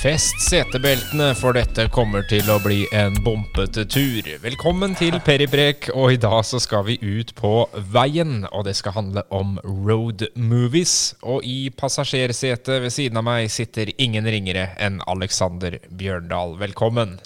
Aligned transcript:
Fest 0.00 0.38
setebeltene, 0.40 1.34
for 1.36 1.52
dette 1.52 1.84
kommer 1.92 2.22
til 2.24 2.46
å 2.48 2.54
bli 2.64 2.86
en 2.96 3.18
bompete 3.20 3.82
tur. 3.84 4.24
Velkommen 4.40 4.94
til 4.96 5.18
Periprek, 5.20 5.90
og 5.92 6.14
i 6.14 6.20
dag 6.22 6.38
så 6.48 6.56
skal 6.56 6.86
vi 6.86 6.94
ut 7.04 7.34
på 7.36 7.66
veien. 7.92 8.46
Og 8.48 8.64
det 8.64 8.78
skal 8.78 8.94
handle 8.96 9.26
om 9.28 9.58
road 9.60 10.24
movies. 10.40 11.12
Og 11.20 11.44
i 11.44 11.68
passasjersetet 11.68 12.80
ved 12.80 12.96
siden 12.96 13.20
av 13.20 13.28
meg 13.28 13.52
sitter 13.52 13.92
ingen 14.00 14.24
ringere 14.24 14.70
enn 14.80 15.02
Alexander 15.04 15.76
Bjørndal. 15.92 16.56
Velkommen. 16.64 17.18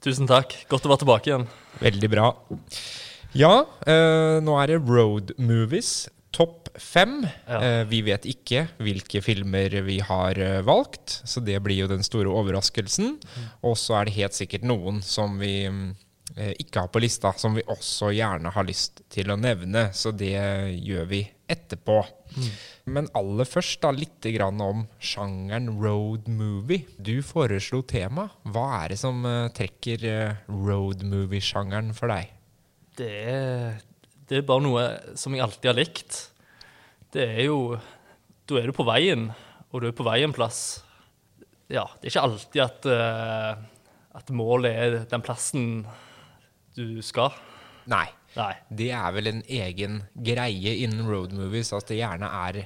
Tusen 0.00 0.32
takk. 0.32 0.56
Godt 0.72 0.88
å 0.88 0.94
være 0.94 1.04
tilbake 1.04 1.34
igjen. 1.34 1.48
Veldig 1.84 2.14
bra. 2.16 2.30
Ja, 3.36 3.66
eh, 3.84 4.40
nå 4.40 4.56
er 4.62 4.72
det 4.72 4.80
road 4.88 5.36
movies. 5.36 6.06
Topp 6.36 6.68
fem. 6.76 7.22
Ja. 7.48 7.60
Eh, 7.64 7.82
vi 7.88 8.02
vet 8.04 8.26
ikke 8.28 8.66
hvilke 8.82 9.22
filmer 9.24 9.72
vi 9.86 10.00
har 10.04 10.36
eh, 10.36 10.62
valgt, 10.66 11.22
så 11.24 11.40
det 11.40 11.56
blir 11.64 11.84
jo 11.84 11.92
den 11.92 12.04
store 12.04 12.28
overraskelsen. 12.28 13.14
Og 13.64 13.78
så 13.80 14.00
er 14.00 14.08
det 14.08 14.18
helt 14.18 14.36
sikkert 14.36 14.66
noen 14.68 15.00
som 15.04 15.38
vi 15.40 15.54
mm, 15.72 15.86
eh, 16.36 16.52
ikke 16.60 16.84
har 16.84 16.92
på 16.92 17.00
lista, 17.00 17.32
som 17.40 17.56
vi 17.56 17.64
også 17.64 18.12
gjerne 18.16 18.52
har 18.52 18.68
lyst 18.68 19.00
til 19.12 19.32
å 19.32 19.38
nevne. 19.40 19.88
Så 19.96 20.12
det 20.12 20.36
gjør 20.76 21.08
vi 21.14 21.24
etterpå. 21.48 22.00
Men 22.90 23.08
aller 23.18 23.48
først 23.48 23.80
da 23.82 23.92
litt 23.94 24.26
grann 24.34 24.60
om 24.62 24.84
sjangeren 25.02 25.72
road 25.82 26.28
movie. 26.30 26.86
Du 26.98 27.18
foreslo 27.26 27.82
tema. 27.86 28.28
Hva 28.46 28.66
er 28.82 28.94
det 28.94 29.00
som 29.02 29.24
eh, 29.26 29.48
trekker 29.56 30.06
eh, 30.10 30.40
road 30.50 31.04
movie-sjangeren 31.06 31.92
for 31.96 32.12
deg? 32.12 32.32
Det 32.96 33.12
er, 33.30 33.80
det 34.28 34.40
er 34.40 34.46
bare 34.48 34.64
noe 34.64 34.84
som 35.18 35.34
jeg 35.36 35.44
alltid 35.44 35.70
har 35.70 35.78
likt. 35.78 36.16
Det 37.14 37.22
er 37.36 37.44
jo 37.46 37.58
Da 38.46 38.58
er 38.60 38.68
du 38.70 38.72
på 38.76 38.84
veien, 38.86 39.28
og 39.72 39.80
du 39.82 39.88
er 39.88 39.94
på 39.96 40.04
vei 40.06 40.20
en 40.22 40.34
plass. 40.34 40.82
Ja, 41.66 41.82
det 41.98 42.06
er 42.06 42.12
ikke 42.12 42.26
alltid 42.28 42.60
at, 42.62 42.86
uh, 42.86 43.56
at 44.14 44.28
målet 44.30 44.70
er 44.78 44.96
den 45.10 45.24
plassen 45.26 45.64
du 46.76 47.02
skal. 47.02 47.34
Nei. 47.90 48.04
Nei. 48.36 48.52
Det 48.70 48.90
er 48.94 49.10
vel 49.16 49.30
en 49.32 49.42
egen 49.48 49.96
greie 50.14 50.76
innen 50.84 51.08
road 51.10 51.32
movies 51.34 51.72
at 51.74 51.88
det 51.90 51.98
gjerne 51.98 52.28
er 52.46 52.60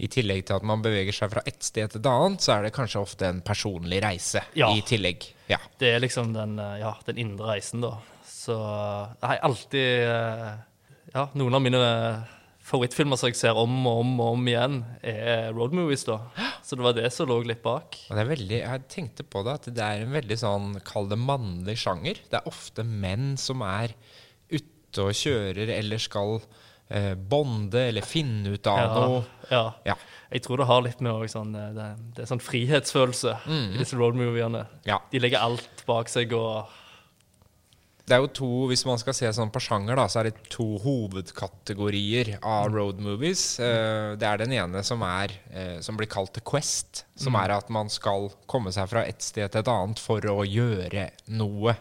i 0.00 0.08
tillegg 0.08 0.46
til 0.48 0.56
at 0.56 0.64
man 0.64 0.80
beveger 0.80 1.12
seg 1.12 1.32
fra 1.34 1.42
ett 1.44 1.60
sted 1.66 1.90
til 1.92 2.00
et 2.00 2.08
annet, 2.08 2.40
så 2.40 2.54
er 2.54 2.64
det 2.64 2.72
kanskje 2.78 3.02
ofte 3.02 3.26
en 3.28 3.42
personlig 3.44 3.98
reise 4.00 4.40
Ja. 4.56 4.70
i 4.72 4.80
tillegg. 4.86 5.26
Ja. 5.50 5.58
Det 5.82 5.90
er 5.96 6.00
liksom 6.00 6.32
den, 6.32 6.56
eh, 6.58 6.78
ja, 6.80 6.94
den 7.04 7.18
indre 7.20 7.50
reisen, 7.52 7.82
da. 7.84 7.98
Så 8.24 8.56
jeg 8.56 9.28
har 9.28 9.42
alltid 9.44 10.06
eh, 10.08 10.54
Ja, 11.14 11.26
noen 11.34 11.56
av 11.58 11.62
mine 11.64 11.80
favorittfilmer 12.70 13.18
som 13.18 13.30
jeg 13.30 13.38
ser 13.38 13.58
om 13.58 13.72
og 13.88 14.02
om 14.04 14.10
og 14.22 14.34
om 14.36 14.48
igjen, 14.50 14.76
er 15.02 15.50
road 15.56 15.72
movies, 15.74 16.04
da. 16.06 16.20
Så 16.62 16.76
det 16.78 16.84
var 16.86 16.94
det 16.94 17.08
som 17.14 17.26
lå 17.30 17.40
litt 17.48 17.62
bak. 17.64 17.96
Og 18.10 18.14
det 18.14 18.22
er 18.22 18.28
veldig, 18.30 18.58
jeg 18.60 18.84
tenkte 18.92 19.26
på 19.26 19.42
det, 19.46 19.56
at 19.58 19.68
det 19.74 19.86
er 19.86 20.04
en 20.04 20.14
veldig 20.14 20.38
sånn, 20.38 20.68
kall 20.86 21.08
det 21.10 21.18
mannlig 21.18 21.78
sjanger. 21.82 22.20
Det 22.30 22.38
er 22.38 22.50
ofte 22.50 22.84
menn 22.86 23.32
som 23.40 23.64
er 23.66 23.96
ute 24.52 25.06
og 25.06 25.16
kjører 25.16 25.72
eller 25.80 26.02
skal 26.02 26.36
eh, 26.90 27.14
bonde 27.14 27.88
eller 27.88 28.06
finne 28.06 28.54
ut 28.54 28.70
av 28.70 28.94
noe. 28.94 29.22
ja. 29.50 29.64
Ja. 29.88 29.98
Jeg 30.30 30.44
tror 30.44 30.60
det 30.60 30.68
har 30.70 30.84
litt 30.86 31.00
med 31.02 31.26
sånn, 31.32 31.50
eh, 31.58 31.72
det, 31.74 31.88
det 32.14 32.22
er 32.22 32.30
sånn 32.30 32.44
frihetsfølelse 32.44 33.34
i 33.50 33.80
disse 33.80 33.98
roadmoviene. 33.98 34.66
ja. 34.86 35.00
De 35.10 35.22
legger 35.22 35.42
alt 35.42 35.82
bak 35.88 36.12
seg 36.12 36.36
og 36.38 36.70
Det 38.10 38.16
er 38.16 38.24
jo 38.24 38.30
to, 38.34 38.50
Hvis 38.66 38.82
man 38.88 38.98
skal 38.98 39.14
se 39.14 39.28
sånn 39.36 39.52
på 39.54 39.62
sjanger, 39.62 39.94
da, 39.94 40.08
så 40.10 40.20
er 40.20 40.30
det 40.30 40.48
to 40.50 40.66
hovedkategorier 40.82 42.32
av 42.42 42.72
road 42.74 42.98
movies. 43.02 43.44
Eh, 43.62 44.16
det 44.18 44.26
er 44.26 44.40
den 44.42 44.54
ene 44.56 44.82
som, 44.86 45.04
er, 45.06 45.36
eh, 45.54 45.76
som 45.84 45.98
blir 45.98 46.10
kalt 46.10 46.34
The 46.34 46.42
Quest. 46.42 47.04
Som 47.20 47.38
er 47.38 47.54
at 47.54 47.70
man 47.70 47.92
skal 47.92 48.30
komme 48.50 48.72
seg 48.74 48.88
fra 48.90 49.04
et 49.06 49.22
sted 49.22 49.52
til 49.52 49.62
et 49.62 49.70
annet 49.70 50.02
for 50.02 50.24
å 50.32 50.40
gjøre 50.42 51.06
noe. 51.36 51.76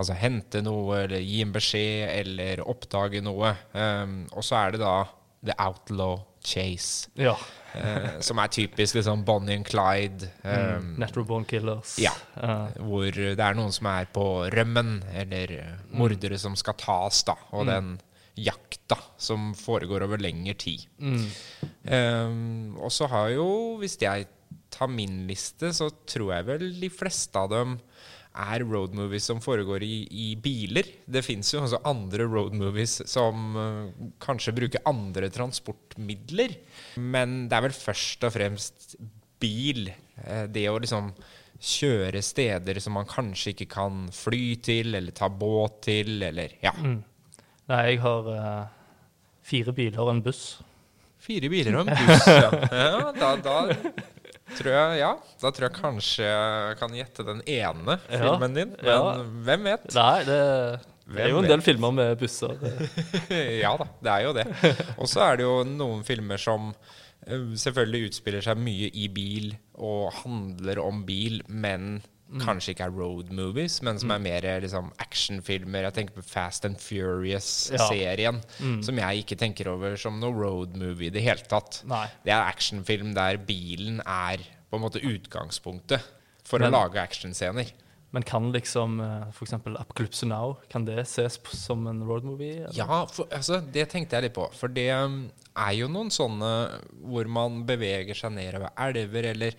Altså 0.00 0.16
hente 0.18 0.62
noe, 0.64 1.04
eller 1.04 1.22
gi 1.22 1.42
en 1.44 1.54
beskjed, 1.54 2.08
eller 2.16 2.64
oppdage 2.66 3.22
noe. 3.22 3.54
Um, 3.76 4.24
og 4.32 4.46
så 4.46 4.56
er 4.64 4.74
det 4.74 4.82
da 4.82 4.94
The 5.44 5.56
Outlaw 5.60 6.24
Chase. 6.44 7.10
Ja. 7.20 7.36
Eh, 7.78 8.18
som 8.24 8.40
er 8.42 8.52
typisk 8.52 8.98
liksom 8.98 9.24
Bonnie 9.26 9.56
and 9.58 9.68
Clyde. 9.68 10.30
Um, 10.42 10.94
Natural 11.00 11.26
Born 11.28 11.46
Killers. 11.48 11.96
Ja. 12.02 12.12
uh. 12.40 12.68
hvor 12.86 13.10
det 13.10 13.38
er 13.38 13.58
noen 13.58 13.74
som 13.74 13.90
er 13.92 14.08
på 14.12 14.26
rømmen, 14.52 15.00
eller 15.22 15.56
eh, 15.58 15.74
mordere 15.96 16.38
som 16.40 16.56
skal 16.58 16.78
tas, 16.80 17.22
da. 17.28 17.36
Og 17.56 17.68
den 17.70 17.96
jakta 18.40 18.96
som 19.20 19.50
foregår 19.58 20.06
over 20.06 20.20
lengre 20.22 20.54
tid. 20.58 20.86
Um, 21.00 22.76
og 22.80 22.92
så 22.94 23.08
har 23.10 23.34
jo, 23.34 23.48
hvis 23.82 23.98
jeg 24.00 24.28
tar 24.72 24.88
min 24.90 25.26
liste, 25.28 25.72
så 25.76 25.90
tror 26.08 26.34
jeg 26.36 26.46
vel 26.48 26.66
de 26.80 26.90
fleste 26.92 27.38
av 27.38 27.50
dem 27.52 27.78
er 28.30 28.62
road 28.62 28.94
movies 28.94 29.26
som 29.26 29.40
foregår 29.42 29.82
i, 29.82 30.04
i 30.10 30.28
biler. 30.38 30.86
Det 31.06 31.22
fins 31.26 31.50
jo 31.52 31.64
også 31.64 31.80
andre 31.88 32.26
road 32.30 32.54
movies 32.56 33.00
som 33.10 33.56
uh, 33.58 33.90
kanskje 34.22 34.54
bruker 34.56 34.86
andre 34.88 35.30
transportmidler. 35.34 36.54
Men 37.02 37.48
det 37.50 37.58
er 37.58 37.66
vel 37.66 37.76
først 37.76 38.26
og 38.28 38.34
fremst 38.36 38.96
bil. 39.42 39.90
Uh, 40.22 40.46
det 40.52 40.68
å 40.70 40.78
liksom 40.78 41.10
kjøre 41.60 42.22
steder 42.24 42.80
som 42.80 42.96
man 42.96 43.08
kanskje 43.08 43.52
ikke 43.52 43.68
kan 43.74 44.06
fly 44.14 44.44
til, 44.64 44.94
eller 44.96 45.16
ta 45.16 45.28
båt 45.28 45.82
til, 45.90 46.22
eller 46.24 46.54
ja. 46.62 46.72
Nei, 46.80 47.82
jeg 47.90 48.00
har 48.06 48.30
uh, 48.30 48.70
fire 49.44 49.74
biler 49.76 50.00
og 50.06 50.14
en 50.14 50.24
buss. 50.24 50.44
Fire 51.20 51.50
biler 51.52 51.76
og 51.76 51.84
en 51.84 51.92
buss, 52.00 52.30
ja. 52.30 52.48
ja 52.72 53.12
da, 53.18 53.34
da 53.44 53.58
tror 54.58 54.70
jeg 54.74 55.00
Ja, 55.00 55.10
da 55.42 55.50
tror 55.54 55.66
jeg 55.68 55.76
kanskje 55.78 56.26
jeg 56.28 56.78
kan 56.80 56.94
gjette 56.96 57.26
den 57.26 57.42
ene 57.46 57.98
Ja, 58.10 58.20
filmen 58.24 58.56
din. 58.56 58.72
Men 58.80 58.90
ja. 58.90 59.18
hvem 59.48 59.68
vet? 59.70 59.86
Nei, 59.96 60.16
det, 60.28 60.38
det 61.10 61.24
er 61.26 61.32
jo 61.32 61.40
en 61.40 61.46
vet? 61.48 61.52
del 61.54 61.64
filmer 61.66 61.94
med 61.96 62.16
busser. 62.20 62.56
Ja 63.64 63.74
da, 63.80 63.86
det 64.04 64.14
er 64.16 64.24
jo 64.28 64.34
det. 64.36 64.46
Og 64.98 65.10
så 65.10 65.24
er 65.28 65.40
det 65.40 65.46
jo 65.48 65.56
noen 65.68 66.04
filmer 66.06 66.40
som 66.40 66.70
eh, 67.26 67.50
selvfølgelig 67.64 68.10
utspiller 68.12 68.44
seg 68.46 68.60
mye 68.62 68.90
i 68.94 69.08
bil 69.12 69.52
og 69.80 70.10
handler 70.22 70.82
om 70.82 71.04
bil, 71.08 71.40
men 71.48 72.00
kanskje 72.38 72.74
ikke 72.76 72.86
er 72.86 72.94
road 72.94 73.32
movies, 73.34 73.80
men 73.82 73.98
som 73.98 74.12
er 74.14 74.20
mer 74.22 74.44
liksom, 74.62 74.92
actionfilmer. 75.02 75.88
Jeg 75.88 75.96
tenker 75.96 76.14
på 76.20 76.22
Fast 76.22 76.64
and 76.68 76.78
Furious-serien, 76.78 78.40
som 78.84 79.00
jeg 79.02 79.24
ikke 79.24 79.38
tenker 79.40 79.70
over 79.72 79.96
som 80.00 80.20
noe 80.22 80.34
road 80.36 80.76
movie 80.78 81.10
i 81.10 81.14
det 81.14 81.24
hele 81.26 81.42
tatt. 81.50 81.82
Nei. 81.90 82.06
Det 82.24 82.32
er 82.34 82.46
actionfilm 82.46 83.14
der 83.16 83.40
bilen 83.42 84.00
er 84.06 84.44
på 84.70 84.78
en 84.78 84.84
måte 84.86 85.02
utgangspunktet 85.02 86.00
for 86.46 86.58
Men- 86.62 86.70
å 86.72 86.78
lage 86.84 87.00
actionscener. 87.02 87.72
men 88.12 88.22
kan 88.26 88.50
liksom 88.52 88.98
f.eks. 89.00 89.36
for 89.36 89.44
eksempel 89.46 89.76
Apocalypse 89.78 90.26
Now 90.26 90.56
kan 90.68 90.84
det 90.84 91.06
ses 91.06 91.38
på 91.38 91.54
som 91.54 91.86
en 91.86 92.02
roadmovie? 92.02 92.64
eller? 92.64 92.74
Ja, 92.74 93.04
for, 93.06 93.26
altså, 93.30 93.60
det 93.72 93.88
tenkte 93.88 94.16
jeg 94.16 94.22
litt 94.24 94.34
på. 94.34 94.48
For 94.52 94.66
det 94.68 94.88
um, 94.90 95.30
er 95.56 95.72
jo 95.78 95.86
noen 95.86 96.10
sånne 96.10 96.80
hvor 97.06 97.28
man 97.30 97.64
beveger 97.66 98.14
seg 98.18 98.32
nedover 98.32 98.70
elver, 98.76 99.30
eller 99.30 99.54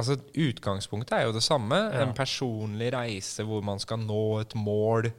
Altså, 0.00 0.16
utgangspunktet 0.48 1.14
er 1.18 1.26
jo 1.28 1.34
det 1.36 1.44
samme. 1.46 1.78
Ja. 1.92 2.04
En 2.06 2.14
personlig 2.16 2.90
reise 2.94 3.44
hvor 3.46 3.62
man 3.66 3.78
skal 3.82 4.00
nå 4.02 4.22
et 4.42 4.56
mål. 4.58 5.10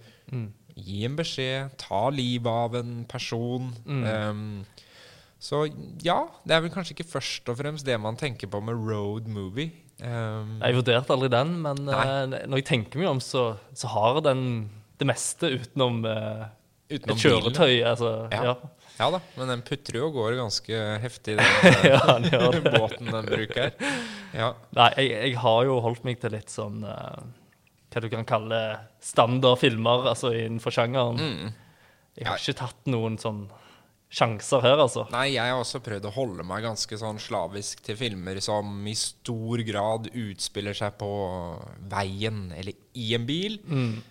Gi 0.82 1.02
en 1.06 1.18
beskjed. 1.20 1.74
Ta 1.82 2.06
livet 2.14 2.48
av 2.52 2.76
en 2.80 3.04
person. 3.10 3.70
Um, 3.86 4.64
så 5.42 5.64
ja, 6.06 6.20
det 6.46 6.54
er 6.56 6.62
vel 6.66 6.74
kanskje 6.74 6.94
ikke 6.96 7.08
først 7.16 7.50
og 7.50 7.58
fremst 7.58 7.86
det 7.88 7.96
man 8.02 8.18
tenker 8.20 8.50
på 8.52 8.62
med 8.64 8.78
road 8.78 9.28
movie. 9.32 9.72
Um, 10.02 10.60
Jeg 10.62 10.78
vurderte 10.80 11.14
aldri 11.14 11.30
den, 11.34 11.56
men 11.62 11.82
eh, 11.90 12.46
når 12.50 12.62
jeg 12.62 12.66
tenker 12.72 13.02
meg 13.02 13.10
om, 13.12 13.20
så, 13.22 13.52
så 13.78 13.90
har 13.94 14.22
den 14.26 14.44
det 15.02 15.08
meste 15.10 15.50
utenom, 15.60 16.04
uh, 16.06 16.46
Utenom 16.92 17.16
et 17.18 17.24
kjøretøy. 17.26 17.76
Altså, 17.90 18.14
Ja. 18.34 18.44
ja. 18.52 18.56
Ja 19.00 19.08
da, 19.14 19.20
men 19.38 19.50
den 19.50 19.64
putter 19.66 19.98
jo 19.98 20.08
og 20.10 20.18
går 20.20 20.38
ganske 20.40 20.82
heftig, 21.04 21.38
den 21.40 21.78
Ja, 21.94 22.18
den 22.22 22.68
båten 22.68 23.12
den 23.12 23.30
bruker. 23.30 23.72
Ja. 24.36 24.54
Nei, 24.78 24.90
jeg, 24.98 25.16
jeg 25.32 25.40
har 25.42 25.64
jo 25.68 25.80
holdt 25.86 26.06
meg 26.08 26.22
til 26.22 26.36
litt 26.36 26.54
sånn 26.54 26.84
uh, 26.86 27.24
Hva 27.92 28.04
du 28.04 28.10
kan 28.14 28.28
kalle 28.28 28.62
standardfilmer, 29.04 30.06
altså 30.14 30.34
innenfor 30.36 30.76
sjangeren. 30.76 31.20
Mm. 31.20 31.58
Jeg 32.20 32.30
har 32.30 32.40
ikke 32.40 32.60
tatt 32.62 32.92
noen 32.92 33.18
sånn 33.22 33.46
sjanser 34.12 34.60
her, 34.66 34.76
altså. 34.84 35.06
Nei, 35.14 35.38
jeg 35.38 35.48
har 35.48 35.60
også 35.62 35.80
prøvd 35.84 36.10
å 36.10 36.14
holde 36.14 36.44
meg 36.48 36.66
ganske 36.66 36.98
sånn 37.00 37.20
slavisk 37.22 37.80
til 37.86 37.96
filmer 38.00 38.42
som 38.44 38.82
i 38.90 38.96
stor 38.98 39.64
grad 39.64 40.10
utspiller 40.12 40.76
seg 40.76 40.98
på 41.00 41.12
veien, 41.92 42.50
eller 42.58 42.76
i 43.00 43.14
en 43.16 43.26
bil, 43.28 43.56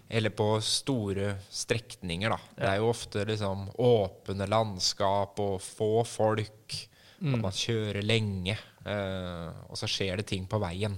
eller 0.08 0.32
på 0.32 0.48
store 0.64 1.34
strekninger, 1.52 2.32
da. 2.32 2.40
Det 2.56 2.70
er 2.70 2.80
jo 2.80 2.88
ofte 2.94 3.26
liksom 3.28 3.68
åpne 3.76 4.48
landskap 4.48 5.40
og 5.44 5.60
få 5.64 5.92
folk, 6.08 6.78
at 7.20 7.36
man 7.36 7.52
kjører 7.52 8.00
lenge, 8.00 8.56
eh, 8.88 9.48
og 9.68 9.76
så 9.76 9.84
skjer 9.90 10.22
det 10.22 10.30
ting 10.32 10.48
på 10.48 10.60
veien. 10.62 10.96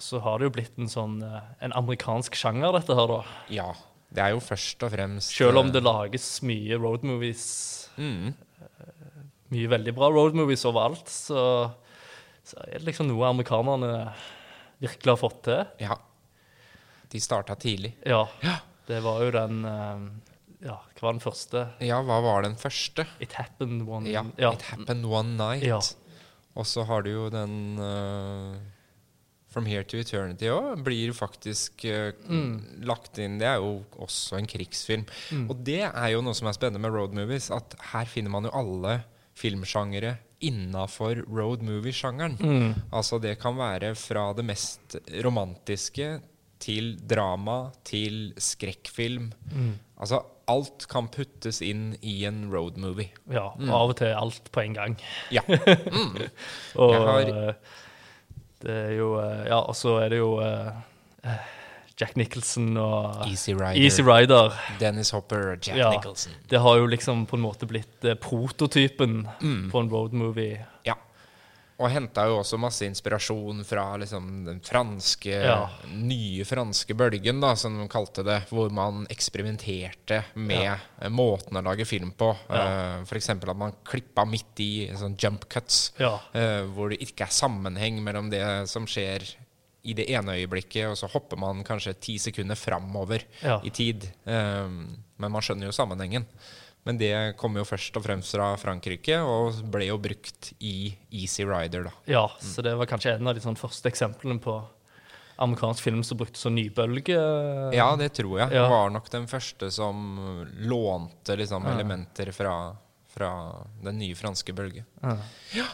Så 0.00 0.20
har 0.20 0.38
det 0.40 0.50
jo 0.50 0.56
blitt 0.58 0.76
en 0.80 0.88
sånn 0.88 1.22
eh, 1.24 1.40
en 1.64 1.72
amerikansk 1.76 2.36
sjanger, 2.36 2.76
dette 2.76 2.96
her, 2.96 3.08
da. 3.08 3.22
Ja, 3.52 3.70
det 4.12 4.24
er 4.24 4.34
jo 4.34 4.40
først 4.42 4.82
og 4.82 4.92
fremst 4.92 5.32
Selv 5.36 5.60
om 5.60 5.68
eh, 5.70 5.74
det 5.76 5.82
lages 5.86 6.26
mye 6.44 6.76
roadmovies, 6.80 7.44
mm, 7.96 8.32
mye 9.50 9.70
veldig 9.72 9.94
bra 9.96 10.10
road 10.14 10.36
movies 10.38 10.64
overalt, 10.68 11.08
så, 11.10 11.42
så 12.46 12.60
er 12.66 12.78
det 12.78 12.86
liksom 12.90 13.08
noe 13.10 13.28
amerikanerne 13.30 13.92
virkelig 14.80 15.12
har 15.14 15.20
fått 15.20 15.40
til. 15.48 15.62
Ja. 15.82 15.96
De 17.10 17.20
starta 17.22 17.56
tidlig. 17.58 17.96
Ja. 18.06 18.24
Ja. 18.46 18.60
Det 18.90 19.00
var 19.04 19.22
jo 19.22 19.30
den 19.34 19.64
eh, 19.66 20.04
Ja, 20.66 20.76
hva 20.98 21.04
var 21.06 21.14
den 21.14 21.22
første? 21.22 21.64
Ja, 21.84 22.00
hva 22.06 22.18
var 22.24 22.42
den 22.46 22.56
første? 22.58 23.06
It 23.22 23.36
Happened 23.38 23.84
One 23.88 24.10
Ja, 24.10 24.24
It 24.38 24.64
Happened 24.70 25.06
One 25.06 25.36
Night. 25.38 25.66
Ja. 25.66 25.78
Og 26.58 26.66
så 26.66 26.82
har 26.88 27.04
du 27.06 27.10
jo 27.12 27.28
den 27.32 27.78
eh, 27.78 28.56
From 29.50 29.66
Here 29.66 29.82
to 29.82 29.98
Eternity 29.98 30.46
òg. 30.46 30.82
Blir 30.86 31.12
faktisk 31.12 31.84
uh, 31.90 32.12
Mm. 32.28 32.84
lagt 32.86 33.18
inn 33.18 33.38
Det 33.40 33.46
er 33.50 33.56
jo 33.58 33.84
også 33.98 34.38
en 34.38 34.46
krigsfilm. 34.46 35.04
Og 35.50 35.64
det 35.66 35.80
er 35.90 36.08
jo 36.12 36.20
noe 36.22 36.34
som 36.38 36.46
er 36.48 36.52
spennende 36.54 36.80
med 36.80 36.92
road 36.94 37.12
movies, 37.14 37.50
at 37.50 37.74
her 37.92 38.04
finner 38.06 38.30
man 38.30 38.44
jo 38.46 38.50
alle 38.54 39.00
filmsjangere 39.34 40.18
innafor 40.40 41.24
road 41.28 41.62
movie-sjangeren. 41.62 42.38
Mm. 42.40 42.74
Altså 42.92 43.18
det 43.20 43.38
kan 43.42 43.56
være 43.58 43.94
fra 43.98 44.32
det 44.36 44.44
mest 44.44 44.96
romantiske 45.24 46.20
til 46.60 46.94
drama 47.08 47.70
til 47.84 48.32
skrekkfilm. 48.40 49.32
Mm. 49.52 49.74
Altså 50.00 50.22
alt 50.50 50.86
kan 50.90 51.08
puttes 51.08 51.60
inn 51.62 51.94
i 52.02 52.24
en 52.28 52.50
road 52.52 52.76
movie. 52.78 53.10
Ja, 53.30 53.50
Mm. 53.58 53.68
og 53.70 53.74
av 53.80 53.88
og 53.90 53.96
til 53.96 54.14
alt 54.14 54.50
på 54.52 54.60
en 54.64 54.74
gang. 54.74 54.96
Ja. 55.30 55.42
Og 56.76 56.92
Jeg 56.92 57.00
har- 57.06 57.54
det 58.62 58.76
er 58.76 58.92
jo 58.98 59.14
eh, 59.20 59.46
Ja, 59.48 59.58
og 59.60 59.74
så 59.78 59.96
er 60.04 60.08
det 60.12 60.18
jo 60.20 60.34
eh, 60.44 60.70
eh, 61.24 61.48
Jack 62.00 62.16
Nicholson 62.16 62.76
og 62.80 63.26
Easy 63.28 63.52
Rider. 63.52 63.76
Easy 63.76 64.00
Rider. 64.06 64.54
Dennis 64.80 65.10
Hopper, 65.12 65.50
og 65.52 65.58
Jack 65.66 65.76
Ja. 65.76 65.90
Nicholson. 65.90 66.32
Det 66.48 66.60
har 66.64 66.76
jo 66.80 66.86
liksom 66.88 67.26
på 67.28 67.36
en 67.36 67.42
måte 67.44 67.66
blitt 67.68 68.06
prototypen 68.24 69.26
Mm. 69.40 69.70
på 69.70 69.80
en 69.80 69.90
road 69.90 70.12
movie. 70.12 70.64
Ja. 70.86 70.94
Og 71.80 71.88
henta 71.88 72.26
jo 72.28 72.34
også 72.42 72.58
masse 72.60 72.84
inspirasjon 72.84 73.62
fra 73.64 73.86
liksom 73.96 74.26
den 74.44 74.58
franske 74.60 75.32
Ja. 75.32 75.70
nye 75.88 76.44
franske 76.44 76.92
bølgen, 76.94 77.40
da, 77.40 77.54
som 77.56 77.78
de 77.80 77.86
kalte 77.88 78.22
det, 78.26 78.42
hvor 78.50 78.68
man 78.70 79.06
eksperimenterte 79.10 80.24
med 80.34 80.62
Ja. 80.62 80.76
eh, 81.00 81.08
måten 81.08 81.56
å 81.56 81.62
lage 81.64 81.86
film 81.86 82.12
på. 82.12 82.36
Ja. 82.50 82.98
Uh, 83.00 83.04
for 83.06 83.16
eksempel 83.16 83.48
at 83.50 83.56
man 83.56 83.72
klippa 83.84 84.26
midt 84.28 84.60
i 84.60 84.88
sånn 84.94 85.16
jump 85.16 85.48
cuts, 85.48 85.92
Ja. 85.98 86.20
uh, 86.34 86.66
hvor 86.68 86.90
det 86.90 87.00
ikke 87.00 87.22
er 87.24 87.32
sammenheng 87.32 88.02
mellom 88.04 88.28
det 88.30 88.68
som 88.68 88.84
skjer 88.86 89.24
i 89.82 89.94
det 89.94 90.10
ene 90.10 90.36
øyeblikket, 90.36 90.90
og 90.90 90.96
så 91.00 91.08
hopper 91.08 91.38
man 91.38 91.64
kanskje 91.64 91.94
ti 91.98 92.18
sekunder 92.18 92.54
framover 92.54 93.22
i 93.64 93.70
tid. 93.70 94.04
Uh, 94.26 94.68
men 94.68 95.32
man 95.32 95.40
skjønner 95.40 95.64
jo 95.64 95.72
sammenhengen. 95.72 96.26
Men 96.88 96.96
det 96.98 97.36
kom 97.36 97.56
jo 97.60 97.64
først 97.68 97.96
og 98.00 98.02
fremst 98.06 98.32
fra 98.32 98.54
Frankrike, 98.56 99.18
og 99.20 99.58
ble 99.70 99.84
jo 99.90 99.98
brukt 100.00 100.52
i 100.64 100.94
Easy 101.12 101.44
Rider, 101.44 101.84
da. 101.84 101.90
ja, 102.08 102.22
så 102.40 102.62
det 102.64 102.72
var 102.78 102.88
kanskje 102.88 103.14
en 103.18 103.28
av 103.28 103.34
de 103.36 103.42
sånn 103.44 103.58
første 103.60 103.90
eksemplene 103.92 104.40
på 104.40 104.54
amerikansk 105.40 105.84
film 105.84 106.00
som 106.04 106.18
brukte 106.20 106.40
sånn 106.40 106.56
nybølge. 106.56 107.16
Ja, 107.76 107.90
det 107.96 108.10
tror 108.16 108.38
jeg. 108.42 108.52
Ja. 108.56 108.66
Var 108.68 108.90
nok 108.92 109.06
den 109.12 109.26
første 109.28 109.70
som 109.72 110.44
lånte 110.68 111.36
liksom 111.40 111.64
Ja. 111.64 111.74
elementer 111.76 112.32
fra, 112.36 112.76
fra 113.08 113.30
den 113.84 113.98
nye 113.98 114.14
franske 114.16 114.52
bølge. 114.56 114.84
Ja. 115.56 115.68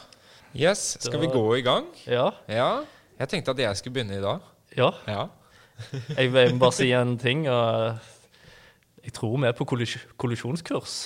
Yes, 0.55 0.97
skal 1.03 1.21
vi 1.21 1.27
gå 1.27 1.43
i 1.59 1.63
gang? 1.67 1.87
Ja. 2.07 2.31
Ja. 2.49 2.85
Jeg 3.19 3.29
tenkte 3.29 3.51
at 3.55 3.59
jeg 3.59 3.77
skulle 3.77 3.95
begynne 3.99 4.19
i 4.19 4.23
dag. 4.23 4.41
ja. 4.77 4.93
Ja. 5.07 5.29
Jeg 6.17 6.31
vil 6.33 6.55
bare 6.59 6.73
si 6.73 6.87
en 6.97 7.19
ting. 7.21 7.43
Og 7.53 7.99
jeg 9.07 9.15
tror 9.17 9.37
vi 9.39 9.49
er 9.49 9.55
på 9.57 9.65
kollis 9.71 9.97
kollisjonskurs. 10.21 10.97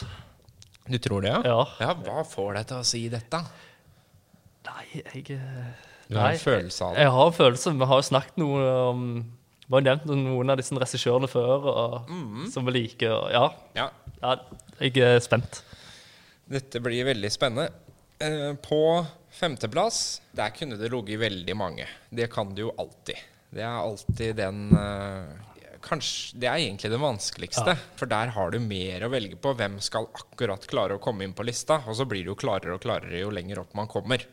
Du 0.91 0.97
tror 0.99 1.23
det, 1.23 1.31
ja? 1.31 1.41
Ja. 1.44 1.64
Ja, 1.85 1.94
Hva 1.94 2.25
får 2.26 2.55
deg 2.58 2.67
til 2.70 2.81
å 2.81 2.87
si 2.88 3.02
dette? 3.12 3.41
Nei, 4.67 4.85
jeg 5.05 5.31
eh, 5.37 5.69
Du 6.08 6.17
har 6.19 6.31
Nei, 6.31 6.32
en 6.35 6.43
følelse 6.43 6.85
av 6.88 6.94
det? 6.97 7.05
Jeg 7.05 7.12
har 7.14 7.29
en 7.31 7.37
følelse. 7.37 7.75
Vi 7.79 7.88
har 7.93 8.00
jo 8.00 8.06
snakket 8.08 8.41
noe 8.43 8.64
om 8.91 9.05
Vi 9.70 9.76
har 9.76 9.85
nevnt 9.87 10.08
noen 10.11 10.50
av 10.50 10.58
disse 10.58 10.75
regissørene 10.75 11.29
før 11.31 11.69
og, 11.70 12.08
Mm. 12.11 12.49
som 12.50 12.67
vi 12.67 12.73
liker. 12.75 13.12
Og, 13.14 13.31
ja, 13.31 13.44
Ja. 13.76 13.91
ja, 14.23 14.32
jeg 14.81 14.97
er 14.99 15.20
spent. 15.23 15.61
Dette 16.50 16.81
blir 16.82 17.05
veldig 17.06 17.31
spennende. 17.31 17.70
Eh, 18.20 18.55
på 18.58 18.81
femteplass, 19.31 20.20
der 20.35 20.50
kunne 20.50 20.76
det 20.76 20.91
ligget 20.91 21.20
veldig 21.23 21.55
mange. 21.56 21.87
Det 22.12 22.26
kan 22.32 22.50
det 22.55 22.64
jo 22.67 22.73
alltid. 22.76 23.17
Det 23.55 23.62
er 23.62 23.79
alltid 23.79 24.37
den 24.37 24.73
eh, 24.75 25.50
Kanskje 25.84 26.38
Det 26.42 26.48
er 26.50 26.60
egentlig 26.60 26.90
det 26.92 27.00
vanskeligste. 27.00 27.74
Ja. 27.74 27.90
For 27.96 28.10
der 28.10 28.32
har 28.34 28.52
du 28.52 28.58
mer 28.62 29.06
å 29.06 29.10
velge 29.12 29.38
på. 29.40 29.54
Hvem 29.56 29.78
skal 29.84 30.08
akkurat 30.12 30.66
klare 30.70 30.98
å 30.98 31.02
komme 31.02 31.24
inn 31.26 31.34
på 31.36 31.46
lista? 31.46 31.80
Og 31.86 31.96
så 31.98 32.06
blir 32.08 32.24
det 32.24 32.32
jo 32.32 32.38
klarere 32.40 32.76
og 32.76 32.84
klarere 32.84 33.22
jo 33.22 33.32
lenger 33.34 33.62
opp 33.64 33.74
man 33.78 33.88
kommer. 33.90 34.24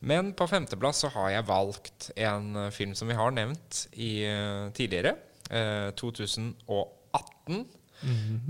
Men 0.00 0.32
på 0.36 0.46
femteplass 0.48 1.02
så 1.04 1.10
har 1.12 1.34
jeg 1.34 1.48
valgt 1.50 2.10
en 2.16 2.54
eh, 2.56 2.70
film 2.72 2.94
som 2.96 3.10
vi 3.10 3.18
har 3.18 3.34
nevnt 3.36 3.82
i, 3.92 4.24
eh, 4.24 4.70
tidligere. 4.76 5.16
Eh, 5.50 5.90
2018. 6.00 7.66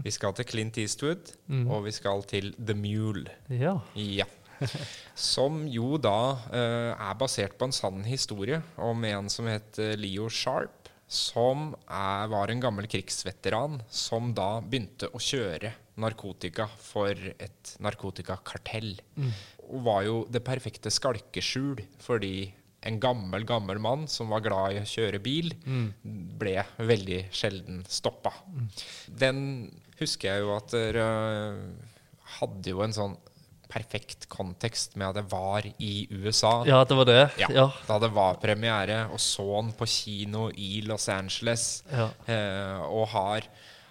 Vi 0.05 0.11
skal 0.15 0.35
til 0.39 0.47
Clint 0.47 0.77
Eastwood, 0.79 1.33
og 1.67 1.89
vi 1.89 1.91
skal 1.91 2.23
til 2.31 2.53
The 2.55 2.77
Mule. 2.79 3.33
Ja. 3.51 3.81
Ja. 3.99 4.29
Som 5.19 5.65
jo 5.67 5.97
da 5.99 6.37
eh, 6.53 6.93
er 6.93 7.17
basert 7.19 7.57
på 7.59 7.67
en 7.67 7.75
sann 7.75 8.05
historie 8.07 8.61
om 8.79 9.03
en 9.09 9.31
som 9.33 9.49
het 9.51 9.81
Leo 9.99 10.29
Sharp. 10.31 10.80
Som 11.11 11.73
er, 11.91 12.29
var 12.31 12.53
en 12.53 12.63
gammel 12.63 12.87
krigsveteran 12.91 13.81
som 13.91 14.31
da 14.37 14.61
begynte 14.63 15.09
å 15.11 15.19
kjøre 15.19 15.73
narkotika 16.01 16.69
for 16.81 17.11
et 17.13 17.75
narkotikakartell. 17.83 18.95
Og 19.67 19.85
var 19.89 20.05
jo 20.07 20.17
det 20.31 20.45
perfekte 20.47 20.93
skalkeskjul 20.95 21.83
fordi 22.01 22.53
en 22.87 22.97
gammel, 23.03 23.45
gammel 23.45 23.81
mann 23.83 24.07
som 24.09 24.31
var 24.33 24.41
glad 24.47 24.73
i 24.73 24.81
å 24.81 24.89
kjøre 24.89 25.19
bil, 25.21 25.51
ble 26.41 26.63
veldig 26.79 27.25
sjelden 27.35 27.83
stoppa. 27.91 28.33
Den 29.07 29.69
husker 29.99 30.31
jeg 30.31 30.47
jo 30.47 30.55
at 30.57 30.73
dere 30.73 31.09
hadde 32.39 32.73
jo 32.73 32.81
en 32.87 32.95
sånn 32.97 33.19
perfekt 33.71 34.29
kontekst 34.33 34.97
med 35.01 35.09
at 35.13 35.21
det 35.21 35.27
var 35.31 35.65
i 35.79 36.07
USA. 36.11 36.65
ja, 36.69 36.83
det 36.85 36.97
var 36.99 37.09
det. 37.09 37.25
Ja, 37.41 37.49
Ja. 37.55 37.67
Da 37.89 37.99
det 38.03 38.13
var 38.15 38.39
premiere, 38.43 39.05
og 39.13 39.19
så 39.23 39.47
den 39.63 39.73
på 39.79 39.87
kino 39.89 40.49
i 40.51 40.81
Los 40.87 41.09
Angeles. 41.09 41.83
Ja. 41.93 42.11
Eh, 42.27 42.81
og 42.91 43.09
har 43.15 43.47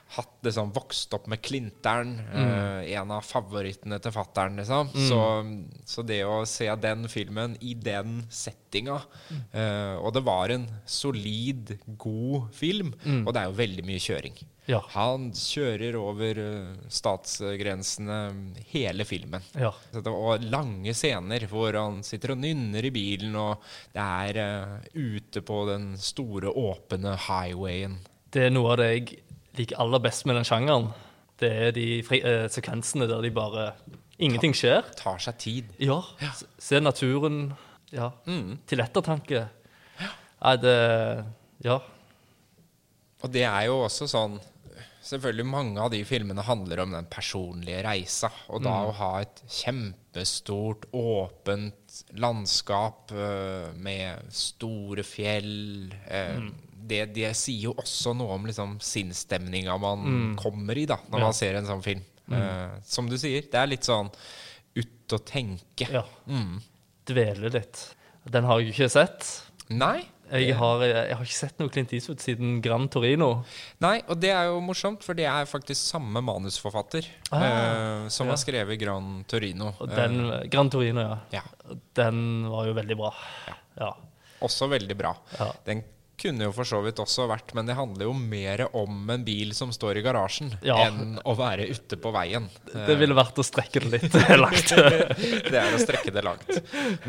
hatt 0.10 0.40
liksom 0.42 0.72
vokst 0.74 1.14
opp 1.14 1.28
med 1.30 1.38
Klinteren, 1.46 2.16
eh, 2.34 2.94
en 2.98 3.12
av 3.14 3.22
favorittene 3.22 4.00
til 4.02 4.12
fattern, 4.16 4.56
liksom. 4.58 4.90
Så, 5.06 5.20
så 5.86 6.02
det 6.02 6.24
å 6.26 6.40
se 6.50 6.66
den 6.82 7.06
filmen 7.08 7.54
i 7.62 7.76
den 7.78 8.24
settinga 8.34 8.96
eh, 9.54 9.96
Og 10.02 10.12
det 10.16 10.24
var 10.26 10.50
en 10.56 10.66
solid, 10.90 11.76
god 12.02 12.50
film, 12.58 12.94
og 13.26 13.34
det 13.36 13.44
er 13.44 13.52
jo 13.52 13.60
veldig 13.62 13.86
mye 13.86 14.02
kjøring. 14.02 14.40
Ja. 14.70 14.84
Han 14.94 15.32
kjører 15.34 15.96
over 15.98 16.40
eh, 16.44 16.74
statsgrensene 16.94 18.20
hele 18.70 19.06
filmen. 19.08 19.42
Ja. 19.58 19.72
Var 19.96 20.46
lange 20.46 20.94
scener 20.94 21.48
hvor 21.50 21.74
han 21.74 22.04
sitter 22.06 22.36
og 22.36 22.44
nynner 22.44 22.86
i 22.86 22.94
bilen, 22.94 23.34
og 23.40 23.64
det 23.96 24.06
er 24.06 24.42
eh, 24.44 24.76
ute 24.94 25.42
på 25.46 25.64
den 25.72 25.92
store, 25.98 26.54
åpne 26.54 27.16
highwayen. 27.26 27.98
Det 28.30 28.46
er 28.46 28.54
noe 28.54 28.76
av 28.76 28.82
det 28.84 28.90
jeg 28.92 29.08
liker 29.58 29.82
aller 29.82 30.04
best 30.06 30.28
med 30.30 30.38
den 30.38 30.46
sjangeren. 30.48 30.92
Det 31.40 31.50
er 31.50 31.74
de 31.74 31.88
fri, 32.06 32.22
eh, 32.22 32.46
sekvensene 32.52 33.10
der 33.10 33.26
de 33.26 33.34
bare 33.34 33.72
Ingenting 34.20 34.52
skjer. 34.52 34.84
Tar 35.00 35.22
seg 35.24 35.38
tid. 35.40 35.68
Ja. 35.80 36.02
ja. 36.20 36.34
Se 36.60 36.82
naturen. 36.84 37.54
Ja. 37.96 38.10
Mm. 38.28 38.58
Til 38.68 38.84
ettertanke. 38.84 39.46
Nei, 39.98 40.56
det 40.60 40.76
Ja. 41.64 41.80
Og 43.20 43.32
det 43.32 43.44
er 43.44 43.66
jo 43.68 43.82
også 43.84 44.08
sånn 44.08 44.38
Selvfølgelig 45.10 45.46
mange 45.50 45.82
av 45.82 45.90
de 45.94 46.04
filmene 46.06 46.44
handler 46.46 46.84
om 46.84 46.92
den 46.94 47.08
personlige 47.10 47.82
reisa. 47.86 48.30
Og 48.54 48.62
da 48.62 48.76
å 48.86 48.92
ha 49.00 49.08
et 49.24 49.40
kjempestort, 49.50 50.86
åpent 50.94 52.00
landskap 52.22 53.14
uh, 53.16 53.72
med 53.82 54.28
store 54.36 55.06
fjell 55.08 55.90
eh, 56.06 56.44
det, 56.90 57.02
det 57.16 57.32
sier 57.38 57.70
jo 57.70 57.74
også 57.82 58.14
noe 58.18 58.38
om 58.38 58.46
liksom, 58.50 58.78
sinnsstemninga 58.82 59.76
man 59.82 60.36
kommer 60.40 60.78
i 60.80 60.86
da 60.90 61.00
når 61.10 61.20
Ja. 61.20 61.26
man 61.26 61.36
ser 61.38 61.58
en 61.60 61.68
sånn 61.70 61.84
film. 61.86 62.06
Uh, 62.30 62.78
som 62.86 63.10
du 63.10 63.18
sier, 63.18 63.42
det 63.50 63.58
er 63.58 63.70
litt 63.72 63.88
sånn 63.90 64.12
ut 64.78 65.16
å 65.18 65.20
tenke. 65.26 65.90
ja. 65.90 66.06
Mm. 66.30 66.60
Dvele 67.10 67.50
litt. 67.50 67.88
Den 68.30 68.46
har 68.46 68.60
jeg 68.60 68.70
jo 68.70 68.74
ikke 68.76 68.90
sett. 68.94 69.26
Nei, 69.74 70.04
Jeg 70.30 70.56
har, 70.60 70.84
jeg 70.86 71.16
har 71.18 71.26
ikke 71.26 71.38
sett 71.38 71.62
noe 71.62 71.72
Clint 71.74 71.94
Eastwood 71.98 72.22
siden 72.22 72.60
Gran 72.62 72.88
Torino. 72.92 73.30
Nei, 73.82 73.96
og 74.08 74.20
det 74.22 74.30
er 74.36 74.50
jo 74.52 74.60
morsomt, 74.62 75.02
for 75.06 75.18
det 75.18 75.26
er 75.30 75.48
faktisk 75.50 75.82
samme 75.82 76.22
manusforfatter 76.26 77.08
Ah, 77.32 77.46
eh, 77.46 78.08
som 78.14 78.28
ja. 78.30 78.36
har 78.36 78.42
skrevet 78.42 78.80
Gran 78.82 79.24
Torino. 79.30 79.72
Og 79.80 79.90
den, 79.90 80.20
Gran 80.54 80.70
Torino, 80.70 81.02
ja. 81.02 81.18
Eh, 81.32 81.40
ja, 81.40 81.78
Den 81.98 82.22
var 82.50 82.70
jo 82.70 82.76
veldig 82.78 82.98
bra. 83.00 83.14
Ja. 83.80 83.94
også 84.46 84.70
veldig 84.72 84.96
bra. 85.00 85.16
Den 85.66 85.82
kunne 86.20 86.46
jo 86.48 86.52
for 86.56 86.68
så 86.68 86.82
vidt 86.84 87.00
også 87.02 87.26
vært, 87.30 87.54
men 87.58 87.66
det 87.70 87.76
handler 87.78 88.06
jo 88.10 88.14
mer 88.14 88.66
om 88.78 89.10
en 89.14 89.24
bil 89.28 89.54
som 89.58 89.72
står 89.76 90.00
i 90.00 90.04
garasjen, 90.06 90.52
Ja. 90.66 90.76
enn 90.88 91.18
å 91.26 91.36
være 91.40 91.66
ute 91.72 91.98
på 92.02 92.12
veien. 92.16 92.50
Det 92.74 92.98
ville 93.00 93.16
vært 93.18 93.40
å 93.40 93.46
strekke 93.48 93.82
det 93.86 93.92
litt 94.04 94.18
langt. 94.44 94.74
Det 94.76 95.56
er 95.60 95.76
å 95.76 95.80
strekke 95.82 96.14
det 96.16 96.24
langt. 96.26 96.50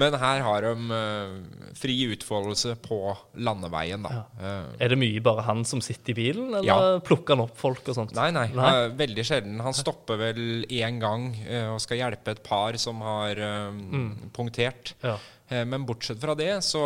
Men 0.01 0.17
her 0.21 0.45
har 0.47 0.67
de 0.69 1.01
eh, 1.01 1.73
fri 1.81 1.97
utfoldelse 2.15 2.77
på 2.85 3.01
landeveien, 3.43 4.03
da. 4.07 4.25
Ja. 4.41 4.55
Er 4.81 4.95
det 4.95 4.99
mye 5.01 5.21
bare 5.25 5.45
han 5.47 5.65
som 5.69 5.83
sitter 5.85 6.15
i 6.15 6.19
bilen, 6.23 6.49
eller 6.55 6.67
Ja. 6.71 6.79
plukker 7.05 7.37
han 7.37 7.45
opp 7.49 7.57
folk 7.61 7.87
og 7.91 7.97
sånt? 7.99 8.15
Nei, 8.17 8.31
nei. 8.35 8.47
Nei. 8.55 8.71
eh, 8.87 8.89
veldig 9.01 9.25
sjelden. 9.27 9.61
Han 9.65 9.77
stopper 9.77 10.17
vel 10.21 10.41
én 10.71 11.01
gang 11.03 11.29
eh, 11.47 11.67
og 11.73 11.81
skal 11.83 12.01
hjelpe 12.03 12.35
et 12.37 12.43
par 12.47 12.77
som 12.81 13.01
har 13.05 13.39
eh, 13.39 13.83
punktert. 14.37 14.95
Ja. 15.05 15.17
Eh, 15.51 15.65
Men 15.67 15.87
bortsett 15.87 16.21
fra 16.23 16.35
det, 16.39 16.53
så, 16.65 16.83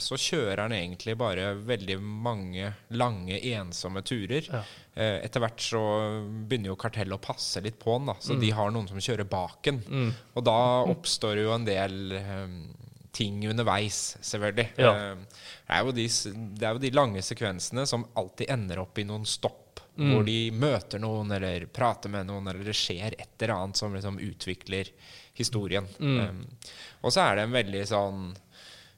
så 0.00 0.16
kjører 0.16 0.64
han 0.64 0.74
egentlig 0.76 1.16
bare 1.20 1.52
veldig 1.54 1.98
mange 2.00 2.72
lange, 2.96 3.38
ensomme 3.52 4.02
turer. 4.06 4.48
Ja. 4.50 4.62
Eh, 4.94 5.16
Etter 5.26 5.44
hvert 5.44 5.60
så 5.62 5.82
begynner 6.48 6.72
jo 6.72 6.78
kartellet 6.80 7.16
å 7.18 7.22
passe 7.22 7.60
litt 7.64 7.78
på 7.82 7.98
han, 7.98 8.08
da, 8.10 8.16
så 8.20 8.38
de 8.40 8.50
har 8.56 8.72
noen 8.72 8.88
som 8.90 9.00
kjører 9.00 9.28
bak 9.28 9.70
han. 9.70 9.82
Og 10.34 10.44
da 10.48 10.58
oppstår 10.88 11.42
jo 11.44 11.52
en 11.54 11.68
del 11.68 12.16
um, 12.16 12.56
ting 13.12 13.42
underveis, 13.50 14.16
selvfølgelig. 14.24 14.68
Ja. 14.80 14.92
Det, 15.20 15.74
er 15.76 15.84
jo 15.86 15.94
de, 15.96 16.06
det 16.56 16.66
er 16.68 16.76
jo 16.76 16.82
de 16.86 16.92
lange 16.94 17.22
sekvensene 17.26 17.84
som 17.90 18.06
alltid 18.18 18.50
ender 18.54 18.80
opp 18.84 18.98
i 18.98 19.06
noen 19.08 19.28
stopp. 19.28 19.66
Hvor 20.00 20.22
de 20.24 20.36
møter 20.56 21.00
noen, 21.02 21.28
eller 21.34 21.66
prater 21.68 22.08
med 22.08 22.24
noen, 22.30 22.46
eller 22.48 22.64
det 22.64 22.72
skjer 22.78 23.12
et 23.18 23.34
eller 23.42 23.52
annet 23.52 23.76
som 23.76 23.92
liksom 23.92 24.16
utvikler 24.22 24.88
historien. 25.40 25.88
Um, 25.98 26.44
og 27.02 27.12
så 27.14 27.24
er 27.26 27.40
det 27.40 27.48
en 27.48 27.58
veldig 27.58 27.86
sånn 27.90 28.30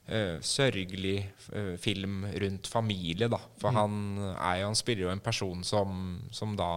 Uh, 0.03 0.35
sørgelig 0.43 1.21
uh, 1.55 1.77
film 1.79 2.25
rundt 2.27 2.67
familie, 2.67 3.29
da. 3.31 3.37
For 3.61 3.71
han, 3.71 3.93
er 4.35 4.57
jo, 4.59 4.65
han 4.67 4.75
spiller 4.75 5.05
jo 5.05 5.11
en 5.13 5.21
person 5.23 5.61
som, 5.63 5.93
som 6.35 6.57
da 6.59 6.67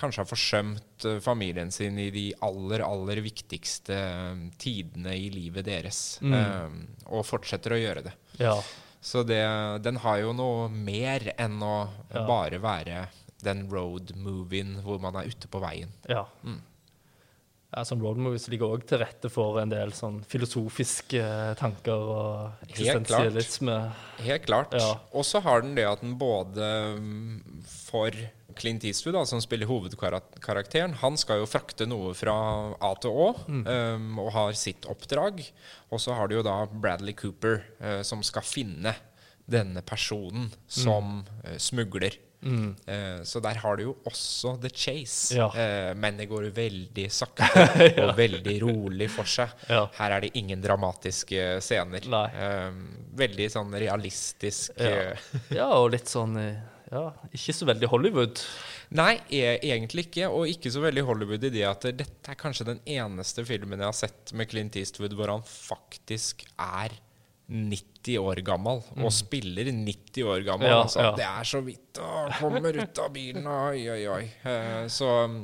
kanskje 0.00 0.22
har 0.22 0.30
forsømt 0.30 1.04
uh, 1.04 1.18
familien 1.20 1.68
sin 1.70 1.98
i 2.00 2.06
de 2.14 2.22
aller, 2.40 2.80
aller 2.86 3.20
viktigste 3.20 3.98
tidene 4.56 5.12
i 5.12 5.28
livet 5.34 5.68
deres. 5.68 6.00
Eh, 6.24 6.72
og 7.12 7.26
fortsetter 7.28 7.76
å 7.76 7.82
gjøre 7.82 8.06
det. 8.08 8.14
Ja. 8.40 8.56
Så 9.04 9.26
det, 9.28 9.42
den 9.84 10.00
har 10.00 10.22
jo 10.24 10.32
noe 10.32 10.70
mer 10.72 11.34
enn 11.36 11.60
å 11.60 11.74
Ja. 12.14 12.24
bare 12.32 12.62
være 12.64 13.04
den 13.44 13.66
road-movien 13.68 14.78
hvor 14.86 15.04
man 15.04 15.20
er 15.20 15.28
ute 15.28 15.52
på 15.52 15.60
veien. 15.60 15.92
ja. 16.08 16.24
Ja, 16.24 16.56
sånn 17.88 18.02
road 18.04 18.18
movies 18.20 18.44
ligger 18.52 18.74
òg 18.76 18.84
til 18.88 19.00
rette 19.00 19.30
for 19.32 19.56
en 19.62 19.70
del 19.72 19.94
sånn 19.96 20.20
filosofiske 20.28 21.16
eh, 21.22 21.54
tanker 21.56 22.04
og 22.12 22.66
eksistensialisme. 22.68 23.76
Helt 24.26 24.44
klart. 24.46 24.76
Ja. 24.76 24.98
Og 25.16 25.24
så 25.24 25.40
har 25.44 25.64
den 25.64 25.74
det 25.78 25.86
at 25.88 26.04
den 26.04 26.18
både 26.20 26.68
mm, 27.00 27.62
for 27.88 28.12
Clint 28.58 28.84
Eastwood, 28.84 29.16
da, 29.16 29.22
som 29.24 29.40
spiller 29.40 29.70
hovedkarakteren, 29.70 30.98
han 31.00 31.16
skal 31.16 31.40
jo 31.40 31.46
frakte 31.48 31.86
noe 31.88 32.12
fra 32.16 32.34
A 32.76 32.92
til 33.00 33.14
Å 33.16 33.30
Mm. 33.48 33.62
um, 33.66 34.18
og 34.26 34.32
har 34.36 34.52
sitt 34.58 34.84
oppdrag. 34.90 35.40
Og 35.90 36.00
så 36.00 36.12
har 36.16 36.28
du 36.28 36.36
jo 36.36 36.44
da 36.44 36.66
Bradley 36.68 37.16
Cooper, 37.16 37.62
uh, 37.80 38.02
som 38.04 38.22
skal 38.22 38.44
finne 38.44 38.92
denne 39.48 39.82
personen 39.82 40.52
som 40.70 41.24
eh, 41.44 41.56
smugler. 41.58 42.14
Eh, 42.42 43.22
så 43.28 43.40
der 43.44 43.60
har 43.62 43.76
du 43.78 43.84
jo 43.84 43.92
også 44.08 44.56
The 44.62 44.70
Chase. 44.74 45.34
Mm. 45.34 45.38
Ja. 45.38 45.46
Eh, 45.54 45.92
men 45.94 46.16
det 46.18 46.26
går 46.30 46.48
veldig 46.56 47.06
sakte 47.14 47.46
og 48.04 48.16
veldig 48.18 48.56
rolig 48.64 49.08
for 49.14 49.28
seg. 49.30 49.52
Ja. 49.70 49.84
Her 50.00 50.16
er 50.18 50.26
det 50.26 50.32
ingen 50.40 50.62
dramatiske 50.64 51.60
scener. 51.62 52.08
Nei. 52.10 52.26
Eh, 52.34 52.68
veldig 53.22 53.48
sånn 53.54 53.72
realistisk 53.78 54.74
Ja. 54.80 54.92
eh, 55.14 55.32
ja, 55.60 55.70
og 55.78 55.90
litt 55.94 56.10
sånn 56.10 56.36
eh, 56.40 56.60
Ja, 56.92 57.06
ikke 57.32 57.54
så 57.56 57.64
veldig 57.70 57.88
Hollywood. 57.88 58.42
Nei, 58.92 59.14
e 59.32 59.54
egentlig 59.64 60.08
ikke. 60.10 60.26
Og 60.28 60.50
ikke 60.50 60.68
så 60.74 60.82
veldig 60.84 61.06
Hollywood 61.08 61.46
i 61.48 61.52
det 61.54 61.62
at 61.64 61.86
dette 61.96 62.34
er 62.34 62.36
kanskje 62.36 62.66
den 62.68 62.82
eneste 62.84 63.46
filmen 63.48 63.80
jeg 63.80 63.88
har 63.88 63.96
sett 63.96 64.34
med 64.36 64.50
Clint 64.50 64.76
Eastwood 64.76 65.14
hvor 65.16 65.32
han 65.32 65.46
faktisk 65.48 66.44
er 66.60 66.92
90 67.52 68.18
år 68.18 68.40
gammel, 68.46 68.80
og 68.96 69.12
spiller 69.12 69.68
90 69.70 70.24
år 70.24 70.44
gammel. 70.46 70.66
Mm. 70.68 70.72
Ja, 70.72 70.82
altså. 70.86 71.00
ja. 71.04 71.10
Det 71.18 71.26
er 71.28 71.44
så 71.52 71.60
vidt 71.66 72.00
å 72.00 72.12
kommer 72.40 72.78
ut 72.82 72.98
av 73.04 73.10
bilen, 73.14 73.46
oi, 73.46 73.82
oi, 73.92 74.02
oi. 74.08 74.22
Eh, 74.48 74.86
Så 74.88 75.10
mm, 75.28 75.42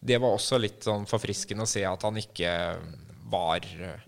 det 0.00 0.16
var 0.22 0.34
også 0.38 0.58
litt 0.58 0.82
sånn 0.88 1.04
forfriskende 1.06 1.66
å 1.66 1.70
se 1.70 1.84
at 1.86 2.02
han 2.08 2.16
ikke 2.18 2.54
var 3.32 3.60
eh, 3.68 4.00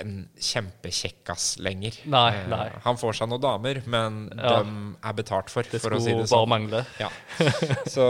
en 0.00 0.28
kjempekjekkas 0.38 1.46
lenger. 1.64 1.96
Nei, 2.10 2.26
Eh, 2.36 2.44
nei. 2.52 2.66
Han 2.84 2.98
får 3.00 3.16
seg 3.20 3.30
noen 3.32 3.42
damer, 3.42 3.80
men 3.90 4.20
Ja. 4.36 4.60
de 4.62 4.96
er 5.02 5.16
betalt 5.18 5.50
for, 5.50 5.62
Det 5.66 5.80
for 5.82 5.96
å 5.96 6.00
si 6.02 6.12
det 6.14 6.28
sånn. 6.28 6.36
bare 6.36 6.50
mangle. 6.52 6.82
Ja. 7.00 7.08
Så, 7.94 8.04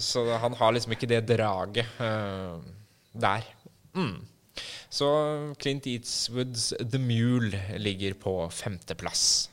så 0.00 0.22
han 0.40 0.54
har 0.56 0.72
liksom 0.72 0.92
ikke 0.96 1.08
det 1.10 1.24
draget 1.28 1.86
eh, 2.00 2.56
der. 3.12 3.44
Mm. 3.96 4.16
Så 4.92 5.08
Clint 5.60 5.86
Eatswoods 5.90 6.70
The 6.78 7.00
Mule 7.02 7.58
ligger 7.82 8.14
på 8.20 8.38
femteplass. 8.54 9.50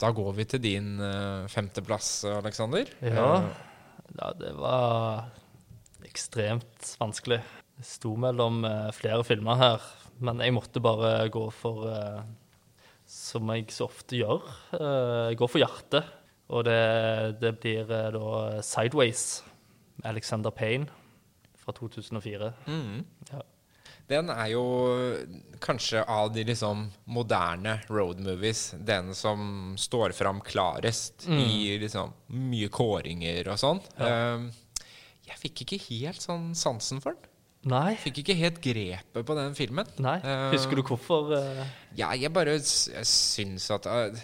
Da 0.00 0.10
går 0.12 0.32
vi 0.36 0.46
til 0.50 0.62
din 0.64 0.96
eh, 1.00 1.46
femteplass, 1.48 2.24
Aleksander. 2.28 2.90
Ja. 3.00 3.28
ja, 4.18 4.32
det 4.40 4.50
var 4.58 5.30
ekstremt 6.04 6.96
vanskelig. 7.00 7.40
Det 7.78 7.86
sto 7.86 8.16
mellom 8.20 8.64
eh, 8.66 8.90
flere 8.94 9.22
filmer 9.26 9.60
her, 9.60 9.86
men 10.18 10.42
jeg 10.42 10.54
måtte 10.56 10.82
bare 10.82 11.28
gå 11.32 11.46
for 11.54 11.86
eh, 11.90 12.24
Som 13.06 13.50
jeg 13.52 13.68
så 13.68 13.86
ofte 13.86 14.16
gjør. 14.16 14.42
Jeg 14.72 15.38
gå 15.38 15.48
for 15.50 15.60
hjertet. 15.60 16.06
Og 16.52 16.64
det, 16.66 17.40
det 17.40 17.54
blir 17.62 17.88
eh, 17.88 18.10
da 18.12 18.62
Sideways 18.64 19.42
med 20.00 20.10
Alexander 20.12 20.50
Payne 20.50 20.90
fra 21.64 21.74
2004. 21.76 22.52
Mm. 22.68 23.02
Ja. 23.32 23.42
Den 24.06 24.28
er 24.28 24.50
jo 24.52 24.62
kanskje 25.64 26.02
av 26.12 26.28
de 26.34 26.42
liksom 26.44 26.82
moderne 27.08 27.78
road 27.88 28.18
movies 28.20 28.74
den 28.84 29.14
som 29.16 29.72
står 29.80 30.12
fram 30.12 30.42
klarest 30.44 31.24
i 31.32 31.78
liksom 31.80 32.12
mye 32.36 32.68
kåringer 32.68 33.48
og 33.54 33.60
sånn. 33.62 33.80
Eh, 33.96 34.44
jeg 35.30 35.40
fikk 35.40 35.64
ikke 35.64 35.80
helt 35.88 36.20
sånn 36.20 36.50
sansen 36.58 37.00
for 37.00 37.16
den. 37.16 37.30
Nei. 37.72 37.94
Fikk 37.96 38.18
ikke 38.20 38.34
helt 38.36 38.58
grepet 38.60 39.24
på 39.24 39.34
den 39.38 39.54
filmen. 39.56 39.88
Nei. 40.04 40.18
Eh, 40.20 40.50
Husker 40.52 40.76
du 40.76 40.82
hvorfor? 40.84 41.30
eh? 41.38 41.64
Ja, 41.96 42.10
jeg 42.12 42.28
bare 42.36 42.58
jeg 42.58 43.06
syns 43.08 43.70
at 43.72 43.88
eh, 43.88 44.20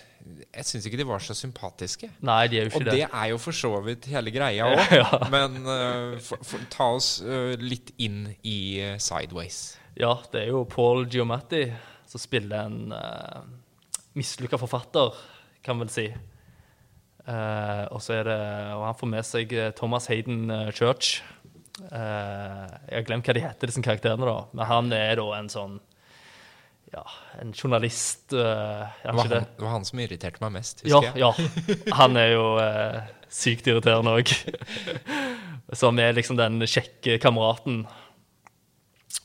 Jeg 0.51 0.67
syns 0.69 0.87
ikke 0.87 0.99
de 1.01 1.07
var 1.09 1.23
så 1.25 1.35
sympatiske. 1.37 2.11
Nei, 2.27 2.43
de 2.53 2.59
er 2.61 2.67
jo 2.69 2.73
Og 2.75 2.81
ikke 2.83 2.91
det 2.91 2.97
det. 2.99 3.09
er 3.23 3.29
jo 3.33 3.39
for 3.41 3.57
så 3.57 3.71
vidt 3.87 4.09
hele 4.13 4.33
greia 4.35 4.67
òg. 4.73 4.95
Ja. 4.99 5.21
Men 5.33 5.61
uh, 5.65 6.19
for, 6.25 6.43
for, 6.47 6.65
ta 6.73 6.91
oss 6.97 7.09
uh, 7.25 7.55
litt 7.61 7.93
inn 8.03 8.27
i 8.47 8.59
uh, 8.85 8.97
Sideways. 9.01 9.79
Ja, 9.99 10.15
det 10.33 10.45
er 10.45 10.53
jo 10.53 10.65
Paul 10.71 11.07
Giomatti 11.11 11.65
som 12.11 12.21
spiller 12.23 12.67
en 12.69 12.93
uh, 12.95 13.43
mislykka 14.19 14.59
forfatter, 14.61 15.17
kan 15.65 15.81
vel 15.83 15.91
si. 15.93 16.09
Og 17.31 18.01
så 18.03 18.15
er 18.17 18.25
det 18.27 18.37
Og 18.75 18.81
han 18.89 18.97
får 18.99 19.09
med 19.13 19.27
seg 19.29 19.53
Thomas 19.79 20.09
Hayden 20.11 20.49
Church. 20.75 21.21
Jeg 21.79 22.97
har 22.97 23.05
glemt 23.07 23.29
hva 23.29 23.35
de 23.37 23.43
heter, 23.45 23.71
disse 23.71 23.83
karakterene, 23.85 24.27
da. 24.27 24.49
Men 24.57 24.67
han 24.67 24.89
er 24.97 25.21
da 25.21 25.27
en 25.37 25.51
sånn 25.53 25.77
Ja, 26.91 27.05
en 27.39 27.53
journalist 27.55 28.33
uh, 28.33 28.41
Det 29.03 29.13
var, 29.15 29.19
han, 29.23 29.29
det 29.29 29.63
var 29.63 29.71
han 29.77 29.85
som 29.87 30.01
irriterte 30.03 30.43
meg 30.43 30.57
mest, 30.57 30.81
Ja, 30.83 30.99
husker 30.99 31.21
jeg. 31.21 31.23
ja. 31.23 31.95
Han 32.01 32.19
er 32.19 32.33
jo 32.33 32.47
uh, 32.59 32.97
sykt 33.31 33.69
irriterende 33.71 34.17
òg. 34.19 34.33
Som 35.81 36.01
er 36.03 36.17
liksom 36.17 36.35
den 36.35 36.59
kjekke 36.67 37.21
kameraten. 37.23 37.85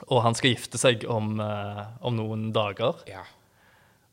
Og 0.06 0.22
han 0.22 0.38
skal 0.38 0.52
gifte 0.54 0.78
seg 0.78 1.08
om, 1.10 1.40
uh, 1.42 1.88
om 2.06 2.14
noen 2.20 2.52
dager. 2.54 3.02
Ja. 3.10 3.24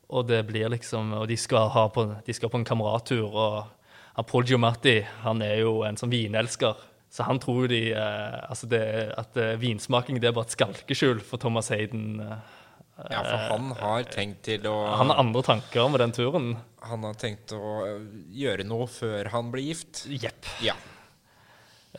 Og 0.08 0.24
det 0.30 0.40
blir 0.48 0.72
liksom 0.72 1.12
Og 1.20 1.28
de 1.28 1.36
skal, 1.40 1.68
ha 1.72 1.84
på, 1.92 2.06
de 2.24 2.36
skal 2.36 2.48
på 2.52 2.60
en 2.60 2.66
kamerattur, 2.68 3.28
og 3.28 4.24
Paul 4.28 4.48
Giamatti 4.48 4.98
han 5.26 5.44
er 5.44 5.60
jo 5.60 5.82
en 5.88 6.00
sånn 6.00 6.12
vinelsker. 6.12 6.80
Så 7.12 7.28
han 7.28 7.36
tror 7.40 7.68
de 7.68 7.90
altså 7.92 8.64
det, 8.72 8.80
at 9.20 9.36
vinsmaking 9.60 10.16
det 10.20 10.30
er 10.30 10.36
bare 10.36 10.48
et 10.48 10.54
skalkeskjul 10.56 11.20
for 11.20 11.40
Thomas 11.40 11.68
Hayden. 11.68 12.20
eh. 12.24 12.60
Ja, 12.96 13.22
for 13.24 13.38
han 13.48 13.70
har 13.80 14.06
tenkt 14.12 14.44
til 14.46 14.66
å 14.68 14.74
Han 14.98 15.10
har 15.10 15.20
andre 15.22 15.42
tanker 15.46 15.88
med 15.90 16.02
den 16.04 16.14
turen. 16.14 16.48
Han 16.84 17.06
har 17.06 17.16
tenkt 17.18 17.54
å 17.56 17.74
eh, 17.86 18.08
gjøre 18.36 18.66
noe 18.68 18.86
før 18.90 19.30
han 19.32 19.50
blir 19.54 19.70
gift. 19.72 20.04
Jepp. 20.12 20.48
Ja. 20.62 20.76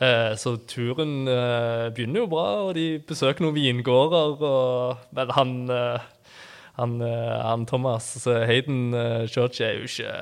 Eh, 0.00 0.32
så 0.40 0.56
turen 0.70 1.28
eh, 1.30 1.90
begynner 1.94 2.24
jo 2.24 2.30
bra, 2.30 2.46
og 2.68 2.74
de 2.78 2.98
besøker 3.06 3.44
noen 3.44 3.58
vingårder. 3.58 4.42
Og, 4.48 5.06
men 5.18 5.32
han, 5.36 5.54
eh, 5.70 6.10
han, 6.80 6.98
eh, 7.04 7.38
han 7.42 7.66
Thomas 7.70 8.12
Hayden 8.26 8.94
eh, 8.94 9.24
Church 9.30 9.62
er 9.64 9.80
jo 9.80 9.90
ikke 9.90 10.12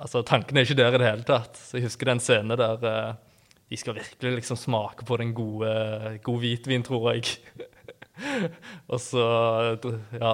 Altså, 0.00 0.22
Tankene 0.24 0.62
er 0.62 0.64
ikke 0.64 0.78
der 0.78 0.94
i 0.96 0.98
det 1.02 1.08
hele 1.10 1.26
tatt. 1.28 1.58
Så 1.60 1.76
Jeg 1.76 1.90
husker 1.90 2.08
den 2.08 2.22
scenen 2.24 2.56
der 2.56 2.86
eh, 2.88 3.18
de 3.70 3.78
skal 3.78 3.94
virkelig 3.94 4.40
liksom 4.40 4.56
smake 4.58 5.04
på 5.06 5.18
den 5.20 5.34
gode, 5.36 5.68
god 6.24 6.40
hvitvin, 6.42 6.82
tror 6.82 7.12
jeg. 7.12 7.36
og 8.92 9.00
så 9.02 9.24
Ja, 10.20 10.32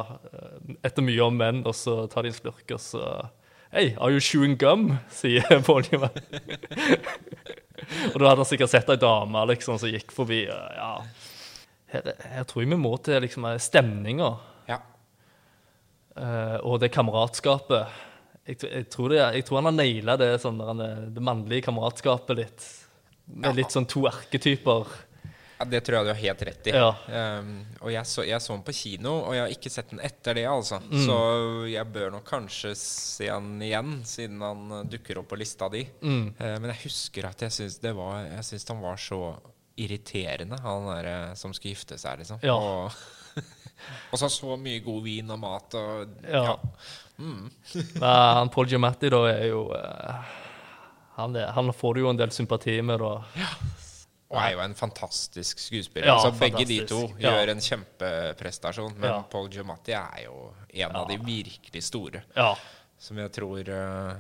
etter 0.85 1.05
mye 1.07 1.23
om 1.27 1.37
menn, 1.39 1.63
og 1.67 1.75
så 1.77 2.07
tar 2.11 2.27
de 2.27 2.33
en 2.33 2.39
slurk, 2.39 2.67
og 2.75 2.81
så 2.83 3.03
Hey, 3.73 3.95
are 3.99 4.13
you 4.15 4.21
chewing 4.23 4.57
gum? 4.57 4.99
sier 5.13 5.43
Paul 5.67 5.85
og 8.15 8.19
da 8.19 8.29
hadde 8.31 8.41
han 8.41 8.49
sikkert 8.49 8.73
sett 8.73 8.89
ei 8.89 8.97
dame 9.01 9.43
liksom, 9.51 9.77
som 9.79 9.91
gikk 9.91 10.15
forbi. 10.15 10.45
Ja, 10.49 10.93
her, 11.93 12.13
her 12.33 12.47
tror 12.49 12.63
jeg 12.65 12.71
vi 12.73 12.79
må 12.81 12.95
til 13.05 13.21
liksom, 13.27 13.47
stemninga 13.63 14.31
Ja. 14.71 14.79
Uh, 16.17 16.57
og 16.65 16.81
det 16.81 16.89
kameratskapet. 16.95 17.93
Jeg, 18.47 18.63
jeg, 18.63 18.87
tror 18.95 19.13
det, 19.13 19.19
jeg 19.21 19.45
tror 19.45 19.61
han 19.61 19.69
har 19.69 19.77
naila 19.77 20.17
det, 20.21 20.31
sånn, 20.41 20.63
det 21.13 21.23
mannlige 21.25 21.67
kameratskapet 21.67 22.39
litt. 22.39 22.67
Med 23.27 23.51
Ja. 23.51 23.57
litt 23.59 23.75
sånn 23.75 23.89
to 23.91 24.07
erketyper. 24.09 24.87
Ja, 25.59 25.65
Det 25.65 25.81
tror 25.81 25.99
jeg 25.99 26.07
du 26.07 26.11
har 26.13 26.21
helt 26.21 26.43
rett 26.49 26.69
i. 26.69 26.75
Ja. 26.77 26.91
Um, 27.41 27.53
og 27.81 27.93
jeg 27.93 28.09
så, 28.09 28.25
jeg 28.29 28.43
så 28.45 28.53
den 28.53 28.65
på 28.67 28.75
kino, 28.77 29.15
og 29.25 29.35
jeg 29.37 29.45
har 29.45 29.55
ikke 29.55 29.73
sett 29.73 29.93
den 29.93 30.03
etter 30.05 30.37
det, 30.37 30.45
altså. 30.51 30.81
Mm. 30.85 30.97
Så 31.07 31.19
jeg 31.73 31.93
bør 31.95 32.13
nok 32.19 32.27
kanskje 32.29 32.75
se 32.77 33.31
den 33.31 33.63
igjen, 33.65 33.99
siden 34.09 34.45
han 34.45 34.65
uh, 34.75 34.83
dukker 34.85 35.23
opp 35.23 35.31
på 35.33 35.41
lista 35.41 35.71
di. 35.73 35.87
Mm. 36.03 36.27
Uh, 36.37 36.55
men 36.61 36.73
jeg 36.75 36.83
husker 36.87 37.31
at 37.31 37.47
jeg 37.47 37.57
syns 37.57 37.81
det 37.81 37.95
var 37.97 38.27
han 38.27 38.83
var 38.83 39.01
så 39.01 39.21
irriterende, 39.77 40.59
han 40.65 40.91
der 40.91 41.09
uh, 41.31 41.35
som 41.39 41.55
skulle 41.57 41.77
gifte 41.77 41.97
seg, 42.01 42.21
liksom. 42.21 42.43
Ja. 42.45 42.57
Og, 42.57 42.93
og 44.13 44.21
så 44.21 44.29
så 44.33 44.59
mye 44.61 44.85
god 44.85 45.03
vin 45.09 45.33
og 45.33 45.41
mat 45.41 45.79
og 45.81 46.21
Ja. 46.29 46.59
Mm. 47.17 47.49
Nei, 48.03 48.17
han 48.37 48.53
Paul 48.53 48.69
Giamatti 48.69 49.09
da 49.09 49.23
er 49.31 49.47
jo 49.49 49.71
uh, 49.73 50.35
han, 51.17 51.37
er, 51.37 51.49
han 51.57 51.73
får 51.73 51.97
du 51.97 52.03
jo 52.03 52.13
en 52.13 52.19
del 52.21 52.33
sympati 52.35 52.77
med, 52.85 53.01
da. 53.01 53.47
Og 54.31 54.39
er 54.43 54.53
jo 54.57 54.61
en 54.65 54.75
fantastisk 54.75 55.61
skuespiller. 55.63 56.09
Ja, 56.09 56.17
altså, 56.19 56.33
begge 56.41 56.65
de 56.67 56.81
to. 56.91 57.03
Ja. 57.23 57.31
gjør 57.37 57.53
en 57.53 57.61
kjempeprestasjon, 57.63 58.97
men 58.99 59.11
Ja. 59.11 59.21
Paul 59.31 59.49
Giamatti 59.53 59.93
er 59.95 60.25
jo 60.25 60.53
en 60.75 60.97
av 60.97 61.07
de 61.09 61.19
virkelig 61.23 61.83
store. 61.87 62.23
Ja. 62.35 62.55
Som 62.99 63.19
jeg 63.19 63.31
tror 63.37 63.61
eh, 63.69 64.17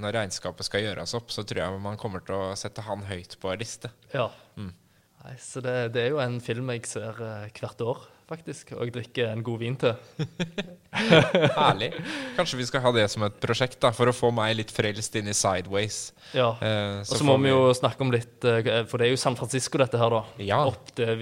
Når 0.00 0.12
regnskapet 0.14 0.64
skal 0.64 0.84
gjøres 0.84 1.12
opp, 1.18 1.30
så 1.32 1.42
tror 1.44 1.58
jeg 1.64 1.80
man 1.82 1.96
kommer 2.00 2.20
til 2.24 2.36
å 2.36 2.54
sette 2.56 2.82
han 2.86 3.02
høyt 3.08 3.36
på 3.40 3.50
en 3.52 3.58
liste. 3.58 3.90
ja. 4.14 4.30
Mm. 4.56 4.72
Nei, 5.20 5.34
så 5.36 5.60
det, 5.60 5.92
det 5.92 6.02
er 6.06 6.14
jo 6.14 6.18
en 6.22 6.38
film 6.40 6.70
jeg 6.72 6.86
ser 6.88 7.18
eh, 7.20 7.50
hvert 7.60 7.80
år, 7.84 8.06
faktisk. 8.30 8.70
Og 8.78 8.86
jeg 8.86 8.94
drikker 8.94 9.32
en 9.32 9.42
god 9.46 9.58
vin 9.60 9.76
til. 9.80 9.94
Herlig. 10.94 11.90
Kanskje 12.36 12.58
vi 12.60 12.66
skal 12.68 12.82
ha 12.84 12.92
det 12.94 13.04
som 13.12 13.24
et 13.26 13.36
prosjekt, 13.42 13.78
da, 13.82 13.90
for 13.94 14.10
å 14.10 14.14
få 14.16 14.30
meg 14.34 14.56
litt 14.58 14.72
frelst 14.74 15.14
inn 15.20 15.28
i 15.30 15.34
Sideways. 15.36 15.98
Ja. 16.36 16.52
Eh, 16.62 17.00
Og 17.02 17.10
så 17.20 17.26
må 17.26 17.36
vi 17.42 17.52
jo 17.52 17.68
snakke 17.76 18.04
om 18.06 18.12
litt 18.14 18.44
eh, 18.46 18.84
For 18.90 19.00
det 19.00 19.08
er 19.08 19.14
jo 19.14 19.20
San 19.20 19.36
Francisco, 19.38 19.80
dette 19.82 19.98
her, 20.00 20.14
da. 20.14 20.22
Ja. 20.42 20.62
Opp 20.70 20.94
er 21.02 21.20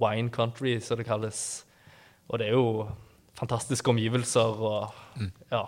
wine 0.00 0.30
country, 0.34 0.78
som 0.84 1.00
det 1.00 1.06
kalles. 1.08 1.42
Og 2.30 2.40
det 2.40 2.50
er 2.50 2.56
jo 2.58 2.88
fantastiske 3.40 3.90
omgivelser 3.92 4.60
og 4.72 4.98
Mm. 5.20 5.32
Ja. 5.50 5.64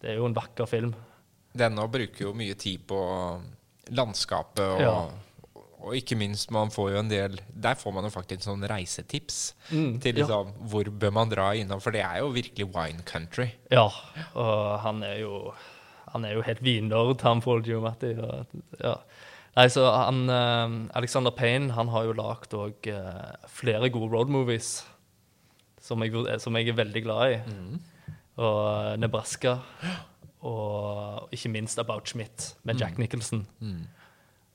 Det 0.00 0.12
er 0.12 0.20
jo 0.20 0.28
en 0.28 0.34
vakker 0.36 0.64
film. 0.70 0.92
Denne 1.58 1.82
bruker 1.90 2.22
jo 2.28 2.30
mye 2.38 2.54
tid 2.56 2.84
på 2.88 2.96
landskapet 3.90 4.62
og, 4.62 4.80
Ja. 4.80 4.92
Og 5.80 5.94
ikke 5.96 6.16
minst, 6.20 6.50
man 6.52 6.70
får 6.70 6.90
jo 6.92 6.98
en 7.00 7.08
del 7.10 7.38
Der 7.50 7.74
får 7.78 7.92
man 7.96 8.04
jo 8.04 8.10
faktisk 8.12 8.44
sånn 8.44 8.64
reisetips 8.68 9.54
Mm, 9.70 10.00
til 10.02 10.16
ja. 10.16 10.24
liksom, 10.24 10.52
hvor 10.68 10.88
bør 10.90 11.12
man 11.14 11.30
dra 11.30 11.50
innom, 11.54 11.80
for 11.80 11.94
det 11.94 12.02
er 12.02 12.18
jo 12.20 12.32
virkelig 12.34 12.66
wine 12.74 13.02
country. 13.06 13.46
Ja. 13.70 13.86
Og 14.34 14.80
han 14.84 15.02
er 15.06 15.20
jo 15.22 15.54
Han 16.12 16.24
er 16.26 16.32
jo 16.34 16.42
helt 16.42 16.62
vinnerd, 16.62 17.20
han 17.22 17.40
Paul 17.40 17.62
Giamatti. 17.62 18.16
Og, 18.18 18.46
ja. 18.82 18.96
Nei, 19.56 19.66
så 19.70 19.84
han 19.94 20.24
eh, 20.30 20.96
Alexander 20.98 21.30
Payne 21.30 21.70
han 21.76 21.88
har 21.88 22.04
jo 22.08 22.12
lagd 22.18 22.54
òg 22.58 22.88
eh, 22.90 23.46
flere 23.46 23.90
gode 23.94 24.10
road 24.12 24.28
movies 24.30 24.80
som 25.80 26.02
jeg, 26.02 26.12
som 26.42 26.56
jeg 26.58 26.68
er 26.68 26.76
veldig 26.80 27.02
glad 27.06 27.30
i. 27.30 27.38
Og 28.42 28.58
eh, 28.74 28.96
Nebraska. 28.98 29.56
Og 30.42 31.28
ikke 31.32 31.50
minst 31.52 31.78
About 31.78 32.08
Schmidt 32.08 32.54
med 32.64 32.80
Jack 32.80 32.98
Nicholson. 32.98 33.46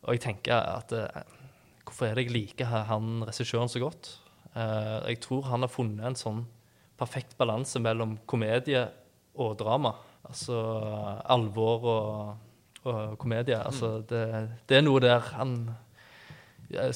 Og 0.06 0.16
jeg 0.16 0.24
tenker 0.30 0.56
at 0.56 0.94
eh, 0.96 1.34
Hvorfor 1.86 2.08
er 2.08 2.18
det 2.18 2.26
jeg 2.26 2.34
liker 2.34 2.66
han 2.90 3.22
regissøren 3.28 3.70
så 3.70 3.80
godt? 3.84 4.08
Eh, 4.56 5.12
jeg 5.12 5.20
tror 5.22 5.46
han 5.52 5.62
har 5.66 5.70
funnet 5.70 6.08
en 6.08 6.18
sånn 6.18 6.40
perfekt 6.98 7.36
balanse 7.38 7.78
mellom 7.84 8.16
komedie 8.26 8.88
og 9.38 9.54
drama. 9.60 9.92
Altså 10.26 10.58
alvor 11.30 11.86
og, 11.92 12.48
og 12.88 13.18
komedie. 13.22 13.60
Altså, 13.60 14.00
det, 14.10 14.24
det 14.66 14.80
er 14.80 14.86
noe 14.88 15.04
der 15.04 15.34
han 15.36 15.58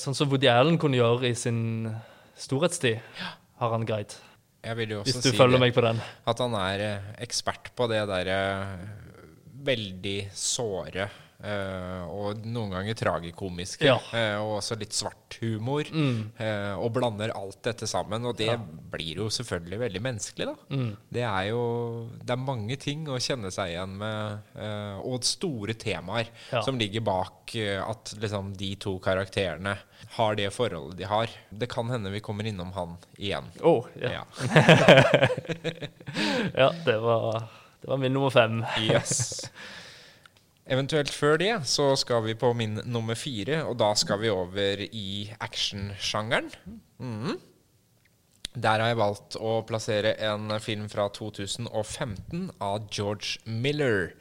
Sånn 0.02 0.16
som 0.18 0.26
Woody 0.32 0.48
Allen 0.50 0.80
kunne 0.82 0.98
gjøre 0.98 1.30
i 1.30 1.36
sin 1.38 1.86
storhetstid, 2.34 2.98
har 3.62 3.74
han 3.76 3.86
greid. 3.86 4.16
Hvis 4.66 5.20
du 5.22 5.28
si 5.30 5.36
følger 5.38 5.60
det, 5.60 5.62
meg 5.62 5.76
på 5.76 5.84
den. 5.86 6.02
at 6.02 6.42
han 6.42 6.56
er 6.58 6.82
eh, 6.88 7.12
ekspert 7.22 7.70
på 7.78 7.86
det 7.92 8.02
derre 8.10 8.40
veldig 9.70 10.18
såre 10.34 11.06
og 11.40 12.42
noen 12.44 12.74
ganger 12.74 12.98
tragikomiske, 13.00 13.86
Ja. 13.88 13.94
eh, 14.12 14.36
og 14.42 14.58
også 14.58 14.76
litt 14.80 14.92
svart 14.92 15.38
humor. 15.40 15.88
Mm. 15.88 16.32
eh, 16.38 16.74
og 16.76 16.92
blander 16.98 17.32
alt 17.32 17.62
dette 17.64 17.88
sammen, 17.88 18.26
og 18.28 18.36
det 18.36 18.58
blir 18.92 19.22
jo 19.24 19.30
selvfølgelig 19.32 19.80
veldig 19.80 20.02
menneskelig, 20.04 20.48
da. 20.50 20.76
Mm. 20.76 20.90
Det 21.16 21.24
er 21.24 21.44
jo 21.52 21.62
Det 22.26 22.34
er 22.36 22.42
mange 22.44 22.76
ting 22.78 23.06
å 23.08 23.16
kjenne 23.24 23.52
seg 23.56 23.72
igjen 23.72 23.96
med, 23.98 24.40
eh, 24.60 25.00
og 25.00 25.24
store 25.24 25.74
temaer 25.80 26.28
Ja. 26.52 26.62
som 26.62 26.78
ligger 26.78 27.02
bak 27.02 27.56
eh, 27.56 27.80
at 27.88 28.14
liksom 28.20 28.52
de 28.58 28.76
to 28.76 28.98
karakterene 29.00 29.78
har 30.18 30.36
det 30.36 30.52
forholdet 30.54 30.98
de 30.98 31.04
har. 31.06 31.28
Det 31.52 31.70
kan 31.70 31.88
hende 31.90 32.12
vi 32.12 32.20
kommer 32.20 32.44
innom 32.46 32.72
han 32.74 32.98
igjen. 33.18 33.46
Oh, 33.64 33.86
ja. 33.96 34.12
Ja. 34.20 34.24
ja 36.56 36.72
det, 36.86 36.98
var, 37.00 37.44
det 37.82 37.88
var 37.88 37.98
min 37.98 38.14
nummer 38.14 38.30
fem. 38.30 38.64
Yes. 38.82 39.42
Eventuelt 40.70 41.10
før 41.10 41.40
det 41.42 41.54
så 41.66 41.92
skal 41.98 42.22
vi 42.28 42.36
på 42.38 42.52
min 42.54 42.78
nummer 42.86 43.18
fire, 43.18 43.64
og 43.66 43.80
da 43.82 43.90
skal 43.98 44.20
vi 44.22 44.30
over 44.30 44.84
i 44.86 45.32
actionsjangeren. 45.42 46.52
Mm. 47.02 47.40
Der 48.54 48.82
har 48.82 48.92
jeg 48.92 49.00
valgt 49.00 49.38
å 49.38 49.60
plassere 49.66 50.14
en 50.26 50.52
film 50.62 50.86
fra 50.92 51.08
2015 51.14 52.52
av 52.62 52.86
George 52.94 53.42
Miller. 53.46 54.14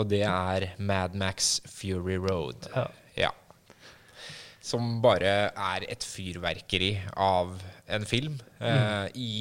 Og 0.00 0.08
det 0.08 0.22
er 0.24 0.70
Mad 0.78 1.16
Max 1.18 1.58
Fury 1.68 2.16
Road. 2.20 2.68
Ja. 3.18 3.32
Som 4.64 5.00
bare 5.04 5.50
er 5.50 5.88
et 5.88 6.04
fyrverkeri 6.06 6.94
av 7.16 7.56
en 7.90 8.06
film. 8.08 8.38
Eh, 8.60 9.08
I 9.16 9.32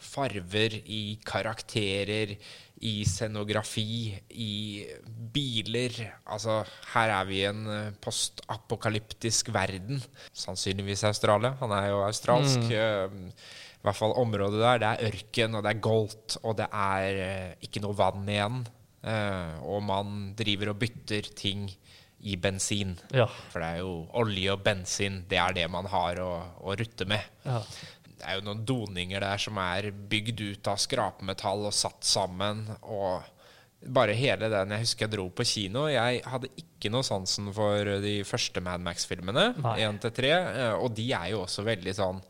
farver, 0.00 0.78
i 0.84 1.18
karakterer, 1.26 2.36
i 2.84 3.04
scenografi, 3.08 4.12
i 4.36 4.84
biler. 5.32 5.94
Altså, 6.28 6.58
her 6.92 7.12
er 7.14 7.28
vi 7.28 7.40
i 7.40 7.46
en 7.48 7.62
eh, 7.72 7.94
postapokalyptisk 8.04 9.52
verden. 9.54 10.02
Sannsynligvis 10.36 11.06
Australia. 11.08 11.54
Han 11.62 11.72
er 11.72 11.90
jo 11.92 12.02
australsk. 12.04 12.68
Mm. 12.68 13.30
I 13.30 13.86
hvert 13.86 14.00
fall 14.00 14.16
området 14.20 14.60
der. 14.60 14.82
Det 14.82 14.90
er 14.90 15.12
ørken, 15.12 15.56
og 15.56 15.64
det 15.64 15.72
er 15.72 15.84
goldt, 15.88 16.38
og 16.42 16.56
det 16.60 16.68
er 16.68 17.22
eh, 17.24 17.52
ikke 17.64 17.84
noe 17.84 17.96
vann 17.96 18.28
igjen. 18.28 18.62
Eh, 19.06 19.58
og 19.64 19.84
man 19.86 20.32
driver 20.36 20.74
og 20.74 20.80
bytter 20.82 21.32
ting 21.38 21.68
i 22.26 22.36
bensin. 22.40 22.96
Ja. 23.14 23.28
For 23.52 23.62
det 23.62 23.68
er 23.76 23.82
jo 23.84 23.92
olje 24.18 24.52
og 24.54 24.64
bensin, 24.66 25.22
det 25.30 25.38
er 25.40 25.56
det 25.56 25.66
man 25.70 25.88
har 25.92 26.20
å, 26.24 26.30
å 26.64 26.76
rutte 26.76 27.08
med. 27.08 27.22
ja. 27.46 27.60
Det 28.16 28.24
er 28.26 28.38
jo 28.38 28.44
noen 28.46 28.62
doninger 28.64 29.20
der 29.20 29.40
som 29.42 29.58
er 29.60 29.90
bygd 29.92 30.40
ut 30.40 30.68
av 30.72 30.78
skrapmetall 30.80 31.66
og 31.68 31.74
satt 31.76 32.04
sammen. 32.08 32.62
Og 32.82 33.22
bare 33.92 34.14
hele 34.16 34.48
den 34.50 34.72
Jeg 34.72 34.86
husker 34.86 35.06
jeg 35.06 35.12
dro 35.18 35.26
på 35.30 35.44
kino. 35.46 35.84
Jeg 35.92 36.22
hadde 36.24 36.48
ikke 36.56 36.90
noe 36.90 37.04
sansen 37.06 37.52
for 37.54 37.84
de 38.02 38.22
første 38.26 38.62
Mad 38.64 38.80
Max-filmene. 38.86 39.50
Én 39.84 40.00
til 40.00 40.10
tre. 40.16 40.32
eh, 40.32 40.72
Og 40.80 40.94
de 40.96 41.10
er 41.12 41.30
jo 41.34 41.42
også 41.44 41.62
veldig 41.68 41.94
sånn 41.94 42.22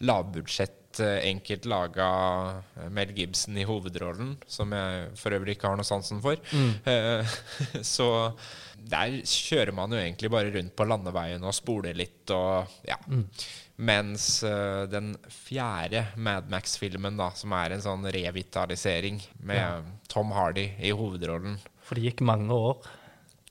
lavbudsjett, 0.00 1.00
eh, 1.00 1.20
enkelt 1.30 1.66
laga 1.68 2.62
Mel 2.90 3.12
Gibson 3.16 3.56
i 3.60 3.64
hovedrollen, 3.68 4.36
som 4.48 4.72
jeg 4.72 5.10
for 5.20 5.36
øvrig 5.36 5.56
ikke 5.56 5.68
har 5.68 5.76
noe 5.80 5.84
sansen 5.88 6.20
for. 6.24 6.36
Mm. 6.52 7.24
Så 7.94 8.06
der 8.90 9.18
kjører 9.28 9.74
man 9.76 9.92
jo 9.92 10.00
egentlig 10.00 10.30
bare 10.32 10.52
rundt 10.54 10.74
på 10.76 10.86
landeveien 10.88 11.44
og 11.44 11.54
spoler 11.56 11.96
litt 11.96 12.32
og 12.32 12.70
ja. 12.88 12.96
Mens 13.80 14.42
uh, 14.44 14.84
den 14.90 15.14
fjerde 15.32 16.04
Mad 16.20 16.50
Max-filmen, 16.52 17.16
da, 17.16 17.30
som 17.36 17.54
er 17.56 17.72
en 17.72 17.84
sånn 17.84 18.04
revitalisering 18.12 19.22
med 19.48 19.88
Tom 20.12 20.34
Hardy 20.36 20.66
i 20.84 20.92
hovedrollen, 20.92 21.56
For 21.86 21.96
det 21.96 22.10
gikk 22.10 22.20
mange 22.28 22.52
år. 22.52 22.90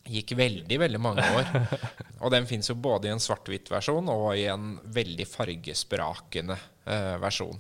gikk 0.10 0.36
veldig, 0.38 0.78
veldig 0.84 1.02
mange 1.02 1.26
år. 1.38 1.50
Og 2.24 2.30
den 2.34 2.46
fins 2.50 2.70
jo 2.70 2.78
både 2.78 3.10
i 3.10 3.14
en 3.14 3.22
svart-hvitt 3.22 3.72
versjon 3.74 4.10
og 4.10 4.28
i 4.38 4.46
en 4.52 4.76
veldig 4.92 5.26
fargesprakende 5.30 6.58
eh, 6.86 7.16
versjon. 7.22 7.60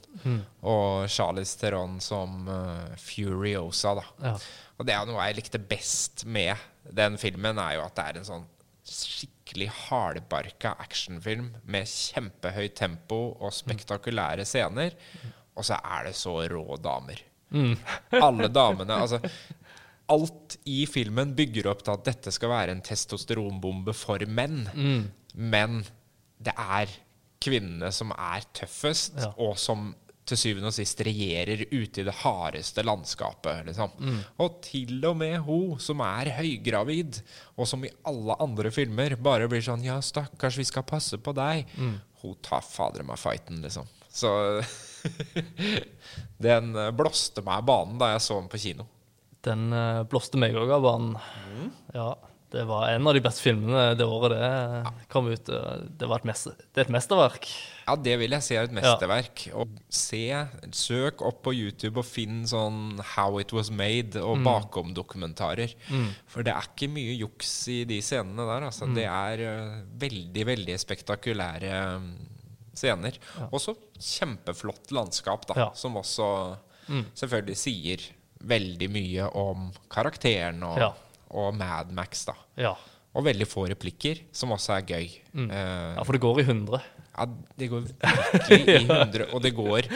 Og 0.68 1.10
Charlize 1.12 1.58
Theron 1.62 2.00
som 2.04 2.48
uh, 2.50 2.96
Furiosa, 3.00 3.96
da. 4.00 4.06
Ja. 4.26 4.36
Og 4.80 4.88
det 4.88 4.96
er 4.96 5.10
noe 5.10 5.26
jeg 5.28 5.40
likte 5.40 5.62
best 5.62 6.26
med 6.26 6.56
den 6.90 7.18
filmen, 7.22 7.60
er 7.62 7.78
jo 7.78 7.86
at 7.86 7.98
det 7.98 8.08
er 8.08 8.22
en 8.22 8.30
sånn 8.30 8.48
skikkelig 8.90 9.39
virkelig 9.50 9.70
hardbarka 9.90 10.76
actionfilm 10.80 11.48
med 11.66 11.88
kjempehøyt 11.90 12.76
tempo 12.78 13.18
og 13.42 13.52
spektakulære 13.54 14.46
scener. 14.46 14.94
Og 15.58 15.66
så 15.66 15.76
er 15.84 16.06
det 16.06 16.16
så 16.16 16.36
rå 16.52 16.78
damer. 16.78 17.18
Alle 18.14 18.48
damene 18.54 18.94
Altså, 19.02 19.20
alt 20.10 20.58
i 20.66 20.86
filmen 20.86 21.34
bygger 21.36 21.68
opp 21.72 21.82
til 21.84 21.92
at 21.96 22.06
dette 22.06 22.32
skal 22.32 22.50
være 22.50 22.72
en 22.76 22.82
testosteronbombe 22.86 23.94
for 23.94 24.20
menn. 24.28 24.68
Men 25.34 25.84
det 26.40 26.54
er 26.56 26.88
kvinnene 27.42 27.92
som 27.92 28.12
er 28.12 28.46
tøffest, 28.54 29.18
Ja. 29.18 29.32
og 29.38 29.58
som 29.58 29.96
til 30.30 30.40
syvende 30.40 30.70
og 30.72 30.76
sist 30.76 31.02
regjerer 31.06 31.66
ute 31.72 32.02
i 32.02 32.08
det 32.08 32.16
hardeste 32.22 32.86
landskapet. 32.86 33.68
Liksom. 33.70 33.96
Og 34.42 34.60
til 34.66 34.98
og 35.10 35.18
med 35.20 35.40
hun 35.46 35.80
som 35.82 36.04
er 36.06 36.32
høygravid, 36.38 37.22
og 37.58 37.70
som 37.70 37.84
i 37.86 37.94
alle 38.10 38.38
andre 38.42 38.72
filmer 38.74 39.18
bare 39.20 39.50
blir 39.52 39.64
sånn 39.66 39.86
Ja, 39.86 40.00
stakkars, 40.06 40.60
vi 40.60 40.68
skal 40.70 40.88
passe 40.88 41.20
på 41.22 41.34
deg. 41.38 41.70
Hun 42.22 42.38
tar 42.46 42.64
fader 42.66 43.06
meg 43.08 43.20
fighten, 43.22 43.62
liksom. 43.64 43.88
Så 44.10 44.30
den 46.46 46.74
eh, 46.76 46.92
blåste 46.96 47.44
meg 47.46 47.62
av 47.62 47.68
banen 47.70 48.00
da 48.02 48.14
jeg 48.16 48.24
så 48.26 48.40
den 48.40 48.50
på 48.52 48.62
kino. 48.62 48.88
Den 49.46 49.70
uh, 49.72 50.04
blåste 50.10 50.40
meg 50.42 50.58
òg 50.60 50.74
av 50.76 50.84
banen. 50.84 51.14
Mm. 51.54 51.70
Ja, 51.96 52.10
det 52.52 52.64
var 52.66 52.88
en 52.90 53.06
av 53.08 53.14
de 53.14 53.22
beste 53.22 53.44
filmene 53.46 53.92
det 53.98 54.06
året 54.10 54.32
det 54.34 55.08
kom 55.12 55.28
ut. 55.30 55.46
Det, 55.46 56.08
var 56.10 56.18
et 56.22 56.26
mester, 56.30 56.56
det 56.74 56.82
er 56.82 56.88
et 56.88 56.94
mesterverk. 56.96 57.46
Ja, 57.86 57.94
det 57.98 58.16
vil 58.22 58.34
jeg 58.34 58.46
si 58.46 58.56
er 58.58 58.66
et 58.68 58.74
mesterverk. 58.74 59.44
Og 59.58 59.76
se, 59.94 60.22
Søk 60.74 61.22
opp 61.26 61.44
på 61.46 61.54
YouTube 61.54 62.02
og 62.02 62.08
finn 62.10 62.42
sånn 62.50 63.00
How 63.16 63.38
It 63.42 63.54
Was 63.54 63.70
Made 63.74 64.22
og 64.22 64.42
bakom-dokumentarer. 64.46 65.76
For 66.30 66.46
det 66.46 66.54
er 66.56 66.70
ikke 66.72 66.90
mye 66.94 67.14
juks 67.20 67.54
i 67.74 67.84
de 67.90 68.00
scenene 68.06 68.46
der. 68.50 68.66
Altså. 68.70 68.90
Det 68.98 69.06
er 69.06 69.44
eh, 69.46 69.76
veldig, 70.02 70.46
veldig 70.50 70.78
spektakulære 70.82 71.74
mm, 72.02 72.10
scener. 72.80 73.20
Og 73.52 73.60
så 73.62 73.76
kjempeflott 74.00 74.94
landskap, 74.96 75.46
da, 75.50 75.58
Ja. 75.66 75.70
som 75.78 75.98
også 76.02 76.32
selvfølgelig 77.14 77.58
sier 77.62 78.08
veldig 78.50 78.88
mye 78.90 79.30
om 79.38 79.70
karakteren 79.92 80.64
og, 80.66 80.78
Ja. 80.82 80.90
Og 81.30 81.54
Mad 81.58 81.92
Max, 81.96 82.26
da. 82.30 82.36
Ja. 82.60 82.74
Og 83.18 83.26
veldig 83.26 83.48
få 83.50 83.66
replikker, 83.72 84.22
som 84.36 84.52
også 84.54 84.76
er 84.78 84.84
gøy. 84.90 85.08
Eh, 85.34 85.94
ja, 85.98 86.04
for 86.06 86.14
det 86.16 86.22
går 86.24 86.42
i 86.42 86.46
100. 86.46 86.82
ja, 87.18 87.26
det 87.58 87.70
går 87.72 87.88
virkelig 87.88 88.76
i 88.76 88.84
hundre, 88.90 89.26
og 89.34 89.42
det 89.44 89.52
går 89.58 89.88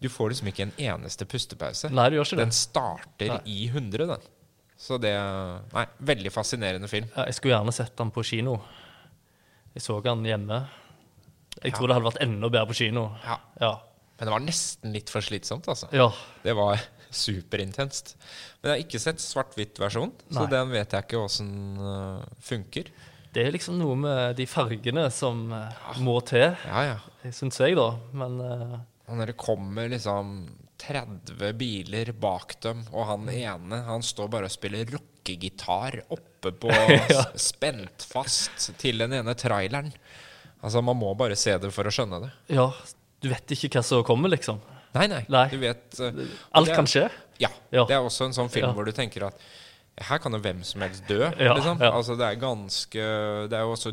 Du 0.00 0.08
får 0.12 0.30
liksom 0.32 0.48
ikke 0.52 0.66
en 0.68 0.74
eneste 0.78 1.26
pustepause. 1.28 1.90
Nei, 1.92 2.06
du 2.12 2.18
gjør 2.18 2.28
ikke 2.28 2.36
det. 2.40 2.44
Den 2.48 2.56
starter 2.56 3.32
Nei. 3.34 3.40
i 3.52 3.66
hundre, 3.72 4.06
den. 4.12 4.28
Så 4.80 4.96
det 5.00 5.12
Nei, 5.74 5.86
veldig 6.12 6.32
fascinerende 6.32 6.88
film. 6.88 7.08
Ja, 7.16 7.26
jeg 7.28 7.36
skulle 7.36 7.56
gjerne 7.56 7.74
sett 7.76 7.96
den 8.00 8.12
på 8.14 8.24
kino. 8.24 8.58
Jeg 9.74 9.84
så 9.84 9.98
den 10.04 10.24
hjemme. 10.24 10.62
Jeg 11.60 11.74
tror 11.76 11.90
det 11.90 11.96
hadde 11.98 12.08
vært 12.08 12.22
enda 12.24 12.48
bedre 12.48 12.70
på 12.70 12.78
kino. 12.78 13.10
Ja. 13.26 13.36
Ja. 13.60 13.74
Men 14.16 14.28
det 14.28 14.32
var 14.36 14.42
nesten 14.44 14.92
litt 14.94 15.10
for 15.12 15.24
slitsomt, 15.24 15.68
altså. 15.68 15.88
ja. 15.96 16.08
Det 16.44 16.52
var 16.56 16.80
superintenst. 17.10 18.14
Men 18.60 18.70
jeg 18.70 18.76
har 18.76 18.84
ikke 18.86 19.02
sett 19.02 19.22
svart-hvitt-versjon, 19.22 20.12
så 20.30 20.46
den 20.50 20.72
vet 20.74 20.94
jeg 20.96 21.06
ikke 21.06 21.22
åssen 21.24 21.52
uh, 21.80 22.24
funker. 22.44 22.90
Det 23.30 23.44
er 23.46 23.54
liksom 23.54 23.76
noe 23.78 23.94
med 23.98 24.36
de 24.40 24.46
fargene 24.50 25.04
som 25.14 25.52
eh, 25.54 25.98
må 26.02 26.16
til, 26.26 26.48
Ja, 26.66 26.80
ja. 26.82 27.30
syns 27.30 27.60
jeg, 27.62 27.76
da. 27.78 27.92
Men 28.10 28.40
uh, 28.42 28.80
når 29.14 29.30
det 29.30 29.36
kommer 29.38 29.86
liksom 29.92 30.32
30 30.80 31.52
biler 31.60 32.10
bak 32.16 32.56
dem, 32.64 32.82
og 32.90 33.06
han 33.06 33.28
ene 33.30 33.82
han 33.86 34.02
står 34.02 34.30
bare 34.32 34.48
og 34.48 34.54
spiller 34.54 34.88
rockegitar 34.96 36.00
oppe 36.10 36.52
på 36.58 36.72
Ja. 37.12 37.26
Spent 37.38 38.06
fast 38.10 38.72
til 38.80 38.98
den 39.02 39.14
ene 39.20 39.36
traileren. 39.38 39.92
Altså, 40.60 40.82
man 40.84 40.98
må 40.98 41.12
bare 41.16 41.38
se 41.38 41.54
det 41.60 41.70
for 41.72 41.86
å 41.88 41.92
skjønne 41.94 42.24
det. 42.24 42.32
ja, 42.56 42.66
du 43.20 43.28
vet 43.28 43.52
ikke 43.52 43.68
hva 43.76 43.82
som 43.84 44.02
kommer, 44.06 44.32
liksom. 44.32 44.58
Nei, 44.94 45.06
nei. 45.06 45.24
Nei. 45.30 45.46
Du 45.52 45.58
vet 45.62 45.98
uh, 46.00 46.22
Alt 46.58 46.68
er- 46.68 46.74
kan 46.80 46.86
skje. 46.90 47.04
Ja. 47.40 47.48
Ja. 47.72 47.84
Det 47.86 47.94
er 47.96 48.02
også 48.04 48.26
en 48.26 48.32
sånn 48.36 48.50
film 48.52 48.68
Ja. 48.68 48.72
hvor 48.76 48.84
du 48.84 48.92
tenker 48.92 49.26
at 49.28 49.38
her 50.00 50.18
kan 50.22 50.32
jo 50.32 50.38
hvem 50.40 50.62
som 50.64 50.80
helst 50.80 51.04
dø. 51.08 51.18
Ja, 51.38 51.52
liksom. 51.54 51.78
ja. 51.82 51.90
Altså, 51.92 52.14
det 52.16 52.24
er 52.24 52.36
ganske 52.40 53.02
Det 53.50 53.56
er 53.58 53.64
jo 53.66 53.72
også 53.74 53.90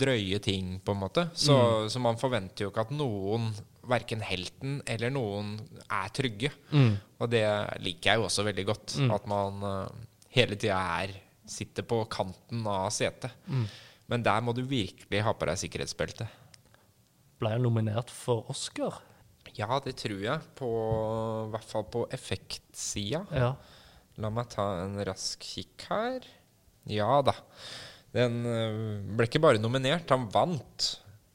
drøye 0.00 0.38
ting, 0.40 0.78
på 0.80 0.92
en 0.94 1.00
måte. 1.02 1.26
Så, 1.34 1.52
Mm. 1.52 1.88
så 1.92 2.00
man 2.00 2.16
forventer 2.16 2.64
jo 2.64 2.70
ikke 2.70 2.80
at 2.86 2.90
noen, 2.96 3.50
verken 3.84 4.20
helten 4.22 4.80
eller 4.86 5.10
noen, 5.10 5.58
er 5.90 6.08
trygge. 6.16 6.50
Mm. 6.72 6.96
Og 7.20 7.30
det 7.30 7.44
liker 7.82 8.10
jeg 8.12 8.16
jo 8.22 8.24
også 8.28 8.44
veldig 8.46 8.64
godt. 8.66 8.96
At 9.12 9.26
man 9.26 9.62
uh, 9.62 9.88
hele 10.30 10.56
tida 10.56 10.78
er 11.02 11.12
sitter 11.46 11.82
på 11.82 12.04
kanten 12.08 12.64
av 12.66 12.88
setet. 12.94 13.30
Mm. 13.48 13.66
Men 14.08 14.22
der 14.22 14.40
må 14.40 14.54
du 14.54 14.62
virkelig 14.62 15.22
ha 15.22 15.32
på 15.34 15.46
deg 15.46 15.58
sikkerhetsbelte. 15.58 16.28
Ble 17.40 17.50
jeg 17.50 17.60
nominert 17.64 18.08
for 18.10 18.46
Oscar? 18.48 19.00
Ja, 19.60 19.78
det 19.84 19.94
tror 20.00 20.20
jeg. 20.24 20.40
På, 20.58 20.68
I 21.46 21.50
hvert 21.54 21.68
fall 21.68 21.86
på 21.92 22.06
effektsida. 22.16 23.22
Ja. 23.36 23.52
La 24.20 24.30
meg 24.32 24.48
ta 24.52 24.66
en 24.84 24.98
rask 25.06 25.40
kikk 25.44 25.86
her. 25.90 26.24
Ja 26.90 27.20
da. 27.24 27.34
Den 28.16 28.40
øh, 28.48 29.02
ble 29.16 29.28
ikke 29.28 29.42
bare 29.44 29.60
nominert, 29.62 30.08
han 30.10 30.24
vant 30.34 30.88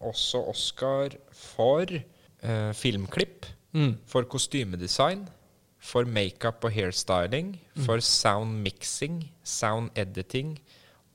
også 0.04 0.42
Oscar 0.52 1.14
for 1.32 1.86
eh, 1.96 2.72
filmklipp, 2.76 3.52
Mm. 3.76 3.98
for 4.08 4.24
kostymedesign, 4.32 5.26
for 5.84 6.08
makeup 6.08 6.64
og 6.64 6.72
hairstyling, 6.72 7.50
for 7.84 8.00
sound 8.00 8.54
mixing, 8.64 9.18
sound 9.44 9.90
editing 10.00 10.54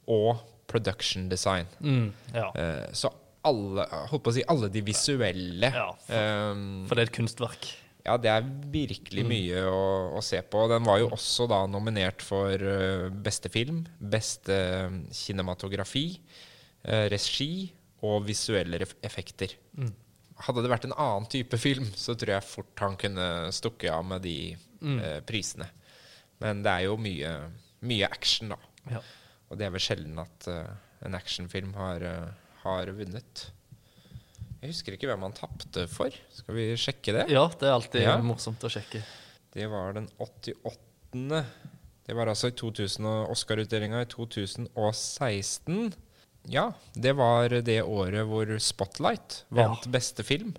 og 0.07 0.43
production 0.69 1.31
design. 1.33 1.65
Mm. 1.81 2.11
ja. 2.35 2.51
Eh, 2.53 2.93
så 2.93 3.09
alle, 3.47 3.87
holdt 4.11 4.25
på 4.27 4.31
å 4.33 4.35
si, 4.37 4.43
alle 4.53 4.69
de 4.73 4.83
visuelle 4.85 5.71
Ja, 5.73 5.87
for- 6.07 6.17
ehm, 6.17 6.87
For 6.89 6.95
det 6.95 7.03
er 7.07 7.11
et 7.11 7.17
kunstverk. 7.17 7.69
ja, 8.05 8.17
det 8.17 8.31
er 8.31 8.43
virkelig 8.73 9.25
mye 9.29 9.63
å, 9.69 10.17
å 10.19 10.23
se 10.25 10.41
på. 10.43 10.67
Den 10.69 10.85
var 10.85 10.99
jo 11.01 11.09
også 11.11 11.47
da 11.49 11.63
nominert 11.67 12.23
for 12.23 12.53
eh, 12.53 13.09
beste 13.11 13.49
film, 13.53 13.87
beste 14.01 14.53
eh, 14.53 14.91
kinematografi, 15.13 16.21
eh, 16.85 17.09
regi 17.13 17.71
og 18.03 18.25
visuelle 18.27 18.79
effekter. 18.81 19.05
effekter. 19.05 19.57
Hadde 20.41 20.63
det 20.65 20.71
vært 20.73 20.87
en 20.89 20.95
annen 20.97 21.27
type 21.29 21.59
film, 21.61 21.85
så 21.95 22.15
tror 22.17 22.33
jeg 22.39 22.45
fort 22.49 22.81
han 22.81 22.97
kunne 22.97 23.51
stukket 23.53 23.91
av 23.93 24.05
med 24.09 24.23
de 24.25 24.57
eh, 24.57 25.21
prisene. 25.29 25.69
Men 26.41 26.63
det 26.65 26.73
er 26.73 26.87
jo 26.87 26.95
mye, 26.97 27.35
mye 27.85 28.07
action, 28.09 28.49
da. 28.55 28.57
Ja. 28.91 29.03
Og 29.51 29.59
det 29.61 29.67
er 29.67 29.75
vel 29.75 29.83
sjelden 29.85 30.17
at 30.23 30.47
uh, 30.49 30.71
en 31.05 31.13
actionfilm 31.19 31.75
har, 31.77 32.01
eh, 32.01 32.31
har 32.65 32.93
vunnet. 32.97 33.47
Jeg 34.61 34.75
husker 34.75 34.93
ikke 34.97 35.09
hvem 35.09 35.23
han 35.25 35.33
tapte 35.37 35.87
for. 35.89 36.13
Skal 36.37 36.57
vi 36.59 36.67
sjekke 36.77 37.15
det? 37.17 37.27
ja, 37.33 37.47
det 37.61 37.69
er 37.69 37.73
alltid 37.79 38.03
Ja. 38.05 38.19
morsomt 38.21 38.61
å 38.67 38.71
sjekke. 38.73 39.01
Det 39.55 39.67
var 39.73 39.95
den 39.97 40.09
88. 40.21 41.45
Det 42.07 42.17
var 42.17 42.27
altså 42.29 42.51
i 42.51 42.55
Oscar-utdelinga 43.31 44.03
i 44.03 44.09
2016. 44.11 45.95
Ja, 46.51 46.73
det 46.95 47.13
var 47.19 47.49
det 47.63 47.83
året 47.83 48.27
hvor 48.29 48.53
Spotlight 48.63 49.45
vant 49.51 49.87
beste 49.93 50.25
film. 50.27 50.55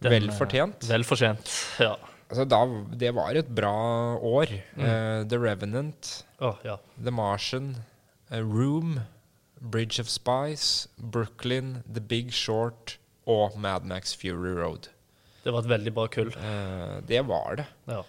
Den, 0.00 0.10
Vel 0.12 0.28
eh, 0.28 0.36
fortjent. 0.36 0.84
Vel 0.88 1.04
fortjent, 1.06 1.48
ja. 1.80 1.94
Altså 2.28 2.44
da, 2.48 2.60
det 2.98 3.12
var 3.14 3.36
et 3.38 3.48
bra 3.54 3.72
år. 4.18 4.50
Eh, 4.76 5.24
The 5.28 5.38
Revenant, 5.38 6.24
oh, 6.40 6.56
ja. 6.64 6.78
The 6.98 7.12
Martian, 7.14 7.74
uh, 8.32 8.40
Room, 8.40 8.98
Bridge 9.64 10.00
of 10.00 10.10
Spies, 10.12 10.88
Brooklyn, 10.96 11.82
The 11.88 12.00
Big 12.00 12.32
Short 12.32 12.98
og 13.26 13.56
Mad 13.58 13.86
Max 13.88 14.12
Fury 14.16 14.52
Road. 14.52 14.90
Det 15.44 15.52
var 15.52 15.64
et 15.64 15.70
veldig 15.72 15.92
bra 15.96 16.06
kull. 16.12 16.30
Uh, 16.36 17.00
det 17.08 17.20
var 17.28 17.60
det. 17.60 17.66
Ja. 17.88 18.02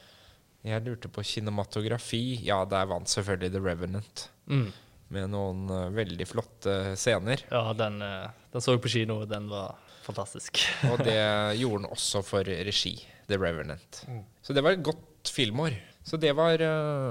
Jeg 0.65 0.84
lurte 0.86 1.12
på 1.12 1.24
kinematografi. 1.24 2.39
Ja, 2.46 2.63
der 2.68 2.88
vant 2.89 3.12
selvfølgelig 3.12 3.54
The 3.54 3.63
Revenant. 3.63 4.28
Mm. 4.52 4.70
Med 5.15 5.32
noen 5.32 5.65
uh, 5.72 5.89
veldig 5.96 6.28
flotte 6.28 6.96
scener. 7.00 7.44
Ja, 7.52 7.68
den, 7.78 8.00
uh, 8.04 8.32
den 8.54 8.63
så 8.63 8.76
jeg 8.76 8.84
på 8.84 8.94
kino, 8.96 9.22
og 9.24 9.30
den 9.32 9.50
var 9.52 9.76
fantastisk. 10.06 10.63
Og 10.91 11.04
det 11.04 11.20
gjorde 11.62 11.84
den 11.84 11.91
også 11.91 12.24
for 12.26 12.48
regi. 12.48 12.98
The 13.30 13.39
Revenant. 13.41 14.04
Så 14.46 14.54
det 14.54 14.62
var 14.62 14.76
et 14.76 14.84
godt 14.86 15.32
filmår. 15.34 15.76
Så 16.06 16.20
det 16.22 16.36
var 16.38 16.62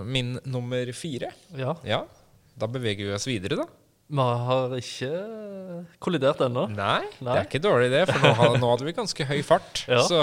min 0.06 0.36
nummer 0.46 0.92
fire. 0.94 1.32
Ja. 1.58 1.72
Ja, 1.82 2.04
da 2.54 2.68
beveger 2.70 3.08
vi 3.08 3.16
oss 3.16 3.26
videre, 3.26 3.58
da. 3.64 3.66
Vi 4.04 4.20
har 4.20 4.74
ikke 4.76 5.10
kollidert 6.04 6.42
ennå. 6.44 6.66
Nei, 6.76 7.00
det 7.24 7.32
er 7.32 7.46
ikke 7.46 7.60
dårlig 7.64 7.88
det, 7.94 8.02
for 8.10 8.20
nå, 8.20 8.32
ha- 8.36 8.50
nå 8.60 8.70
hadde 8.74 8.86
vi 8.86 8.92
ganske 8.96 9.26
høy 9.30 9.40
fart. 9.46 9.84
Ja. 9.88 10.02
Så 10.04 10.20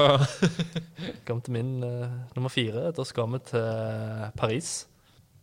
Kom 1.27 1.41
til 1.41 1.55
min 1.57 1.71
uh, 1.83 2.05
nummer 2.35 2.53
fire. 2.53 2.91
Da 2.95 3.05
skal 3.07 3.31
vi 3.33 3.41
til 3.49 4.27
Paris. 4.37 4.73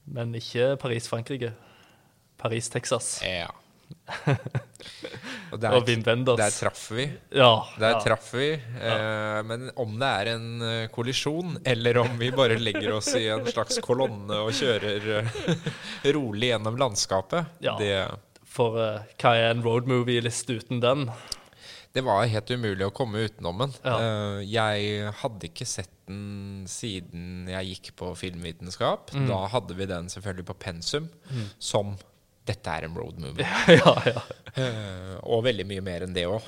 Men 0.09 0.31
ikke 0.39 0.77
Paris, 0.81 1.11
Frankrike. 1.11 1.51
Paris, 2.39 2.71
Texas. 2.71 3.19
ja. 3.27 3.49
Og 4.29 4.37
Og 5.53 5.61
der, 5.63 5.79
Wim 5.87 6.03
Wenders. 6.05 6.37
der 6.37 6.53
traff 6.53 6.83
vi. 6.93 7.07
Ja. 7.33 7.65
Der 7.81 7.95
ja. 7.95 8.01
traff 8.05 8.27
vi. 8.37 8.51
Uh, 8.77 9.39
men 9.49 9.71
om 9.81 9.95
det 10.01 10.11
er 10.21 10.31
en 10.35 10.49
uh, 10.61 10.89
kollisjon, 10.93 11.57
eller 11.65 12.03
om 12.03 12.19
vi 12.21 12.29
bare 12.37 12.59
legger 12.61 12.93
oss 12.99 13.09
i 13.17 13.25
en 13.33 13.47
slags 13.49 13.81
kolonne 13.85 14.43
og 14.45 14.53
kjører 14.57 15.09
eh, 15.23 15.41
rolig 16.19 16.53
gjennom 16.53 16.77
landskapet, 16.81 17.49
det 17.81 17.95
For 18.59 18.79
uh, 18.79 19.07
hva 19.21 19.35
er 19.39 19.53
en 19.53 19.63
roadmovie-liste 19.63 20.59
uten 20.59 20.83
den? 20.83 21.07
Det 21.95 22.03
var 22.05 22.27
helt 22.29 22.51
umulig 22.51 22.85
å 22.87 22.95
komme 22.95 23.23
utenom 23.29 23.63
den. 23.65 23.73
Ja. 23.85 23.95
Uh, 24.03 24.41
jeg 24.45 25.15
hadde 25.23 25.49
ikke 25.49 25.67
sett 25.69 25.95
den 26.09 26.65
siden 26.71 27.49
jeg 27.51 27.75
gikk 27.75 27.91
på 28.01 28.13
filmvitenskap. 28.17 29.13
Mm. 29.15 29.27
Da 29.31 29.43
hadde 29.53 29.77
vi 29.79 29.89
den 29.89 30.09
selvfølgelig 30.13 30.47
på 30.51 30.61
pensum 30.67 31.11
som 31.61 31.97
dette 32.49 32.73
er 32.73 32.87
en 32.87 32.97
road 32.97 33.19
movie. 33.21 33.45
ja, 33.81 33.93
ja. 34.09 34.23
Uh, 34.57 35.17
og 35.21 35.45
veldig 35.47 35.67
mye 35.69 35.85
mer 35.85 36.07
enn 36.07 36.17
det 36.17 36.25
òg. 36.31 36.47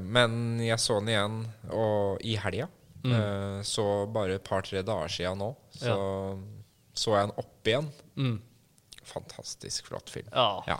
men 0.00 0.60
jeg 0.62 0.78
så 0.80 1.00
den 1.00 1.10
igjen 1.12 1.40
og, 1.74 2.22
i 2.22 2.36
helga. 2.40 2.70
Mm. 3.00 3.64
Så 3.64 3.84
bare 4.12 4.36
et 4.36 4.44
par-tre 4.44 4.82
dager 4.84 5.08
siden 5.12 5.40
nå, 5.40 5.54
så 5.72 5.96
så 7.00 7.14
jeg 7.16 7.28
den 7.28 7.38
opp 7.40 7.68
igjen. 7.70 7.86
Mm. 8.20 8.38
Fantastisk 9.08 9.88
flott 9.88 10.12
film. 10.12 10.28
ja. 10.68 10.78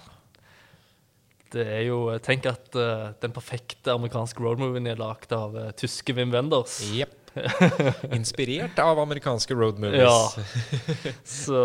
Ja. 1.50 1.56
Det 1.58 1.64
er 1.66 1.82
jo 1.88 1.96
Tenk 2.22 2.46
at 2.46 2.76
uh, 2.78 3.10
den 3.22 3.32
perfekte 3.34 3.94
amerikanske 3.96 4.42
roadmovien 4.42 4.86
er 4.86 5.00
lagd 5.00 5.32
av 5.34 5.56
uh, 5.56 5.70
tyske 5.78 6.14
Wim 6.14 6.30
Wenders. 6.34 6.78
Yep. 6.94 7.16
Inspirert 8.16 8.78
av 8.82 8.98
amerikanske 9.02 9.54
roadmovies. 9.54 10.02
Ja. 10.02 11.12
Så, 11.24 11.58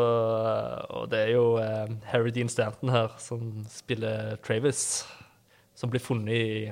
og 0.90 1.08
det 1.14 1.24
er 1.28 1.32
jo 1.36 1.46
uh, 1.58 1.90
Harry 2.12 2.34
Dean 2.36 2.50
Stanton 2.52 2.92
her 2.94 3.14
som 3.22 3.64
spiller 3.74 4.36
Travis, 4.46 5.04
som 5.78 5.90
blir 5.94 6.04
funnet 6.04 6.36
i 6.36 6.72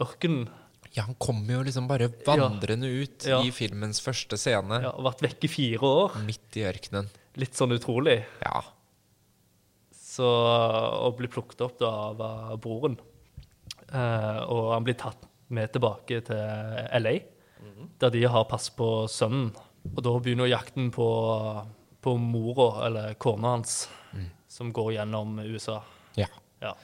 ørkenen. 0.00 0.48
Ja, 0.96 1.04
han 1.06 1.14
kommer 1.22 1.60
jo 1.60 1.64
liksom 1.68 1.86
bare 1.86 2.08
vandrende 2.26 2.88
ut 2.90 3.26
Ja. 3.28 3.38
i 3.46 3.52
filmens 3.54 4.00
første 4.02 4.34
scene. 4.40 4.80
Ja, 4.82 4.90
og 4.96 5.04
vært 5.06 5.22
vekke 5.28 5.46
i 5.46 5.52
fire 5.52 5.86
år. 5.86 6.16
Midt 6.26 6.56
i 6.58 6.64
ørkenen. 6.66 7.10
Litt 7.38 7.54
sånn 7.54 7.76
utrolig. 7.76 8.24
Ja. 8.42 8.64
Så, 10.10 10.26
og 10.26 11.18
blir 11.20 11.30
plukket 11.30 11.60
opp 11.62 11.76
da 11.78 11.90
av 12.10 12.56
broren. 12.62 12.96
Eh, 13.90 14.40
og 14.50 14.72
han 14.74 14.86
blir 14.86 14.98
tatt 14.98 15.28
med 15.54 15.70
tilbake 15.74 16.20
til 16.26 16.40
LA, 17.02 17.14
der 18.02 18.14
de 18.14 18.24
har 18.30 18.48
pass 18.50 18.70
på 18.74 18.88
sønnen. 19.10 19.52
Og 19.94 20.02
da 20.04 20.12
begynner 20.20 20.50
jakten 20.50 20.90
på, 20.94 21.06
på 22.02 22.16
mora, 22.20 22.86
eller 22.88 23.14
kona 23.22 23.54
hans, 23.56 23.84
som 24.50 24.74
går 24.74 24.96
gjennom 24.98 25.38
USA. 25.46 25.80
ja. 26.18 26.30
Ja. 26.60 26.74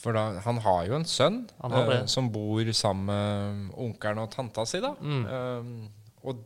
For 0.00 0.16
da, 0.16 0.40
han 0.46 0.60
har 0.64 0.86
jo 0.88 0.94
en 0.96 1.04
sønn 1.08 1.42
eh, 1.60 2.06
som 2.08 2.30
bor 2.32 2.68
sammen 2.76 3.10
med 3.10 3.74
onkelen 3.84 4.22
og 4.22 4.30
tanta 4.32 4.64
si. 4.68 4.80
da. 4.80 4.94
Mm. 4.96 5.26
Eh, 5.28 6.24
og 6.24 6.40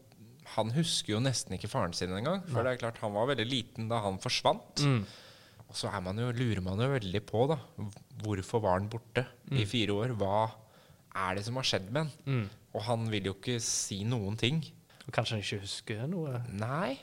han 0.56 0.72
husker 0.74 1.14
jo 1.14 1.20
nesten 1.22 1.54
ikke 1.56 1.70
faren 1.70 1.94
sin 1.94 2.14
engang. 2.14 2.42
For 2.50 2.66
det 2.66 2.74
er 2.74 2.80
klart 2.82 2.98
han 3.02 3.14
var 3.14 3.30
veldig 3.30 3.46
liten 3.46 3.86
da 3.90 4.00
han 4.04 4.18
forsvant. 4.22 4.82
Mm. 4.82 5.04
Og 5.74 5.78
så 5.80 5.90
man 5.98 6.20
jo, 6.22 6.28
lurer 6.30 6.60
man 6.62 6.78
jo 6.78 6.86
veldig 6.92 7.20
på 7.26 7.48
da, 7.50 7.56
hvorfor 8.22 8.60
var 8.62 8.76
han 8.78 8.86
borte 8.92 9.24
i 9.50 9.64
fire 9.66 9.96
år. 10.04 10.12
Hva 10.14 10.44
er 11.18 11.34
det 11.34 11.42
som 11.48 11.56
har 11.58 11.66
skjedd 11.66 11.88
med 11.88 12.04
han? 12.04 12.12
Mm. 12.30 12.44
Og 12.78 12.84
han 12.86 13.08
vil 13.10 13.26
jo 13.26 13.32
ikke 13.34 13.56
si 13.58 14.04
noen 14.06 14.38
ting. 14.38 14.60
Kanskje 15.10 15.34
han 15.34 15.42
ikke 15.42 15.64
husker 15.64 16.04
noe? 16.06 16.38
Nei, 16.54 16.94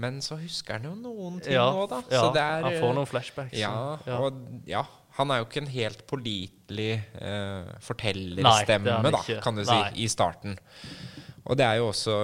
men 0.00 0.22
så 0.24 0.38
husker 0.40 0.78
han 0.78 0.88
jo 0.88 0.94
noen 0.96 1.36
ting 1.44 1.52
Ja, 1.52 1.66
nå, 1.68 1.84
da. 1.90 2.00
ja 2.08 2.22
er, 2.32 2.64
han 2.64 2.78
får 2.80 2.94
noen 2.96 3.10
flashbacks. 3.10 3.58
ja, 3.60 3.74
ja. 4.08 4.16
og 4.24 4.40
ja, 4.66 4.80
han 5.18 5.30
er 5.30 5.42
jo 5.42 5.48
ikke 5.50 5.60
en 5.60 5.70
helt 5.74 6.00
pålitelig 6.08 6.88
eh, 6.96 7.74
er 7.76 7.84
fortellerstemme, 7.84 9.12
da, 9.14 9.20
kan 9.44 9.60
du 9.60 9.66
si, 9.66 9.76
Nei. 9.76 9.90
i 10.00 10.08
starten. 10.08 10.56
Og 11.44 11.60
det 11.60 11.68
er 11.68 11.76
jo 11.82 11.90
også 11.90 12.16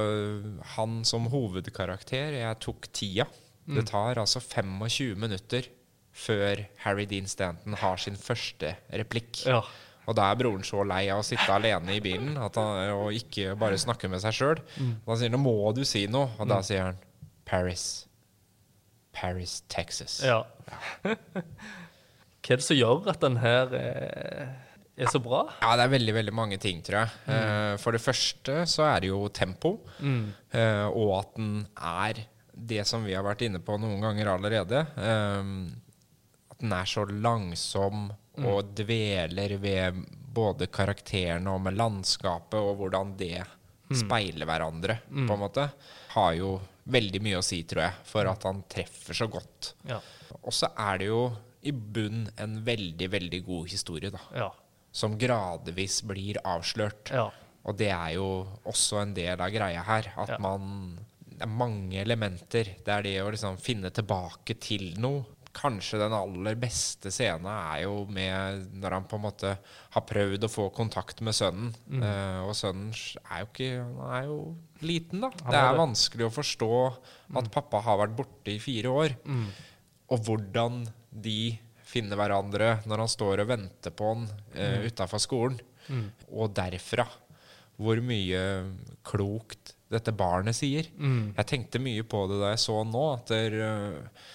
han 0.78 1.02
som 1.04 1.28
hovedkarakter. 1.28 2.38
Jeg 2.40 2.58
tok 2.64 2.88
tida. 2.88 3.28
Mm. 3.68 3.76
Det 3.76 3.84
tar 3.92 4.18
altså 4.18 4.40
25 4.40 5.20
minutter 5.20 5.68
før 6.12 6.64
Harry 6.85 7.07
Dean 7.11 7.29
Stanton 7.31 7.77
har 7.81 7.96
sin 8.03 8.16
første 8.18 8.75
replikk. 8.92 9.44
Ja. 9.46 9.62
Og 10.09 10.16
da 10.18 10.31
er 10.33 10.38
broren 10.40 10.64
så 10.66 10.83
lei 10.83 11.05
av 11.12 11.20
å 11.23 11.27
sitte 11.27 11.46
alene 11.55 11.94
i 11.94 12.01
bilen 12.03 12.35
at 12.40 12.57
han, 12.59 12.90
og 12.96 13.14
ikke 13.14 13.55
bare 13.61 13.79
snakke 13.79 14.09
med 14.11 14.23
seg 14.25 14.35
sjøl. 14.35 14.62
Mm. 14.81 14.94
Da 15.07 15.16
sier 15.16 15.31
han 15.31 15.38
'nå 15.38 15.42
må 15.44 15.75
du 15.77 15.85
si 15.85 16.07
noe', 16.11 16.33
og 16.40 16.49
da 16.51 16.61
sier 16.66 16.83
han 16.88 16.99
'Paris'. 17.46 18.07
Paris, 19.12 19.62
Texas. 19.68 20.20
ja. 20.25 20.42
Hva 21.03 22.55
er 22.55 22.61
det 22.61 22.64
som 22.64 22.79
gjør 22.79 23.09
at 23.12 23.20
den 23.20 23.37
her 23.42 23.73
er, 23.77 24.49
er 24.96 25.11
så 25.12 25.20
bra? 25.23 25.42
Ja, 25.61 25.75
det 25.77 25.85
er 25.85 25.92
veldig 25.92 26.14
veldig 26.16 26.35
mange 26.35 26.59
ting, 26.62 26.81
tror 26.83 27.03
jeg. 27.03 27.11
Eh, 27.35 27.75
for 27.83 27.92
det 27.92 28.01
første 28.01 28.64
så 28.70 28.87
er 28.88 29.01
det 29.05 29.11
jo 29.11 29.29
tempo, 29.29 29.77
eh, 30.01 30.87
og 30.88 31.18
at 31.20 31.35
den 31.37 31.66
er 31.77 32.23
det 32.55 32.87
som 32.88 33.05
vi 33.07 33.14
har 33.16 33.25
vært 33.25 33.44
inne 33.46 33.61
på 33.62 33.77
noen 33.81 34.01
ganger 34.03 34.33
allerede. 34.35 34.83
Eh, 34.96 35.53
den 36.61 36.73
er 36.77 36.85
så 36.88 37.05
langsom 37.09 38.11
og 38.40 38.75
dveler 38.79 39.57
ved 39.61 40.01
både 40.33 40.68
karakterene 40.73 41.51
og 41.51 41.61
med 41.66 41.77
landskapet, 41.77 42.59
og 42.61 42.77
hvordan 42.81 43.16
det 43.18 43.42
speiler 43.99 44.46
hverandre, 44.46 45.01
på 45.11 45.35
en 45.35 45.40
måte, 45.42 45.64
har 46.14 46.33
jo 46.38 46.53
veldig 46.90 47.20
mye 47.23 47.40
å 47.40 47.44
si, 47.44 47.62
tror 47.66 47.83
jeg, 47.88 47.92
for 48.07 48.29
at 48.31 48.44
han 48.46 48.62
treffer 48.70 49.16
så 49.18 49.27
godt. 49.31 49.73
Ja. 49.88 49.99
Og 50.44 50.53
så 50.55 50.70
er 50.79 50.99
det 51.03 51.09
jo 51.11 51.25
i 51.66 51.73
bunn 51.75 52.29
en 52.40 52.61
veldig, 52.64 53.11
veldig 53.12 53.42
god 53.46 53.68
historie, 53.68 54.11
da 54.14 54.20
Ja. 54.35 54.51
som 54.92 55.18
gradvis 55.18 56.01
blir 56.07 56.38
avslørt. 56.44 57.11
ja. 57.11 57.31
Og 57.66 57.77
det 57.77 57.90
er 57.92 58.14
jo 58.14 58.46
også 58.64 59.03
en 59.03 59.12
del 59.14 59.38
av 59.38 59.51
greia 59.53 59.83
her. 59.85 60.12
At 60.16 60.38
man 60.40 60.99
Det 61.29 61.42
er 61.42 61.46
mange 61.57 61.96
elementer. 62.01 62.64
Det 62.85 62.88
er 62.88 63.03
det 63.03 63.12
å 63.23 63.31
liksom 63.31 63.59
finne 63.59 63.90
tilbake 63.90 64.59
til 64.61 64.94
noe. 65.01 65.25
Kanskje 65.56 65.98
den 65.98 66.12
aller 66.14 66.54
beste 66.60 67.10
scenen 67.10 67.48
er 67.50 67.80
jo 67.82 68.04
med 68.06 68.68
når 68.78 68.94
han 68.94 69.06
på 69.10 69.18
en 69.18 69.24
måte 69.24 69.54
har 69.96 70.04
prøvd 70.06 70.44
å 70.46 70.50
få 70.52 70.68
kontakt 70.76 71.20
med 71.26 71.34
sønnen. 71.34 71.72
Mm. 71.90 72.04
Uh, 72.04 72.40
og 72.46 72.52
sønnen 72.54 72.92
er 72.94 73.42
jo 73.42 73.48
ikke 73.50 73.70
Han 73.82 74.12
er 74.20 74.28
jo 74.28 74.36
liten, 74.86 75.24
da. 75.26 75.32
Det 75.48 75.58
er 75.58 75.80
vanskelig 75.80 76.28
å 76.28 76.34
forstå 76.38 76.70
at 77.40 77.50
pappa 77.54 77.80
har 77.88 77.98
vært 78.04 78.14
borte 78.20 78.54
i 78.54 78.60
fire 78.62 78.94
år. 78.94 79.16
Mm. 79.26 79.48
Og 80.14 80.22
hvordan 80.28 80.84
de 81.10 81.40
finner 81.90 82.14
hverandre 82.20 82.76
når 82.86 83.02
han 83.02 83.10
står 83.10 83.42
og 83.42 83.50
venter 83.50 83.90
på 83.90 84.12
han 84.14 84.28
eh, 84.54 84.76
Mm. 84.78 84.86
utafor 84.86 85.18
skolen. 85.22 85.58
Og 86.30 86.52
derfra 86.54 87.08
hvor 87.80 87.98
mye 88.04 88.40
klokt 89.08 89.72
dette 89.90 90.12
barnet 90.14 90.54
sier. 90.54 90.86
Mm. 90.94 91.32
Jeg 91.34 91.46
tenkte 91.50 91.80
mye 91.82 92.04
på 92.06 92.20
det 92.30 92.36
da 92.38 92.52
jeg 92.52 92.60
så 92.62 92.76
nå, 92.86 93.00
at 93.16 93.32
der, 93.32 93.56
eh, 93.58 94.28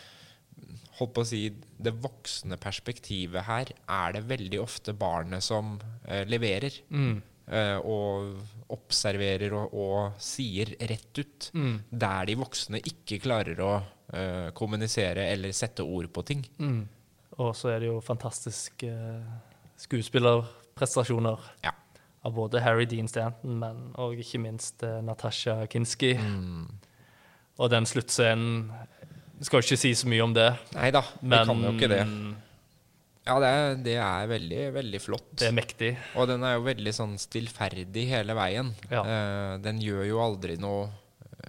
holdt 1.00 1.14
på 1.16 1.24
å 1.24 1.28
si, 1.28 1.42
det 1.78 1.92
voksne 2.04 2.58
perspektivet 2.62 3.44
her 3.48 3.72
er 3.92 4.14
det 4.16 4.22
veldig 4.30 4.60
ofte 4.64 4.94
barnet 4.96 5.44
som 5.44 5.76
eh, 6.08 6.24
leverer. 6.30 6.78
Mm. 6.90 7.18
eh, 7.48 7.78
og 7.84 8.38
observerer 8.76 9.54
og, 9.54 9.74
og 9.78 10.16
sier 10.24 10.72
rett 10.90 11.20
ut. 11.20 11.50
Mm. 11.54 11.76
Der 11.92 12.26
de 12.32 12.38
voksne 12.40 12.80
ikke 12.82 13.20
klarer 13.26 13.60
å 13.62 13.74
eh, 14.14 14.50
kommunisere 14.58 15.28
eller 15.34 15.52
sette 15.54 15.84
ord 15.84 16.08
på 16.16 16.24
ting. 16.26 16.46
Mm. 16.58 16.82
Og 17.38 17.52
så 17.60 17.74
er 17.74 17.84
det 17.84 17.90
jo 17.92 18.00
fantastiske 18.02 18.90
skuespillerprestasjoner 20.16 21.38
Ja. 21.64 21.72
av 22.24 22.34
både 22.34 22.62
Harry 22.64 22.86
Dean 22.86 23.08
Stanton, 23.08 23.60
men 23.60 23.92
og 24.00 24.16
ikke 24.20 24.40
minst 24.42 24.84
eh, 24.84 25.02
Natasha 25.04 25.66
Kinski. 25.68 26.14
Mm. 26.18 26.68
Og 27.60 27.70
den 27.72 27.86
sluttscenen 27.88 28.72
Skal 29.44 29.64
ikke 29.64 29.78
si 29.80 29.92
så 29.98 30.08
mye 30.08 30.24
om 30.24 30.34
det, 30.36 30.48
Nei 30.78 30.92
da, 30.96 31.02
vi 31.20 31.40
kan 31.50 31.64
jo 31.66 31.74
ikke 31.76 31.92
det. 31.92 32.04
Ja, 33.26 33.40
det 33.42 33.48
er, 33.50 33.80
det 33.82 33.96
er 33.98 34.28
veldig, 34.30 34.60
veldig 34.76 35.02
flott. 35.02 35.32
det 35.42 35.48
er 35.50 35.56
mektig. 35.58 35.90
Og 36.14 36.28
den 36.30 36.46
er 36.46 36.60
jo 36.60 36.68
veldig 36.68 36.94
sånn 36.94 37.16
stillferdig 37.18 38.06
hele 38.12 38.36
veien. 38.38 38.70
Ja. 38.92 39.02
Uh, 39.02 39.54
den 39.64 39.82
gjør 39.82 40.06
jo 40.06 40.22
aldri 40.22 40.60
noe 40.62 40.92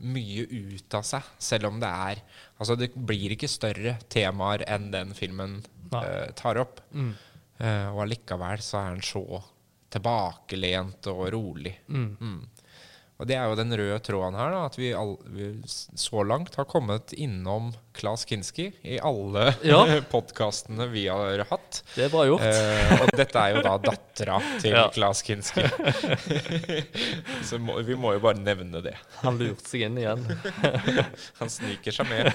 mye 0.04 0.44
ut 0.48 0.96
av 0.96 1.04
seg, 1.08 1.24
selv 1.40 1.70
om 1.70 1.78
det 1.80 1.88
er 1.88 2.18
Altså, 2.56 2.76
det 2.76 2.90
blir 2.96 3.34
ikke 3.34 3.48
større 3.48 3.98
temaer 4.12 4.64
enn 4.72 4.86
den 4.92 5.10
filmen 5.16 5.58
eh, 5.92 6.30
tar 6.36 6.56
opp. 6.62 6.78
Mm. 6.96 7.10
Uh, 7.60 7.88
og 7.92 8.06
allikevel 8.06 8.62
så 8.64 8.78
er 8.80 8.94
den 8.94 9.04
så 9.04 9.42
tilbakelent 9.92 11.08
og 11.12 11.20
rolig. 11.34 11.74
Mm. 11.92 12.38
Og 13.16 13.24
det 13.30 13.32
er 13.38 13.46
jo 13.48 13.54
den 13.56 13.70
røde 13.72 13.96
tråden 14.04 14.34
her, 14.36 14.50
da, 14.52 14.58
at 14.68 14.74
vi, 14.76 14.90
all, 14.92 15.14
vi 15.32 15.46
så 15.96 16.20
langt 16.28 16.52
har 16.58 16.66
kommet 16.68 17.14
innom 17.16 17.70
Klas 17.96 18.26
Kinski 18.28 18.66
i 18.84 18.98
alle 19.00 19.46
Ja. 19.64 19.78
podkastene 20.12 20.84
vi 20.92 21.06
har 21.08 21.40
hatt. 21.48 21.78
Det 21.94 22.04
er 22.04 22.12
bra 22.12 22.26
gjort. 22.28 22.44
Eh, 22.44 22.92
og 23.00 23.14
dette 23.16 23.40
er 23.40 23.54
jo 23.56 23.62
da 23.64 23.72
dattera 23.86 24.36
til 24.60 24.74
Ja. 24.76 24.82
Klas 24.92 25.22
Kinski. 25.24 25.64
Så 27.48 27.56
må, 27.62 27.78
vi 27.88 27.96
må 27.96 28.12
jo 28.18 28.20
bare 28.26 28.36
nevne 28.42 28.82
det. 28.84 28.92
Han 29.22 29.38
lurte 29.40 29.64
seg 29.70 29.86
inn 29.88 29.96
igjen. 30.02 30.26
Han 31.40 31.52
sniker 31.56 31.96
seg 31.96 32.10
med, 32.12 32.28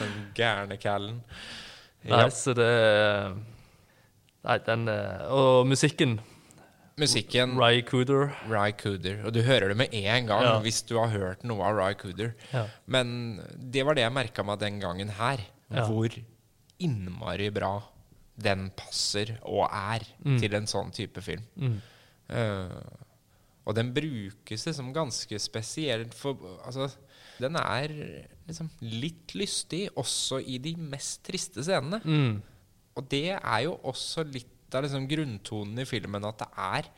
den 0.00 0.16
gærne 0.38 0.80
callen. 0.80 1.20
Nei, 2.06 2.22
Ja. 2.24 2.30
så 2.32 2.52
det 2.56 2.70
Nei, 4.46 4.56
den 4.62 4.86
eh, 4.88 5.24
Og 5.34 5.64
musikken. 5.66 6.20
Musikken 6.96 7.58
Ry 7.60 7.82
Cooder. 7.84 8.30
Ry 8.48 8.70
Cooder. 8.72 9.18
Og 9.28 9.34
du 9.36 9.42
hører 9.44 9.68
det 9.68 9.76
med 9.76 9.92
en 9.92 10.26
gang 10.30 10.42
Ja. 10.42 10.60
hvis 10.64 10.80
du 10.88 10.96
har 10.96 11.10
hørt 11.12 11.44
noe 11.44 11.60
av 11.62 11.76
Ry 11.76 11.92
Cooder. 11.92 12.34
Ja. 12.52 12.68
Men 12.86 13.36
det 13.52 13.84
var 13.84 13.94
det 13.94 14.00
jeg 14.00 14.12
merka 14.12 14.42
meg 14.42 14.58
den 14.58 14.80
gangen 14.80 15.10
her. 15.10 15.44
Ja. 15.70 15.84
Hvor 15.84 16.08
innmari 16.80 17.50
bra 17.50 17.82
den 18.40 18.70
passer 18.76 19.38
og 19.42 19.68
er 19.70 20.06
til 20.38 20.54
en 20.54 20.66
sånn 20.66 20.90
type 20.90 21.20
film. 21.20 21.44
Mm. 21.56 21.82
Uh, 22.30 22.80
og 23.66 23.74
den 23.74 23.92
brukes 23.92 24.64
liksom 24.66 24.92
ganske 24.94 25.38
spesielt 25.38 26.14
for 26.14 26.36
Altså, 26.64 26.88
den 27.38 27.56
er 27.56 27.88
liksom 28.48 28.70
litt 28.80 29.34
lystig 29.34 29.90
også 29.96 30.40
i 30.40 30.56
de 30.56 30.74
mest 30.76 31.24
triste 31.24 31.62
scenene. 31.62 32.00
Mm. 32.04 32.42
Og 32.96 33.08
det 33.10 33.36
er 33.36 33.60
jo 33.64 33.76
også 33.84 34.24
litt 34.24 34.55
av 34.78 34.86
liksom 34.86 35.08
grunntonen 35.10 35.82
i 35.82 35.88
filmen, 35.88 36.24
at 36.28 36.44
det 36.44 36.48
er 36.66 36.90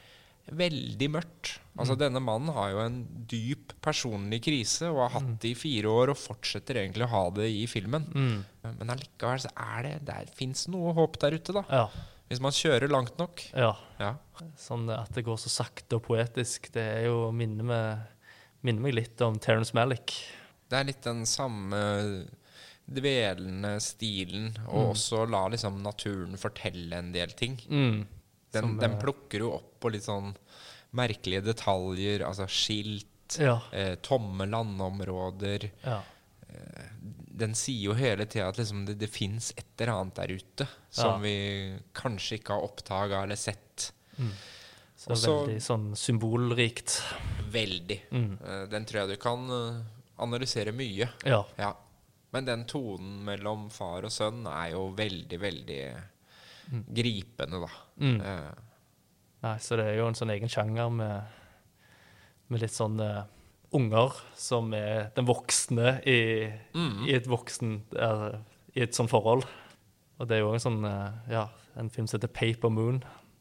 veldig 0.58 1.08
mørkt. 1.12 1.58
Altså 1.78 1.94
Denne 1.98 2.20
mannen 2.24 2.50
har 2.56 2.70
jo 2.72 2.78
en 2.80 2.98
dyp 3.28 3.74
personlig 3.84 4.40
krise 4.46 4.88
og 4.88 5.02
har 5.04 5.10
hatt 5.18 5.34
det 5.42 5.50
i 5.52 5.58
fire 5.58 5.90
år 5.92 6.12
og 6.14 6.18
fortsetter 6.18 6.80
egentlig 6.80 7.04
å 7.04 7.10
ha 7.12 7.24
det 7.36 7.50
i 7.52 7.66
filmen. 7.70 8.06
Mm. 8.14 8.38
Men 8.80 8.94
allikevel 8.94 9.42
så 9.44 9.50
er 9.52 9.84
det 9.84 9.92
Det 10.08 10.22
fins 10.38 10.64
noe 10.72 10.94
håp 10.96 11.18
der 11.20 11.36
ute, 11.36 11.52
da. 11.52 11.64
Ja. 11.68 11.84
Hvis 12.28 12.42
man 12.44 12.56
kjører 12.56 12.92
langt 12.92 13.20
nok. 13.20 13.44
ja. 13.56 13.74
Ja. 14.00 14.14
Sånn 14.56 14.88
at 14.94 15.10
det 15.16 15.24
går 15.26 15.38
så 15.42 15.50
sakte 15.50 15.96
og 15.98 16.04
poetisk, 16.06 16.68
det 16.74 16.84
er 17.00 17.06
jo 17.08 17.32
minner 17.34 17.66
meg, 17.66 18.02
minner 18.62 18.84
meg 18.84 18.94
litt 18.94 19.24
om 19.26 19.34
Terence 19.42 19.74
Malick. 19.74 20.14
Det 20.70 20.78
er 20.78 20.86
litt 20.86 21.02
den 21.02 21.24
samme 21.26 21.80
dvelende 22.88 23.74
stilen, 23.84 24.52
og 24.68 24.94
også 24.94 25.26
la 25.28 25.42
liksom 25.52 25.82
naturen 25.84 26.36
fortelle 26.40 26.96
en 26.96 27.12
del 27.12 27.28
ting. 27.36 27.58
Mm. 27.68 28.06
Den, 28.52 28.62
Som, 28.64 28.78
den 28.80 28.94
eh, 28.96 29.00
plukker 29.02 29.38
jo 29.44 29.50
opp 29.58 29.74
på 29.80 29.90
litt 29.92 30.06
sånn 30.06 30.30
merkelige 30.96 31.42
detaljer, 31.50 32.24
altså 32.24 32.46
skilt, 32.48 33.36
Ja. 33.38 33.58
eh, 33.72 33.94
tomme 34.00 34.46
landområder. 34.48 35.70
ja. 35.84 36.00
Den 37.38 37.52
sier 37.54 37.84
jo 37.90 37.94
hele 37.94 38.24
tida 38.26 38.48
at 38.48 38.56
liksom 38.58 38.80
det, 38.88 38.96
det 38.98 39.06
fins 39.14 39.52
et 39.56 39.66
eller 39.78 39.92
annet 39.92 40.14
der 40.16 40.32
ute 40.32 40.66
som 40.90 41.12
Ja. 41.12 41.18
vi 41.22 41.78
kanskje 41.94 42.38
ikke 42.40 42.54
har 42.56 42.64
oppdaga 42.66 43.20
eller 43.22 43.36
sett. 43.36 43.92
Så 44.96 45.12
Også- 45.12 45.46
veldig 45.46 45.60
sånn 45.62 45.94
symbolrikt. 45.94 46.96
Veldig. 47.52 48.00
Mm. 48.10 48.38
Eh, 48.42 48.66
den 48.66 48.84
tror 48.84 49.06
jeg 49.06 49.08
du 49.10 49.16
kan 49.22 49.44
eh, 49.50 49.82
analysere 50.18 50.72
mye. 50.72 51.08
Ja. 51.24 51.44
Ja. 51.56 51.74
Men 52.34 52.48
den 52.48 52.66
tonen 52.68 53.22
mellom 53.24 53.68
far 53.72 54.04
og 54.04 54.12
sønn 54.12 54.44
er 54.50 54.74
jo 54.74 54.88
veldig, 54.96 55.38
veldig 55.40 55.82
gripende, 56.92 57.62
da. 57.64 57.70
Mm. 58.04 58.18
Uh. 58.20 58.50
Nei, 59.46 59.54
så 59.62 59.78
det 59.78 59.86
er 59.88 60.00
jo 60.00 60.08
en 60.10 60.18
sånn 60.18 60.34
egen 60.34 60.50
sjanger 60.52 60.90
med, 60.92 61.38
med 62.50 62.64
litt 62.64 62.74
sånn 62.74 62.98
uh, 63.00 63.22
unger 63.74 64.18
som 64.36 64.72
er 64.76 65.08
den 65.16 65.28
voksne 65.28 65.98
i, 66.08 66.20
i 67.08 67.14
et 67.14 67.28
voksen 67.28 67.78
uh, 67.96 68.34
I 68.74 68.84
et 68.84 68.96
sånt 68.96 69.12
forhold. 69.12 69.46
Og 70.18 70.28
det 70.28 70.38
er 70.38 70.42
jo 70.42 70.50
en 70.50 70.62
sånn 70.62 70.82
eh, 70.88 71.18
Ja, 71.30 71.44
en 71.78 71.90
film 71.94 72.08
som 72.10 72.18
heter 72.18 72.32
Paper 72.34 72.72
Moon. 72.74 72.96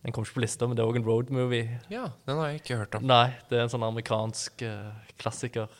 Den 0.05 0.13
kommer 0.13 0.29
ikke 0.29 0.37
på 0.37 0.43
lista, 0.43 0.67
men 0.69 0.77
det 0.77 0.83
er 0.83 0.91
òg 0.91 0.99
en 0.99 1.07
road 1.07 1.31
movie. 1.33 1.79
ja, 1.89 2.03
den 2.29 2.37
har 2.37 2.51
jeg 2.51 2.61
ikke 2.61 2.77
hørt 2.83 2.97
om. 2.99 3.07
Nei, 3.09 3.33
det 3.49 3.57
er 3.57 3.63
en 3.65 3.71
sånn 3.73 3.85
amerikansk 3.87 4.61
eh, 4.67 5.09
klassiker 5.17 5.73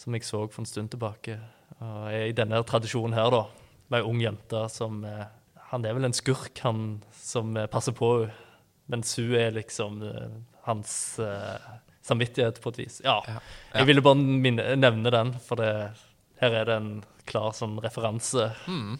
som 0.00 0.16
jeg 0.16 0.24
så 0.24 0.40
for 0.48 0.62
en 0.62 0.68
stund 0.68 0.90
tilbake. 0.94 1.36
Og 1.84 2.08
er 2.08 2.30
i 2.30 2.36
denne 2.36 2.62
tradisjonen 2.66 3.16
her, 3.16 3.30
da, 3.32 3.42
med 3.92 4.00
ei 4.00 4.08
ung 4.08 4.22
jente 4.22 4.62
som 4.72 5.02
eh, 5.04 5.26
Han 5.70 5.84
er 5.84 5.96
vel 5.96 6.08
en 6.08 6.16
skurk, 6.16 6.54
han 6.64 7.00
som 7.12 7.56
eh, 7.56 7.68
passer 7.70 7.96
på 7.96 8.12
henne, 8.22 8.42
mens 8.86 9.16
hun 9.18 9.32
er 9.34 9.50
liksom 9.50 9.98
eh, 10.06 10.36
hans 10.62 10.92
samvittighet, 12.06 12.60
på 12.62 12.70
et 12.70 12.78
vis. 12.84 13.00
Ja. 13.02 13.16
Ja. 13.26 13.40
Jeg 13.80 13.88
ville 13.88 14.04
bare 14.04 14.18
minne, 14.18 14.68
nevne 14.78 15.10
den, 15.10 15.32
for 15.42 15.58
det, 15.58 15.70
her 16.38 16.54
er 16.60 16.68
det 16.68 16.76
en 16.78 16.92
klar 17.26 17.50
sånn 17.56 17.80
referanse. 17.82 18.52
Mm. 18.70 18.94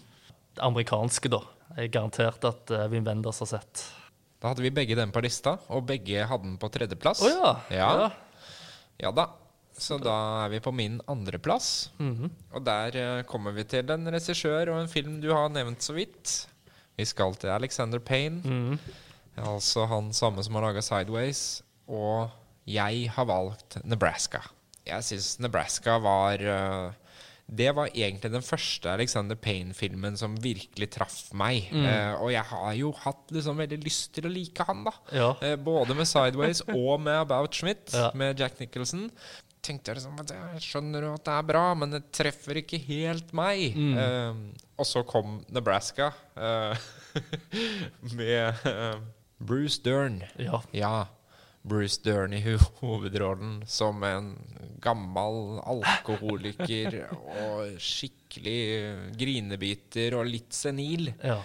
Det 0.57 0.65
amerikanske, 0.67 1.31
da. 1.31 1.39
Jeg 1.77 1.87
er 1.87 1.93
garantert 1.93 2.47
at 2.47 2.75
uh, 2.75 2.83
Wim 2.91 3.07
Wenders 3.07 3.39
har 3.43 3.51
sett. 3.53 3.85
Da 4.41 4.51
hadde 4.51 4.65
vi 4.65 4.73
begge 4.75 4.97
den 4.99 5.13
på 5.15 5.23
lista, 5.23 5.55
og 5.71 5.87
begge 5.87 6.27
hadde 6.27 6.49
den 6.49 6.59
på 6.59 6.69
tredjeplass. 6.73 7.23
Å 7.23 7.31
ja. 7.31 7.53
Ja. 7.73 7.89
Ja 8.99 9.15
da. 9.15 9.29
Så 9.77 9.99
da 10.01 10.13
er 10.45 10.49
vi 10.55 10.59
på 10.63 10.71
min 10.73 10.99
andreplass. 11.07 11.89
Mhm. 12.01 12.31
Og 12.57 12.63
der 12.65 12.95
eh, 12.97 13.23
kommer 13.29 13.53
vi 13.53 13.63
til 13.69 13.89
en 13.93 14.09
regissør 14.13 14.73
og 14.73 14.81
en 14.81 14.89
film 14.91 15.19
du 15.21 15.29
har 15.33 15.49
nevnt 15.53 15.85
så 15.85 15.93
vidt. 15.93 16.47
Vi 16.97 17.05
skal 17.05 17.35
til 17.37 17.53
Alexander 17.53 17.99
Payne. 18.01 18.41
Mhm. 18.41 18.79
Altså 19.37 19.85
han 19.85 20.09
samme 20.17 20.41
som 20.43 20.55
har 20.57 20.65
laga 20.65 20.81
Sideways. 20.81 21.61
Og 21.87 22.29
jeg 22.67 23.09
har 23.13 23.25
valgt 23.29 23.77
Nebraska. 23.85 24.41
Jeg 24.87 25.03
syns 25.03 25.35
Nebraska 25.43 25.97
var 25.99 26.41
eh, 26.41 26.95
Det 27.47 27.69
var 27.75 27.87
egentlig 27.93 28.31
den 28.33 28.41
første 28.43 28.89
Alexander 28.91 29.35
Payne-filmen 29.39 30.17
som 30.19 30.33
virkelig 30.43 30.89
traff 30.91 31.29
meg. 31.37 31.69
Mm. 31.71 31.85
Uh, 31.85 32.23
og 32.25 32.31
jeg 32.33 32.43
har 32.43 32.73
jo 32.75 32.89
hatt 33.05 33.31
liksom 33.31 33.61
veldig 33.61 33.77
lyst 33.85 34.09
til 34.17 34.27
å 34.27 34.31
like 34.33 34.65
han, 34.67 34.81
da. 34.83 34.91
Ja. 35.15 35.29
Uh, 35.39 35.53
både 35.55 35.95
med 35.95 36.09
Sideways 36.09 36.59
og 36.67 36.99
med 37.05 37.15
About 37.21 37.55
Schmidt, 37.55 37.93
Ja. 37.95 38.09
med 38.19 38.39
Jack 38.43 38.59
Nicholson. 38.59 39.05
Tenkte 39.67 39.91
jeg 39.91 39.99
liksom 39.99 40.21
jeg 40.31 40.63
skjønner 40.63 41.07
jo 41.09 41.11
at 41.17 41.25
det 41.27 41.35
er 41.35 41.47
bra, 41.49 41.65
men 41.75 41.91
det 41.91 42.05
treffer 42.15 42.61
ikke 42.61 42.79
helt 42.87 43.33
meg. 43.35 43.75
Mm. 43.75 43.97
Uh, 43.99 44.63
og 44.79 44.87
så 44.87 45.03
kom 45.07 45.41
Nebraska 45.51 46.13
uh, 46.39 46.87
med 48.17 48.63
uh, 48.63 49.01
Bruce 49.37 49.81
Dern. 49.83 50.23
ja. 50.39 50.63
Ja. 50.75 50.95
Bruce 51.67 51.99
Dern 51.99 52.31
i 52.31 52.39
ho 52.45 52.53
hovedrollen 52.79 53.57
som 53.67 53.99
en 54.07 54.29
gammel 54.79 55.57
alkoholiker 55.67 56.95
og 57.11 57.73
skikkelig 57.83 58.61
grinebiter 59.19 60.15
og 60.15 60.29
litt 60.31 60.55
senil. 60.55 61.11
ja. 61.19 61.41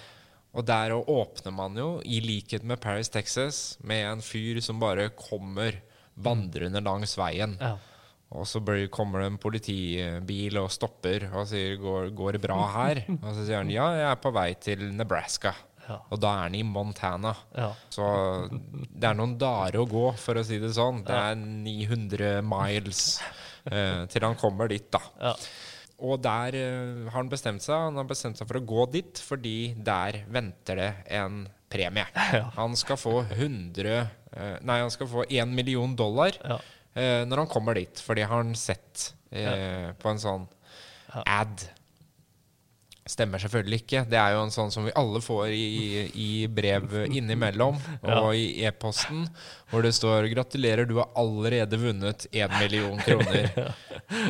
Og 0.53 0.67
der 0.69 0.93
åpner 0.93 1.55
man 1.57 1.79
jo, 1.81 1.87
i 2.05 2.19
likhet 2.21 2.61
med 2.69 2.77
Paris, 2.81 3.09
Texas, 3.09 3.79
med 3.81 4.05
en 4.05 4.21
fyr 4.21 4.61
som 4.61 4.77
bare 4.83 5.07
kommer 5.17 5.79
vandrende 6.15 6.83
langs 6.85 7.17
veien. 7.17 7.57
ja. 7.61 7.79
Og 8.33 8.47
så 8.49 8.63
kommer 8.91 9.23
det 9.23 9.27
en 9.33 9.41
politibil 9.41 10.57
og 10.61 10.71
stopper 10.73 11.29
og 11.33 11.47
sier 11.51 11.77
går, 11.81 12.11
'Går 12.17 12.33
det 12.33 12.41
bra 12.41 12.61
her?' 12.79 13.03
Og 13.27 13.35
så 13.35 13.45
sier 13.45 13.61
han 13.61 13.71
'Ja, 13.71 13.91
jeg 13.99 14.09
er 14.11 14.17
på 14.23 14.33
vei 14.33 14.55
til 14.55 14.89
Nebraska'. 14.93 15.55
Ja. 15.89 15.99
Og 16.15 16.21
da 16.23 16.31
er 16.37 16.43
han 16.47 16.55
i 16.55 16.63
Montana. 16.63 17.35
ja. 17.57 17.73
Så 17.91 18.05
det 18.49 19.09
er 19.09 19.15
noen 19.19 19.37
dager 19.37 19.81
å 19.83 19.89
gå, 19.91 20.05
for 20.17 20.39
å 20.39 20.45
si 20.47 20.59
det 20.63 20.71
sånn. 20.77 21.03
Det 21.05 21.17
er 21.17 21.35
900 21.35 22.41
miles 22.47 23.21
eh, 23.67 24.07
til 24.07 24.23
han 24.23 24.39
kommer 24.39 24.71
dit, 24.71 24.87
da. 24.95 25.01
Ja. 25.21 25.35
Og 26.03 26.23
der 26.23 26.55
eh, 26.59 27.03
har 27.11 27.19
han 27.19 27.31
bestemt 27.31 27.63
seg. 27.63 27.75
Han 27.75 27.99
har 27.99 28.07
bestemt 28.09 28.39
seg 28.39 28.49
for 28.49 28.59
å 28.59 28.65
gå 28.67 28.87
dit, 28.95 29.19
fordi 29.23 29.75
der 29.75 30.23
venter 30.31 30.79
det 30.79 30.91
en 31.19 31.45
premie. 31.73 32.07
Han 32.59 32.77
skal 32.77 32.99
få 33.01 33.23
100 33.33 33.87
eh, 33.89 34.57
Nei, 34.61 34.79
han 34.83 34.91
skal 34.93 35.09
få 35.09 35.23
1 35.25 35.55
million 35.57 35.95
dollar 35.97 36.37
Ja. 36.45 36.59
Eh, 36.95 37.25
når 37.29 37.37
han 37.45 37.47
kommer 37.53 37.75
dit, 37.79 38.01
for 38.01 38.15
det 38.19 38.27
har 38.29 38.43
han 38.43 38.55
sett 38.55 39.13
eh, 39.33 39.93
på 39.99 40.09
en 40.13 40.19
sånn 40.23 40.49
Ja. 41.15 41.23
ad. 41.43 41.63
Stemmer 43.05 43.39
selvfølgelig 43.43 43.81
ikke. 43.83 44.05
Det 44.09 44.17
er 44.17 44.37
jo 44.37 44.43
en 44.45 44.53
sånn 44.55 44.71
som 44.71 44.85
vi 44.87 44.93
alle 44.97 45.19
får 45.21 45.49
i, 45.51 46.05
i 46.15 46.47
brev 46.47 46.93
innimellom 47.11 47.81
og 48.15 48.29
i 48.39 48.63
e-posten, 48.65 49.25
hvor 49.73 49.83
det 49.83 49.91
står 49.97 50.29
'Gratulerer, 50.31 50.87
du 50.87 50.95
har 51.01 51.11
allerede 51.19 51.77
vunnet 51.83 52.27
én 52.33 52.53
million 52.61 52.99
kroner'. 53.03 53.75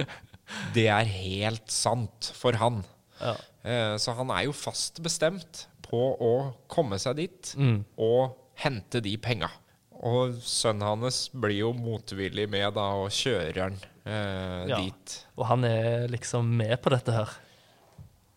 Det 0.74 0.86
er 0.88 1.04
helt 1.08 1.70
sant 1.72 2.32
for 2.36 2.52
han. 2.60 2.82
Ja. 3.20 3.36
Eh, 3.64 3.94
Så 3.98 4.12
han 4.16 4.30
er 4.30 4.44
jo 4.48 4.52
fast 4.52 4.98
bestemt 5.04 5.66
på 5.86 6.00
å 6.20 6.32
komme 6.68 6.98
seg 6.98 7.16
dit 7.16 7.54
Mm. 7.56 7.84
og 7.96 8.34
hente 8.56 9.00
de 9.00 9.16
penga. 9.16 9.48
Og 10.02 10.34
sønnen 10.42 10.82
hans 11.04 11.28
blir 11.30 11.60
jo 11.60 11.72
motvillig 11.76 12.48
med 12.50 12.74
da 12.74 12.88
og 12.98 13.10
kjører 13.14 13.60
han 13.62 13.76
eh, 14.04 14.64
Ja. 14.72 14.80
dit. 14.82 15.18
Og 15.38 15.46
han 15.46 15.64
er 15.68 16.08
liksom 16.10 16.48
med 16.58 16.74
på 16.82 16.90
dette 16.90 17.12
her. 17.14 17.28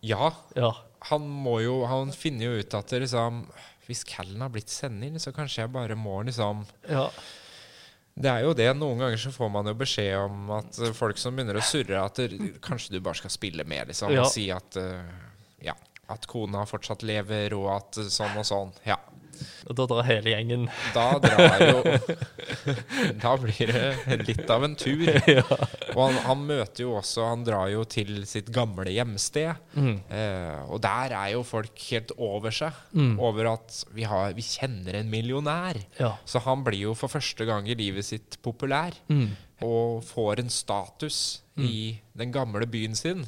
Ja, 0.05 0.31
Ja. 0.55 0.73
han 1.09 1.21
må 1.27 1.59
jo 1.63 1.79
Han 1.89 2.11
finner 2.11 2.45
jo 2.51 2.59
ut 2.61 2.73
at 2.77 2.87
det 2.93 3.01
liksom 3.01 3.47
Hvis 3.87 4.03
Callen 4.05 4.41
har 4.41 4.49
blitt 4.53 4.69
sender, 4.69 5.17
så 5.17 5.33
kanskje 5.33 5.63
jeg 5.63 5.71
bare 5.73 5.95
må 5.97 6.19
liksom 6.25 6.65
Ja. 6.89 7.09
Det 8.17 8.29
er 8.31 8.43
jo 8.45 8.53
det. 8.53 8.69
Noen 8.77 8.97
ganger 9.01 9.17
så 9.19 9.31
får 9.33 9.49
man 9.51 9.65
jo 9.67 9.73
beskjed 9.75 10.15
om 10.23 10.49
at 10.55 10.77
folk 10.95 11.17
som 11.19 11.35
begynner 11.35 11.57
å 11.59 11.65
surre, 11.65 11.97
at 12.05 12.15
det, 12.15 12.61
kanskje 12.63 12.91
du 12.93 12.99
bare 13.01 13.15
skal 13.19 13.29
spille 13.33 13.65
med, 13.67 13.89
liksom. 13.89 14.13
Og 14.17 14.29
si 14.31 14.45
at 14.55 14.77
uh, 14.79 15.03
Ja. 15.61 15.73
At 16.07 16.25
kona 16.25 16.61
fortsatt 16.65 17.03
lever, 17.03 17.51
og 17.57 17.67
at 17.75 17.91
sånn 18.13 18.37
og 18.37 18.45
sånn. 18.47 18.71
Ja. 18.85 18.95
Og 19.65 19.77
da 19.77 19.85
drar 19.89 20.05
hele 20.07 20.33
gjengen 20.33 20.65
Da 20.93 21.05
drar 21.21 21.63
jo 21.63 21.79
Da 23.23 23.33
blir 23.41 23.71
det 23.71 24.17
litt 24.27 24.49
av 24.51 24.65
en 24.67 24.75
tur. 24.77 25.05
Og 25.95 26.01
han, 26.01 26.19
han 26.27 26.43
møter 26.47 26.85
jo 26.85 26.95
også 26.99 27.25
Han 27.31 27.45
drar 27.47 27.69
jo 27.73 27.85
til 27.89 28.23
sitt 28.29 28.51
gamle 28.53 28.91
hjemsted. 28.93 29.57
Mm. 29.77 29.95
Eh, 30.09 30.59
og 30.69 30.81
der 30.83 31.13
er 31.15 31.31
jo 31.33 31.43
folk 31.47 31.79
helt 31.89 32.11
over 32.21 32.53
seg. 32.53 32.75
Over 33.21 33.51
at 33.53 33.77
vi, 33.95 34.05
har, 34.07 34.33
vi 34.37 34.43
kjenner 34.45 34.99
en 34.99 35.09
millionær. 35.11 35.79
Ja. 35.99 36.13
Så 36.27 36.41
han 36.45 36.63
blir 36.65 36.89
jo 36.89 36.95
for 36.97 37.11
første 37.11 37.47
gang 37.47 37.69
i 37.69 37.77
livet 37.77 38.07
sitt 38.07 38.39
populær. 38.45 38.97
Mm. 39.09 39.33
Og 39.65 40.03
får 40.05 40.43
en 40.43 40.51
status 40.51 41.19
i 41.55 41.95
den 42.17 42.33
gamle 42.35 42.67
byen 42.67 42.97
sin. 42.97 43.23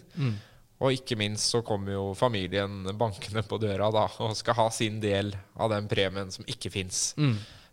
Og 0.77 0.93
ikke 0.93 1.17
minst 1.17 1.49
så 1.49 1.63
kommer 1.65 1.95
jo 1.95 2.13
familien 2.13 2.83
bankende 2.99 3.41
på 3.47 3.57
døra 3.57 3.89
da, 3.93 4.03
og 4.21 4.35
skal 4.37 4.57
ha 4.59 4.67
sin 4.69 4.99
del 5.01 5.31
av 5.57 5.71
den 5.73 5.87
premien 5.89 6.29
som 6.33 6.45
ikke 6.45 6.69
fins. 6.69 7.15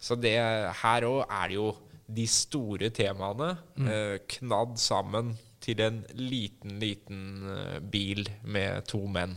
Så 0.01 0.17
det 0.17 0.37
her 0.81 1.05
òg 1.09 1.25
er 1.29 1.51
det 1.53 1.59
jo 1.59 1.67
de 2.05 2.25
store 2.29 2.91
temaene 2.93 3.55
eh, 3.89 4.17
knadd 4.39 4.75
sammen 4.81 5.35
til 5.65 5.81
en 5.81 6.03
liten, 6.17 6.79
liten 6.81 7.21
eh, 7.49 7.79
bil 7.81 8.25
med 8.45 8.85
to 8.89 9.01
menn. 9.09 9.37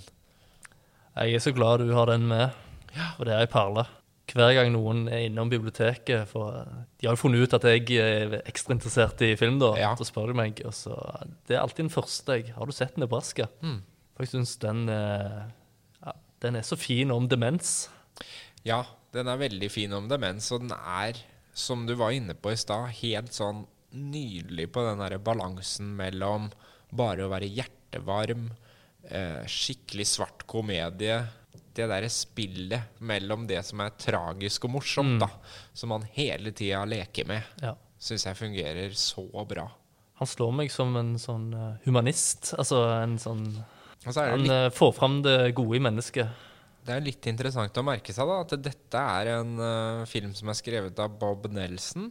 Jeg 1.18 1.36
er 1.36 1.44
så 1.44 1.54
glad 1.56 1.80
du 1.84 1.94
har 1.96 2.12
den 2.12 2.28
med, 2.30 2.52
for 3.18 3.26
det 3.28 3.34
er 3.36 3.46
ei 3.46 3.52
perle. 3.52 3.88
Hver 4.28 4.52
gang 4.58 4.74
noen 4.74 5.06
er 5.08 5.28
innom 5.30 5.48
biblioteket 5.48 6.28
for 6.28 6.66
De 7.00 7.08
har 7.08 7.16
jo 7.16 7.22
funnet 7.22 7.46
ut 7.46 7.54
at 7.56 7.68
jeg 7.70 8.00
er 8.04 8.42
ekstra 8.42 8.76
interessert 8.76 9.22
i 9.24 9.32
film, 9.40 9.60
da. 9.62 9.72
Ja. 9.80 9.94
Så 9.96 10.10
spør 10.10 10.34
de 10.34 10.36
meg. 10.36 10.60
Og 10.68 10.76
så, 10.76 10.98
det 11.48 11.56
er 11.56 11.64
alltid 11.64 11.86
den 11.86 11.94
første 11.94 12.36
jeg 12.36 12.52
Har 12.58 12.68
du 12.68 12.76
sett 12.76 13.00
Nebraska? 13.00 13.48
For 14.18 14.26
jeg 14.26 14.34
syns 14.34 14.58
den, 14.60 14.88
eh, 14.90 15.40
ja, 16.02 16.14
den 16.44 16.60
er 16.60 16.68
så 16.68 16.76
fin 16.80 17.14
om 17.14 17.30
demens. 17.30 17.88
Ja, 18.68 18.82
den 19.14 19.30
er 19.30 19.40
veldig 19.40 19.70
fin 19.72 19.94
om 19.94 20.10
demens, 20.10 20.50
og 20.52 20.66
den 20.66 20.74
er, 20.76 21.20
som 21.54 21.86
du 21.88 21.94
var 21.96 22.16
inne 22.16 22.34
på 22.34 22.52
i 22.52 22.60
stad, 22.60 22.90
helt 23.00 23.36
sånn 23.38 23.64
nydelig 23.94 24.68
på 24.74 24.84
den 24.84 25.00
derre 25.04 25.22
balansen 25.24 25.94
mellom 25.98 26.50
bare 26.98 27.26
å 27.26 27.32
være 27.32 27.48
hjertevarm, 27.48 28.50
eh, 29.08 29.46
skikkelig 29.48 30.08
svart 30.10 30.48
komedie 30.50 31.22
Det 31.78 31.86
derre 31.86 32.10
spillet 32.10 32.98
mellom 33.06 33.46
det 33.50 33.60
som 33.68 33.84
er 33.86 33.94
tragisk 34.02 34.66
og 34.66 34.74
morsomt, 34.80 35.20
da, 35.22 35.28
som 35.78 35.94
han 35.94 36.08
hele 36.16 36.50
tida 36.58 36.82
leker 36.90 37.28
med, 37.30 37.46
Ja. 37.62 37.76
syns 38.02 38.26
jeg 38.26 38.40
fungerer 38.40 38.96
så 38.98 39.28
bra. 39.46 39.68
Han 40.18 40.28
slår 40.28 40.54
meg 40.58 40.72
som 40.74 40.96
en 40.98 41.14
sånn 41.22 41.52
eh, 41.54 41.76
humanist. 41.86 42.56
Altså 42.58 42.82
en 43.04 43.18
sånn 43.22 43.44
altså 44.06 44.16
så 44.18 44.26
Han 44.32 44.46
litt 44.48 44.56
eh, 44.56 44.70
får 44.74 44.94
fram 44.98 45.22
det 45.22 45.38
gode 45.54 45.78
i 45.78 45.84
mennesket. 45.86 46.46
Det 46.88 46.96
er 46.96 47.04
litt 47.04 47.28
interessant 47.30 47.78
å 47.78 47.84
merke 47.86 48.16
seg 48.16 48.30
da, 48.30 48.40
at 48.42 48.56
dette 48.64 49.00
er 49.20 49.30
en 49.36 49.50
uh, 49.60 50.06
film 50.08 50.32
som 50.38 50.48
er 50.50 50.56
skrevet 50.58 50.98
av 51.04 51.18
Bob 51.20 51.46
Nelson. 51.52 52.08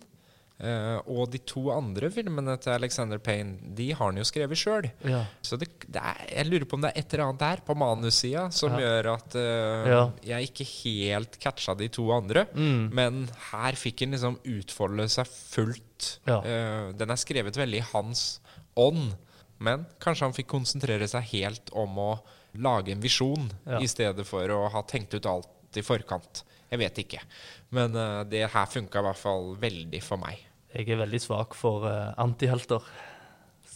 Eh, 0.61 0.99
og 1.07 1.31
de 1.33 1.39
to 1.45 1.67
andre 1.75 2.09
filmene 2.11 2.55
til 2.63 2.73
Alexander 2.73 3.19
Payne 3.23 3.75
De 3.77 3.91
har 3.93 4.07
han 4.11 4.17
jo 4.21 4.25
skrevet 4.25 4.57
sjøl. 4.61 4.89
Ja. 5.05 5.25
Så 5.45 5.59
det, 5.61 5.69
det 5.87 6.01
er, 6.01 6.23
jeg 6.39 6.47
lurer 6.51 6.65
på 6.71 6.79
om 6.79 6.85
det 6.87 6.93
er 6.95 7.03
et 7.03 7.13
eller 7.15 7.27
annet 7.29 7.43
der 7.45 7.63
på 7.67 7.77
manussida 7.77 8.47
som 8.55 8.73
Ja. 8.77 8.81
gjør 8.87 9.11
at 9.17 9.37
uh, 9.37 9.91
Ja. 9.91 10.01
jeg 10.33 10.51
ikke 10.51 10.69
helt 10.85 11.39
catcha 11.43 11.75
de 11.77 11.89
to 11.89 12.09
andre. 12.17 12.47
Mm. 12.55 12.89
Men 12.97 13.29
her 13.53 13.73
fikk 13.77 14.01
han 14.07 14.17
liksom 14.17 14.39
utfolde 14.45 15.09
seg 15.13 15.27
fullt. 15.29 16.19
Eh, 16.29 16.93
den 16.97 17.11
er 17.11 17.17
skrevet 17.21 17.57
veldig 17.57 17.79
i 17.83 17.87
hans 17.93 18.27
ånd. 18.77 19.15
Men 19.59 19.87
kanskje 20.01 20.27
han 20.29 20.35
fikk 20.37 20.51
konsentrere 20.53 21.07
seg 21.09 21.23
helt 21.33 21.71
om 21.73 21.97
å 21.99 22.11
lage 22.61 22.93
en 22.93 23.01
visjon, 23.01 23.47
i 23.81 23.89
stedet 23.89 24.25
for 24.29 24.49
å 24.53 24.67
ha 24.73 24.83
tenkt 24.89 25.13
ut 25.17 25.27
alt 25.29 25.77
i 25.77 25.83
forkant. 25.85 26.43
Jeg 26.71 26.81
vet 26.81 26.99
ikke. 27.03 27.21
Men 27.77 27.93
det 28.29 28.47
her 28.53 28.67
funka 28.69 29.01
i 29.01 29.05
hvert 29.07 29.21
fall 29.21 29.51
veldig 29.61 30.01
for 30.05 30.21
meg. 30.21 30.41
Jeg 30.77 30.91
er 30.93 30.99
veldig 31.05 31.21
svak 31.25 31.55
for 31.57 31.87
uh, 31.89 32.13
antihelter. 32.21 32.85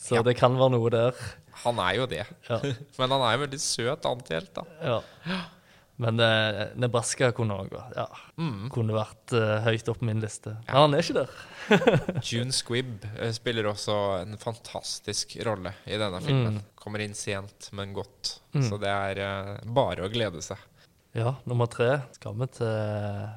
Så 0.01 0.19
Ja. 0.19 0.23
det 0.27 0.35
kan 0.41 0.57
være 0.59 0.75
noe 0.75 0.91
der. 0.93 1.17
Han 1.65 1.79
er 1.83 1.95
jo 2.01 2.07
det. 2.11 2.25
Ja. 2.49 2.59
Men 2.99 3.11
han 3.17 3.23
er 3.25 3.33
jo 3.39 3.43
veldig 3.47 3.61
søt 3.63 4.07
antihelt, 4.09 4.53
da. 4.57 4.65
ja. 4.85 5.01
Men 6.01 6.17
uh, 6.17 6.71
Nebraska 6.81 7.29
kunne 7.37 7.59
òg 7.61 7.75
ja, 7.93 8.07
Mm. 8.41 8.71
kunne 8.73 8.95
vært 8.97 9.35
uh, 9.37 9.59
høyt 9.67 9.89
opp 9.93 9.99
på 10.01 10.07
min 10.09 10.23
liste. 10.25 10.55
Men 10.65 10.79
han 10.79 10.95
er 10.97 11.05
ikke 11.05 11.19
der. 11.19 11.35
June 12.31 12.55
Squibb 12.57 13.05
spiller 13.37 13.69
også 13.69 13.97
en 14.23 14.39
fantastisk 14.41 15.37
rolle 15.45 15.75
i 15.85 15.99
denne 16.01 16.23
filmen. 16.25 16.57
Mm. 16.63 16.71
Kommer 16.81 17.05
inn 17.05 17.13
sent, 17.15 17.69
men 17.77 17.93
godt. 17.93 18.39
Så 18.65 18.81
det 18.81 18.89
er 18.89 19.61
bare 19.69 20.07
å 20.09 20.13
glede 20.13 20.41
seg. 20.43 20.57
Ja, 21.13 21.35
nummer 21.45 21.69
tre 21.69 21.99
skal 22.17 22.33
vi 22.41 22.49
til 22.57 23.29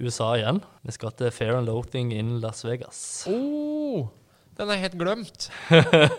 USA 0.00 0.32
igjen. 0.38 0.62
Vi 0.86 0.94
skal 0.94 1.12
til 1.18 1.30
Fair 1.34 1.56
and 1.58 1.66
Loathing 1.68 2.12
in 2.16 2.38
Las 2.40 2.64
Vegas. 2.64 3.26
Oh, 3.28 4.08
den 4.56 4.70
er 4.72 4.80
helt 4.80 4.96
glemt! 5.00 5.50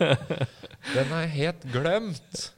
den 0.98 1.16
er 1.18 1.26
helt 1.34 1.66
glemt. 1.74 2.54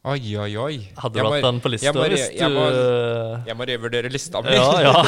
Oi, 0.00 0.32
oi, 0.40 0.52
oi. 0.56 0.76
Hadde 0.96 1.20
du 1.20 1.26
hatt 1.28 1.42
den 1.44 1.58
på 1.60 1.68
lista 1.68 1.90
jeg 1.90 1.92
må, 1.92 2.04
hvis 2.08 2.22
du 2.32 2.38
jeg 2.38 2.52
må, 2.54 2.62
jeg 3.44 3.56
må 3.58 3.64
revurdere 3.68 4.08
lista 4.08 4.40
mi. 4.40 4.54
Ja, 4.56 4.78
ja. 4.80 5.02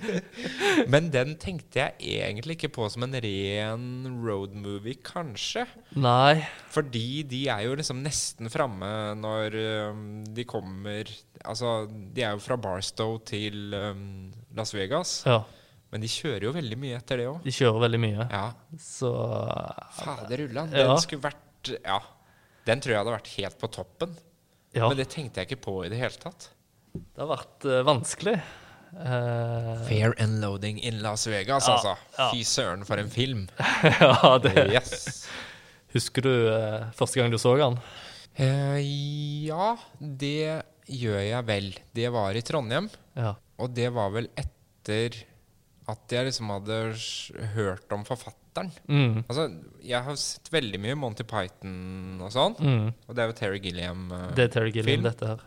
Men 0.92 1.10
den 1.12 1.34
tenkte 1.42 1.82
jeg 1.82 2.22
egentlig 2.22 2.56
ikke 2.56 2.70
på 2.78 2.86
som 2.88 3.04
en 3.04 3.12
ren 3.20 3.82
road 4.24 4.54
movie, 4.56 4.96
kanskje. 5.04 5.66
Nei. 6.00 6.40
Fordi 6.72 7.26
de 7.28 7.42
er 7.52 7.66
jo 7.66 7.74
liksom 7.76 8.00
nesten 8.00 8.48
framme 8.48 8.88
når 9.20 9.58
um, 9.92 10.06
de 10.32 10.46
kommer 10.48 11.10
Altså, 11.44 11.84
de 11.88 12.24
er 12.24 12.32
jo 12.36 12.40
fra 12.44 12.56
Barstow 12.60 13.18
til 13.28 13.76
um, 13.76 14.30
Las 14.56 14.72
Vegas. 14.76 15.12
Ja. 15.28 15.42
Men 15.92 16.04
de 16.04 16.08
kjører 16.08 16.48
jo 16.48 16.54
veldig 16.56 16.80
mye 16.80 16.96
etter 16.96 17.20
det 17.20 17.28
òg. 17.28 17.44
De 17.44 17.52
kjører 17.52 17.84
veldig 17.84 18.00
mye. 18.00 18.26
Ja. 18.32 18.46
Så 18.80 19.12
Fader 19.98 20.46
ullan. 20.46 20.72
Den 20.72 20.94
skulle 21.04 21.28
vært 21.28 21.74
Ja. 21.84 22.00
Den 22.70 22.82
tror 22.82 22.94
jeg 22.94 23.02
hadde 23.02 23.14
vært 23.18 23.30
helt 23.34 23.60
på 23.60 23.70
toppen. 23.74 24.16
ja, 24.76 24.86
Men 24.88 24.98
det 25.00 25.08
tenkte 25.12 25.42
jeg 25.42 25.50
ikke 25.50 25.62
på 25.66 25.76
i 25.84 25.90
det 25.92 25.98
hele 26.00 26.18
tatt. 26.22 26.50
det 26.94 27.22
har 27.22 27.30
vært 27.34 27.66
uh, 27.66 27.80
vanskelig. 27.86 28.36
Uh, 28.90 29.76
Fair 29.86 30.14
and 30.18 30.40
loading 30.42 30.80
in 30.82 30.98
Las 31.02 31.26
Vegas, 31.30 31.66
Ja, 31.68 31.76
altså. 31.76 31.96
ja. 32.18 32.30
Fy 32.32 32.42
søren, 32.46 32.84
for 32.86 32.98
en 32.98 33.10
film. 33.10 33.48
ja, 34.00 34.38
det 34.42 34.66
Yes. 34.72 35.26
Husker 35.94 36.22
du 36.26 36.32
uh, 36.50 36.90
første 36.94 37.18
gang 37.20 37.30
du 37.34 37.38
så 37.42 37.56
den? 37.58 37.78
Eh, 38.40 38.78
ja, 39.48 39.72
det 39.98 40.62
gjør 40.86 41.18
jeg 41.22 41.46
vel. 41.48 41.70
Det 41.94 42.10
var 42.14 42.38
i 42.38 42.42
Trondheim. 42.46 42.86
Ja. 43.18 43.34
Og 43.60 43.74
det 43.74 43.88
var 43.94 44.12
vel 44.14 44.30
etter 44.38 45.18
at 45.90 46.14
jeg 46.14 46.28
liksom 46.28 46.52
hadde 46.54 46.78
hørt 47.56 47.90
om 47.94 48.06
forfatteren. 48.06 48.38
Mm. 48.88 49.24
Altså, 49.28 49.44
jeg 49.82 50.02
har 50.04 50.16
sett 50.16 50.48
veldig 50.52 50.80
mye 50.82 50.96
Monty 50.98 51.22
Python 51.24 52.18
og 52.20 52.32
sånn. 52.34 52.56
Mm. 52.58 52.88
Og 53.08 53.14
det 53.14 53.22
er 53.22 53.30
jo 53.30 53.36
Terry 53.38 53.60
Gilliam-film. 53.60 54.34
Det 54.36 54.44
er 54.44 54.48
Terry 54.48 54.70
Gilliam, 54.74 54.90
Film. 55.00 55.02
dette 55.06 55.26
her. 55.26 55.40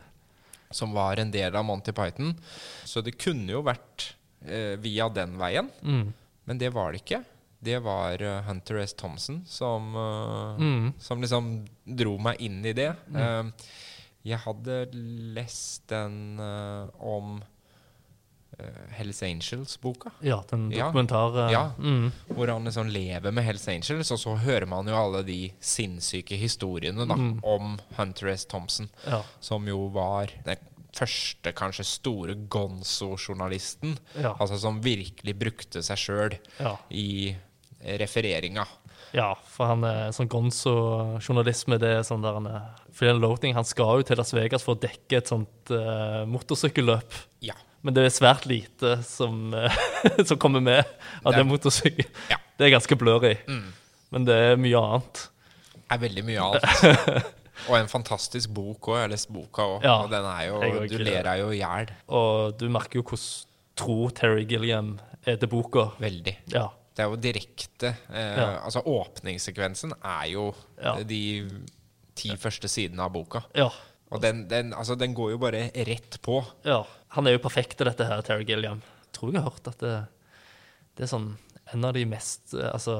som 0.73 0.91
var 0.93 1.19
en 1.21 1.29
del 1.31 1.53
av 1.55 1.63
Monty 1.65 1.91
Python. 1.91 2.31
Så 2.83 3.03
det 3.05 3.17
kunne 3.21 3.47
jo 3.51 3.61
vært 3.61 4.13
eh, 4.45 4.75
via 4.81 5.07
den 5.09 5.37
veien, 5.37 5.69
Mm. 5.83 6.13
men 6.45 6.57
det 6.57 6.73
var 6.73 6.91
det 6.91 7.03
ikke. 7.05 7.23
Det 7.63 7.77
var 7.83 8.19
eh, 8.21 8.41
Hunter 8.43 8.77
S. 8.81 8.93
Thompson 8.93 9.43
som, 9.45 9.93
eh, 9.95 10.57
Mm. 10.59 10.93
som 10.99 11.21
liksom 11.21 11.65
dro 11.85 12.17
meg 12.17 12.41
inn 12.41 12.65
i 12.65 12.73
det. 12.73 12.95
Eh, 13.15 13.43
jeg 14.25 14.39
hadde 14.39 14.89
lest 15.35 15.87
den 15.87 16.39
eh, 16.39 16.87
om 16.99 17.37
eh, 17.41 17.47
Hells 18.91 19.21
Angels-boka. 19.23 20.11
Ja, 20.21 20.43
den 20.49 20.69
Ja. 20.71 20.85
dokumentaren. 20.91 21.51
Ja. 21.51 21.71
Mm. 21.79 22.11
Hvor 22.29 22.47
han 22.47 22.63
liksom 22.65 22.87
lever 22.89 23.31
med 23.31 23.43
Hells 23.43 23.67
Angels, 23.67 24.11
og 24.11 24.19
så 24.19 24.35
hører 24.37 24.67
man 24.67 24.85
jo 24.87 24.95
alle 24.95 25.23
de 25.25 25.51
sinnssyke 25.59 26.37
historiene 26.37 27.07
da, 27.07 27.15
Mm. 27.15 27.39
om 27.43 27.79
Hunter 27.97 28.27
S. 28.29 28.45
Thompson, 28.45 28.89
ja. 29.07 29.21
som 29.39 29.65
jo 29.67 29.87
var 29.89 30.27
den 30.45 30.57
første, 30.93 31.51
kanskje 31.53 31.83
store 31.85 32.35
gonzo-journalisten. 32.47 33.97
Ja. 34.19 34.35
Altså 34.39 34.59
som 34.59 34.81
virkelig 34.83 35.35
brukte 35.39 35.81
seg 35.83 35.97
sjøl 35.97 36.37
i 36.91 37.35
refereringa. 37.83 38.65
ja, 39.13 39.33
for 39.45 39.67
han 39.67 39.83
er 39.83 40.09
sånn 40.15 40.29
gonzo-journalist 40.29 41.67
med 41.67 41.81
det 41.81 41.99
sånn 42.07 42.21
der 42.23 42.33
han 42.33 42.47
er 42.47 42.69
Phil 42.93 43.19
Loating, 43.19 43.53
han 43.53 43.65
skal 43.65 43.99
jo 43.99 44.03
til 44.07 44.17
Las 44.17 44.31
Vegas 44.33 44.63
for 44.63 44.75
å 44.75 44.79
dekke 44.79 45.17
et 45.17 45.27
sånt 45.29 45.69
uh, 45.73 46.23
motorsykkelløp. 46.29 47.13
Ja. 47.41 47.53
Men 47.83 47.95
det 47.97 48.05
er 48.07 48.13
svært 48.15 48.45
lite 48.47 48.95
som, 49.03 49.53
eh, 49.53 49.75
som 50.29 50.39
kommer 50.39 50.63
med 50.63 50.83
av 51.23 51.33
Det 51.33 51.41
det 51.41 51.47
motorsykkel. 51.49 52.09
Ja. 52.31 52.37
Det 52.57 52.67
er 52.67 52.75
ganske 52.77 52.95
blurry. 52.99 53.33
Mm. 53.49 53.71
Men 54.13 54.25
det 54.29 54.35
er 54.39 54.59
mye 54.61 54.79
annet. 54.79 55.23
Det 55.73 55.97
er 55.97 56.03
veldig 56.05 56.23
mye 56.27 56.43
annet. 56.49 57.25
Og 57.69 57.75
en 57.77 57.89
fantastisk 57.91 58.49
bok 58.55 58.87
òg. 58.89 58.97
Jeg 58.97 59.05
har 59.07 59.11
lest 59.13 59.29
boka 59.33 59.65
òg. 59.75 59.83
Ja, 59.85 59.97
og 60.03 60.09
den 60.11 60.25
er 60.25 60.45
jo 60.49 60.59
Du 60.89 60.95
ler 61.01 61.21
deg 61.27 61.41
jo 61.43 61.51
i 61.53 61.59
hjel. 61.59 61.91
Og 62.17 62.55
du 62.59 62.65
merker 62.73 62.99
jo 62.99 63.03
hvordan 63.05 63.51
tro 63.79 63.97
Terry 64.13 64.43
Gilliam 64.49 64.95
er 65.25 65.37
til 65.41 65.49
boka. 65.51 65.89
Veldig. 66.01 66.33
Ja. 66.53 66.67
Det 66.93 67.03
er 67.05 67.09
jo 67.09 67.17
direkte 67.21 67.93
eh, 68.13 68.35
Ja. 68.37 68.47
Altså 68.65 68.83
åpningssekvensen 68.85 69.95
er 70.01 70.27
jo 70.33 70.49
Ja. 70.81 70.95
de 71.03 71.21
ti 72.15 72.35
første 72.37 72.69
sidene 72.69 73.03
av 73.05 73.11
boka. 73.15 73.43
ja. 73.57 73.69
Og 74.13 74.21
den, 74.21 74.43
den, 74.45 74.73
altså, 74.77 74.93
den 74.93 75.15
går 75.17 75.31
jo 75.31 75.37
bare 75.41 75.71
rett 75.87 76.19
på. 76.21 76.35
Ja, 76.67 76.83
han 77.13 77.27
er 77.29 77.35
jo 77.37 77.41
perfekt 77.43 77.77
til 77.79 77.89
dette 77.89 78.05
her, 78.09 78.21
Terry 78.25 78.45
Gilliam. 78.47 78.79
Jeg 79.05 79.13
tror 79.17 79.33
jeg 79.35 79.41
har 79.43 79.51
hørt 79.51 79.67
at 79.69 79.79
det, 79.83 79.95
det 80.97 81.05
er 81.05 81.11
sånn 81.11 81.29
en 81.73 81.85
av 81.87 81.93
de 81.95 82.03
mest 82.09 82.53
eh, 82.57 82.69
Altså, 82.73 82.95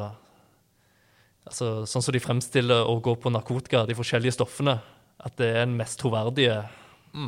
altså 1.48 1.72
sånn 1.90 2.06
som 2.06 2.14
de 2.16 2.22
fremstiller 2.24 2.86
å 2.88 3.00
gå 3.04 3.16
på 3.20 3.32
narkotika, 3.34 3.84
de 3.90 3.98
forskjellige 3.98 4.38
stoffene, 4.38 4.78
at 5.24 5.36
det 5.40 5.50
er 5.54 5.66
den 5.66 5.76
mest 5.80 6.00
troverdige 6.02 6.62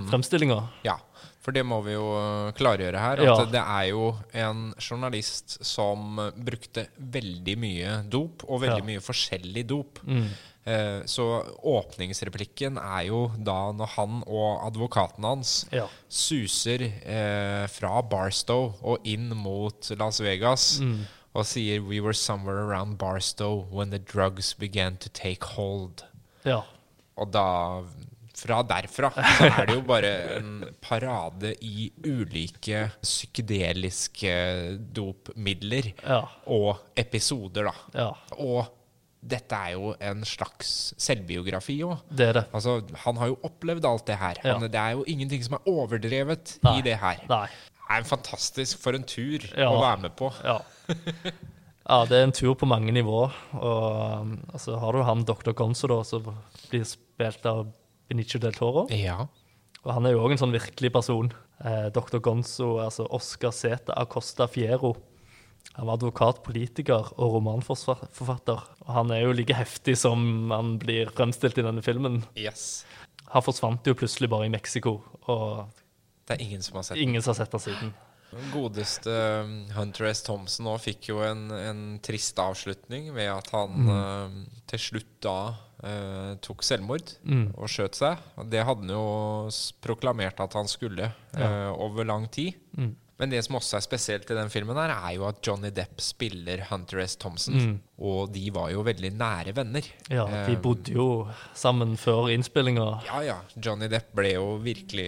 fremstillinga. 0.09 0.57
Ja, 0.87 0.95
for 1.45 1.53
det 1.53 1.61
må 1.67 1.77
vi 1.85 1.93
jo 1.93 2.05
eh, 2.17 2.53
klargjøre 2.57 2.97
her. 3.03 3.19
At 3.21 3.27
Ja. 3.27 3.45
det 3.53 3.61
er 3.61 3.83
jo 3.91 4.07
en 4.33 4.63
journalist 4.81 5.59
som 5.65 6.17
brukte 6.41 6.87
veldig 6.97 7.53
mye 7.61 7.91
dop, 8.09 8.43
og 8.49 8.61
veldig 8.63 8.81
Ja. 8.81 8.87
mye 8.93 9.03
forskjellig 9.05 9.65
dop. 9.69 9.99
Mm. 10.07 10.29
Eh, 10.65 11.03
så 11.05 11.25
åpningsreplikken 11.61 12.79
er 12.81 13.03
jo 13.11 13.19
da 13.37 13.71
når 13.77 13.91
han 13.95 14.23
og 14.25 14.63
advokaten 14.65 15.23
hans 15.27 15.51
Ja. 15.71 15.85
suser 16.09 16.81
eh, 17.05 17.67
fra 17.69 18.01
Barstow 18.01 18.73
og 18.81 19.05
inn 19.05 19.29
mot 19.37 19.91
Las 19.99 20.19
Vegas 20.25 20.79
og 21.35 21.45
sier 21.45 21.81
We 21.85 21.99
were 22.01 22.13
somewhere 22.17 22.63
around 22.65 22.97
Barstow 22.97 23.67
when 23.71 23.91
the 23.91 23.99
drugs 23.99 24.53
began 24.57 24.97
to 24.97 25.09
take 25.13 25.43
hold. 25.55 26.01
Ja. 26.45 26.63
Og 27.17 27.31
da 27.31 27.45
Fra 28.35 28.57
derfra 28.67 29.07
så 29.15 29.45
er 29.47 29.65
det 29.69 29.75
jo 29.77 29.81
bare 29.87 30.09
en 30.35 30.65
parade 30.83 31.53
i 31.63 31.85
ulike 32.03 32.81
psykedeliske 33.01 34.33
dopmidler 34.95 35.93
Ja. 36.03 36.25
og 36.47 36.81
episoder, 36.99 37.69
da. 37.69 37.73
Ja. 37.95 38.09
Og 38.37 38.67
dette 39.25 39.57
er 39.57 39.71
jo 39.73 39.93
en 40.05 40.21
slags 40.27 40.93
selvbiografi 41.01 41.79
òg. 41.85 42.03
Det 42.13 42.27
det. 42.37 42.43
Altså, 42.53 42.77
han 43.05 43.17
har 43.21 43.31
jo 43.31 43.39
opplevd 43.47 43.87
alt 43.89 44.05
det 44.09 44.17
her. 44.21 44.39
Ja. 44.43 44.57
Han, 44.59 44.67
det 44.69 44.81
er 44.81 44.91
jo 44.99 45.05
ingenting 45.09 45.41
som 45.45 45.57
er 45.57 45.69
overdrevet 45.71 46.57
Nei. 46.65 46.75
i 46.79 46.85
det 46.85 46.97
her. 47.01 47.23
Nei. 47.31 47.47
Det 47.85 47.93
er 47.93 48.01
en 48.01 48.07
fantastisk 48.09 48.79
for 48.81 48.97
en 48.97 49.03
tur 49.05 49.43
Ja. 49.57 49.69
å 49.69 49.81
være 49.81 50.01
med 50.07 50.15
på. 50.17 50.31
Ja. 50.45 50.59
ja, 50.89 51.97
det 52.09 52.17
er 52.19 52.23
en 52.27 52.33
tur 52.35 52.55
på 52.57 52.69
mange 52.69 52.93
nivåer. 52.95 53.33
Og 53.59 54.21
um, 54.21 54.35
altså, 54.53 54.77
har 54.81 54.93
du 54.97 55.03
han 55.05 55.25
Dr. 55.25 55.53
Gonzo, 55.57 55.89
da, 55.91 55.99
som 56.07 56.29
blir 56.71 56.85
spilt 56.89 57.45
av 57.49 57.67
Benicio 58.09 58.41
del 58.41 58.53
Toro. 58.57 58.87
Ja. 58.93 59.23
Og 59.85 59.91
han 59.93 60.05
er 60.09 60.15
jo 60.15 60.23
òg 60.25 60.33
en 60.33 60.41
sånn 60.41 60.53
virkelig 60.55 60.91
person. 60.93 61.29
Eh, 61.65 61.87
Dr. 61.93 62.17
Gonzo, 62.25 62.75
altså 62.83 63.05
Oscar 63.13 63.53
Zeta 63.53 63.93
Acosta 64.01 64.47
Fiero. 64.49 64.95
Han 65.75 65.89
var 65.89 65.97
advokat, 65.99 66.41
politiker 66.45 67.09
og 67.19 67.35
romanforfatter. 67.35 68.61
Og 68.85 68.91
han 68.95 69.11
er 69.11 69.25
jo 69.25 69.35
like 69.35 69.57
heftig 69.57 69.97
som 69.99 70.51
han 70.53 70.77
blir 70.79 71.11
fremstilt 71.15 71.59
i 71.59 71.65
denne 71.65 71.83
filmen. 71.83 72.21
Yes. 72.39 72.85
Han 73.33 73.43
forsvant 73.43 73.87
jo 73.87 73.95
plutselig 73.97 74.29
bare 74.31 74.47
i 74.47 74.53
Mexico, 74.53 75.01
og 75.27 75.65
Det 76.25 76.37
er 76.37 76.41
ingen 76.45 76.63
som 76.63 76.79
har 76.79 76.87
sett 76.87 76.97
ingen 76.97 77.21
som 77.21 77.33
har 77.33 77.43
sett 77.43 77.51
han 77.53 77.61
siden. 77.61 77.93
Den 78.35 78.47
godeste 78.51 79.11
um, 79.45 79.51
Hunter 79.75 80.09
S. 80.09 80.23
Thompson 80.25 80.65
nå 80.67 80.73
fikk 80.81 81.11
jo 81.11 81.21
en, 81.23 81.45
en 81.53 81.83
trist 82.03 82.39
avslutning 82.41 83.11
ved 83.15 83.29
at 83.31 83.51
han 83.53 83.91
um, 83.91 84.39
til 84.67 84.81
slutt 84.81 85.13
da 85.23 85.37
uh, 85.53 86.33
tok 86.43 86.65
selvmord 86.65 87.13
og 87.53 87.69
skjøt 87.71 87.99
seg. 87.99 88.25
Det 88.51 88.65
hadde 88.65 88.87
han 88.87 88.95
jo 88.95 89.53
proklamert 89.83 90.41
at 90.43 90.57
han 90.57 90.71
skulle 90.71 91.11
uh, 91.37 91.71
over 91.75 92.07
lang 92.07 92.27
tid. 92.33 92.57
Men 93.17 93.31
det 93.31 93.39
som 93.45 93.55
også 93.55 93.77
er 93.77 93.83
spesielt 93.85 94.27
i 94.27 94.35
den 94.35 94.49
filmen, 94.51 94.75
her 94.75 94.91
er 94.91 95.13
jo 95.15 95.23
at 95.29 95.37
Johnny 95.47 95.69
Depp 95.71 96.01
spiller 96.03 96.65
Hunter 96.67 96.99
S. 96.99 97.13
Thompson. 97.15 97.77
Og 98.03 98.27
de 98.35 98.49
var 98.51 98.73
jo 98.73 98.81
veldig 98.83 99.11
nære 99.15 99.53
venner. 99.55 99.87
Ja, 100.11 100.25
de 100.49 100.51
Eh, 100.51 100.59
bodde 100.59 100.91
jo 100.91 101.05
sammen 101.55 101.93
før 101.95 102.27
innspillinga. 102.33 102.87
Ja, 103.07 103.21
ja. 103.23 103.37
Johnny 103.55 103.87
Depp 103.87 104.11
ble 104.19 104.33
jo 104.33 104.57
virkelig 104.59 105.07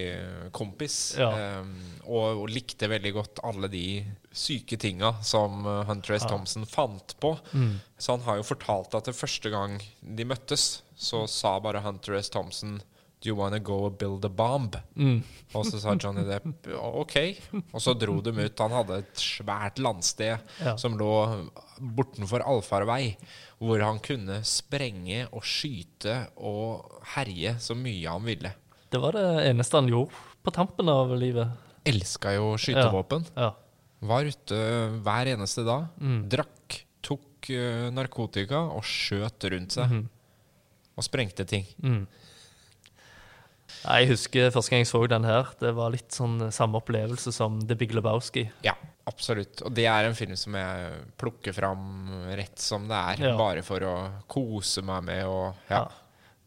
kompis. 0.56 1.18
Ja. 1.20 1.60
Um, 1.60 1.74
og, 2.08 2.44
og 2.46 2.50
likte 2.56 2.88
veldig 2.88 3.12
godt 3.18 3.44
alle 3.44 3.68
de 3.74 3.84
syke 4.32 4.80
tinga 4.80 5.18
som 5.22 5.66
eh, 5.68 5.84
Hunter 5.92 6.16
S. 6.16 6.24
Thompson 6.32 6.64
fant 6.66 7.18
på. 7.20 7.34
Mm. 7.52 7.74
Så 8.00 8.16
han 8.16 8.24
har 8.30 8.40
jo 8.40 8.48
fortalt 8.48 8.96
at 8.96 9.12
det 9.12 9.18
første 9.20 9.52
gang 9.52 9.82
de 10.02 10.24
møttes, 10.32 10.78
så 10.96 11.26
sa 11.28 11.58
bare 11.60 11.84
Hunter 11.84 12.16
S. 12.22 12.32
Thompson 12.32 12.80
Do 13.20 13.30
you 13.32 13.36
wanna 13.36 13.58
go 13.60 13.88
and 13.88 13.98
build 13.98 14.26
a 14.26 14.30
bomb? 14.30 14.76
Mm. 14.96 15.24
Og 15.58 15.66
så 15.66 15.80
sa 15.82 15.96
Johnny 15.98 16.22
Depp 16.28 16.68
OK. 16.78 17.16
Og 17.74 17.82
så 17.82 17.96
dro 17.98 18.20
de 18.22 18.30
ut. 18.46 18.60
Han 18.62 18.76
hadde 18.76 19.00
et 19.02 19.16
svært 19.24 19.80
landsted 19.82 20.38
Ja. 20.62 20.76
som 20.78 20.94
lå 21.00 21.10
bortenfor 21.82 22.46
allfarvei, 22.46 23.16
hvor 23.60 23.82
han 23.82 23.98
kunne 24.06 24.42
sprenge 24.46 25.24
og 25.32 25.42
skyte 25.42 26.28
og 26.38 27.00
herje 27.16 27.56
så 27.60 27.74
mye 27.78 28.06
han 28.10 28.24
ville. 28.28 28.54
Det 28.94 29.02
var 29.02 29.18
det 29.18 29.26
eneste 29.50 29.78
han 29.82 29.90
gjorde 29.90 30.14
på 30.46 30.54
tampen 30.56 30.88
av 30.90 31.10
livet. 31.18 31.50
Elska 31.88 32.36
jo 32.38 32.54
skytevåpen. 32.60 33.26
Ja. 33.36 33.50
Var 34.06 34.30
ute 34.30 34.62
hver 35.02 35.34
eneste 35.34 35.66
dag. 35.66 35.88
Mm. 36.00 36.22
Drakk, 36.30 36.84
tok 37.02 37.50
eh, 37.50 37.90
narkotika 37.92 38.62
og 38.78 38.86
skjøt 38.86 39.50
rundt 39.52 39.74
seg. 39.74 39.90
Mhm. 39.90 40.06
Og 40.98 41.06
sprengte 41.06 41.46
ting. 41.46 41.66
Mm. 41.82 42.06
Jeg 43.88 44.10
husker 44.10 44.50
første 44.52 44.72
gang 44.74 44.82
jeg 44.84 44.90
så 44.90 45.00
den 45.08 45.24
her. 45.28 45.48
Det 45.62 45.70
var 45.78 45.92
litt 45.94 46.12
sånn 46.12 46.50
samme 46.52 46.80
opplevelse 46.82 47.32
som 47.36 47.60
The 47.68 47.76
Big 47.80 47.94
Lebowski. 47.96 48.44
Ja, 48.66 48.74
absolutt. 49.08 49.62
Og 49.64 49.72
det 49.78 49.86
er 49.88 50.08
en 50.10 50.18
film 50.18 50.36
som 50.40 50.56
jeg 50.60 50.90
plukker 51.22 51.56
fram 51.56 52.10
rett 52.36 52.60
som 52.60 52.88
det 52.90 52.98
er. 53.14 53.22
Ja. 53.30 53.36
Bare 53.40 53.64
for 53.64 53.80
å 53.88 53.96
kose 54.28 54.84
meg 54.84 55.06
med 55.08 55.24
og 55.32 55.56
Ja. 55.72 55.86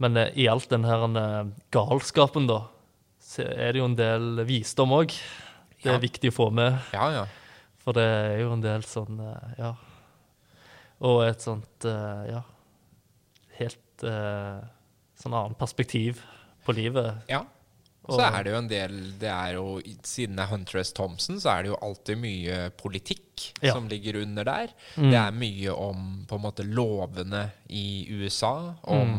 Men 0.00 0.16
eh, 0.16 0.30
i 0.40 0.46
alt 0.48 0.68
den 0.72 0.84
her 0.88 1.02
eh, 1.08 1.48
galskapen, 1.72 2.46
da, 2.48 2.62
så 3.20 3.44
er 3.44 3.72
det 3.72 3.80
jo 3.82 3.88
en 3.88 3.96
del 3.98 4.44
visdom 4.48 4.92
òg. 4.96 5.12
Det 5.80 5.88
er 5.88 5.96
Ja. 5.96 5.98
viktig 6.00 6.30
å 6.32 6.36
få 6.36 6.50
med, 6.52 6.78
Ja, 6.92 7.10
ja. 7.12 7.24
for 7.80 7.92
det 7.96 8.02
er 8.04 8.38
jo 8.40 8.52
en 8.52 8.60
del 8.64 8.82
sånn 8.82 9.20
eh, 9.20 9.54
Ja. 9.58 9.74
Og 11.00 11.22
et 11.24 11.40
sånt 11.40 11.84
eh, 11.88 12.30
Ja. 12.34 12.42
Helt 13.60 14.04
eh, 14.04 14.60
sånn 15.20 15.36
annet 15.36 15.58
perspektiv 15.60 16.20
på 16.66 16.72
livet. 16.76 17.14
ja. 17.30 17.44
Og 18.10 18.16
så 18.16 18.24
er 18.26 18.42
det 18.42 18.50
jo 18.50 18.58
en 18.58 18.68
del 18.70 18.94
det 19.20 19.28
er 19.30 19.52
jo, 19.54 19.64
Siden 20.02 20.34
det 20.34 20.42
er 20.42 20.48
Hunter 20.50 20.80
S. 20.80 20.90
Thompson, 20.96 21.36
så 21.38 21.50
er 21.52 21.62
det 21.62 21.68
jo 21.70 21.76
alltid 21.84 22.18
mye 22.18 22.56
politikk 22.80 23.50
Ja. 23.62 23.74
som 23.76 23.86
ligger 23.88 24.16
under 24.22 24.42
der. 24.48 24.72
Mm. 24.96 25.10
Det 25.12 25.18
er 25.20 25.30
mye 25.36 25.74
om 25.76 26.00
på 26.26 26.34
en 26.38 26.42
måte 26.42 26.64
lovene 26.66 27.44
i 27.68 28.08
USA. 28.10 28.74
Om 28.82 29.12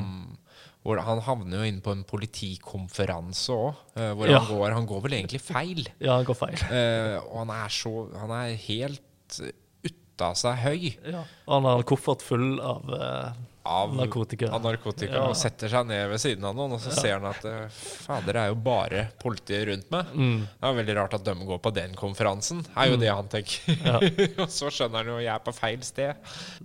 hvor 0.83 0.97
Han 1.05 1.21
havner 1.21 1.61
jo 1.61 1.69
inn 1.69 1.79
på 1.85 1.91
en 1.93 2.03
politikonferanse 2.03 3.53
òg, 3.53 3.75
hvor 4.17 4.27
Ja. 4.27 4.39
han, 4.39 4.47
går, 4.57 4.71
han 4.73 4.85
går 4.89 5.01
vel 5.05 5.13
egentlig 5.19 5.41
feil. 5.45 5.85
Ja, 6.01 6.15
han 6.17 6.25
går 6.25 6.35
feil. 6.41 6.57
Uh, 6.67 7.21
og 7.31 7.37
han 7.45 7.53
er 7.61 7.69
så 7.69 7.93
Han 8.17 8.31
er 8.31 8.55
helt 8.65 9.39
ute 9.85 10.25
av 10.25 10.35
seg 10.35 10.57
høy 10.65 10.97
Ja. 11.05 11.23
Og 11.47 11.53
han 11.53 11.63
har 11.69 11.77
en 11.77 11.87
koffert 11.87 12.21
full 12.25 12.59
av 12.59 12.91
eh, 12.93 13.31
av 13.65 13.91
narkotika. 13.95 14.49
av 14.51 14.61
narkotika 14.63 15.13
Ja. 15.13 15.23
og 15.29 15.35
setter 15.37 15.69
seg 15.69 15.85
ned 15.85 16.09
ved 16.09 16.19
siden 16.19 16.43
av 16.49 16.55
noen, 16.55 16.71
og 16.73 16.79
så 16.81 16.91
ser 16.95 17.19
han 17.19 17.25
at 17.29 17.43
eh, 17.45 17.67
fader, 17.69 18.33
det 18.33 18.41
er 18.41 18.47
jo 18.49 18.55
bare 18.55 19.03
politiet 19.21 19.67
rundt 19.69 19.91
meg. 19.93 20.05
Mm. 20.15 20.39
Det 20.47 20.69
er 20.69 20.77
veldig 20.79 20.95
rart 20.97 21.13
at 21.13 21.23
de 21.27 21.35
går 21.45 21.59
på 21.61 21.73
den 21.75 21.93
konferansen, 21.95 22.63
er 22.75 22.89
jo 22.89 22.97
det 22.97 23.11
han 23.13 23.27
tenker. 23.29 23.77
Ja. 23.85 23.99
og 24.43 24.49
så 24.49 24.71
skjønner 24.73 25.03
han 25.03 25.11
jo 25.13 25.17
at 25.19 25.25
jeg 25.27 25.33
er 25.35 25.45
på 25.45 25.53
feil 25.53 25.81
sted. 25.85 26.15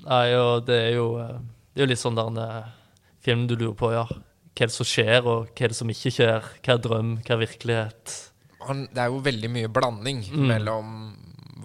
Nei, 0.06 0.24
og 0.40 0.64
det 0.66 0.80
er 0.88 0.94
jo 0.96 1.08
eh, 1.20 1.36
Det 1.74 1.82
er 1.82 1.86
jo 1.86 1.90
litt 1.92 2.00
sånn 2.00 2.16
der 2.16 2.30
en 2.32 2.38
eh, 2.40 2.70
film 3.20 3.46
du 3.46 3.56
lurer 3.56 3.76
på, 3.76 3.92
ja. 3.92 4.06
Hva 4.56 4.64
er 4.64 4.70
det 4.70 4.72
som 4.78 4.86
skjer, 4.88 5.18
og 5.28 5.50
hva 5.52 5.64
er 5.66 5.68
det 5.68 5.76
som 5.76 5.90
ikke 5.92 6.10
skjer? 6.16 6.46
Hva 6.64 6.72
er 6.78 6.80
drøm, 6.80 7.10
hva 7.26 7.34
er 7.36 7.42
virkelighet? 7.44 8.14
Han, 8.66 8.86
det 8.88 9.02
er 9.04 9.10
jo 9.12 9.20
veldig 9.20 9.50
mye 9.52 9.68
blanding 9.68 10.24
Mm. 10.32 10.46
mellom 10.48 10.88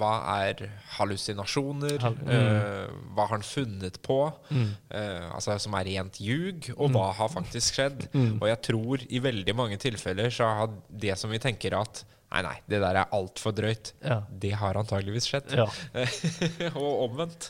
hva 0.01 0.11
er 0.41 0.63
hallusinasjoner, 0.97 1.97
Hall 2.03 2.17
mm. 2.17 2.29
eh, 2.35 2.93
hva 3.15 3.27
har 3.27 3.35
han 3.37 3.45
funnet 3.45 3.99
på, 4.05 4.17
eh, 4.51 5.27
altså 5.31 5.57
som 5.61 5.77
er 5.79 5.87
rent 5.91 6.19
ljug, 6.23 6.71
og 6.77 6.89
Mm. 6.91 6.95
hva 6.97 7.11
har 7.19 7.29
faktisk 7.31 7.77
skjedd. 7.77 8.07
Og 8.41 8.47
jeg 8.49 8.61
tror 8.67 9.05
i 9.07 9.21
veldig 9.23 9.55
mange 9.55 9.77
tilfeller 9.81 10.33
så 10.33 10.49
har 10.61 10.73
det 10.89 11.17
som 11.21 11.31
vi 11.31 11.39
tenker 11.41 11.77
at 11.79 12.03
Nei, 12.31 12.39
nei, 12.45 12.53
det 12.71 12.77
der 12.79 12.95
er 12.95 13.09
altfor 13.11 13.51
drøyt. 13.51 13.89
Ja. 14.07 14.21
Det 14.31 14.53
har 14.55 14.77
antageligvis 14.79 15.25
skjedd. 15.27 15.49
Ja. 15.51 15.65
og 16.79 17.09
omvendt. 17.09 17.49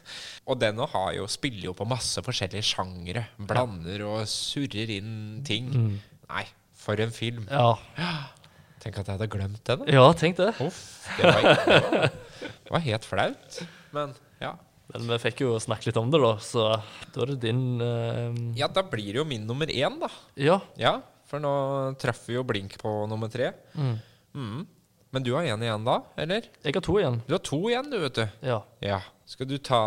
Og 0.50 0.58
den 0.58 0.82
jo, 1.14 1.28
spiller 1.30 1.68
jo 1.68 1.76
på 1.78 1.86
masse 1.86 2.24
forskjellige 2.26 2.66
sjangere. 2.66 3.28
Blander 3.38 4.02
og 4.08 4.24
surrer 4.26 4.90
inn 4.98 5.44
ting. 5.46 5.70
Nei, 6.26 6.48
for 6.74 6.98
en 6.98 7.14
film. 7.14 7.46
Ja, 7.46 7.76
Tenk 8.82 8.98
at 8.98 9.06
jeg 9.06 9.20
hadde 9.20 9.30
glemt 9.30 9.62
den. 9.70 9.86
ja 9.94 10.08
tenk 10.18 10.40
det. 10.40 10.56
Uff, 10.66 10.82
det 11.20 11.30
var, 11.30 11.44
var, 11.46 12.08
det 12.66 12.74
var 12.74 12.84
helt 12.86 13.08
flaut. 13.08 13.62
Men 13.96 14.14
ja. 14.42 14.56
Men 14.92 15.08
vi 15.08 15.20
fikk 15.24 15.46
jo 15.46 15.56
snakke 15.62 15.88
litt 15.88 16.00
om 16.02 16.10
det, 16.12 16.20
da, 16.20 16.34
så 16.44 16.66
da 17.14 17.24
er 17.24 17.32
det 17.32 17.40
din 17.46 17.64
eh, 17.84 18.42
Ja, 18.60 18.68
da 18.68 18.84
blir 18.84 19.14
det 19.14 19.22
jo 19.22 19.28
min 19.28 19.46
nummer 19.48 19.72
én, 19.72 19.98
da. 20.02 20.10
Ja. 20.36 20.60
Ja, 20.80 20.98
for 21.30 21.40
nå 21.44 21.52
treffer 22.02 22.34
vi 22.34 22.38
jo 22.40 22.44
blink 22.48 22.76
på 22.82 22.92
nummer 23.08 23.32
tre. 23.32 23.54
Mm. 23.78 24.66
Men 25.12 25.24
du 25.28 25.34
har 25.36 25.48
én 25.48 25.64
igjen 25.64 25.88
da, 25.88 25.98
eller? 26.20 26.48
Jeg 26.64 26.76
har 26.76 26.84
to 26.84 26.98
igjen. 27.00 27.22
Du 27.28 27.34
har 27.36 27.44
to 27.44 27.62
igjen, 27.70 27.90
du, 27.92 27.98
vet 28.04 28.20
du. 28.20 28.26
Ja. 28.48 28.60
Ja. 28.84 29.00
Skal 29.28 29.48
du 29.48 29.58
ta 29.64 29.82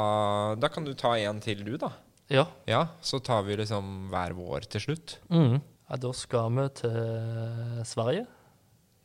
Da 0.60 0.70
kan 0.72 0.84
du 0.88 0.94
ta 0.96 1.14
en 1.20 1.40
til, 1.44 1.64
du, 1.64 1.76
da. 1.80 1.92
Ja. 2.32 2.46
Ja, 2.68 2.86
så 3.04 3.20
tar 3.20 3.44
vi 3.44 3.56
liksom 3.60 4.08
hver 4.12 4.32
vår 4.36 4.68
til 4.72 4.86
slutt. 4.86 5.18
Mm. 5.28 5.60
ja 5.60 5.98
da 6.00 6.12
skal 6.16 6.52
vi 6.56 6.68
til 6.80 7.84
Sverige. 7.88 8.24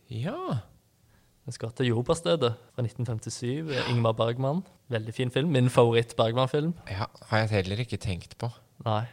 Ja. 0.09 0.61
Vi 1.49 1.55
skal 1.55 1.71
til 1.73 1.87
Jordbærstedet 1.89 2.51
fra 2.75 2.83
1957. 2.85 3.71
Ingmar 3.89 4.13
Bergman. 4.13 4.59
Veldig 4.93 5.13
fin 5.17 5.31
film. 5.33 5.49
Min 5.49 5.69
favoritt-Bergman-film. 5.73 6.75
ja. 6.85 7.07
Har 7.25 7.37
jeg 7.37 7.49
heller 7.49 7.79
ikke 7.81 7.97
tenkt 7.97 8.37
på. 8.37 8.51
Nei. 8.85 9.07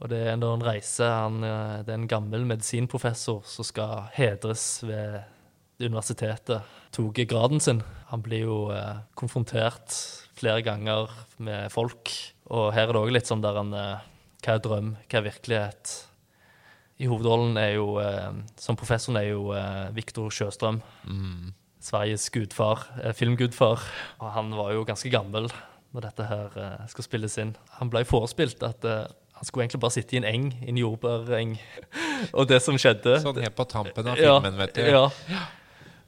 Og 0.00 0.10
det 0.12 0.18
er 0.26 0.34
en 0.34 0.62
reise 0.62 1.04
han, 1.04 1.42
eh, 1.42 1.82
Det 1.82 1.88
er 1.88 1.94
en 1.94 2.08
gammel 2.08 2.44
medisinprofessor 2.44 3.40
som 3.46 3.64
skal 3.64 4.10
hedres 4.12 4.82
ved 4.84 5.22
universitetet. 5.80 6.60
Tok 6.92 7.14
graden 7.14 7.60
sin. 7.60 7.82
Han 8.08 8.20
blir 8.20 8.44
jo 8.44 8.70
eh, 8.70 9.00
konfrontert 9.14 9.96
flere 10.36 10.60
ganger 10.60 11.08
med 11.38 11.72
folk. 11.72 12.10
Og 12.50 12.74
her 12.74 12.88
er 12.88 12.92
det 12.92 13.00
òg 13.00 13.12
litt 13.12 13.26
sånn 13.26 13.40
der 13.40 13.56
han 13.56 13.72
eh, 13.72 13.98
hva 14.44 14.54
er 14.54 14.58
drøm, 14.58 14.96
hva 15.08 15.18
er 15.18 15.30
virkelighet. 15.32 16.09
I 17.00 17.08
hovedrollen 17.08 17.56
er 17.56 17.74
jo, 17.78 17.94
eh, 18.02 18.28
som 18.60 18.76
professoren, 18.76 19.16
er 19.20 19.30
jo 19.30 19.54
eh, 19.56 19.88
Viktor 19.96 20.28
Sjøstrøm. 20.34 20.82
Sveriges 21.80 22.26
gudfar, 22.34 22.84
eh, 23.00 23.14
filmgudfar. 23.16 23.80
Og 24.20 24.32
han 24.34 24.52
var 24.52 24.74
jo 24.76 24.84
ganske 24.88 25.12
gammel 25.12 25.48
når 25.90 26.04
dette 26.06 26.26
her 26.28 26.58
skal 26.92 27.06
spilles 27.06 27.34
inn. 27.42 27.54
Han 27.80 27.88
ble 27.90 28.04
forespilt 28.06 28.60
at 28.62 28.84
han 28.86 29.48
skulle 29.48 29.64
egentlig 29.64 29.80
bare 29.82 29.96
sitte 29.96 30.14
i 30.14 30.20
en 30.20 30.26
eng, 30.28 30.50
i 30.60 30.68
en 30.70 30.78
jordbæreng. 30.78 31.56
og 32.36 32.46
det 32.46 32.60
som 32.62 32.76
skjedde 32.78 33.16
Sånn 33.24 33.40
helt 33.42 33.56
på 33.58 33.66
tampen 33.66 34.12
av 34.12 34.20
filmen, 34.20 34.60
vet 34.60 34.76
du. 34.76 34.84
Ja. 34.86 35.08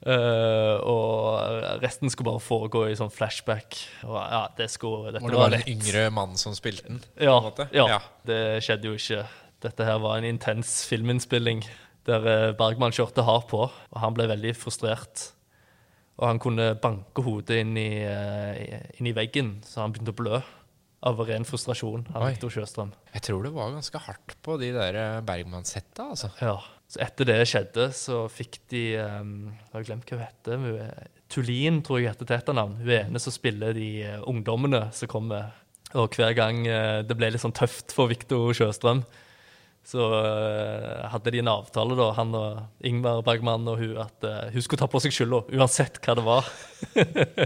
Uh, 0.03 0.82
og 0.82 1.78
resten 1.82 2.11
skulle 2.11 2.32
bare 2.32 2.43
foregå 2.43 2.84
i 2.90 2.97
sånn 2.99 3.11
flashback. 3.14 3.78
Og 4.07 4.16
ja, 4.18 4.43
det 4.59 4.66
skulle 4.72 5.12
dette 5.14 5.22
Hvor 5.22 5.30
det 5.34 5.38
var 5.40 5.53
en 5.53 5.55
lett. 5.61 5.68
yngre 5.70 6.09
mann 6.14 6.34
som 6.38 6.57
spilte 6.59 6.88
den. 6.88 6.99
Ja, 7.22 7.36
på 7.38 7.53
en 7.62 7.70
ja, 7.74 7.86
Ja. 7.95 8.01
det 8.26 8.40
skjedde 8.66 8.90
jo 8.90 8.99
ikke. 8.99 9.22
Dette 9.62 9.86
her 9.86 10.00
var 10.02 10.18
en 10.18 10.26
intens 10.26 10.82
filminnspilling 10.90 11.62
der 12.08 12.24
eh, 12.26 12.48
Bergman 12.58 12.94
kjørte 12.94 13.22
hardt 13.26 13.46
på, 13.52 13.62
og 13.68 14.00
han 14.02 14.14
ble 14.16 14.26
veldig 14.30 14.56
frustrert. 14.58 15.28
Og 16.18 16.26
han 16.28 16.40
kunne 16.42 16.72
banke 16.82 17.22
hodet 17.24 17.60
inn 17.62 17.76
i, 17.78 18.02
eh, 18.02 18.82
inn 18.98 19.08
i 19.08 19.14
veggen, 19.16 19.60
så 19.66 19.84
han 19.84 19.94
begynte 19.94 20.12
å 20.14 20.18
blø 20.18 20.40
av 21.02 21.18
ren 21.26 21.46
frustrasjon. 21.46 22.04
Han 22.14 22.22
Oi. 22.26 22.32
Victor 22.34 22.50
Sjøstrøm. 22.54 22.90
Jeg 23.14 23.24
tror 23.26 23.46
det 23.46 23.52
var 23.54 23.72
ganske 23.74 24.02
hardt 24.04 24.36
på 24.44 24.58
de 24.60 24.68
der 24.74 24.98
eh, 24.98 25.20
Bergman-setta, 25.26 26.10
altså. 26.14 26.30
Ja. 26.42 26.56
Så 26.92 27.00
etter 27.06 27.24
det 27.30 27.38
skjedde, 27.48 27.86
så 27.96 28.24
fikk 28.28 28.58
de 28.68 28.82
um, 29.00 29.30
Jeg 29.48 29.72
har 29.78 29.86
glemt 29.88 30.10
hva 30.12 30.18
hun 30.18 30.26
heter. 30.26 30.66
er- 30.84 31.10
Tulin, 31.32 31.78
tror 31.80 32.02
jeg 32.02 32.10
heter 32.10 32.28
til 32.28 32.36
etternavn. 32.36 32.74
Hun 32.82 32.90
ene 32.92 33.22
som 33.22 33.32
spiller 33.32 33.72
de 33.72 33.86
ungdommene 34.28 34.82
som 34.92 35.08
kommer. 35.08 35.54
Og 35.96 36.12
hver 36.18 36.34
gang 36.36 36.58
det 37.08 37.16
ble 37.16 37.30
litt 37.32 37.40
sånn 37.40 37.54
tøft 37.56 37.94
for 37.96 38.10
Viktor 38.12 38.52
Sjøstrøm, 38.52 39.00
så 39.86 40.06
uh, 40.14 41.08
hadde 41.10 41.32
de 41.34 41.40
en 41.42 41.50
avtale, 41.52 41.96
da, 41.98 42.10
han 42.16 42.34
og 42.38 42.86
Ingmar 42.86 43.24
Bergman 43.26 43.66
og 43.68 43.80
hun, 43.80 43.96
at 44.04 44.26
uh, 44.28 44.44
hun 44.54 44.64
skulle 44.64 44.80
ta 44.80 44.88
på 44.90 45.00
seg 45.02 45.14
skylda, 45.14 45.42
uansett 45.58 45.98
hva 46.04 46.16
det 46.18 46.26
var. 46.26 46.52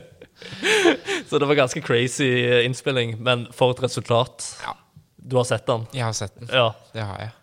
så 1.29 1.41
det 1.41 1.49
var 1.49 1.63
ganske 1.63 1.83
crazy 1.85 2.29
innspilling, 2.67 3.17
men 3.25 3.49
for 3.57 3.73
et 3.73 3.83
resultat. 3.87 4.51
Ja. 4.67 4.77
Du 5.17 5.41
har 5.41 5.49
sett 5.49 5.67
den? 5.67 5.89
Jeg 5.97 6.05
har 6.07 6.15
sett 6.15 6.37
den. 6.39 6.53
Ja. 6.53 6.71
Det 6.93 7.03
har 7.03 7.25
jeg. 7.25 7.35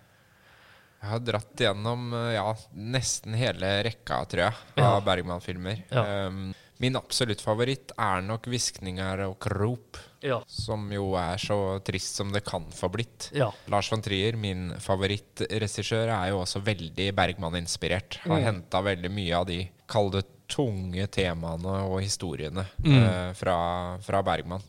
Jeg 1.04 1.12
har 1.12 1.20
dratt 1.20 1.62
gjennom 1.66 2.14
eh, 2.16 2.30
ja, 2.38 2.46
nesten 2.80 3.34
hele 3.36 3.74
rekka, 3.84 4.22
tror 4.32 4.46
jeg, 4.46 4.60
av 4.78 4.86
Ja. 4.86 5.02
Bergman-filmer. 5.04 5.82
Ja. 5.92 6.04
Um, 6.30 6.54
min 6.80 6.96
absolutt 6.96 7.42
favoritt 7.42 7.92
er 7.98 8.22
nok 8.22 8.44
'Hviskninger 8.48 9.20
og 9.28 9.40
krop', 9.40 9.98
Ja. 10.24 10.42
som 10.48 10.90
jo 10.92 11.14
er 11.16 11.36
så 11.38 11.80
trist 11.84 12.16
som 12.16 12.32
det 12.32 12.44
kan 12.46 12.66
få 12.72 12.90
blitt. 12.92 13.30
ja. 13.34 13.52
Lars 13.68 13.90
von 13.92 14.02
Trier, 14.02 14.36
min 14.38 14.72
favorittregissør, 14.80 16.08
er 16.10 16.30
jo 16.30 16.40
også 16.42 16.62
veldig 16.64 17.14
Bergman-inspirert. 17.16 18.18
Har 18.24 18.40
Mm. 18.40 18.44
henta 18.44 18.82
veldig 18.82 19.12
mye 19.12 19.34
av 19.36 19.46
de, 19.48 19.70
kall 19.88 20.10
det 20.12 20.26
tunge 20.48 21.08
temaene 21.08 21.66
og 21.90 22.02
historiene 22.02 22.66
Mm. 22.84 23.04
eh, 23.04 23.34
fra, 23.34 23.98
fra 24.00 24.22
Bergman. 24.24 24.62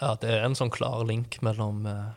Ja, 0.00 0.14
det 0.16 0.30
er 0.30 0.44
en 0.44 0.54
sånn 0.54 0.70
klar 0.70 1.04
link 1.06 1.38
mellom 1.42 1.86
uh, 1.86 2.12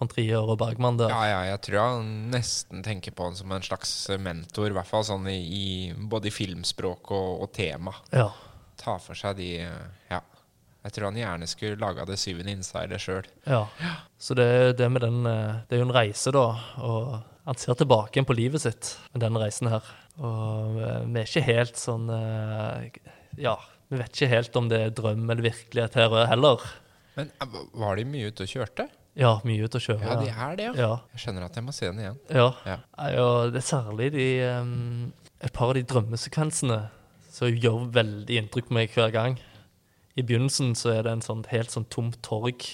von 0.00 0.08
Trier 0.10 0.40
og 0.40 0.56
Bergman 0.60 0.96
der. 1.00 1.12
Ja, 1.12 1.22
ja, 1.28 1.40
jeg 1.52 1.60
tror 1.66 1.82
han 1.84 2.06
nesten 2.32 2.80
tenker 2.86 3.12
på 3.12 3.26
han 3.28 3.36
som 3.38 3.52
en 3.52 3.64
slags 3.64 3.92
mentor, 4.20 4.70
i 4.72 4.76
hvert 4.78 4.88
fall 4.88 5.04
sånn 5.06 5.28
i, 5.30 5.92
både 6.10 6.30
i 6.30 6.34
filmspråk 6.34 7.12
og, 7.12 7.42
og 7.44 7.52
tema. 7.56 7.92
Ja. 8.16 8.30
Ta 8.80 8.96
for 9.02 9.18
seg 9.18 9.36
de 9.42 9.52
Ja. 10.10 10.22
Jeg 10.80 10.94
tror 10.96 11.10
han 11.10 11.18
gjerne 11.20 11.44
skulle 11.44 11.76
laga 11.76 12.06
det 12.08 12.16
syvende 12.16 12.54
insider 12.56 12.96
sjøl. 13.02 13.26
ja. 13.44 13.66
Så 14.16 14.32
det, 14.36 14.78
det 14.78 14.86
med 14.92 15.02
den 15.04 15.26
eh, 15.28 15.58
Det 15.68 15.76
er 15.76 15.82
jo 15.82 15.86
en 15.90 15.92
reise, 15.92 16.32
da. 16.32 16.46
Og 16.80 17.10
han 17.44 17.58
ser 17.60 17.76
tilbake 17.76 18.16
igjen 18.16 18.28
på 18.28 18.36
livet 18.38 18.64
sitt 18.64 18.94
med 19.12 19.20
den 19.26 19.36
reisen 19.40 19.68
her. 19.68 19.84
Og 20.16 20.78
eh, 20.80 21.02
vi 21.04 21.20
er 21.20 21.28
ikke 21.28 21.44
helt 21.44 21.76
sånn 21.80 22.08
eh, 22.16 22.88
Ja, 23.40 23.58
vi 23.92 24.00
vet 24.00 24.16
ikke 24.16 24.30
helt 24.32 24.56
om 24.56 24.70
det 24.72 24.80
er 24.86 24.96
drøm 24.96 25.28
eller 25.28 25.44
virkelighet 25.50 26.00
her 26.00 26.16
heller. 26.32 26.64
Men 27.18 27.28
var 27.76 28.00
de 28.00 28.06
mye 28.08 28.32
ute 28.32 28.48
og 28.48 28.52
kjørte? 28.54 28.88
Ja, 29.18 29.32
mye 29.46 29.66
ute 29.66 29.80
å 29.80 29.82
kjøre. 29.82 30.04
Ja, 30.06 30.16
de 30.20 30.30
er 30.30 30.56
det, 30.58 30.66
ja. 30.70 30.74
ja. 30.78 30.90
Jeg 31.14 31.24
skjønner 31.24 31.48
at 31.48 31.56
jeg 31.58 31.66
må 31.66 31.74
se 31.74 31.88
den 31.88 32.02
igjen. 32.02 32.18
Ja. 32.30 32.48
Ja. 32.66 32.76
ja 33.10 33.28
det 33.50 33.60
er 33.62 33.66
særlig 33.66 34.10
de 34.14 34.26
um, 34.60 35.12
Et 35.40 35.52
par 35.56 35.72
av 35.72 35.78
de 35.78 35.82
drømmesekvensene 35.88 36.78
som 37.30 37.48
gjør 37.50 37.88
veldig 37.94 38.36
inntrykk 38.42 38.68
på 38.68 38.76
meg 38.76 38.94
hver 38.94 39.10
gang. 39.14 39.38
I 40.18 40.24
begynnelsen 40.26 40.74
så 40.78 40.92
er 40.94 41.06
det 41.06 41.14
en 41.16 41.24
sånn 41.24 41.42
helt 41.50 41.72
sånn 41.72 41.88
tomt 41.90 42.18
torg 42.26 42.66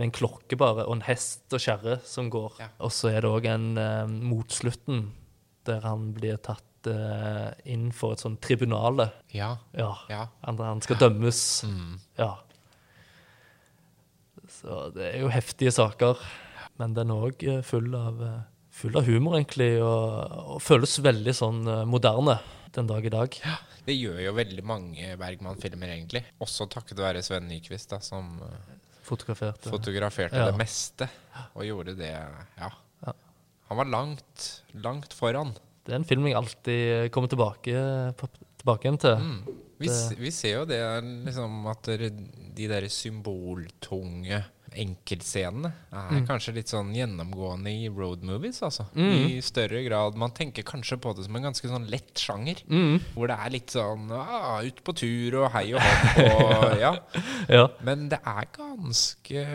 med 0.00 0.08
en 0.08 0.14
klokke 0.16 0.56
bare, 0.56 0.86
og 0.88 0.96
en 0.96 1.04
hest 1.04 1.52
og 1.52 1.60
kjerre 1.60 1.98
som 2.08 2.30
går. 2.32 2.56
Ja. 2.62 2.68
Og 2.86 2.94
så 2.96 3.10
er 3.12 3.20
det 3.24 3.30
òg 3.30 3.48
en 3.50 3.74
em, 3.78 4.14
mot 4.30 4.48
slutten 4.54 5.10
der 5.68 5.84
han 5.84 6.10
blir 6.16 6.38
tatt 6.40 6.88
eh, 6.88 7.50
inn 7.68 7.90
for 7.92 8.16
et 8.16 8.22
sånn 8.24 8.38
tribunale. 8.40 9.10
Ja. 9.36 9.52
Ja. 9.76 9.92
Ja. 10.08 10.22
Han, 10.46 10.60
han 10.64 10.80
skal 10.84 11.02
dømmes. 11.02 11.42
Mm. 11.68 11.98
Ja. 12.16 12.32
Så 14.60 14.90
det 14.94 15.06
er 15.14 15.22
jo 15.24 15.30
heftige 15.32 15.72
saker. 15.74 16.20
Men 16.80 16.94
den 16.96 17.12
er 17.12 17.26
òg 17.28 17.42
full, 17.66 17.90
av, 17.96 18.20
eh, 18.24 18.40
full 18.72 18.96
av 18.96 19.04
humor, 19.08 19.36
egentlig, 19.38 19.72
og, 19.84 20.34
og 20.56 20.60
føles 20.64 20.98
veldig 21.04 21.34
sånn 21.36 21.62
eh, 21.68 21.84
moderne 21.88 22.38
den 22.76 22.88
dag 22.88 23.04
i 23.08 23.12
dag. 23.12 23.36
Ja, 23.44 23.56
Det 23.86 23.96
gjør 23.96 24.20
jo 24.22 24.32
veldig 24.36 24.64
mange 24.68 25.14
Bergman-filmer, 25.20 25.90
egentlig. 25.96 26.22
Også 26.44 26.68
takket 26.70 27.00
være 27.00 27.22
Sven 27.26 27.48
Nyquist, 27.50 27.90
da, 27.90 27.98
som 28.04 28.36
fotograferte, 29.08 29.66
eh. 29.68 29.72
fotograferte 29.74 30.38
Ja. 30.38 30.50
det 30.52 30.58
meste. 30.60 31.08
Og 31.56 31.64
gjorde 31.66 31.96
det 31.98 32.12
Ja. 32.12 32.70
Ja. 33.06 33.12
Han 33.70 33.78
var 33.78 33.84
langt, 33.86 34.62
langt 34.74 35.12
foran. 35.14 35.52
Det 35.84 35.92
er 35.94 36.00
en 36.00 36.04
film 36.04 36.26
jeg 36.26 36.36
alltid 36.36 37.10
kommer 37.12 37.28
tilbake, 37.28 37.74
tilbake 38.60 38.84
igjen 38.86 38.98
til. 39.00 39.16
Mm. 39.16 39.60
Vi, 39.80 39.90
vi 40.20 40.30
ser 40.34 40.58
jo 40.60 40.64
det 40.68 40.80
liksom 41.26 41.66
at 41.70 41.88
de 41.88 42.70
der 42.70 42.88
symboltunge 42.92 44.42
enkeltscenene 44.70 45.70
er 45.90 46.20
kanskje 46.28 46.52
litt 46.54 46.70
sånn 46.70 46.92
gjennomgående 46.94 47.72
i 47.72 47.88
road 47.90 48.22
movies, 48.26 48.60
altså. 48.62 48.86
I 48.94 49.40
større 49.42 49.82
grad. 49.86 50.18
Man 50.20 50.34
tenker 50.36 50.66
kanskje 50.66 50.98
på 51.02 51.14
det 51.16 51.24
som 51.26 51.38
en 51.38 51.48
ganske 51.48 51.70
sånn 51.70 51.88
lett 51.90 52.22
sjanger. 52.22 52.62
Mm. 52.70 53.00
Hvor 53.16 53.30
det 53.30 53.38
er 53.42 53.54
litt 53.56 53.74
sånn 53.74 54.12
ah, 54.14 54.60
ut 54.62 54.82
på 54.86 54.94
tur 55.00 55.40
og 55.42 55.48
hei 55.56 55.66
og 55.74 55.82
hopp 55.82 56.20
og 56.22 56.76
ja. 56.84 56.92
Ja. 57.50 57.64
Men 57.86 58.08
det 58.12 58.20
er 58.22 58.50
ganske 58.54 59.46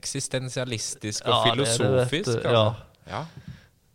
eksistensialistisk 0.00 1.28
og 1.28 1.30
Ja, 1.30 1.40
det 1.44 1.50
er 1.50 1.54
det, 1.54 1.60
vet 1.60 1.76
filosofisk. 1.78 2.34
altså. 2.42 2.66
Ja. 3.10 3.24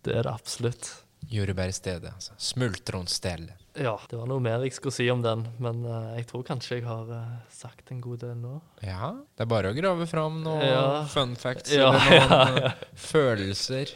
det 0.05 0.15
er 0.15 0.27
det 0.27 0.33
absolutt. 0.33 0.91
Jordbærstedet, 1.35 2.11
altså. 2.15 2.35
Smultronstell. 2.53 3.49
Ja, 3.75 3.97
det 4.09 4.15
var 4.15 4.27
noe 4.29 4.39
mer 4.39 4.61
jeg 4.63 4.71
skulle 4.77 4.95
si 4.95 5.05
om 5.11 5.19
den, 5.23 5.41
men 5.59 5.81
uh, 5.83 6.13
jeg 6.15 6.27
tror 6.29 6.45
kanskje 6.47 6.77
jeg 6.77 6.85
har 6.87 7.09
uh, 7.11 7.33
sagt 7.51 7.91
en 7.91 7.99
god 8.03 8.21
del 8.23 8.37
nå. 8.39 8.53
Ja, 8.85 9.11
det 9.35 9.43
er 9.43 9.49
bare 9.51 9.73
å 9.73 9.75
grave 9.75 10.07
fram 10.07 10.41
noen 10.45 10.63
Ja. 10.63 10.85
fun 11.11 11.35
facts 11.39 11.73
Ja, 11.75 11.89
eller 11.91 12.29
noen 12.31 12.61
ja, 12.63 12.71
følelser. 12.95 13.91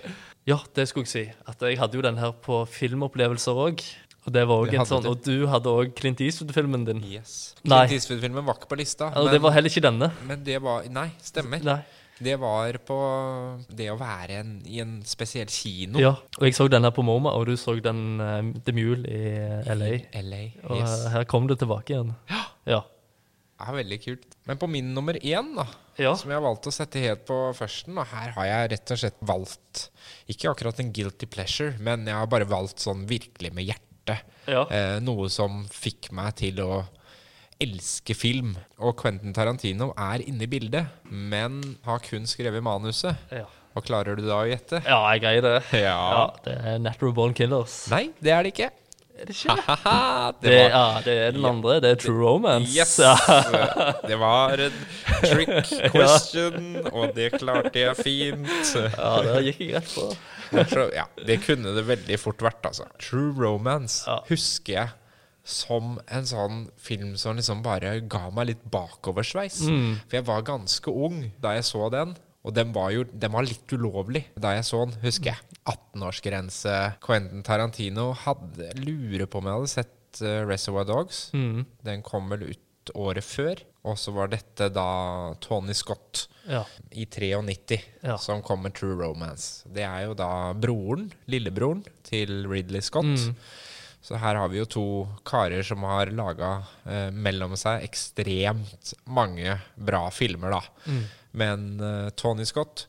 Ja, 0.50 0.58
det 0.76 0.88
skulle 0.90 1.08
jeg 1.08 1.14
si. 1.14 1.24
At 1.48 1.62
jeg 1.64 1.80
hadde 1.80 2.00
jo 2.00 2.04
den 2.04 2.18
her 2.20 2.32
på 2.44 2.64
filmopplevelser 2.68 3.60
òg. 3.68 3.84
Og 4.28 4.34
det 4.36 4.44
var 4.50 4.66
også 4.66 4.76
en 4.82 4.90
sånn, 4.90 5.06
det. 5.06 5.12
og 5.14 5.22
du 5.26 5.48
hadde 5.50 5.72
òg 5.72 5.94
Clint 5.98 6.20
Eastwood-filmen 6.22 6.84
din. 6.90 7.00
Yes. 7.08 7.54
Clint 7.64 7.94
Eastwood-filmen 7.96 8.44
var 8.46 8.60
ikke 8.60 8.68
på 8.74 8.78
lista. 8.82 9.08
men 9.16 9.32
det 9.32 9.40
var 9.42 9.56
heller 9.56 9.72
ikke 9.72 9.86
denne. 9.86 10.12
men 10.28 10.44
det 10.44 10.60
var 10.62 10.84
Nei, 10.92 11.08
stemmer. 11.24 11.64
Nei. 11.64 11.80
Det 12.20 12.36
var 12.42 12.76
på 12.84 12.98
det 13.72 13.90
å 13.94 13.98
være 14.00 14.42
en, 14.42 14.54
i 14.68 14.82
en 14.84 14.98
spesiell 15.08 15.48
kino. 15.54 16.00
Ja, 16.02 16.14
og 16.38 16.44
jeg 16.46 16.56
så 16.58 16.68
den 16.72 16.84
her 16.84 16.92
på 16.96 17.04
MoMA, 17.08 17.32
og 17.32 17.48
du 17.48 17.56
så 17.60 17.78
den 17.84 18.20
uh, 18.20 18.42
The 18.66 18.76
Mule 18.76 19.08
i 19.08 19.74
LA. 19.76 19.92
I 20.12 20.24
LA. 20.26 20.42
Og 20.68 20.80
Yes. 20.82 20.96
Og 21.06 21.12
her 21.16 21.28
kom 21.32 21.48
det 21.48 21.60
tilbake 21.64 21.96
igjen. 21.96 22.12
Ja. 22.68 22.82
Ja, 23.60 23.74
veldig 23.76 23.98
kult. 24.04 24.36
Men 24.48 24.60
på 24.60 24.70
min 24.72 24.94
nummer 24.96 25.18
én, 25.20 25.50
da, 25.58 25.66
Ja. 26.00 26.14
som 26.16 26.32
jeg 26.32 26.38
har 26.40 26.46
valgt 26.46 26.68
å 26.70 26.72
sette 26.72 27.02
helt 27.04 27.26
på 27.28 27.38
førsten, 27.58 27.98
og 28.00 28.08
her 28.08 28.32
har 28.38 28.46
jeg 28.48 28.70
rett 28.72 28.92
og 28.96 29.00
slett 29.02 29.18
valgt 29.20 29.90
Ikke 30.32 30.48
akkurat 30.54 30.80
en 30.80 30.94
guilty 30.96 31.28
pleasure, 31.28 31.74
men 31.80 32.06
jeg 32.08 32.16
har 32.16 32.28
bare 32.32 32.48
valgt 32.48 32.80
sånn 32.80 33.06
virkelig 33.10 33.52
med 33.54 33.68
hjertet. 33.68 34.24
Ja. 34.48 34.64
Eh, 34.72 35.00
noe 35.04 35.28
som 35.30 35.66
fikk 35.68 36.12
meg 36.16 36.36
til 36.40 36.62
å 36.64 36.86
elske 37.60 38.16
film. 38.16 38.54
Og 38.80 38.96
Quentin 39.02 39.34
Tarantino 39.36 39.92
er 40.00 40.24
inne 40.26 40.46
i 40.46 40.52
bildet, 40.52 40.88
men 41.12 41.62
har 41.86 42.00
kun 42.06 42.28
skrevet 42.30 42.64
manuset. 42.64 43.18
Ja. 43.36 43.46
Og 43.78 43.84
klarer 43.86 44.18
du 44.18 44.24
da 44.26 44.42
å 44.42 44.48
gjette? 44.50 44.80
ja, 44.88 45.00
jeg 45.14 45.22
greier 45.24 45.46
det. 45.46 45.56
Ja. 45.78 45.96
Ja, 45.96 46.22
det 46.46 46.56
er 46.72 46.80
Natural 46.82 47.14
Born 47.16 47.36
Killers. 47.38 47.84
Nei, 47.92 48.10
det 48.24 48.32
er 48.34 48.44
det 48.48 48.54
ikke. 48.56 48.70
Er 49.20 49.28
det 49.28 49.36
ikke? 49.36 49.54
Det, 50.40 50.52
var 50.56 50.70
ja, 50.72 50.84
det 51.04 51.14
er 51.28 51.34
den 51.36 51.46
andre. 51.46 51.76
Det 51.84 51.90
er 51.92 52.00
True 52.00 52.22
Romance. 52.24 52.72
Yes! 52.72 52.94
Ja. 53.04 53.18
Det 54.10 54.16
var 54.22 54.62
en 54.64 54.78
trick 55.26 55.52
question, 55.94 56.78
og 56.94 57.12
det 57.18 57.34
klarte 57.36 57.82
jeg 57.84 57.98
fint. 58.00 58.48
ja, 58.80 59.12
det 59.28 59.42
gikk 59.50 59.60
jeg 59.66 59.76
rett 59.76 59.92
på. 59.92 60.08
Ja, 60.96 61.04
det 61.28 61.36
kunne 61.44 61.76
det 61.76 61.84
veldig 61.92 62.18
fort 62.24 62.42
vært, 62.48 62.64
altså. 62.72 62.88
True 63.04 63.36
Romance 63.38 64.06
Ja. 64.08 64.22
husker 64.32 64.74
jeg 64.80 64.96
som 65.50 65.98
en 66.08 66.26
sånn 66.30 66.60
film 66.78 67.16
som 67.20 67.36
liksom 67.40 67.64
bare 67.66 67.96
ga 68.12 68.28
meg 68.36 68.52
litt 68.52 68.64
bakoversveis. 68.72 69.62
Mm. 69.68 69.96
For 70.06 70.20
jeg 70.20 70.28
var 70.30 70.46
ganske 70.48 70.94
ung 70.94 71.24
da 71.42 71.56
jeg 71.58 71.68
så 71.70 71.90
den, 71.94 72.16
Og 72.48 72.54
den 72.56 72.70
var 72.72 72.94
jo 72.96 73.02
den 73.04 73.34
var 73.34 73.44
litt 73.44 73.68
ulovlig 73.76 74.22
da 74.40 74.54
jeg 74.56 74.64
så 74.70 74.86
den, 74.86 74.94
husker 75.04 75.34
jeg. 75.34 75.58
18-årsgrense. 75.68 76.76
Quentin 77.04 77.44
Tarantino 77.44 78.12
hadde 78.26 78.70
lurer 78.80 79.28
på 79.28 79.42
om 79.42 79.50
jeg 79.50 79.58
hadde 79.60 79.72
sett 79.74 80.22
uh, 80.24 80.46
Reservoir 80.48 80.88
Dogs. 80.88 81.30
Mm. 81.36 81.66
Den 81.86 82.02
kom 82.06 82.30
vel 82.32 82.48
ut 82.54 82.94
året 82.96 83.26
før. 83.28 83.60
Og 83.90 83.96
så 84.00 84.12
var 84.16 84.32
dette 84.32 84.70
da 84.76 84.88
Tony 85.44 85.74
Scott 85.78 86.28
Ja. 86.50 86.64
i 86.92 87.06
93 87.06 87.78
Ja. 88.04 88.18
som 88.18 88.42
kom 88.42 88.64
med 88.64 88.74
True 88.76 88.96
Romance. 89.00 89.64
Det 89.68 89.84
er 89.84 90.08
jo 90.08 90.16
da 90.18 90.54
broren, 90.54 91.12
lillebroren, 91.28 91.84
til 92.04 92.48
Ridley 92.50 92.82
Scott. 92.82 93.06
Mm. 93.06 93.36
Så 94.02 94.16
her 94.16 94.36
har 94.40 94.48
vi 94.50 94.62
jo 94.62 94.66
to 94.66 94.84
karer 95.28 95.64
som 95.68 95.84
har 95.84 96.12
laga 96.16 96.64
eh, 96.88 97.10
mellom 97.12 97.56
seg 97.60 97.84
ekstremt 97.84 98.94
mange 99.12 99.58
bra 99.76 100.06
filmer, 100.16 100.56
da. 100.56 100.62
Mm. 100.88 101.04
Men 101.32 101.66
eh, 101.84 102.10
Tony 102.18 102.46
Scott 102.48 102.88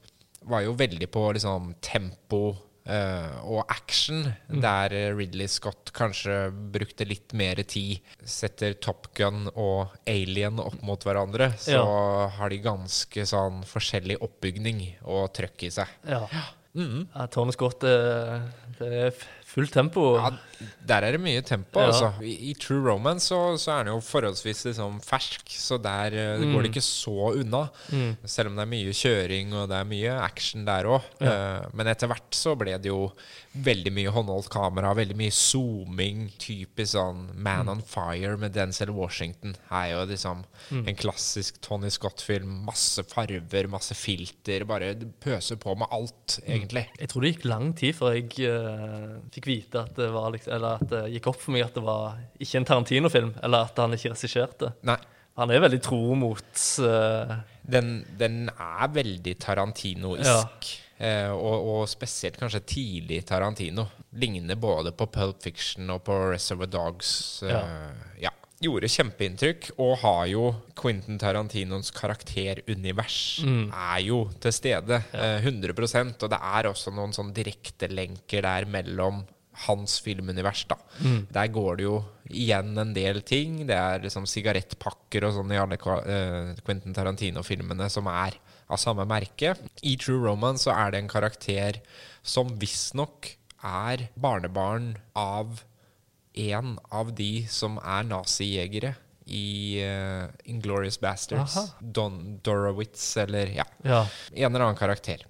var 0.48 0.62
jo 0.64 0.72
veldig 0.78 1.08
på 1.12 1.24
liksom 1.36 1.74
tempo 1.84 2.56
eh, 2.86 3.34
og 3.44 3.64
action, 3.70 4.22
Mm. 4.50 4.60
der 4.64 4.92
eh, 4.96 5.10
Ridley 5.14 5.46
Scott 5.50 5.90
kanskje 5.94 6.38
brukte 6.72 7.04
litt 7.06 7.34
mer 7.36 7.60
tid. 7.62 8.00
Setter 8.26 8.72
Top 8.82 9.10
Gun 9.14 9.48
og 9.54 9.92
Alien 10.10 10.58
opp 10.62 10.80
mot 10.82 11.04
hverandre, 11.06 11.52
så 11.60 11.76
Ja. 11.76 12.28
har 12.38 12.48
de 12.50 12.58
ganske 12.64 13.26
sånn 13.26 13.60
forskjellig 13.68 14.16
oppbygning 14.22 14.80
og 15.04 15.32
trøkk 15.36 15.66
i 15.68 15.70
seg. 15.70 15.86
Ja. 16.08 16.22
Mm. 16.74 17.08
ja 17.14 17.26
Tony 17.26 17.52
Scott, 17.52 17.80
det, 17.82 17.94
det 18.78 18.90
er 19.04 19.10
fullt 19.46 19.72
tempo. 19.74 20.16
Ja, 20.16 20.30
der 20.86 21.02
er 21.06 21.12
det 21.12 21.20
mye 21.20 21.42
tempo, 21.42 21.80
Ja. 21.80 21.86
altså. 21.88 22.12
I, 22.22 22.50
I 22.50 22.54
True 22.54 22.82
Romance 22.90 23.28
så, 23.28 23.56
så 23.58 23.72
er 23.80 23.84
den 23.84 23.94
jo 23.94 24.00
forholdsvis 24.00 24.64
liksom 24.66 25.00
fersk, 25.02 25.46
så 25.48 25.78
der 25.80 26.10
Det 26.10 26.40
Mm. 26.40 26.52
går 26.54 26.62
det 26.62 26.70
ikke 26.74 26.82
så 26.82 27.34
unna. 27.40 27.68
Selv 28.24 28.48
om 28.50 28.56
det 28.56 28.62
er 28.62 28.70
mye 28.70 28.92
kjøring 28.92 29.52
og 29.54 29.68
det 29.68 29.76
er 29.76 29.84
mye 29.84 30.20
action 30.22 30.64
der 30.64 30.84
òg. 30.84 31.02
men 31.74 31.86
etter 31.86 32.08
hvert 32.08 32.30
så 32.32 32.56
ble 32.56 32.76
det 32.78 32.86
jo 32.90 33.12
veldig 33.56 33.92
mye 33.92 34.10
håndholdt 34.14 34.48
kamera, 34.48 34.94
veldig 34.94 35.16
mye 35.16 35.30
zooming. 35.30 36.30
Typisk 36.38 36.94
sånn 36.96 37.34
Man 37.34 37.66
Mm. 37.66 37.68
on 37.70 37.82
Fire 37.82 38.36
med 38.36 38.52
Denzel 38.52 38.90
Washington 38.90 39.56
er 39.70 39.90
jo 39.92 40.06
liksom 40.06 40.44
Mm. 40.70 40.88
en 40.88 40.94
klassisk 40.96 41.60
Tony 41.60 41.88
Scott-film. 41.90 42.64
Masse 42.64 43.02
farver, 43.04 43.66
masse 43.68 43.94
filter. 43.94 44.64
Bare 44.64 44.94
pøser 45.20 45.56
på 45.56 45.76
med 45.76 45.88
alt, 45.90 46.38
Mm. 46.46 46.48
egentlig. 46.54 46.86
Jeg 46.98 47.08
tror 47.08 47.20
det 47.22 47.34
gikk 47.36 47.44
lang 47.44 47.72
tid 47.74 47.94
før 47.94 48.14
jeg 48.14 48.48
uh, 48.48 49.18
fikk 49.32 49.46
vite 49.46 49.74
at 49.80 49.94
det 49.96 50.10
var 50.12 50.30
liksom, 50.32 50.49
Eller 50.50 50.80
at 50.80 50.90
det 50.90 51.06
gikk 51.14 51.30
opp 51.30 51.40
for 51.40 51.54
meg 51.54 51.64
at 51.68 51.78
det 51.78 51.84
var 51.86 52.20
ikke 52.42 52.60
en 52.60 52.68
Tarantino-film, 52.68 53.32
eller 53.42 53.70
at 53.70 53.80
han 53.80 53.96
ikke 53.96 54.14
regisserte. 54.14 54.74
Nei. 54.88 54.98
Han 55.38 55.52
er 55.54 55.62
veldig 55.62 55.80
tro 55.80 56.02
mot 56.18 56.62
uh... 56.84 57.36
Den, 57.70 58.00
den 58.18 58.48
er 58.50 58.90
veldig 58.92 59.36
Tarantino-isk. 59.40 60.72
Eh, 61.00 61.30
og, 61.32 61.68
og 61.70 61.86
spesielt 61.88 62.36
kanskje 62.36 62.60
tidlig 62.74 63.22
Tarantino. 63.28 63.86
Ligner 64.20 64.58
både 64.60 64.92
på 64.92 65.06
Pulp 65.08 65.40
Fiction 65.40 65.88
og 65.94 66.02
på 66.04 66.18
Reservoir 66.34 66.68
Dogs. 66.68 67.12
Eh, 67.46 68.20
ja. 68.26 68.34
Gjorde 68.60 68.90
kjempeinntrykk, 68.92 69.70
og 69.80 69.94
har 70.02 70.26
jo 70.28 70.42
Quentin 70.76 71.16
Tarantinos 71.16 71.88
karakterunivers 71.96 73.16
er 73.46 74.02
jo 74.04 74.26
til 74.44 74.52
stede. 74.52 74.98
Eh, 75.16 75.40
100% 75.40 76.26
Og 76.26 76.34
det 76.34 76.40
er 76.50 76.68
også 76.68 76.92
noen 76.92 77.16
sånn 77.16 77.32
direktelenker 77.32 78.44
der 78.44 78.68
mellom 78.68 79.22
hans 79.66 79.98
filmunivers. 80.00 80.64
da. 80.70 80.76
Der 81.32 81.50
går 81.52 81.76
det 81.80 81.84
jo 81.84 81.96
igjen 82.30 82.76
en 82.78 82.94
del 82.96 83.20
ting. 83.26 83.66
Det 83.68 83.76
er 83.76 84.00
liksom 84.04 84.26
sigarettpakker 84.30 85.26
og 85.28 85.34
sånn 85.36 85.52
i 85.52 85.58
alle 85.60 85.76
eh, 85.76 86.54
Quentin 86.64 86.94
Tarantino-filmene 86.96 87.90
som 87.92 88.08
er 88.12 88.38
av 88.70 88.78
samme 88.80 89.04
merke. 89.10 89.56
I 89.82 89.96
True 90.00 90.22
Romance 90.28 90.64
så 90.64 90.72
er 90.76 90.92
det 90.94 91.02
en 91.02 91.10
karakter 91.12 91.80
som 92.22 92.54
visstnok 92.60 93.34
er 93.66 94.06
barnebarn 94.16 94.94
av 95.18 95.62
en 96.40 96.76
av 96.94 97.10
de 97.18 97.46
som 97.50 97.76
er 97.82 98.06
nazijegere 98.08 98.94
i 99.30 99.78
uh, 99.84 100.26
Inglorious 100.50 100.96
Bastards. 101.02 101.56
Aha. 101.58 101.66
Don 101.80 102.38
Dorowitz, 102.42 103.16
eller 103.20 103.52
ja, 103.54 103.66
Ja. 103.84 104.06
en 104.32 104.54
eller 104.54 104.64
annen 104.64 104.78
karakter. 104.78 105.26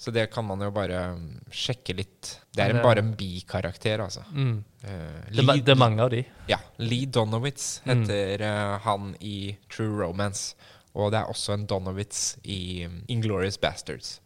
Så 0.00 0.10
det 0.16 0.30
kan 0.32 0.46
man 0.48 0.62
jo 0.64 0.70
bare 0.72 0.96
mm, 1.12 1.50
sjekke 1.52 1.92
litt. 1.98 2.30
Det 2.56 2.64
er 2.64 2.72
en, 2.72 2.80
bare 2.80 3.02
en 3.04 3.10
bikarakter, 3.18 4.00
altså. 4.00 4.22
Mm. 4.32 4.54
Uh, 4.80 5.18
Det, 5.28 5.44
Lee, 5.44 5.60
det 5.60 5.74
er 5.74 5.80
mange 5.82 6.00
av 6.00 6.08
de. 6.14 6.22
ja, 6.48 6.56
Lee 6.80 7.04
Donowitz 7.06 7.82
heter 7.84 8.40
eh, 8.40 8.78
han 8.86 9.12
i 9.20 9.58
True 9.68 9.92
Romance. 10.00 10.56
Og 10.96 11.12
det 11.12 11.20
er 11.20 11.28
også 11.30 11.52
en 11.54 11.68
Donowitz 11.70 12.38
i 12.48 12.86
um, 12.88 13.02
Inglorious 13.12 13.60
Bastards. 13.60 14.16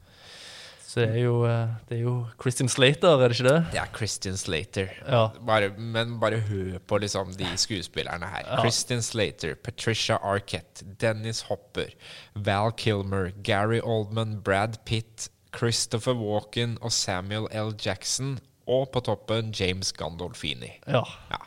Så 0.95 1.01
det 1.03 1.09
er 1.17 1.25
jo, 1.25 1.41
eh, 1.51 1.73
det 1.89 1.97
er 1.99 2.03
jo 2.05 2.15
Christian 2.39 2.69
Slater, 2.71 3.19
er 3.19 3.29
det 3.33 3.35
ikke 3.41 3.49
det? 3.51 3.59
Det 3.73 3.81
er 3.83 3.91
Christian 3.97 4.37
Slater. 4.39 4.93
Ja. 5.11 5.25
Bare, 5.43 5.73
men 5.75 6.21
bare 6.23 6.39
hør 6.47 6.79
på 6.87 7.01
liksom 7.03 7.35
de 7.35 7.51
skuespillerne 7.59 8.31
her. 8.31 8.47
Ja. 8.47 8.61
Christian 8.63 9.03
Slater, 9.03 9.57
Patricia 9.59 10.21
Arquette, 10.23 10.87
Dennis 11.03 11.43
Hopper, 11.51 11.91
Val 12.37 12.71
Kilmer, 12.79 13.33
Gary 13.43 13.81
Oldman, 13.83 14.39
Brad 14.47 14.79
Pitt, 14.87 15.33
Christopher 15.55 16.17
Walken 16.19 16.79
og 16.83 16.93
Samuel 16.95 17.49
L. 17.53 17.75
Jackson. 17.81 18.37
Og 18.71 18.89
på 18.95 19.03
toppen 19.05 19.53
James 19.55 19.93
Gandolfini. 19.93 20.71
Ja. 20.89 21.05
Ja. 21.31 21.43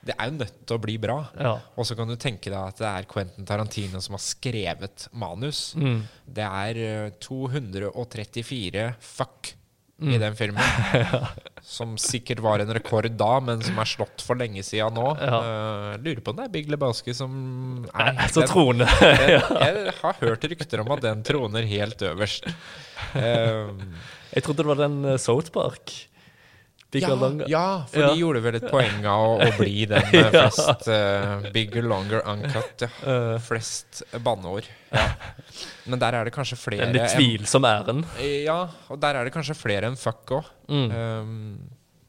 Det 0.00 0.14
er 0.16 0.30
jo 0.30 0.38
nødt 0.38 0.60
til 0.64 0.78
å 0.78 0.82
bli 0.82 0.96
bra. 1.00 1.18
Ja. 1.36 1.52
Og 1.76 1.86
så 1.86 1.94
kan 1.98 2.08
du 2.08 2.16
tenke 2.18 2.50
deg 2.50 2.58
at 2.58 2.80
det 2.80 2.88
er 2.88 3.08
Quentin 3.10 3.46
Tarantino 3.46 4.00
som 4.02 4.16
har 4.16 4.24
skrevet 4.24 5.06
manus. 5.12 5.74
Mm. 5.76 6.00
Det 6.24 6.46
er 6.46 6.80
eh, 6.86 7.12
234 7.20 8.86
fuck 9.04 9.52
Mm. 10.00 10.12
i 10.14 10.18
den 10.22 10.36
filmen. 10.36 10.62
Som 11.70 11.96
sikkert 12.00 12.40
var 12.40 12.62
en 12.62 12.72
rekord 12.72 13.06
da, 13.20 13.34
men 13.44 13.60
som 13.62 13.76
er 13.78 13.88
slått 13.88 14.22
for 14.24 14.38
lenge 14.40 14.62
siden 14.64 14.94
nå. 14.96 15.10
Ja. 15.20 15.40
Uh, 15.44 15.98
lurer 16.00 16.22
på 16.24 16.32
om 16.32 16.38
det 16.38 16.46
er 16.48 16.52
Big 16.54 16.70
Lebowski 16.72 17.12
som 17.14 17.34
er 17.92 18.16
Så 18.32 18.40
den- 18.42 18.48
Trone 18.48 18.86
den, 19.00 19.34
Jeg 19.36 19.92
har 20.00 20.16
hørt 20.22 20.46
rykter 20.50 20.80
om 20.82 20.90
at 20.96 21.04
den 21.04 21.20
troner 21.28 21.68
helt 21.68 22.00
øverst. 22.08 22.48
Uh, 23.12 23.76
Jeg 24.34 24.44
trodde 24.46 24.62
det 24.64 24.70
var 24.72 24.80
den 24.80 24.98
uh, 25.04 25.16
South 25.20 25.52
Park. 25.52 25.92
Big 26.90 27.02
ja, 27.06 27.14
Longer. 27.14 27.46
ja, 27.48 27.64
for 27.90 28.00
Ja. 28.02 28.08
de 28.10 28.18
gjorde 28.20 28.40
vel 28.42 28.56
et 28.58 28.64
poeng 28.70 29.04
av 29.06 29.24
å, 29.28 29.34
å 29.46 29.50
bli 29.58 29.84
den 29.86 30.02
med 30.10 30.30
flest 30.34 30.88
uh, 30.90 31.44
bigger, 31.54 31.82
longer, 31.86 32.22
uncut. 32.26 32.82
Ja. 32.82 33.38
Flest 33.46 34.02
banneord. 34.24 34.66
Ja. 34.90 35.04
Men 35.86 35.98
der 36.02 36.18
er 36.18 36.24
det 36.26 36.34
kanskje 36.34 36.58
flere 36.58 36.88
En 36.88 36.94
litt 36.96 37.14
tvilsom 37.14 37.64
æren. 37.68 38.02
Ja, 38.44 38.64
og 38.90 38.98
der 39.02 39.20
er 39.20 39.24
det 39.28 39.34
kanskje 39.36 39.54
flere 39.58 39.86
enn 39.90 39.98
fuck 40.00 40.34
òg. 40.40 40.50
Mm. 40.70 41.58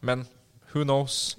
men 0.02 0.26
who 0.74 0.84
knows? 0.84 1.36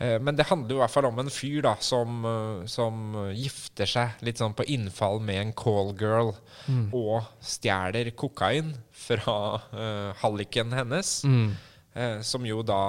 Eh, 0.00 0.16
men 0.22 0.36
det 0.36 0.46
handler 0.48 0.72
jo 0.72 0.78
i 0.78 0.80
hvert 0.80 0.92
fall 0.94 1.06
om 1.10 1.18
en 1.20 1.28
fyr 1.32 1.60
da 1.66 1.74
som, 1.84 2.22
eh, 2.24 2.66
som 2.72 3.12
gifter 3.36 3.88
seg 3.88 4.22
litt 4.24 4.40
sånn 4.40 4.54
på 4.56 4.64
innfall 4.72 5.20
med 5.20 5.36
en 5.42 5.52
callgirl 5.52 6.32
Mm. 6.68 6.90
og 6.94 7.24
stjeler 7.42 8.10
kokain 8.14 8.74
fra 8.92 9.34
uh, 9.72 10.12
halliken 10.20 10.72
hennes. 10.76 11.22
Mm. 11.24 11.54
Eh, 11.94 12.20
som 12.22 12.44
jo 12.46 12.62
da 12.62 12.80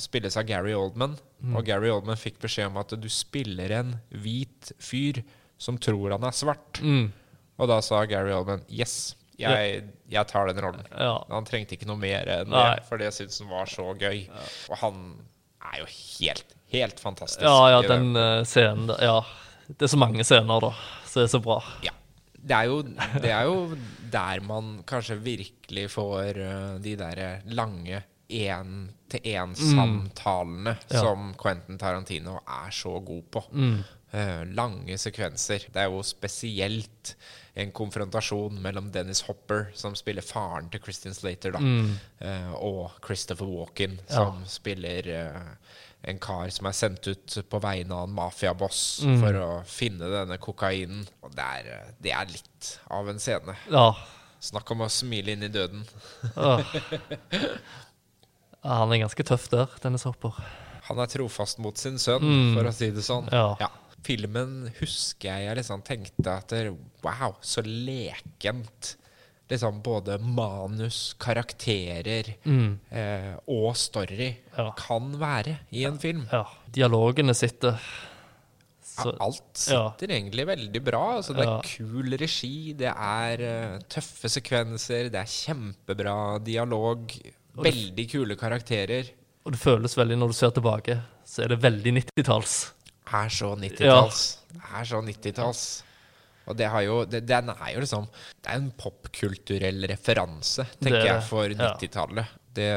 spilles 0.00 0.36
av 0.40 0.46
Gary 0.48 0.72
Oldman. 0.76 1.16
Mm. 1.42 1.56
Og 1.58 1.64
Gary 1.68 1.90
Oldman 1.92 2.20
fikk 2.20 2.40
beskjed 2.40 2.70
om 2.70 2.78
at 2.80 2.94
du 2.96 3.08
spiller 3.12 3.72
en 3.76 3.94
hvit 4.10 4.72
fyr 4.80 5.20
som 5.60 5.76
tror 5.80 6.16
han 6.16 6.24
er 6.24 6.36
svart. 6.36 6.80
Mm. 6.80 7.10
Og 7.60 7.68
da 7.68 7.80
sa 7.84 8.00
Gary 8.08 8.32
Oldman 8.32 8.64
yes, 8.72 9.12
jeg, 9.40 9.84
jeg 10.12 10.28
tar 10.28 10.48
den 10.48 10.60
rollen. 10.64 10.88
Ja. 10.92 11.18
Han 11.32 11.48
trengte 11.48 11.76
ikke 11.76 11.88
noe 11.88 12.00
mer 12.00 12.28
enn 12.32 12.50
Nei. 12.52 12.64
det, 12.76 12.88
for 12.88 13.00
det 13.00 13.12
syntes 13.16 13.40
han 13.42 13.52
var 13.52 13.68
så 13.68 13.90
gøy. 13.96 14.24
Og 14.70 14.80
han 14.82 14.98
er 15.70 15.82
jo 15.82 15.88
helt, 15.92 16.56
helt 16.72 17.00
fantastisk. 17.00 17.44
ja, 17.44 17.70
ja, 17.76 17.80
den 17.84 18.12
uh, 18.16 18.42
scenen. 18.48 18.92
Ja. 19.00 19.20
Det 19.70 19.86
er 19.86 19.92
så 19.92 20.00
mange 20.00 20.24
scener, 20.26 20.64
da. 20.64 20.72
Så 21.06 21.22
det 21.22 21.28
er 21.28 21.32
så 21.36 21.42
bra. 21.44 21.60
Ja. 21.84 21.94
Det 22.40 22.56
er, 22.56 22.70
jo, 22.72 22.80
det 23.20 23.32
er 23.36 23.48
jo 23.48 23.56
der 24.12 24.40
man 24.44 24.78
kanskje 24.88 25.18
virkelig 25.20 25.90
får 25.92 26.40
uh, 26.40 26.78
de 26.80 26.96
der 26.96 27.44
lange 27.52 28.00
én-til-én-samtalene 28.30 30.76
Mm. 30.76 30.84
Ja. 30.90 31.00
som 31.00 31.34
Quentin 31.40 31.78
Tarantino 31.78 32.36
er 32.46 32.70
så 32.70 33.00
god 33.04 33.22
på. 33.30 33.42
Mm. 33.52 33.84
Eh, 34.12 34.44
lange 34.54 34.96
sekvenser. 34.98 35.58
Det 35.70 35.76
er 35.76 35.84
jo 35.90 36.02
spesielt 36.02 37.14
en 37.56 37.70
konfrontasjon 37.72 38.60
mellom 38.62 38.90
Dennis 38.90 39.20
Hopper, 39.22 39.70
som 39.74 39.94
spiller 39.94 40.22
faren 40.22 40.68
til 40.70 40.80
Christian 40.82 41.14
Slater, 41.14 41.50
da, 41.52 41.58
Mm. 41.58 41.98
eh, 42.20 42.52
og 42.54 42.90
Christopher 43.04 43.46
Walken, 43.46 44.00
Ja. 44.08 44.14
som 44.16 44.44
spiller 44.46 45.06
eh, 45.06 45.40
en 46.04 46.18
kar 46.18 46.48
som 46.50 46.66
er 46.66 46.72
sendt 46.72 47.06
ut 47.06 47.26
på 47.48 47.60
vegne 47.60 47.92
av 47.92 48.08
en 48.08 48.14
mafiaboss 48.14 49.00
Mm. 49.04 49.20
for 49.20 49.32
å 49.32 49.64
finne 49.64 50.10
denne 50.10 50.38
kokainen. 50.38 51.06
Og 51.22 51.30
det 51.36 51.44
er, 51.44 51.84
det 52.00 52.12
er 52.12 52.24
litt 52.26 52.78
av 52.90 53.08
en 53.08 53.18
scene. 53.18 53.56
Ja. 53.70 53.94
Snakk 54.40 54.70
om 54.72 54.78
å 54.80 54.88
smile 54.90 55.28
inn 55.32 55.42
i 55.42 55.48
døden. 55.48 55.84
Ja. 56.36 56.64
Han 58.64 58.92
er 58.92 59.02
ganske 59.06 59.24
tøff 59.24 59.48
der, 59.52 59.68
Dennis 59.82 60.04
Hopper. 60.04 60.36
Han 60.90 60.98
er 61.00 61.06
trofast 61.12 61.58
mot 61.62 61.78
sin 61.78 61.98
sønn, 62.02 62.22
Mm. 62.24 62.54
for 62.56 62.64
å 62.68 62.72
si 62.74 62.90
det 62.90 63.02
sånn. 63.06 63.28
Ja. 63.32 63.68
Filmen 64.02 64.72
husker 64.80 65.38
jeg 65.44 65.56
liksom 65.56 65.82
tenkte 65.84 66.26
at 66.38 66.52
Wow, 67.04 67.36
så 67.42 67.62
lekent 67.64 68.96
liksom 69.50 69.82
både 69.82 70.18
manus, 70.22 71.14
karakterer 71.18 72.34
eh, 72.92 73.34
og 73.48 73.74
story 73.76 74.36
Ja. 74.56 74.70
kan 74.76 75.12
være 75.18 75.58
i 75.72 75.84
en 75.84 75.98
film. 75.98 76.26
Ja. 76.32 76.44
Dialogene 76.70 77.34
sitter. 77.34 77.78
Så, 78.82 79.14
Alt 79.20 79.66
ja. 79.70 79.90
sitter 79.92 80.08
egentlig 80.14 80.46
veldig 80.46 80.82
bra. 80.84 81.16
Altså, 81.18 81.34
det 81.34 81.46
er 81.46 81.62
kul 81.62 82.16
regi, 82.20 82.72
det 82.76 82.90
er 82.92 83.40
uh, 83.40 83.78
tøffe 83.88 84.28
sekvenser, 84.28 85.08
det 85.10 85.20
er 85.20 85.30
kjempebra 85.30 86.42
dialog. 86.44 87.10
Veldig 87.56 88.10
kule 88.10 88.36
karakterer. 88.36 89.10
og 89.44 89.52
det 89.52 89.58
føles 89.60 89.96
veldig, 89.96 90.16
når 90.18 90.28
du 90.28 90.32
ser 90.34 90.50
tilbake, 90.50 91.00
så 91.26 91.42
er 91.44 91.48
det 91.48 91.60
veldig 91.62 91.92
90-talls. 92.02 92.72
Er 93.12 93.28
så 93.28 93.54
90-talls. 93.58 94.36
Er 94.76 94.84
så 94.84 95.00
90-talls. 95.02 95.82
Og 96.46 96.56
det 96.56 96.66
har 96.70 96.82
jo 96.82 97.04
det, 97.04 97.26
Den 97.26 97.48
er 97.50 97.72
jo 97.74 97.80
liksom 97.80 98.06
Det 98.42 98.48
er 98.50 98.56
en 98.56 98.70
popkulturell 98.76 99.84
referanse, 99.88 100.64
tenker 100.80 100.98
Det- 101.02 101.06
jeg, 101.06 101.22
for 101.22 101.48
90-tallet. 101.48 102.26
Det 102.54 102.70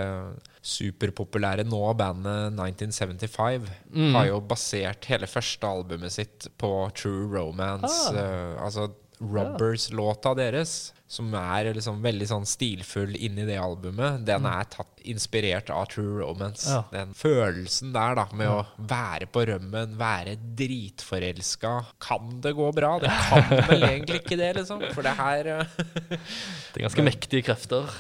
superpopulære 0.62 1.66
nå 1.66 1.80
bandet 1.98 2.54
1975 2.54 3.70
Mm. 3.94 4.14
har 4.16 4.26
jo 4.28 4.40
basert 4.42 5.06
hele 5.06 5.26
første 5.28 5.64
albumet 5.68 6.12
sitt 6.12 6.48
på 6.58 6.92
True 6.94 7.28
Romance. 7.36 8.10
Ah. 8.10 8.56
Uh, 8.58 8.66
altså 8.66 8.92
Robbers-låta 9.22 10.34
deres, 10.36 10.94
som 11.14 11.30
er 11.38 11.68
liksom 11.76 12.00
veldig 12.02 12.26
sånn 12.32 12.46
stilfull 12.50 13.14
inni 13.22 13.44
det 13.46 13.60
albumet, 13.62 14.24
den 14.26 14.48
er 14.50 14.66
tatt 14.74 14.90
inspirert 15.06 15.68
av 15.70 15.86
True 15.92 16.22
Romance. 16.24 16.64
Mm. 16.66 16.74
Ja. 16.74 16.82
Den 16.94 17.12
følelsen 17.20 17.92
der, 17.94 18.16
da, 18.18 18.24
med 18.40 18.50
å 18.50 18.62
være 18.90 19.28
på 19.30 19.44
rømmen, 19.50 19.94
være 20.00 20.34
dritforelska. 20.58 21.74
Kan 22.02 22.40
det 22.42 22.54
gå 22.58 22.70
bra? 22.76 22.96
Det 23.04 23.12
kan 23.28 23.52
vel 23.70 23.86
egentlig 23.92 24.22
ikke 24.24 24.40
det, 24.40 24.50
liksom. 24.62 24.82
For 24.96 25.06
det 25.06 25.14
her 25.20 25.52
eh, 25.58 25.76
Det 26.74 26.80
er 26.80 26.86
ganske 26.88 27.06
mektige 27.06 27.44
krefter. 27.52 27.92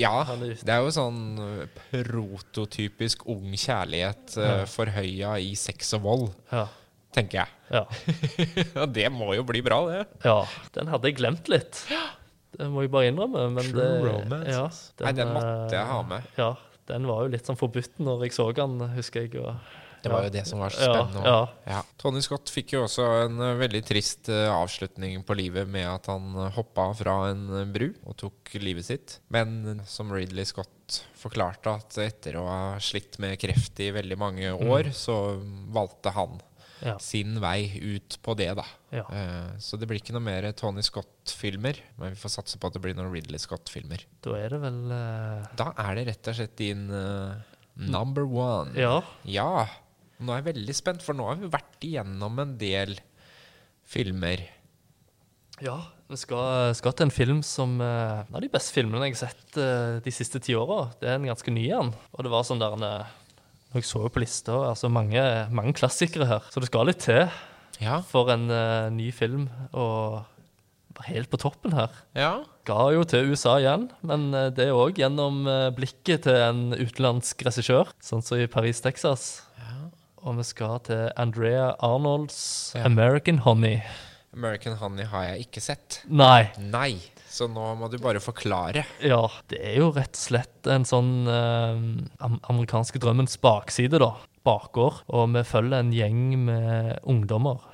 Ja, 0.00 0.14
det 0.38 0.70
er 0.72 0.80
jo 0.86 0.94
sånn 0.94 1.20
eh, 1.44 1.82
prototypisk 1.92 3.26
ung 3.34 3.52
kjærlighet 3.58 4.38
uh, 4.38 4.44
Ja. 4.44 4.56
forhøya 4.70 5.36
i 5.42 5.52
sex 5.58 5.92
og 5.98 6.04
vold, 6.06 6.26
Ja. 6.54 6.66
tenker 7.14 7.42
jeg. 7.42 7.48
Ja. 7.74 7.84
Ja, 8.74 8.86
det 8.90 9.06
må 9.12 9.32
jo 9.36 9.44
bli 9.46 9.60
bra, 9.64 9.82
det. 9.90 10.04
ja. 10.24 10.38
Den 10.74 10.88
hadde 10.92 11.10
jeg 11.10 11.18
glemt 11.20 11.48
litt. 11.52 11.84
Det 12.58 12.68
må 12.72 12.84
jeg 12.84 12.92
bare 12.94 13.10
innrømme. 13.12 13.46
Men 13.54 13.70
True 13.70 13.80
det, 13.80 14.02
romance, 14.04 14.50
Ja, 14.52 14.66
den, 14.98 15.06
Nei, 15.08 15.14
den 15.20 15.32
måtte 15.36 15.74
jeg 15.74 15.80
eh, 15.82 15.94
ha 15.94 16.02
med. 16.10 16.28
Ja, 16.40 16.50
den 16.90 17.08
var 17.08 17.24
jo 17.24 17.32
litt 17.32 17.48
sånn 17.48 17.58
forbudt 17.60 17.98
når 18.04 18.26
jeg 18.26 18.36
så 18.36 18.50
den, 18.56 18.76
husker 18.94 19.24
jeg. 19.26 19.40
Og, 19.40 19.80
Det 20.04 20.12
var 20.12 20.26
jo 20.26 20.32
det 20.34 20.42
som 20.46 20.60
var 20.60 20.74
så 20.74 20.84
spennende. 20.84 21.22
ja. 21.24 21.38
Ja. 21.70 21.80
Tony 22.00 22.20
Scott 22.24 22.52
fikk 22.52 22.74
jo 22.76 22.82
også 22.84 23.06
en 23.24 23.40
eh, 23.40 23.54
veldig 23.62 23.82
trist 23.88 24.28
eh, 24.32 24.50
avslutning 24.52 25.22
på 25.24 25.36
livet 25.38 25.68
med 25.68 25.88
at 25.88 26.10
han 26.12 26.34
hoppa 26.56 26.90
fra 26.98 27.18
en 27.32 27.46
bru 27.72 27.88
og 28.04 28.18
tok 28.20 28.54
livet 28.60 28.84
sitt. 28.90 29.18
Men 29.32 29.80
som 29.88 30.12
Ridley 30.12 30.44
Scott 30.48 31.00
forklarte, 31.16 31.72
at 31.72 31.96
etter 32.04 32.36
å 32.36 32.44
ha 32.44 32.58
slitt 32.84 33.16
med 33.22 33.38
kreft 33.40 33.80
i 33.80 33.88
veldig 33.96 34.18
mange 34.20 34.52
år, 34.52 34.92
så 34.92 35.38
valgte 35.72 36.12
han 36.12 36.36
Ja. 36.82 36.96
sin 37.00 37.38
vei 37.42 37.68
ut 37.80 38.16
på 38.24 38.34
det, 38.38 38.50
da. 38.58 38.64
Ja. 38.94 39.04
Uh, 39.06 39.54
så 39.62 39.78
det 39.78 39.88
blir 39.88 40.00
ikke 40.00 40.14
noe 40.16 40.24
mer 40.24 40.46
Tony 40.58 40.82
Scott-filmer, 40.84 41.78
men 42.00 42.14
vi 42.14 42.20
får 42.20 42.34
satse 42.36 42.58
på 42.60 42.68
at 42.68 42.76
det 42.76 42.82
blir 42.84 42.96
noen 42.98 43.12
Ridley 43.12 43.40
Scott-filmer. 43.40 44.04
Da 44.24 44.34
er 44.40 44.54
det 44.54 44.60
vel 44.64 44.80
uh... 44.90 45.46
Da 45.58 45.70
er 45.86 46.00
det 46.00 46.06
rett 46.10 46.32
og 46.32 46.38
slett 46.40 46.56
din 46.60 46.88
uh, 46.90 47.38
number 47.78 48.26
one. 48.26 48.74
Ja. 48.78 48.98
Ja. 49.28 49.66
Nå 50.18 50.34
er 50.34 50.42
jeg 50.42 50.50
veldig 50.52 50.76
spent, 50.76 51.06
for 51.06 51.16
nå 51.16 51.30
har 51.30 51.40
vi 51.40 51.50
vært 51.52 51.86
igjennom 51.86 52.42
en 52.42 52.54
del 52.60 52.98
filmer. 53.88 54.44
Ja, 55.62 55.78
vi 56.10 56.18
skal, 56.18 56.72
skal 56.76 56.94
til 56.96 57.06
en 57.06 57.14
film 57.14 57.42
som 57.46 57.76
er 57.84 58.24
av 58.26 58.40
de 58.42 58.50
beste 58.50 58.74
filmene 58.74 59.06
jeg 59.06 59.14
har 59.16 59.28
sett 59.28 59.58
de 60.04 60.12
siste 60.14 60.40
ti 60.42 60.56
åra. 60.58 60.88
Det 60.98 61.06
er 61.06 61.20
en 61.20 61.28
ganske 61.28 61.52
ny 61.54 61.68
en. 61.76 61.92
Og 62.14 62.26
det 62.26 62.32
var 62.32 62.46
sånn 62.46 62.62
der 62.62 62.74
en, 62.74 62.86
Når 63.74 63.82
jeg 63.82 63.88
så 63.90 64.04
jo 64.04 64.10
på 64.14 64.22
lista, 64.22 64.54
altså 64.70 64.86
mange, 64.92 65.18
mange 65.50 65.74
klassikere 65.74 66.28
her. 66.30 66.44
Så 66.54 66.62
det 66.62 66.68
skal 66.70 66.86
litt 66.86 67.02
til 67.02 67.26
Ja. 67.82 67.96
for 68.06 68.30
en 68.30 68.46
uh, 68.50 68.86
ny 68.94 69.08
film. 69.10 69.48
Og 69.72 70.22
var 70.94 71.08
helt 71.10 71.26
på 71.32 71.40
toppen 71.42 71.74
her. 71.74 71.90
Ja. 72.14 72.44
Ga 72.64 72.92
jo 72.94 73.02
til 73.02 73.32
USA 73.34 73.56
igjen, 73.58 73.88
men 74.06 74.28
eh, 74.30 74.50
det 74.54 74.68
er 74.68 74.76
òg 74.78 74.94
gjennom 75.00 75.40
eh, 75.50 75.72
blikket 75.74 76.22
til 76.28 76.38
en 76.38 76.60
utenlandsk 76.70 77.42
regissør, 77.48 77.90
sånn 77.98 78.22
som 78.22 78.38
i 78.38 78.46
Paris, 78.46 78.78
Texas. 78.80 79.42
Og 80.24 80.38
vi 80.38 80.44
skal 80.46 80.78
til 80.86 81.10
Andrea 81.20 81.74
Arnolds 81.84 82.72
Ja. 82.76 82.84
'American 82.86 83.42
Honey'. 83.42 83.82
American 84.32 84.78
Honey 84.78 85.04
har 85.04 85.24
jeg 85.24 85.48
ikke 85.48 85.60
sett. 85.60 86.00
Nei, 86.08 86.48
Nei. 86.58 87.00
Så 87.34 87.48
nå 87.50 87.64
må 87.80 87.88
du 87.90 87.96
bare 87.98 88.20
forklare. 88.22 88.84
Ja, 89.02 89.24
det 89.50 89.58
er 89.66 89.80
jo 89.80 89.88
rett 89.96 90.14
og 90.14 90.20
slett 90.22 90.68
en 90.70 90.84
sånn 90.86 91.08
eh, 91.26 91.80
amerikanske 92.52 93.00
drømmens 93.02 93.34
bakside, 93.42 93.98
da. 93.98 94.12
Bakgård. 94.46 95.00
Og 95.10 95.32
vi 95.34 95.42
følger 95.48 95.80
en 95.82 95.90
gjeng 95.96 96.20
med 96.46 97.00
ungdommer. 97.10 97.64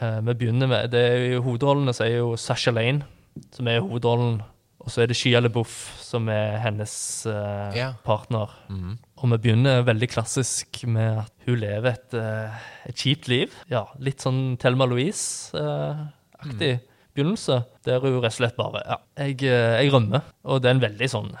Eh, 0.00 0.18
vi 0.26 0.34
begynner 0.42 0.68
med 0.72 0.90
det 0.96 1.04
er 1.12 1.22
jo 1.36 1.44
Hovedrollene 1.46 1.94
så 1.94 2.08
er 2.08 2.16
jo 2.18 2.34
Sasha 2.40 2.74
Lane, 2.74 3.06
som 3.54 3.68
er 3.70 3.78
hovedrollen. 3.84 4.40
Og 4.86 4.90
så 4.92 5.02
er 5.02 5.08
det 5.10 5.16
Shia 5.18 5.40
LeBouf, 5.42 5.70
som 6.02 6.28
er 6.30 6.58
hennes 6.62 6.92
eh, 7.30 7.78
Ja. 7.78 7.88
partner. 8.06 8.52
Og 8.70 9.30
vi 9.32 9.38
begynner 9.46 9.80
veldig 9.86 10.08
klassisk 10.12 10.82
med 10.86 11.22
at 11.24 11.32
hun 11.46 11.58
lever 11.62 11.88
et, 11.94 12.14
eh, 12.14 12.58
et 12.90 12.94
kjipt 13.06 13.26
liv. 13.30 13.54
Ja, 13.70 13.86
Litt 13.98 14.22
sånn 14.22 14.56
Thelma 14.62 14.86
Louise-aktig 14.90 16.76
begynnelse. 17.16 17.62
Der 17.86 18.02
hun 18.04 18.20
rett 18.20 18.34
og 18.34 18.38
slett 18.38 18.56
bare 18.58 18.82
Ja, 18.84 18.98
jeg, 19.24 19.40
eh, 19.48 19.82
jeg 19.82 19.92
rømmer. 19.94 20.26
Og 20.44 20.62
det 20.62 20.70
er 20.70 20.76
en 20.76 20.86
veldig 20.86 21.08
sånn 21.10 21.32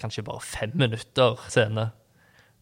kanskje 0.00 0.24
bare 0.26 0.42
fem 0.44 0.74
minutter 0.78 1.40
scene. 1.50 1.90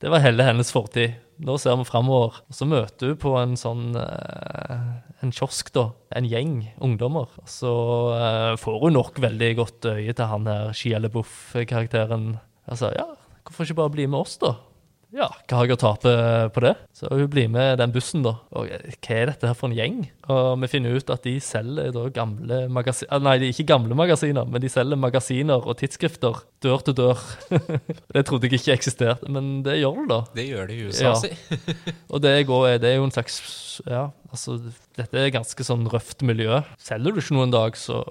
Det 0.03 0.11
var 0.13 0.25
hele 0.25 0.45
hennes 0.45 0.73
fortid. 0.75 1.15
Nå 1.45 1.57
ser 1.59 1.79
vi 1.81 1.87
framover. 1.89 2.43
Så 2.53 2.67
møter 2.69 3.13
hun 3.13 3.21
på 3.23 3.35
en 3.41 3.55
sånn 3.59 3.95
eh, 3.99 4.83
En 5.25 5.33
kiosk, 5.33 5.71
da. 5.75 5.89
En 6.15 6.27
gjeng 6.29 6.59
ungdommer. 6.85 7.31
Så 7.49 7.71
eh, 8.19 8.53
får 8.61 8.81
hun 8.83 8.99
nok 8.99 9.21
veldig 9.25 9.51
godt 9.63 9.89
øye 9.95 10.13
til 10.13 10.31
han 10.31 10.51
her 10.51 10.75
Shia 10.77 11.01
LeBouf-karakteren. 11.01 12.35
Altså, 12.69 12.93
ja, 12.97 13.07
hvorfor 13.45 13.65
ikke 13.65 13.81
bare 13.81 13.95
bli 13.97 14.09
med 14.11 14.21
oss, 14.25 14.37
da? 14.43 14.57
Ja, 15.15 15.29
hva 15.47 15.61
har 15.61 15.69
jeg 15.69 15.77
å 15.77 15.79
tape 15.79 16.13
på 16.57 16.63
det? 16.65 16.73
Så 16.97 17.07
hun 17.13 17.29
blir 17.31 17.47
med 17.53 17.77
den 17.79 17.93
bussen, 17.95 18.25
da. 18.27 18.33
Og 18.59 18.67
eh, 18.75 18.97
hva 18.99 19.19
er 19.21 19.29
dette 19.31 19.47
her 19.47 19.55
for 19.55 19.71
en 19.71 19.77
gjeng? 19.77 20.01
Og 20.27 20.57
vi 20.65 20.71
finner 20.73 20.97
ut 20.99 21.13
at 21.15 21.23
de 21.23 21.37
selger 21.45 21.93
da 21.95 22.03
gamle 22.17 22.59
magasiner 22.75 23.23
Nei, 23.23 23.37
de 23.39 23.47
er 23.47 23.55
ikke 23.55 23.69
gamle 23.69 23.95
magasiner, 23.99 24.49
men 24.51 24.65
de 24.65 24.71
selger 24.73 24.99
magasiner 24.99 25.63
og 25.71 25.79
tidsskrifter 25.79 26.41
dør 26.65 26.83
til 26.89 26.97
dør. 26.99 27.23
det 28.17 28.25
trodde 28.27 28.51
jeg 28.51 28.59
ikke 28.59 28.75
eksisterte, 28.75 29.31
men 29.31 29.61
det 29.67 29.79
gjør 29.85 30.01
det, 30.03 30.09
da. 30.11 30.21
Det 30.41 30.49
gjør 30.49 30.67
det 30.73 30.81
i 30.81 30.89
USA, 30.89 31.07
Ja. 31.07 31.15
si. 31.23 31.31
Og 32.13 32.25
det, 32.25 32.35
går, 32.51 32.67
det 32.83 32.91
er 32.91 32.99
jo 32.99 33.07
en 33.07 33.15
slags 33.15 33.39
Ja, 33.87 34.09
altså, 34.35 34.59
dette 34.99 35.19
er 35.23 35.31
ganske 35.35 35.67
sånn 35.67 35.87
røft 35.95 36.27
miljø. 36.27 36.59
Selger 36.83 37.15
du 37.15 37.23
ikke 37.23 37.39
noe 37.39 37.47
en 37.49 37.55
dag, 37.55 37.79
så 37.79 38.03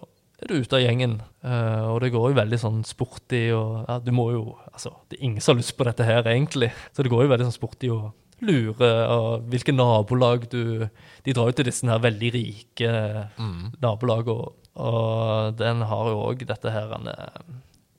er 0.43 0.51
du 0.51 0.63
ute 0.63 0.77
av 0.77 0.83
gjengen. 0.83 1.15
Uh, 1.43 1.93
og 1.93 2.01
det 2.03 2.11
går 2.13 2.31
jo 2.31 2.39
veldig 2.39 2.59
sånn 2.61 2.81
sporty 2.87 3.45
og 3.55 3.87
ja, 3.87 3.99
du 4.03 4.11
må 4.15 4.29
jo 4.35 4.43
Altså, 4.73 4.89
det 5.09 5.19
er 5.19 5.25
ingen 5.27 5.43
som 5.43 5.53
har 5.53 5.61
lyst 5.61 5.75
på 5.77 5.85
dette 5.85 6.05
her, 6.07 6.25
egentlig. 6.25 6.71
Så 6.95 7.05
det 7.05 7.11
går 7.13 7.25
jo 7.25 7.31
veldig 7.31 7.47
sånn 7.49 7.59
sporty 7.59 7.91
å 7.93 7.99
lure 8.43 8.89
og 9.13 9.45
hvilke 9.47 9.71
nabolag 9.71 10.49
du 10.51 10.87
De 11.23 11.35
drar 11.35 11.51
jo 11.51 11.55
til 11.55 11.67
disse 11.69 11.87
her 11.87 12.01
veldig 12.03 12.31
rike 12.33 12.89
nabolagene, 13.79 14.33
og, 14.33 14.71
og 14.83 15.53
den 15.59 15.85
har 15.87 16.09
jo 16.09 16.23
òg 16.25 16.43
dette 16.49 16.73
her 16.73 16.91
en, 16.97 17.07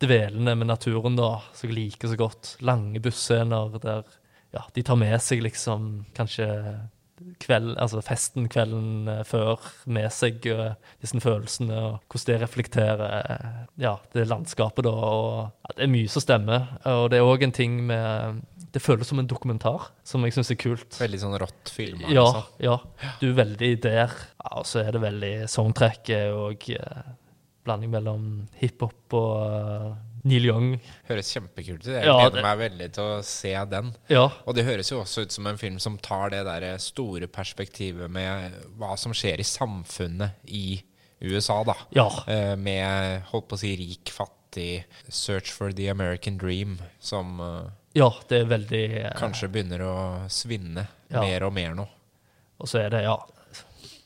dvelende 0.02 0.56
med 0.58 0.68
naturen, 0.68 1.16
da, 1.16 1.38
som 1.54 1.70
jeg 1.70 1.78
liker 1.78 2.10
så 2.10 2.18
godt. 2.18 2.56
Lange 2.66 3.00
busscener 3.00 3.78
der 3.78 4.02
ja, 4.54 4.64
de 4.74 4.84
tar 4.86 4.98
med 5.00 5.16
seg 5.22 5.42
liksom 5.42 6.04
kanskje 6.14 6.48
kveld, 7.40 7.74
altså 7.80 8.02
festen 8.04 8.48
kvelden 8.52 9.08
eh, 9.10 9.22
før 9.28 9.62
med 9.90 10.10
seg 10.12 10.44
eh, 10.50 10.74
disse 11.02 11.20
følelsene, 11.24 11.74
og 11.74 11.96
hvordan 12.12 12.28
det 12.30 12.38
reflekterer 12.42 13.04
eh, 13.18 13.56
ja, 13.84 13.94
det 14.14 14.26
landskapet, 14.30 14.84
da. 14.86 14.92
Og 14.92 15.38
ja, 15.64 15.74
det 15.78 15.86
er 15.86 15.92
mye 15.94 16.10
som 16.12 16.24
stemmer. 16.24 16.68
Og 16.92 17.08
det 17.12 17.18
er 17.20 17.28
òg 17.30 17.44
en 17.46 17.54
ting 17.56 17.78
med 17.88 18.42
Det 18.74 18.82
føles 18.82 19.06
som 19.06 19.20
en 19.22 19.28
dokumentar, 19.30 19.90
som 20.02 20.24
jeg 20.26 20.34
syns 20.34 20.50
er 20.50 20.58
kult. 20.58 20.96
Veldig 20.98 21.20
sånn 21.22 21.36
rått 21.38 21.70
filma. 21.70 22.08
Ja, 22.10 22.24
Liksom. 22.26 22.48
ja. 22.66 22.78
Du 23.20 23.28
er 23.30 23.36
veldig 23.38 23.72
der. 23.84 24.16
Ja, 24.42 24.56
og 24.58 24.66
så 24.66 24.82
er 24.82 24.92
det 24.96 25.02
veldig 25.04 25.34
soundtracket 25.48 26.32
og 26.34 26.66
eh, 26.74 27.04
blanding 27.64 27.92
mellom 27.94 28.24
hiphop 28.60 29.14
og 29.16 29.94
Neil 30.24 30.46
Young. 30.48 30.68
Høres 31.08 31.28
kjempekult 31.34 31.82
ut. 31.84 31.90
Jeg 31.92 32.04
Ja, 32.06 32.14
gleder 32.18 32.34
det- 32.38 32.42
meg 32.42 32.58
veldig 32.58 32.92
til 32.92 33.02
å 33.04 33.22
se 33.24 33.52
den. 33.70 33.94
Ja, 34.08 34.28
Og 34.46 34.54
det 34.54 34.64
høres 34.64 34.88
jo 34.90 35.00
også 35.02 35.22
ut 35.22 35.32
som 35.32 35.46
en 35.46 35.58
film 35.58 35.78
som 35.78 35.98
tar 35.98 36.30
det 36.30 36.44
der 36.44 36.78
store 36.78 37.26
perspektivet 37.28 38.10
med 38.10 38.52
hva 38.78 38.96
som 38.98 39.12
skjer 39.12 39.38
i 39.38 39.42
samfunnet 39.44 40.32
i 40.48 40.82
USA, 41.22 41.62
da. 41.64 41.74
ja. 41.92 42.08
Eh, 42.26 42.54
med, 42.56 43.22
holdt 43.30 43.48
på 43.48 43.54
å 43.56 43.58
si, 43.58 43.76
rik, 43.76 44.04
fattig, 44.12 44.84
search 45.08 45.50
for 45.52 45.72
the 45.72 45.88
American 45.88 46.36
dream, 46.38 46.78
som 47.00 47.40
eh, 47.40 47.70
ja 47.94 48.10
det 48.28 48.40
er 48.42 48.44
veldig 48.58 49.04
eh, 49.04 49.12
kanskje 49.16 49.48
begynner 49.50 49.80
å 49.80 50.28
svinne 50.28 50.86
Ja. 51.10 51.20
mer 51.20 51.44
og 51.44 51.52
mer 51.52 51.74
nå. 51.74 51.86
Og 52.60 52.66
så 52.68 52.80
er 52.84 52.88
det, 52.90 53.02
ja 53.02 53.16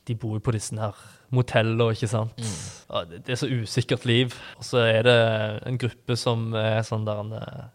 De 0.06 0.14
bor 0.14 0.34
jo 0.34 0.40
på 0.40 0.52
disse 0.52 0.74
her 0.78 0.94
moteller, 1.34 1.92
ikke 1.94 2.10
sant. 2.10 2.38
Mm. 2.38 3.08
det, 3.10 3.24
det 3.26 3.34
er 3.34 3.40
så 3.42 3.48
usikkert 3.50 4.06
liv. 4.08 4.36
Og 4.58 4.68
så 4.68 4.84
er 4.86 5.02
det 5.06 5.18
en 5.68 5.80
gruppe 5.80 6.16
som 6.18 6.52
er 6.56 6.80
sånn 6.86 7.08
der 7.08 7.24
en, 7.24 7.34
eh, 7.38 7.66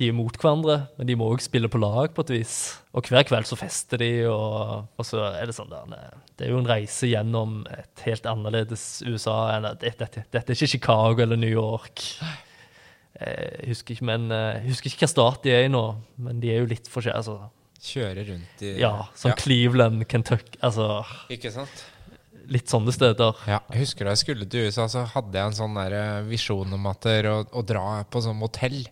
De 0.00 0.08
er 0.08 0.14
mot 0.16 0.32
hverandre, 0.40 0.88
men 0.96 1.06
de 1.06 1.14
må 1.20 1.26
òg 1.28 1.42
spille 1.44 1.68
på 1.68 1.78
lag 1.78 2.14
på 2.14 2.24
et 2.24 2.30
vis. 2.38 2.54
Og 2.96 3.06
hver 3.10 3.26
kveld 3.28 3.46
så 3.46 3.58
fester 3.60 4.00
de, 4.00 4.12
og, 4.30 4.88
og 4.96 5.06
så 5.06 5.20
er 5.34 5.50
det 5.50 5.56
sånn 5.56 5.70
der 5.70 5.84
en, 5.84 5.98
eh, 5.98 6.22
Det 6.38 6.46
er 6.46 6.54
jo 6.54 6.62
en 6.62 6.70
reise 6.70 7.10
gjennom 7.10 7.60
et 7.70 8.06
helt 8.06 8.26
annerledes 8.26 9.02
USA 9.06 9.56
enn 9.56 9.68
dette, 9.68 9.98
dette, 9.98 10.24
dette 10.32 10.54
er 10.54 10.58
ikke 10.58 10.74
Chicago 10.78 11.26
eller 11.26 11.36
New 11.36 11.52
York. 11.52 12.06
Jeg 13.22 13.68
husker 13.68 13.94
ikke, 13.94 14.06
men, 14.08 14.30
eh, 14.32 14.62
jeg 14.62 14.72
husker 14.72 14.90
ikke 14.90 15.04
hva 15.04 15.12
stat 15.12 15.42
de 15.44 15.52
er 15.52 15.66
i 15.66 15.72
nå, 15.72 15.84
men 16.24 16.40
de 16.40 16.54
er 16.54 16.62
jo 16.62 16.70
litt 16.70 16.88
forskjellige. 16.90 17.20
Altså, 17.20 17.50
Kjøre 17.82 18.22
rundt 18.28 18.62
i 18.62 18.76
ja, 18.78 18.92
sånn 19.18 19.34
Cleveland, 19.40 20.04
Kentucky 20.06 20.60
Altså 20.62 21.00
Ikke 21.34 21.50
sant? 21.50 21.80
Litt 22.52 22.68
sånne 22.72 22.92
steder. 22.94 23.38
Ja, 23.48 23.60
jeg 23.72 23.86
husker 23.86 24.04
da 24.08 24.12
jeg 24.14 24.20
skulle 24.22 24.46
til 24.52 24.66
USA, 24.68 24.84
så 24.92 25.06
hadde 25.14 25.38
jeg 25.40 25.50
en 25.52 25.56
sånn 25.56 25.78
der 25.78 25.94
eh, 25.98 26.18
visjon 26.28 26.72
om 26.76 26.90
at 26.90 27.06
å, 27.08 27.38
å 27.48 27.62
dra 27.64 28.02
på 28.12 28.20
sånn 28.24 28.36
motell 28.40 28.82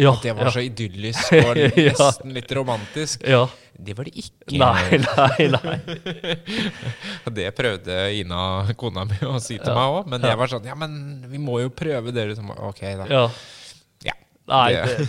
Ja, 0.00 0.14
At 0.14 0.22
det 0.24 0.32
var 0.32 0.48
ja. 0.48 0.52
så 0.54 0.62
idyllisk 0.64 1.34
og 1.44 1.58
Ja. 1.60 1.68
nesten 1.92 2.32
litt 2.32 2.52
romantisk. 2.56 3.26
Ja. 3.28 3.42
Det 3.76 3.92
var 3.98 4.04
det 4.08 4.14
ikke. 4.22 4.56
Nei, 4.60 4.98
nei, 5.02 5.46
nei. 5.52 5.78
Det 7.36 7.46
prøvde 7.56 7.96
Ina, 8.16 8.40
kona 8.80 9.04
mi, 9.08 9.16
å 9.28 9.36
si 9.42 9.56
til 9.60 9.74
meg 9.76 9.96
òg. 9.98 10.08
Men 10.12 10.24
jeg 10.28 10.38
var 10.40 10.50
sånn 10.52 10.66
Ja, 10.68 10.76
men 10.78 10.96
vi 11.28 11.40
må 11.40 11.58
jo 11.62 11.70
prøve 11.76 12.12
dere 12.14 12.36
som 12.38 12.50
Ok, 12.56 12.80
da. 13.02 13.06
Ja. 13.10 13.22
Ja. 14.08 14.16
Nei, 14.48 14.72
Det- 14.74 15.08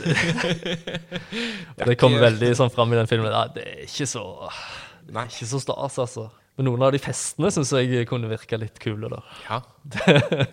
det, 1.78 1.86
det 1.94 1.98
kom 2.00 2.16
veldig 2.20 2.52
sånn 2.60 2.72
fram 2.74 2.92
i 2.94 3.00
den 3.00 3.08
filmen. 3.12 3.32
Nei, 3.34 3.48
det 3.56 3.64
er 3.68 3.84
ikke 3.88 4.08
så, 4.10 4.24
er 5.10 5.28
ikke 5.32 5.50
så 5.56 5.60
stas, 5.64 6.00
altså. 6.08 6.28
Men 6.58 6.68
noen 6.70 6.84
av 6.86 6.92
de 6.94 7.00
festene 7.02 7.50
syns 7.54 7.72
jeg 7.74 8.06
kunne 8.10 8.30
virka 8.30 8.60
litt 8.62 8.78
kule, 8.84 9.10
da. 9.10 9.22
Ja. 9.50 9.62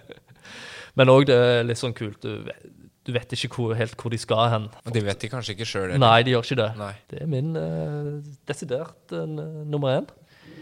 Men 0.99 1.11
òg 1.13 1.27
det 1.29 1.37
er 1.39 1.67
litt 1.69 1.79
sånn 1.81 1.95
kult. 1.97 2.23
Du, 2.25 2.41
vet- 2.49 2.71
du 3.07 3.13
vet 3.15 3.33
ikke 3.37 3.51
hvor, 3.55 3.75
helt 3.79 3.95
hvor 4.01 4.13
de 4.13 4.19
skal 4.21 4.49
hen. 4.53 4.67
Og 4.85 4.95
det 4.95 5.03
vet 5.07 5.21
de 5.23 5.31
kanskje 5.33 5.55
ikke 5.57 5.69
sjøl. 5.69 5.93
Nei, 6.01 6.17
de 6.27 6.35
gjør 6.35 6.47
ikke 6.49 6.59
det. 6.61 6.71
Nei. 6.81 6.91
Det 7.11 7.21
er 7.25 7.31
min 7.31 7.53
uh, 7.57 8.19
desidert 8.51 9.15
uh, 9.17 9.23
nummer 9.27 10.01
én. 10.01 10.09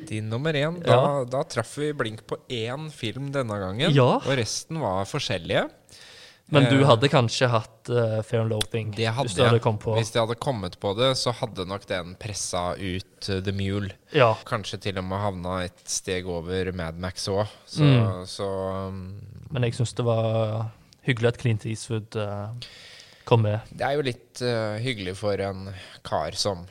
Din 0.09 0.29
nummer 0.31 0.55
én. 0.57 0.77
Da, 0.85 0.95
Ja. 0.95 1.25
da 1.29 1.43
traff 1.51 1.73
vi 1.81 1.91
blink 1.97 2.23
på 2.31 2.39
én 2.55 2.87
film 2.95 3.31
denne 3.35 3.59
gangen. 3.63 3.91
Ja. 3.97 4.19
Og 4.21 4.31
resten 4.39 4.79
var 4.83 5.09
forskjellige. 5.11 5.67
Men 6.51 6.65
du 6.71 6.79
Eh, 6.81 6.87
hadde 6.89 7.09
kanskje 7.13 7.49
hatt 7.53 7.91
uh, 7.93 8.23
Fair 8.25 8.41
and 8.41 8.49
Loathing 8.51 8.91
Det 8.97 9.05
hadde 9.13 9.29
hvis 9.29 9.35
du 9.37 9.43
hadde 9.45 9.61
kommet 9.61 9.83
på. 9.85 9.93
Hvis 9.99 10.13
jeg 10.15 10.23
hadde 10.23 10.37
kommet 10.41 10.79
på 10.81 10.95
det, 10.97 11.11
så 11.21 11.33
hadde 11.37 11.67
nok 11.69 11.85
den 11.91 12.15
pressa 12.17 12.71
ut 12.79 13.29
uh, 13.29 13.41
The 13.45 13.53
Mule. 13.53 13.91
Ja. 14.17 14.31
Kanskje 14.49 14.79
til 14.87 14.97
og 14.99 15.05
med 15.11 15.21
havna 15.21 15.59
et 15.67 15.83
steg 15.93 16.27
over 16.33 16.73
Mad 16.73 16.97
Max 17.05 17.29
òg. 17.29 17.47
Så, 17.69 17.85
Mm. 17.85 18.25
så 18.27 18.49
um, 18.89 19.21
Men 19.51 19.63
jeg 19.69 19.77
syns 19.77 19.93
det 19.95 20.05
var 20.09 20.71
hyggelig 21.05 21.35
at 21.35 21.39
Clint 21.43 21.67
Eastwood 21.69 22.17
uh, 22.17 22.49
kom 23.29 23.43
med. 23.45 23.61
det 23.73 23.85
er 23.85 23.99
jo 23.99 24.03
litt 24.09 24.41
hyggelig 24.81 25.17
for 25.21 25.37
en 25.45 25.67
kar 26.05 26.33
som 26.33 26.65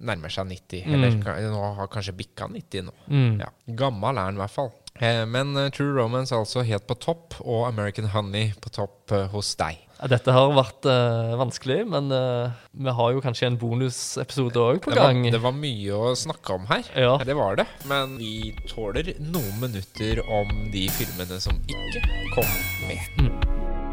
nærmer 0.00 0.32
seg 0.32 0.48
90. 0.48 0.86
Mm. 0.90 1.04
Eller 1.22 1.50
nå 1.52 1.74
har 1.76 1.86
kanskje 1.92 2.14
bikka 2.18 2.48
90 2.50 2.86
nå. 2.88 2.94
Mm. 3.06 3.40
Ja. 3.44 3.50
Gammal 3.78 4.18
er 4.18 4.30
han 4.30 4.38
i 4.38 4.42
hvert 4.42 4.54
fall. 4.58 4.72
Eh, 5.00 5.22
men 5.26 5.56
uh, 5.56 5.68
True 5.72 5.94
Romance 5.96 6.34
er 6.34 6.42
altså 6.42 6.64
helt 6.66 6.86
på 6.88 6.96
topp, 7.00 7.38
og 7.40 7.66
American 7.70 8.10
Honey 8.12 8.52
på 8.60 8.72
topp 8.74 9.14
uh, 9.14 9.24
hos 9.32 9.54
deg. 9.60 9.80
Dette 10.08 10.32
har 10.32 10.52
vært 10.56 10.86
uh, 10.88 11.34
vanskelig, 11.40 11.82
men 11.92 12.08
uh, 12.12 12.52
vi 12.72 12.94
har 12.96 13.12
jo 13.16 13.20
kanskje 13.24 13.50
en 13.50 13.58
bonusepisode 13.60 14.60
òg 14.60 14.80
på 14.84 14.94
Det 14.94 15.00
var, 15.00 15.12
gang. 15.12 15.28
det 15.32 15.42
var 15.44 15.56
mye 15.56 15.96
å 15.96 16.14
snakke 16.16 16.56
om 16.56 16.68
her. 16.70 16.88
Ja. 16.96 17.16
Det 17.24 17.36
var 17.36 17.60
det. 17.60 17.68
Men 17.90 18.16
vi 18.20 18.52
tåler 18.70 19.12
noen 19.20 19.60
minutter 19.60 20.24
om 20.24 20.52
de 20.72 20.86
filmene 20.96 21.40
som 21.40 21.60
ikke 21.68 22.04
kom 22.36 22.52
med. 22.88 23.20
Mm. 23.20 23.89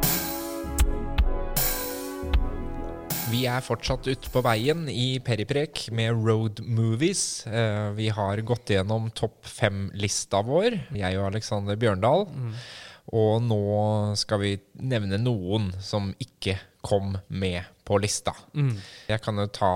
Vi 3.27 3.43
er 3.49 3.63
fortsatt 3.65 4.07
ute 4.07 4.29
på 4.31 4.41
veien 4.45 4.85
i 4.87 5.19
Periprek 5.23 5.87
med 5.95 6.15
road 6.15 6.61
movies. 6.63 7.43
Eh, 7.47 7.91
vi 7.97 8.07
har 8.13 8.39
gått 8.47 8.71
gjennom 8.71 9.09
topp 9.15 9.45
fem-lista 9.47 10.39
vår, 10.47 10.77
jeg 10.95 11.19
og 11.19 11.27
Alexander 11.31 11.79
Bjørndal. 11.79 12.27
Og 13.17 13.33
nå 13.43 13.61
skal 14.19 14.41
vi 14.43 14.53
nevne 14.79 15.19
noen 15.19 15.69
som 15.83 16.13
ikke 16.23 16.57
kom 16.87 17.17
med 17.27 17.67
på 17.87 17.99
lista. 17.99 18.33
Mm. 18.55 18.75
Jeg 19.11 19.23
kan 19.23 19.39
jo 19.43 19.47
ta 19.51 19.73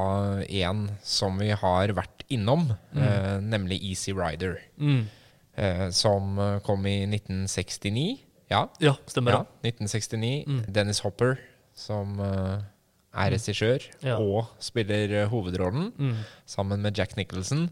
en 0.47 0.85
som 1.03 1.39
vi 1.39 1.51
har 1.51 1.95
vært 1.95 2.23
innom, 2.31 2.69
mm. 2.95 3.49
nemlig 3.51 3.81
Easy 3.91 4.15
Rider. 4.15 4.61
Mm. 4.79 5.09
Eh, 5.55 5.89
som 5.89 6.39
eh, 6.39 6.59
kom 6.63 6.85
i 6.87 7.03
1969. 7.03 8.17
Ja, 8.51 8.69
Ja, 8.79 8.95
stemmer 9.07 9.31
ja 9.31 9.41
1969. 9.63 10.43
Mm. 10.47 10.61
Dennis 10.73 10.99
Hopper 11.03 11.37
som 11.75 12.19
eh, 12.19 12.63
er 13.13 13.31
regissør 13.31 13.81
Ja. 14.03 14.15
og 14.17 14.47
spiller 14.59 15.11
eh, 15.23 15.27
hovedrollen, 15.29 15.91
Mm. 15.97 16.15
sammen 16.45 16.81
med 16.81 16.97
Jack 16.97 17.17
Nicholson. 17.17 17.69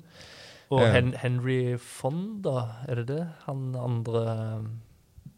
Og 0.72 0.82
Eh. 0.82 0.92
Hen 0.94 1.14
Henry 1.14 1.78
Fonda, 1.78 2.86
er 2.88 2.96
det 2.96 3.08
det? 3.08 3.28
Han 3.46 3.76
andre 3.76 4.24
eh, 4.60 4.64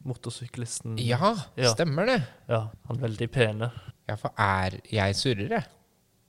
motorsyklisten? 0.03 0.97
Ja, 0.99 1.35
Ja. 1.57 1.73
stemmer 1.73 2.05
det. 2.05 2.23
Ja, 2.49 2.67
han 2.87 2.97
er 2.97 3.07
veldig 3.07 3.29
pene. 3.31 3.71
Ja, 4.09 4.15
for 4.15 4.33
er 4.37 4.79
jeg 4.91 5.15
surrer, 5.15 5.49
jeg? 5.49 5.63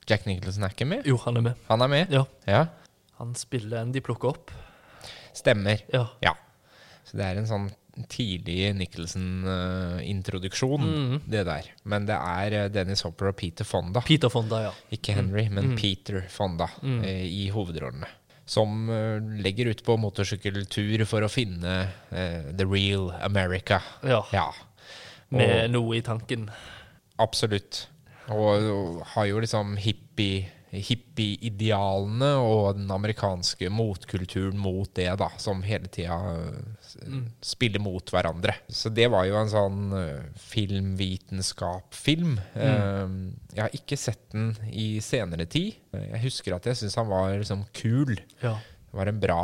Jack 0.08 0.26
Nicholson 0.26 0.64
er 0.64 0.68
ikke 0.68 0.86
med? 0.86 1.04
Jo, 1.06 1.16
han 1.16 1.36
er 1.36 1.40
med. 1.40 1.54
Han 1.68 1.80
er 1.82 1.86
med? 1.88 2.10
Ja. 2.10 2.24
Ja. 2.46 2.66
Han 3.18 3.34
spiller 3.34 3.80
en 3.82 3.92
de 3.92 4.00
plukker 4.00 4.28
opp. 4.28 4.50
Stemmer. 5.34 5.80
Ja. 5.92 6.06
Ja. 6.22 6.32
Så 7.04 7.16
det 7.16 7.24
er 7.24 7.38
en 7.38 7.46
sånn 7.46 7.70
tidlig 8.08 8.74
Nicholson-introduksjon, 8.74 10.80
Mhm. 10.80 11.20
det 11.28 11.44
der. 11.44 11.62
Men 11.84 12.06
det 12.06 12.14
er 12.16 12.52
eh, 12.64 12.68
Dennis 12.68 13.02
Hopper 13.02 13.28
og 13.28 13.36
Peter 13.36 13.64
Fonda. 13.64 14.00
Peter 14.00 14.28
Fonda, 14.28 14.62
ja. 14.62 14.70
Ikke 14.92 15.12
Henry, 15.14 15.48
men 15.48 15.64
Mm. 15.72 15.76
Peter 15.78 16.24
Fonda 16.28 16.68
Mm. 16.82 17.04
eh, 17.04 17.24
i 17.26 17.50
hovedrollene. 17.50 18.06
Som 18.46 18.88
eh, 18.90 19.20
legger 19.42 19.66
ut 19.70 19.82
på 19.84 19.96
motorsykkeltur 19.98 21.04
for 21.06 21.20
å 21.22 21.28
finne 21.30 21.88
eh, 22.12 22.42
the 22.56 22.64
real 22.66 23.10
America. 23.22 23.80
ja. 24.02 24.24
Ja. 24.32 24.52
Med 25.30 25.70
noe 25.70 25.96
i 25.96 26.00
tanken. 26.02 26.50
absolutt. 27.18 27.86
Og, 28.28 28.62
og 28.62 29.02
har 29.14 29.24
jo 29.26 29.40
liksom 29.40 29.76
hippie 29.78 30.46
hippie-idealene 30.72 32.30
og 32.40 32.78
den 32.78 32.88
amerikanske 32.94 33.68
motkulturen 33.68 34.56
mot 34.56 34.88
det, 34.96 35.10
da, 35.20 35.28
som 35.42 35.60
hele 35.66 35.90
tida 35.92 36.16
Mm. 37.02 37.30
spiller 37.40 37.80
mot 37.80 38.04
hverandre. 38.12 38.52
Så 38.68 38.90
det 38.92 39.06
var 39.12 39.24
jo 39.24 39.36
en 39.38 39.48
sånn 39.48 39.92
uh, 39.96 40.24
filmvitenskap-film. 40.36 42.34
Mm. 42.54 43.14
jeg 43.54 43.62
har 43.62 43.76
ikke 43.76 43.96
sett 44.00 44.20
den 44.34 44.50
i 44.70 45.00
senere 45.04 45.46
tid. 45.50 45.78
Jeg 45.94 46.20
husker 46.26 46.56
at 46.56 46.66
jeg 46.68 46.76
syns 46.82 46.96
han 47.00 47.08
var 47.10 47.32
liksom 47.38 47.64
kul. 47.76 48.16
Ja. 48.42 48.56
Det 48.90 48.98
var 48.98 49.08
en 49.08 49.20
bra, 49.22 49.40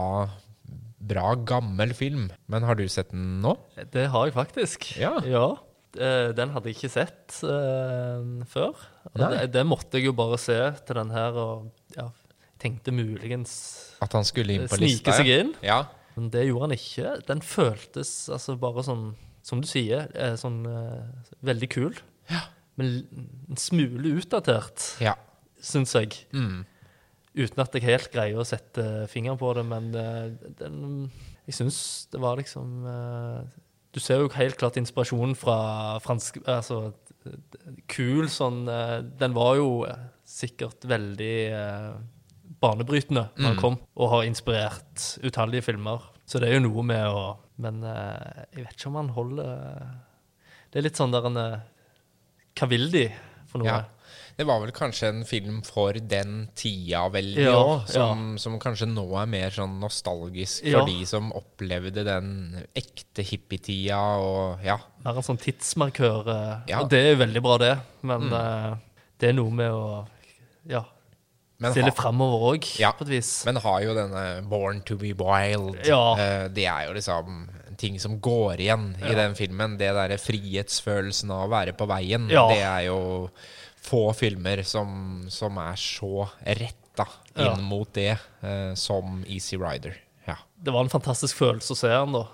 bra 1.00 1.34
gammel 1.48 1.94
film. 1.96 2.28
Men 2.52 2.62
har 2.68 2.74
du 2.78 2.84
sett 2.88 3.10
den 3.14 3.40
nå? 3.44 3.56
Det 3.92 4.08
har 4.12 4.28
jeg 4.28 4.36
faktisk. 4.36 4.90
Ja. 5.00 5.14
Eh, 5.24 5.56
Den 5.96 6.50
hadde 6.52 6.68
jeg 6.68 6.76
ikke 6.76 6.90
sett 6.92 7.38
uh, 7.48 8.20
før. 8.50 8.76
Det, 9.16 9.46
det 9.54 9.62
måtte 9.66 9.98
jeg 9.98 10.10
jo 10.10 10.12
bare 10.18 10.36
se 10.40 10.58
til 10.84 10.98
den 11.00 11.12
her, 11.14 11.38
og 11.40 11.94
ja, 11.96 12.10
tenkte 12.60 12.92
muligens 12.94 13.54
At 14.04 14.14
han 14.16 14.26
skulle 14.28 14.54
inn 14.54 14.66
på 14.68 14.76
snike 14.76 14.98
lista? 14.98 15.16
seg 15.16 15.30
inn. 15.32 15.54
Ja. 15.64 15.84
Men 16.18 16.30
det 16.34 16.48
gjorde 16.48 16.66
han 16.66 16.76
ikke. 16.76 17.14
Den 17.28 17.42
føltes 17.46 18.12
altså 18.34 18.56
bare 18.58 18.82
sånn, 18.86 19.12
som 19.46 19.62
du 19.62 19.68
sier, 19.70 20.08
eh, 20.18 20.34
sånn 20.38 20.64
uh, 20.66 21.06
veldig 21.46 21.68
kul. 21.72 22.00
Men 22.78 23.00
en 23.50 23.58
smule 23.58 24.16
utdatert, 24.20 24.84
ja. 25.02 25.16
syns 25.62 25.94
jeg. 25.96 26.20
Mm. 26.34 26.62
Uten 27.38 27.62
at 27.62 27.74
jeg 27.74 27.86
helt 27.86 28.10
greier 28.14 28.38
å 28.38 28.46
sette 28.46 29.06
fingeren 29.10 29.38
på 29.38 29.50
det, 29.56 29.64
men 29.66 29.90
uh, 29.94 30.28
den 30.58 31.08
Jeg 31.48 31.56
syns 31.56 31.80
det 32.12 32.20
var 32.20 32.36
liksom 32.36 32.84
eh, 32.84 33.58
Du 33.94 34.00
ser 34.00 34.20
jo 34.20 34.28
helt 34.36 34.58
klart 34.60 34.76
inspirasjonen 34.76 35.34
fra 35.38 35.98
fransk 36.04 36.40
Altså 36.46 36.92
kul 37.90 38.28
sånn 38.32 38.62
eh, 38.70 38.98
Den 39.20 39.34
var 39.36 39.56
jo 39.58 39.84
eh, 39.88 39.96
sikkert 40.28 40.84
veldig 40.88 41.32
eh, 41.56 41.90
banebrytende 42.62 43.26
da 43.28 43.42
den 43.42 43.54
Mm. 43.56 43.60
kom, 43.60 43.76
og 43.96 44.10
har 44.10 44.24
inspirert 44.26 45.04
utallige 45.24 45.62
filmer. 45.62 46.02
Så 46.26 46.40
det 46.40 46.48
er 46.48 46.58
jo 46.58 46.64
noe 46.68 46.82
med 46.84 47.04
å 47.06 47.36
Men 47.58 47.82
jeg 47.82 48.64
vet 48.64 48.74
ikke 48.76 48.88
om 48.90 48.96
han 49.00 49.08
holder 49.16 49.86
Det 50.70 50.78
er 50.78 50.82
litt 50.86 50.98
sånn 50.98 51.12
der 51.14 51.26
en 51.26 51.38
Hva 52.58 52.68
vil 52.68 52.90
de 52.90 53.04
for 53.48 53.62
noe? 53.62 53.68
Ja. 53.68 53.84
Det 54.38 54.46
var 54.46 54.60
vel 54.62 54.70
kanskje 54.70 55.08
en 55.10 55.24
film 55.26 55.56
for 55.66 55.92
den 55.98 56.44
tida 56.54 57.08
vel, 57.10 57.32
Ja, 57.42 57.56
òg, 57.58 57.88
som, 57.90 58.20
som 58.38 58.58
kanskje 58.62 58.86
nå 58.86 59.02
er 59.18 59.26
mer 59.26 59.50
sånn 59.50 59.80
nostalgisk 59.82 60.60
for 60.62 60.68
Ja. 60.76 60.84
de 60.86 61.04
som 61.10 61.32
opplevde 61.34 62.04
den 62.06 62.28
ekte 62.78 63.24
hippietida 63.26 63.98
og 64.22 64.62
ja. 64.62 64.76
Mer 65.04 65.18
en 65.18 65.26
sånn 65.26 65.40
tidsmarkør. 65.42 66.28
eh, 66.30 66.60
Ja. 66.70 66.84
Og 66.84 66.88
det 66.92 67.00
er 67.02 67.10
jo 67.16 67.24
veldig 67.24 67.42
bra, 67.42 67.58
det. 67.58 67.72
Men 68.02 68.28
Mm. 68.28 68.32
uh, 68.32 68.76
det 69.18 69.28
er 69.30 69.32
noe 69.34 69.50
med 69.50 69.70
å 69.74 70.06
ja, 70.68 70.84
Men, 71.58 71.72
litt 71.74 71.96
framover 71.96 72.54
òg, 72.54 72.78
Ja. 72.78 72.92
på 72.92 73.02
et 73.02 73.08
vis. 73.08 73.44
men 73.44 73.56
har 73.56 73.80
jo 73.82 73.92
denne 73.94 74.48
Born 74.48 74.82
to 74.82 74.94
be 74.96 75.12
wild. 75.18 75.84
Ja. 75.84 76.14
Eh, 76.14 76.46
det 76.48 76.66
er 76.66 76.86
jo 76.86 76.92
liksom 76.94 77.48
ting 77.76 77.98
som 77.98 78.20
går 78.20 78.58
igjen 78.60 78.94
i 79.02 79.14
den 79.14 79.34
filmen. 79.34 79.76
Det 79.78 79.90
derre 79.92 80.16
frihetsfølelsen 80.18 81.30
av 81.30 81.48
å 81.48 81.50
være 81.50 81.72
på 81.76 81.86
veien. 81.88 82.28
Ja. 82.30 82.46
Det 82.48 82.62
er 82.62 82.80
jo 82.86 83.30
få 83.88 84.02
filmer 84.16 84.60
som, 84.68 85.24
som 85.32 85.56
er 85.62 85.78
så 85.80 86.26
retta 86.44 87.06
inn 87.38 87.44
Ja. 87.46 87.54
mot 87.62 87.90
det 87.96 88.10
eh, 88.42 88.74
som 88.78 89.22
Easy 89.26 89.56
Rider. 89.60 89.96
Ja. 90.28 90.36
Det 90.60 90.74
var 90.74 90.84
en 90.84 90.92
fantastisk 90.92 91.38
følelse 91.40 91.72
å 91.72 91.78
se 91.78 91.88
den, 91.94 92.12
da. 92.18 92.24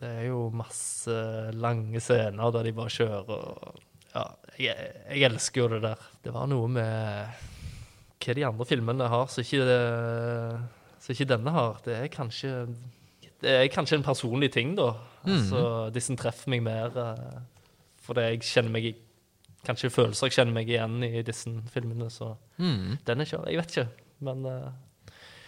Det 0.00 0.08
er 0.08 0.26
jo 0.30 0.46
masse 0.56 1.12
lange 1.56 2.00
scener 2.00 2.52
der 2.54 2.68
de 2.68 2.72
bare 2.76 2.92
kjører 2.94 3.32
og 3.36 3.80
Ja, 4.14 4.24
jeg, 4.58 4.86
jeg 5.12 5.22
elsker 5.28 5.60
jo 5.62 5.68
det 5.74 5.82
der. 5.84 6.00
Det 6.24 6.32
var 6.34 6.48
noe 6.50 6.66
med 6.72 7.42
hva 8.20 8.34
de 8.36 8.42
andre 8.48 8.66
filmene 8.68 9.06
har 9.12 9.28
som 9.32 9.44
ikke, 9.44 9.66
ikke 11.14 11.28
denne 11.30 11.52
har. 11.54 11.78
Det 11.84 11.94
er 11.98 12.08
kanskje 12.12 12.50
Det 13.40 13.52
er 13.56 13.68
kanskje 13.72 13.96
en 14.00 14.04
personlig 14.04 14.50
ting, 14.52 14.74
da. 14.76 14.90
Altså, 15.24 15.62
disse 15.94 16.16
treffer 16.20 16.50
meg 16.52 16.62
mer 16.64 16.96
eh, 17.00 17.38
fordi 18.04 18.24
jeg 18.30 18.42
kjenner 18.50 18.74
meg 18.74 18.88
i 18.90 18.94
Kanskje 19.66 19.90
følelser 19.92 20.26
jeg 20.30 20.32
kjenner 20.38 20.54
meg 20.56 20.68
igjen 20.72 21.02
i 21.04 21.22
disse 21.22 21.50
filmene, 21.72 22.08
så 22.10 22.36
Mm. 22.58 22.98
den 23.04 23.20
er 23.20 23.24
ikke 23.26 23.42
Jeg 23.50 23.56
vet 23.60 23.70
ikke, 23.76 23.88
men 24.20 24.46
uh, 24.46 24.70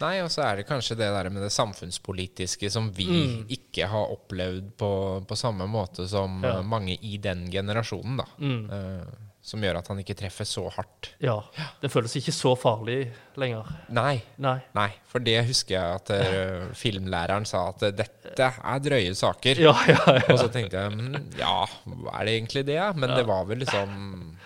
Nei, 0.03 0.17
og 0.25 0.31
så 0.35 0.43
er 0.43 0.57
det 0.57 0.67
kanskje 0.67 0.97
det 0.99 1.07
der 1.15 1.29
med 1.31 1.43
det 1.45 1.53
samfunnspolitiske 1.55 2.69
som 2.75 2.89
vi 2.93 3.07
ikke 3.55 3.87
har 3.87 4.11
opplevd 4.11 4.73
på, 4.77 4.89
på 5.29 5.37
samme 5.39 5.67
måte 5.71 6.09
som 6.11 6.43
Ja. 6.43 6.57
eh, 6.59 6.63
mange 6.67 6.97
i 7.01 7.17
den 7.23 7.45
generasjonen, 7.51 8.17
da. 8.19 8.25
mm. 8.39 8.71
Eh, 8.71 9.07
som 9.43 9.59
gjør 9.64 9.80
at 9.80 9.88
han 9.90 9.99
ikke 9.99 10.14
treffer 10.14 10.47
så 10.47 10.62
hardt. 10.70 11.09
Ja. 11.18 11.34
Det 11.82 11.88
føles 11.90 12.12
ikke 12.20 12.30
så 12.34 12.53
farlig 12.55 13.09
lenger. 13.40 13.66
Nei, 13.90 14.20
Nei. 14.38 14.61
nei, 14.76 14.86
for 15.11 15.18
det 15.24 15.40
husker 15.49 15.74
jeg 15.74 15.97
at 15.99 16.12
uh, 16.14 16.68
filmlæreren 16.78 17.43
sa 17.49 17.64
at 17.72 17.82
eh, 17.88 17.95
dette 17.99 18.47
er 18.62 18.84
drøye 18.84 19.16
saker. 19.18 19.59
Ja, 19.64 19.72
ja, 19.90 19.99
ja. 20.20 20.22
Og 20.30 20.38
så 20.45 20.47
tenkte 20.55 20.78
jeg 20.84 20.95
"Mm, 20.95 21.16
ja, 21.40 21.57
er 21.66 22.28
det 22.28 22.36
egentlig 22.36 22.62
det? 22.70 22.78
Men 22.95 23.16
det 23.16 23.26
var 23.26 23.43
vel 23.51 23.64
liksom 23.64 23.97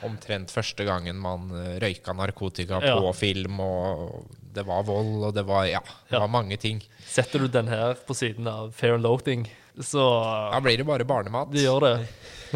omtrent 0.09 0.51
første 0.55 0.85
gangen 0.89 1.21
man 1.21 1.51
eh, 1.53 1.77
røyka 1.85 2.17
narkotika 2.17 2.81
på 2.81 3.13
film, 3.21 3.61
og 3.61 4.25
det 4.57 4.65
var 4.65 4.81
vold, 4.89 5.29
og 5.29 5.35
det 5.37 5.45
var 5.45 5.69
ja, 5.69 5.83
det 6.09 6.23
var 6.25 6.33
mange 6.33 6.57
ting. 6.57 6.81
Setter 7.05 7.45
du 7.45 7.49
den 7.53 7.69
her 7.69 7.93
på 8.09 8.17
siden 8.17 8.49
av 8.49 8.73
Fair 8.73 8.97
and 8.97 9.05
Loathing, 9.05 9.45
så 9.77 10.09
Da 10.55 10.61
blir 10.65 10.81
det 10.81 10.89
bare 10.89 11.05
barnemat. 11.05 11.53
Det 11.53 11.67
gjør 11.69 11.85
det. 11.85 11.97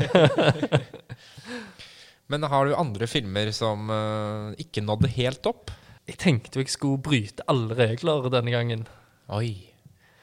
Men 2.31 2.47
har 2.47 2.67
du 2.69 2.77
andre 2.79 3.09
filmer 3.11 3.51
som 3.57 3.89
uh, 3.91 4.53
ikke 4.61 4.85
nådde 4.87 5.11
helt 5.17 5.47
opp? 5.51 5.73
Jeg 6.09 6.19
tenkte 6.23 6.59
jo 6.59 6.65
jeg 6.65 6.73
skulle 6.73 7.03
bryte 7.03 7.45
alle 7.51 7.75
regler 7.79 8.29
denne 8.33 8.53
gangen. 8.55 8.85
Oi. 9.35 9.51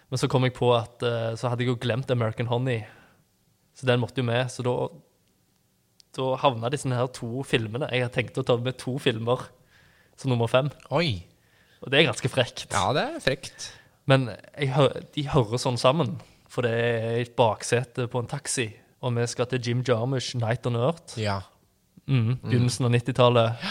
Men 0.08 0.20
så 0.22 0.30
kom 0.32 0.46
jeg 0.48 0.56
på 0.56 0.70
at 0.76 1.04
uh, 1.04 1.34
så 1.40 1.52
hadde 1.52 1.66
jeg 1.66 1.74
jo 1.74 1.80
glemt 1.84 2.12
American 2.14 2.48
Honey. 2.52 2.82
Så 3.78 3.88
den 3.90 4.00
måtte 4.02 4.24
jo 4.24 4.28
med. 4.28 4.48
Så 4.52 4.64
da, 4.66 4.74
da 6.18 6.30
havna 6.42 6.72
disse 6.74 6.90
her 6.90 7.12
to 7.14 7.44
filmene. 7.48 7.90
Jeg 7.94 8.08
har 8.08 8.14
tenkt 8.16 8.40
å 8.40 8.46
ta 8.48 8.56
med 8.58 8.80
to 8.82 8.96
filmer 9.04 9.44
som 10.18 10.32
nummer 10.32 10.50
fem. 10.50 10.72
Oi. 10.96 11.20
Og 11.84 11.92
det 11.94 12.00
er 12.00 12.08
ganske 12.10 12.32
frekt. 12.34 12.66
Ja, 12.74 12.88
det 12.96 13.04
er 13.04 13.20
frekt. 13.22 13.68
Men 14.10 14.30
hø- 14.56 15.04
de 15.14 15.28
hører 15.30 15.60
sånn 15.62 15.78
sammen. 15.78 16.16
For 16.50 16.64
det 16.66 16.72
er 16.74 17.20
et 17.22 17.36
baksete 17.38 18.08
på 18.10 18.24
en 18.24 18.32
taxi. 18.32 18.70
Og 19.04 19.14
vi 19.14 19.28
skal 19.30 19.46
til 19.52 19.62
Jim 19.62 19.84
Jarmusch, 19.86 20.32
Night 20.40 20.66
on 20.66 20.80
Earth. 20.80 21.20
Ja. 21.22 21.42
Mm, 22.08 22.38
begynnelsen 22.44 22.88
av 22.88 22.94
90-tallet. 22.96 23.68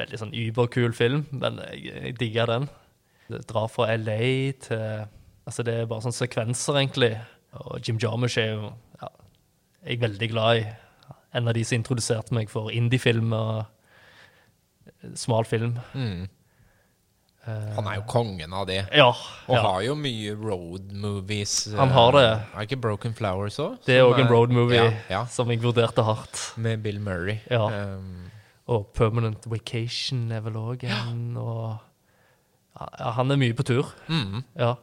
Veldig 0.00 0.20
sånn 0.20 0.36
überkul 0.36 0.94
film, 0.96 1.24
men 1.30 1.60
jeg, 1.68 1.84
jeg 1.90 2.18
digger 2.18 2.50
den. 2.50 2.68
Det 3.30 3.44
drar 3.50 3.70
fra 3.70 3.92
LA 3.94 4.20
til 4.66 5.08
Altså, 5.48 5.64
det 5.66 5.72
er 5.74 5.86
bare 5.88 6.04
sånne 6.04 6.14
sekvenser, 6.14 6.76
egentlig. 6.78 7.14
Og 7.58 7.80
Jim 7.82 7.96
Jarmusch 7.98 8.36
er 8.38 8.52
jo 8.52 8.68
ja, 9.00 9.08
jeg 9.86 9.96
er 9.96 10.02
veldig 10.04 10.28
glad 10.30 10.60
i. 10.60 10.66
En 11.34 11.48
av 11.48 11.56
de 11.56 11.64
som 11.66 11.78
introduserte 11.78 12.34
meg 12.36 12.52
for 12.52 12.70
indiefilm 12.74 13.32
og 13.34 13.64
eh, 14.86 15.14
smal 15.18 15.48
film. 15.48 15.78
Mm. 15.94 16.28
Eh, 17.48 17.68
Han 17.76 17.86
er 17.88 17.94
jo 17.96 18.02
kongen 18.10 18.52
av 18.52 18.66
det. 18.68 18.82
Ja. 18.92 19.06
Og 19.48 19.54
ja. 19.56 19.60
har 19.64 19.80
jo 19.86 19.94
mye 19.96 20.34
road 20.36 20.90
movies. 20.92 21.54
Han 21.76 21.88
har 21.94 22.12
det. 22.12 22.24
Er 22.26 22.42
Er 22.60 22.66
ikke 22.66 22.80
Broken 22.80 23.14
Flowers 23.16 23.56
òg? 23.58 23.78
Det 23.86 23.96
er 23.96 24.04
òg 24.04 24.20
en 24.20 24.28
road 24.28 24.52
movie 24.52 24.76
Ja, 24.82 24.90
ja, 25.10 25.22
som 25.26 25.48
jeg 25.50 25.62
vurderte 25.62 26.04
hardt. 26.04 26.52
med 26.56 26.82
Bill 26.82 27.00
Murray. 27.00 27.38
Ja. 27.50 27.64
Um, 27.96 28.30
Og 28.68 28.86
Permanent 28.94 29.46
Vacation 29.50 30.30
er 30.32 30.40
vel 30.44 30.52
òg 30.60 30.84
en. 30.84 31.36
Og 31.40 31.78
ja, 32.78 33.10
han 33.16 33.30
er 33.30 33.36
mye 33.40 33.54
på 33.56 33.64
tur. 33.66 33.88
mm. 34.08 34.44
Ja. 34.58 34.74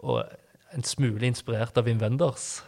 Og 0.00 0.24
en 0.74 0.82
smule 0.84 1.26
inspirert 1.26 1.78
av 1.78 1.84
Wim 1.86 1.98
Wenders. 2.02 2.62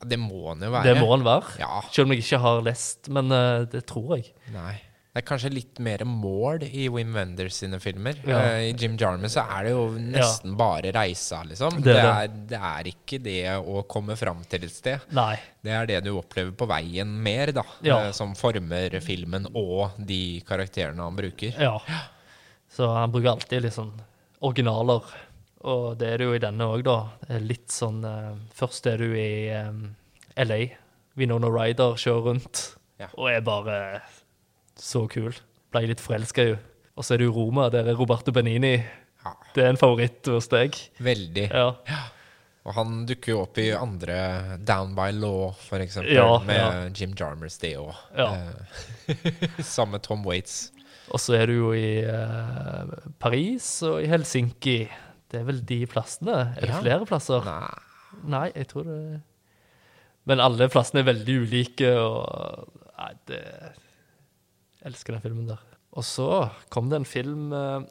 ja, 0.00 0.06
det 0.08 0.18
må 0.18 0.48
han 0.48 0.62
jo 0.62 0.70
være. 0.70 0.84
Det 0.94 0.96
må 1.02 1.10
han 1.10 1.24
være. 1.26 1.58
Ja. 1.60 1.82
Selv 1.92 2.06
om 2.06 2.12
jeg 2.14 2.22
ikke 2.24 2.38
har 2.40 2.62
lest, 2.62 3.08
men 3.10 3.30
uh, 3.32 3.64
det 3.66 3.84
tror 3.86 4.16
jeg. 4.16 4.32
Nei. 4.54 4.78
Det 5.14 5.20
er 5.22 5.26
kanskje 5.28 5.50
litt 5.54 5.78
mer 5.78 6.02
mål 6.10 6.64
i 6.66 6.88
Wim 6.90 7.12
Wenders 7.14 7.60
sine 7.60 7.78
filmer. 7.78 8.16
Ja. 8.26 8.40
Eh, 8.56 8.72
I 8.72 8.74
Jim 8.74 8.96
Jarmus 8.98 9.36
så 9.36 9.44
er 9.46 9.68
det 9.68 9.70
jo 9.76 9.84
nesten 10.02 10.56
bare 10.58 10.90
reisa, 10.96 11.44
liksom. 11.46 11.76
Det 11.78 11.92
Det 11.94 12.00
er 12.00 12.24
er, 12.24 12.32
det 12.50 12.58
er 12.58 12.88
ikke 12.90 13.20
det 13.22 13.36
å 13.60 13.84
komme 13.86 14.16
fram 14.18 14.40
til 14.50 14.64
et 14.66 14.74
sted. 14.74 15.04
Nei. 15.14 15.36
Det 15.62 15.70
er 15.70 15.86
det 15.86 16.00
du 16.08 16.10
opplever 16.18 16.50
på 16.58 16.66
veien 16.66 17.06
mer, 17.22 17.52
da. 17.54 17.62
Ja. 17.86 18.00
eh, 18.08 18.10
Som 18.12 18.34
former 18.34 18.98
filmen 19.06 19.46
og 19.54 19.94
de 20.02 20.40
karakterene 20.48 20.98
han 21.06 21.14
bruker. 21.14 21.54
Ja. 21.62 21.76
Så 22.74 22.90
han 22.96 23.12
bruker 23.14 23.36
alltid 23.36 23.62
litt 23.68 23.76
sånn 23.78 23.94
originaler. 24.42 25.06
Og 25.64 25.94
det 25.96 26.08
er 26.10 26.18
det 26.18 26.26
jo 26.26 26.34
i 26.34 26.42
denne 26.42 26.66
òg, 26.74 26.82
da. 26.84 26.98
Litt 27.38 27.70
sånn 27.70 28.02
eh, 28.04 28.34
Først 28.52 28.90
er 28.90 28.98
du 28.98 29.14
i 29.14 29.48
um, 29.62 29.94
LA. 30.36 30.58
Winona 31.14 31.46
Ryder 31.54 31.94
kjører 32.02 32.26
rundt 32.32 32.64
Ja. 32.98 33.06
og 33.14 33.30
er 33.30 33.40
bare 33.46 33.78
så 34.80 35.06
kul. 35.10 35.32
Ble 35.74 35.86
litt 35.90 36.00
forelska 36.02 36.42
i 36.42 36.52
henne. 36.54 36.60
Og 36.94 37.02
så 37.02 37.14
er 37.14 37.18
det 37.18 37.26
jo 37.26 37.32
Roma. 37.34 37.68
Der 37.74 37.88
er 37.90 37.96
Roberto 37.98 38.30
Benini. 38.32 38.76
Ja, 39.24 39.32
Det 39.54 39.64
er 39.64 39.68
en 39.72 39.76
favoritt 39.80 40.26
hos 40.30 40.46
deg. 40.52 40.76
veldig. 41.02 41.48
Ja. 41.50 41.72
Og 42.64 42.72
han 42.78 43.04
dukker 43.06 43.32
jo 43.34 43.40
opp 43.42 43.58
i 43.58 43.70
andre 43.76 44.58
Down 44.64 44.94
by 44.96 45.10
Law, 45.12 45.50
for 45.58 45.78
eksempel, 45.84 46.14
Ja, 46.14 46.38
med 46.38 46.56
ja. 46.56 46.88
Jim 46.94 47.12
Jarmers, 47.18 47.58
det 47.58 47.74
òg. 47.76 47.92
Ja. 48.16 48.28
Sammen 49.60 49.92
med 49.98 50.02
Tom 50.06 50.22
Waits. 50.24 50.70
Og 51.12 51.20
så 51.20 51.34
er 51.36 51.46
du 51.50 51.52
jo 51.58 51.72
i 51.76 52.00
eh, 52.00 52.94
Paris 53.20 53.66
og 53.84 53.98
i 54.04 54.08
Helsinki. 54.08 54.78
Det 55.28 55.40
er 55.42 55.44
vel 55.48 55.60
de 55.66 55.82
plassene? 55.90 56.38
Er 56.56 56.60
det 56.62 56.70
Ja. 56.70 56.80
flere 56.80 57.06
plasser? 57.10 57.44
Nei. 57.44 57.74
Nei, 58.30 58.46
jeg 58.54 58.68
tror 58.70 58.84
det 58.86 59.20
Men 60.24 60.40
alle 60.40 60.68
plassene 60.72 61.00
er 61.02 61.10
veldig 61.12 61.34
ulike, 61.44 61.90
og 62.00 62.70
Nei, 62.96 63.10
det 63.26 63.42
elsker 64.84 65.14
den 65.16 65.22
filmen 65.24 65.46
der. 65.48 65.60
Og 65.94 66.02
så 66.04 66.50
kom 66.74 66.88
det 66.90 66.96
en 67.00 67.06
film 67.08 67.52
eh, 67.54 67.84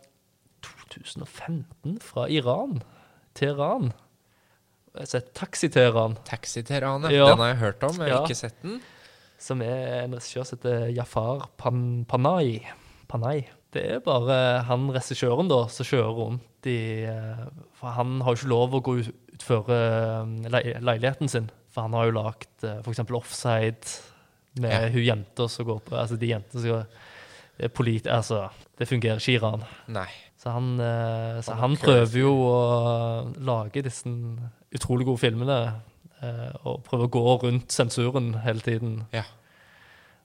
2015 0.92 2.00
fra 2.04 2.28
Iran. 2.30 2.82
Teheran. 3.38 3.92
Jeg 4.94 5.02
har 5.02 5.10
sett 5.10 5.32
Taxi-Teheran, 5.34 6.18
Taxi-Teheran, 6.28 7.08
Ja. 7.12 7.30
Den 7.32 7.40
har 7.42 7.48
jeg 7.54 7.58
hørt 7.64 7.84
om, 7.84 7.96
jeg 7.98 8.12
har 8.12 8.20
Ja. 8.22 8.26
ikke 8.28 8.36
sett 8.38 8.62
den. 8.62 8.82
som 9.40 9.62
er 9.62 10.04
en 10.04 10.14
regissør 10.14 10.46
som 10.46 10.58
heter 10.58 10.94
Jafar 10.96 11.50
Pan 11.58 12.06
Panay. 12.06 12.62
Panay. 13.10 13.42
Det 13.74 13.84
er 13.92 14.00
bare 14.00 14.64
han 14.64 14.88
regissøren 14.94 15.50
da, 15.50 15.68
som 15.68 15.84
kjører 15.86 16.16
rundt 16.16 16.66
i 16.66 17.04
eh, 17.04 17.46
For 17.74 17.90
han 17.90 18.22
har 18.22 18.36
jo 18.36 18.38
ikke 18.46 18.50
lov 18.54 18.72
å 18.78 18.82
gå 18.82 19.00
ut- 19.02 19.16
utfor 19.34 19.68
eh, 19.70 20.80
leiligheten 20.80 21.28
sin. 21.28 21.50
For 21.74 21.82
han 21.82 21.94
har 21.94 22.06
jo 22.06 22.12
lagd 22.22 22.64
f.eks. 22.86 23.00
Offside 23.12 23.84
med 24.60 24.72
Ja. 24.72 24.90
hun 24.90 25.04
jenta 25.04 25.48
som 25.50 25.66
går 25.66 25.80
på 25.88 25.96
Altså 25.98 26.18
de 26.20 26.28
jentene 26.28 26.62
som 26.62 26.70
går 26.70 27.70
polit, 27.74 28.08
altså, 28.08 28.50
det 28.78 28.88
fungerer 28.90 29.18
ikke 29.22 29.32
i 29.34 29.38
Iran. 29.40 29.64
Nei. 29.88 30.08
Så 30.38 30.52
han, 30.52 30.80
eh, 30.80 31.42
så 31.42 31.56
Han 31.56 31.78
prøver 31.78 32.20
jo 32.20 32.34
å 32.50 33.34
lage 33.40 33.84
disse 33.84 34.10
utrolig 34.74 35.06
gode 35.06 35.20
filmene. 35.22 35.82
eh, 36.24 36.52
og 36.66 36.84
prøver 36.86 37.08
å 37.08 37.12
gå 37.12 37.42
rundt 37.44 37.68
sensuren 37.72 38.34
hele 38.44 38.60
tiden. 38.60 39.06
Ja. 39.12 39.24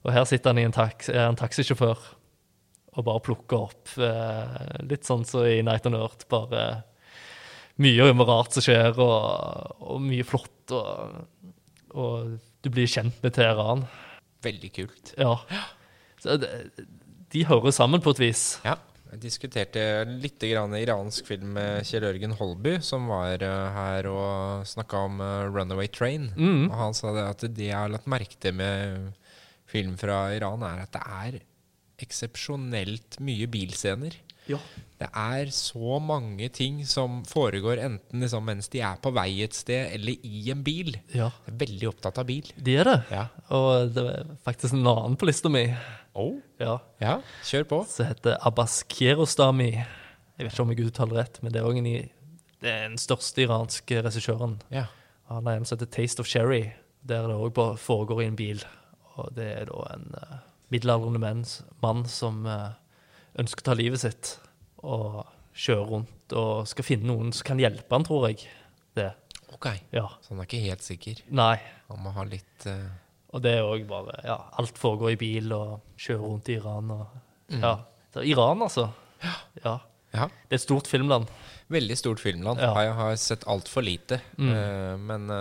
Og 0.05 0.13
her 0.13 0.23
sitter 0.23 0.49
han 0.51 0.57
i 0.57 0.63
en, 0.63 0.71
tax, 0.71 1.09
en 1.09 1.35
taxisjåfør 1.35 1.97
og 2.97 3.05
bare 3.05 3.19
plukker 3.19 3.65
opp 3.67 3.89
eh, 3.97 4.79
litt 4.87 5.03
sånn 5.03 5.25
som 5.27 5.43
i 5.43 5.61
Night 5.61 5.85
on 5.85 5.95
Earth. 5.95 6.25
Bare 6.31 6.83
mye 7.79 8.11
rart 8.25 8.53
som 8.55 8.63
skjer, 8.63 8.97
og, 8.97 9.75
og 9.79 10.01
mye 10.01 10.23
flott. 10.23 10.71
Og, 10.71 11.25
og 11.95 12.39
du 12.63 12.69
blir 12.69 12.87
kjent 12.87 13.21
med 13.23 13.33
Teheran. 13.35 13.85
Veldig 14.45 14.71
kult. 14.75 15.13
Ja. 15.19 15.35
Så 16.19 16.37
det, 16.39 16.51
de 17.33 17.45
hører 17.47 17.75
sammen 17.75 18.03
på 18.03 18.13
et 18.15 18.23
vis. 18.23 18.43
Ja. 18.65 18.77
Jeg 19.09 19.23
diskuterte 19.23 19.83
litt 20.05 20.41
grann 20.51 20.75
iransk 20.77 21.31
film 21.31 21.55
med 21.55 21.87
Kjell 21.89 22.05
Ørgen 22.11 22.35
Holby, 22.37 22.75
som 22.85 23.07
var 23.09 23.41
eh, 23.41 23.69
her 23.73 24.09
og 24.11 24.67
snakka 24.69 25.01
om 25.07 25.23
eh, 25.25 25.47
Runaway 25.49 25.89
Train. 25.89 26.27
Mm. 26.37 26.67
Og 26.69 26.75
han 26.77 26.97
sa 26.97 27.13
det 27.15 27.25
at 27.25 27.45
det 27.47 27.71
jeg 27.71 27.77
har 27.77 27.89
lagt 27.89 28.09
merke 28.11 28.37
til 28.37 28.53
med 28.59 29.09
film 29.69 29.95
fra 29.97 30.27
Iran, 30.35 30.61
er 30.65 30.83
at 30.85 30.93
det 30.93 31.01
er 31.01 31.39
eksepsjonelt 32.05 33.17
mye 33.25 33.49
bilscener. 33.51 34.13
Ja. 34.49 34.59
Det 34.99 35.07
er 35.15 35.51
så 35.55 35.99
mange 36.03 36.49
ting 36.51 36.81
som 36.89 37.21
foregår 37.27 37.79
enten 37.85 38.23
liksom 38.25 38.43
mens 38.49 38.67
de 38.73 38.81
er 38.83 38.97
på 38.99 39.13
vei 39.15 39.29
et 39.45 39.55
sted, 39.55 39.93
eller 39.95 40.25
i 40.27 40.49
en 40.51 40.63
bil. 40.65 40.97
ja. 41.13 41.29
Jeg 41.47 41.53
er 41.53 41.59
veldig 41.61 41.89
opptatt 41.93 42.19
av 42.19 42.27
bil. 42.27 42.49
De 42.57 42.75
er 42.81 42.89
det. 42.89 42.97
Ja. 43.13 43.25
Og 43.55 43.93
det 43.95 44.05
er 44.11 44.33
faktisk 44.43 44.75
en 44.75 44.87
annen 44.87 45.15
på 45.19 45.29
lista 45.29 45.51
mi 45.51 45.67
Oh. 46.19 46.39
ja, 46.59 46.79
Ja, 46.99 47.21
kjør 47.45 47.63
på. 47.69 47.77
som 47.87 48.07
heter 48.09 48.37
Abbas 48.43 48.81
Kiarostami. 48.89 49.71
Jeg 49.71 50.45
vet 50.47 50.51
ikke 50.51 50.63
om 50.65 50.71
jeg 50.73 50.87
uttaler 50.89 51.21
rett, 51.21 51.37
men 51.43 51.53
det 51.53 51.61
er 51.61 52.09
er 52.61 52.89
den 52.89 52.97
største 52.97 53.45
iranske 53.45 54.01
regissøren. 54.03 54.61
Ja. 54.73 54.87
Han 55.29 55.45
har 55.45 55.55
en 55.59 55.65
som 55.65 55.77
heter 55.77 55.91
Taste 55.91 56.19
of 56.19 56.27
Cherry, 56.27 56.73
der 57.07 57.27
det 57.27 57.35
òg 57.37 57.77
foregår 57.77 58.23
i 58.23 58.25
en 58.25 58.35
bil. 58.35 58.63
Og 59.15 59.31
det 59.35 59.47
er 59.61 59.65
da 59.69 59.85
en 59.93 60.15
uh, 60.15 60.37
middelaldrende 60.71 61.19
mann, 61.19 62.05
som 62.05 62.45
eh, 62.45 62.71
ønsker 63.39 63.63
å 63.63 63.67
ta 63.69 63.75
livet 63.77 64.03
sitt, 64.03 64.33
og 64.83 65.21
kjøre 65.59 65.85
rundt 65.89 66.35
og 66.39 66.67
skal 66.69 66.85
finne 66.85 67.09
noen 67.09 67.33
som 67.35 67.47
kan 67.49 67.59
hjelpe 67.61 67.91
han, 67.95 68.05
tror 68.05 68.29
jeg. 68.29 68.45
Det. 68.97 69.09
Ok. 69.55 69.71
Ja. 69.95 70.05
Så 70.21 70.33
han 70.33 70.43
er 70.43 70.49
ikke 70.49 70.61
helt 70.63 70.85
sikker. 70.85 71.23
Nei. 71.35 71.55
Han 71.89 72.03
må 72.03 72.13
ha 72.15 72.25
litt 72.27 72.67
uh... 72.69 72.85
Og 73.29 73.43
det 73.45 73.51
er 73.59 73.65
òg 73.65 73.83
bare 73.89 74.15
Ja, 74.25 74.39
alt 74.57 74.77
foregår 74.81 75.13
i 75.13 75.19
bil 75.21 75.51
og 75.53 75.99
kjører 76.01 76.23
rundt 76.25 76.49
i 76.49 76.59
Iran 76.59 76.93
og 76.95 77.17
Mm. 77.49 77.63
Ja. 77.63 77.79
Så 78.13 78.21
Iran, 78.29 78.59
altså. 78.61 78.83
Ja. 79.23 79.31
Ja. 80.13 80.27
Det 80.45 80.53
er 80.53 80.59
et 80.59 80.61
stort 80.61 80.85
filmland. 80.85 81.25
Veldig 81.73 81.95
stort 81.97 82.19
filmland. 82.21 82.61
Ja. 82.61 82.75
Jeg 82.77 82.93
har 82.93 83.15
sett 83.17 83.47
altfor 83.49 83.81
lite. 83.81 84.19
Mm. 84.37 84.51
uh, 84.53 84.93
men 85.01 85.25
ja, 85.31 85.39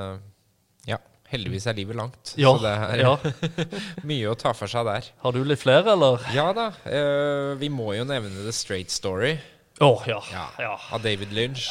heldigvis 1.33 1.67
er 1.69 1.77
livet 1.79 1.99
langt. 1.99 2.33
Ja. 2.41 2.55
Så 2.57 2.65
det 2.65 2.73
er 2.73 3.03
ja. 3.03 3.15
mye 4.11 4.33
å 4.33 4.37
ta 4.39 4.55
for 4.57 4.71
seg 4.71 4.89
der. 4.89 5.09
Har 5.25 5.37
du 5.37 5.43
litt 5.45 5.63
flere, 5.63 5.95
eller? 5.95 6.25
Ja 6.35 6.51
da. 6.57 6.71
Uh, 6.85 7.55
vi 7.61 7.71
må 7.73 7.93
jo 7.97 8.07
nevne 8.09 8.47
The 8.47 8.55
Straight 8.55 8.93
Story 8.95 9.37
oh, 9.85 10.05
ja. 10.09 10.21
Ja. 10.59 10.77
Av 10.93 11.03
David 11.05 11.33
Lynch. 11.37 11.69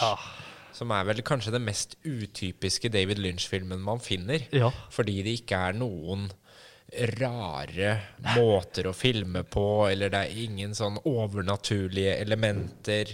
Som 0.78 0.92
er 0.94 1.08
vel 1.10 1.24
kanskje 1.26 1.56
den 1.56 1.66
mest 1.66 1.96
utypiske 2.06 2.92
David 2.94 3.22
Lynch-filmen 3.22 3.82
man 3.82 4.04
finner. 4.04 4.46
ja. 4.54 4.72
Fordi 4.94 5.22
det 5.26 5.40
ikke 5.42 5.64
er 5.70 5.80
noen 5.80 6.28
rare 7.18 7.98
måter 8.38 8.88
å 8.88 8.94
filme 8.96 9.42
på, 9.44 9.88
eller 9.90 10.14
det 10.14 10.22
er 10.24 10.44
ingen 10.46 10.76
sånn 10.78 11.02
overnaturlige 11.04 12.14
elementer 12.22 13.12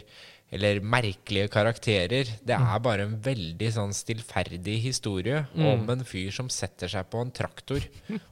eller 0.54 0.82
merkelige 0.86 1.50
karakterer. 1.54 2.30
Det 2.46 2.58
er 2.58 2.82
bare 2.86 3.08
en 3.08 3.16
veldig 3.26 3.70
sånn 3.74 3.94
stillferdig 3.96 4.80
historie 4.84 5.46
om 5.58 5.88
en 5.90 6.04
fyr 6.08 6.34
som 6.36 6.52
setter 6.54 6.92
seg 6.92 7.10
på 7.10 7.24
en 7.24 7.34
traktor 7.34 7.86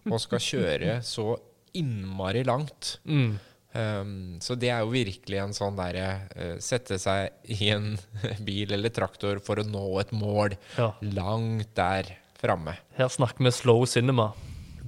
og 0.10 0.20
skal 0.22 0.44
kjøre 0.46 1.00
så 1.14 1.34
innmari 1.78 2.44
langt. 2.48 2.98
Mm. 3.06 3.40
Um, 3.72 4.40
så 4.44 4.58
det 4.60 4.68
er 4.68 4.84
jo 4.84 4.92
virkelig 4.92 5.38
en 5.40 5.54
sånn 5.56 5.78
derre 5.78 6.08
uh, 6.36 6.58
Sette 6.60 6.98
seg 7.00 7.54
i 7.56 7.70
en 7.72 7.94
bil 8.48 8.74
eller 8.76 8.92
traktor 8.92 9.40
for 9.40 9.62
å 9.62 9.64
nå 9.64 9.86
et 10.02 10.12
mål 10.12 10.58
ja. 10.76 10.90
langt 11.16 11.72
der 11.80 12.18
framme. 12.42 12.76
Her 12.98 13.08
snakker 13.14 13.48
vi 13.48 13.54
slow 13.56 13.86
cinema. 13.88 14.32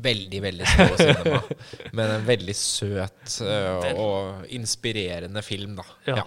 Veldig, 0.04 0.42
veldig 0.44 0.68
slow 0.68 0.96
cinema. 1.00 1.42
Men 1.96 2.16
en 2.18 2.28
veldig 2.28 2.56
søt 2.60 3.38
uh, 3.46 3.88
og 3.94 4.52
inspirerende 4.52 5.46
film, 5.46 5.78
da. 5.80 5.88
Ja. 6.10 6.26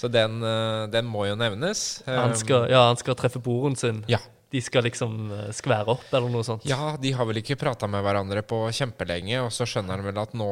Så 0.00 0.08
den, 0.10 0.40
øh, 0.42 0.86
den 0.92 1.06
må 1.06 1.26
jo 1.28 1.34
nevnes. 1.38 2.02
Han 2.06 2.32
Um, 2.32 2.38
skal, 2.38 2.68
ja, 2.72 2.86
han 2.88 2.96
skal 3.00 3.14
treffe 3.18 3.40
broren 3.42 3.76
sin. 3.76 4.04
ja. 4.10 4.18
De 4.54 4.60
skal 4.62 4.84
liksom 4.86 5.32
eh, 5.34 5.48
skvære 5.50 5.88
opp, 5.90 6.04
eller 6.14 6.30
noe 6.30 6.44
sånt. 6.46 6.62
ja, 6.68 6.92
de 7.02 7.10
har 7.16 7.26
vel 7.26 7.40
ikke 7.40 7.56
prata 7.58 7.88
med 7.90 8.04
hverandre 8.06 8.38
på 8.46 8.60
kjempelenge, 8.70 9.40
og 9.42 9.48
så 9.50 9.66
skjønner 9.66 9.96
han 9.98 10.04
vel 10.06 10.20
at 10.22 10.36
nå 10.38 10.46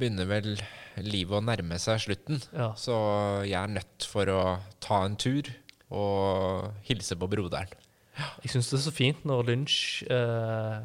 begynner 0.00 0.24
vel 0.30 0.54
livet 1.04 1.36
å 1.36 1.42
nærme 1.44 1.76
seg 1.82 2.00
slutten. 2.06 2.40
Ja. 2.56 2.70
Så 2.80 2.96
jeg 3.44 3.58
er 3.60 3.74
nødt 3.74 4.06
for 4.08 4.30
å 4.32 4.40
ta 4.80 5.02
en 5.04 5.18
tur 5.20 5.50
og 5.92 6.70
hilse 6.88 7.18
på 7.20 7.28
broderen. 7.28 7.68
Jeg 8.40 8.54
syns 8.54 8.70
det 8.72 8.78
er 8.78 8.84
så 8.86 8.94
fint 8.96 9.26
når 9.28 9.44
lunsj 9.50 10.06
eh, 10.08 10.78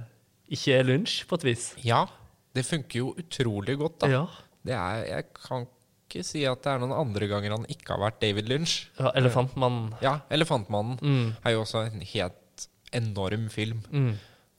ikke 0.52 0.76
er 0.82 0.90
lunsj, 0.92 1.22
på 1.30 1.40
et 1.40 1.46
vis. 1.48 1.70
Ja, 1.88 2.04
det 2.52 2.66
funker 2.68 3.06
jo 3.06 3.14
utrolig 3.24 3.78
godt, 3.80 4.02
da. 4.04 4.12
Ja. 4.12 4.26
Det 4.68 4.76
er, 4.76 5.06
jeg 5.14 5.30
kan 5.40 5.64
ikke 5.64 5.81
si 6.24 6.44
at 6.46 6.62
det 6.66 6.72
er 6.74 6.80
noen 6.84 6.92
andre 6.92 7.28
ganger 7.32 7.52
han 7.56 7.66
ikke 7.72 7.94
har 7.96 8.00
vært 8.12 8.20
David 8.20 8.50
Lynch. 8.52 8.90
ja 9.00 9.12
Elefantmannen. 9.16 9.94
Ja, 10.02 10.20
'Elefantmannen' 10.30 11.00
Mm. 11.02 11.36
er 11.46 11.52
jo 11.56 11.62
også 11.64 11.86
en 11.88 12.02
helt 12.02 12.68
enorm 12.92 13.50
film. 13.50 13.82
Mm. 13.92 14.18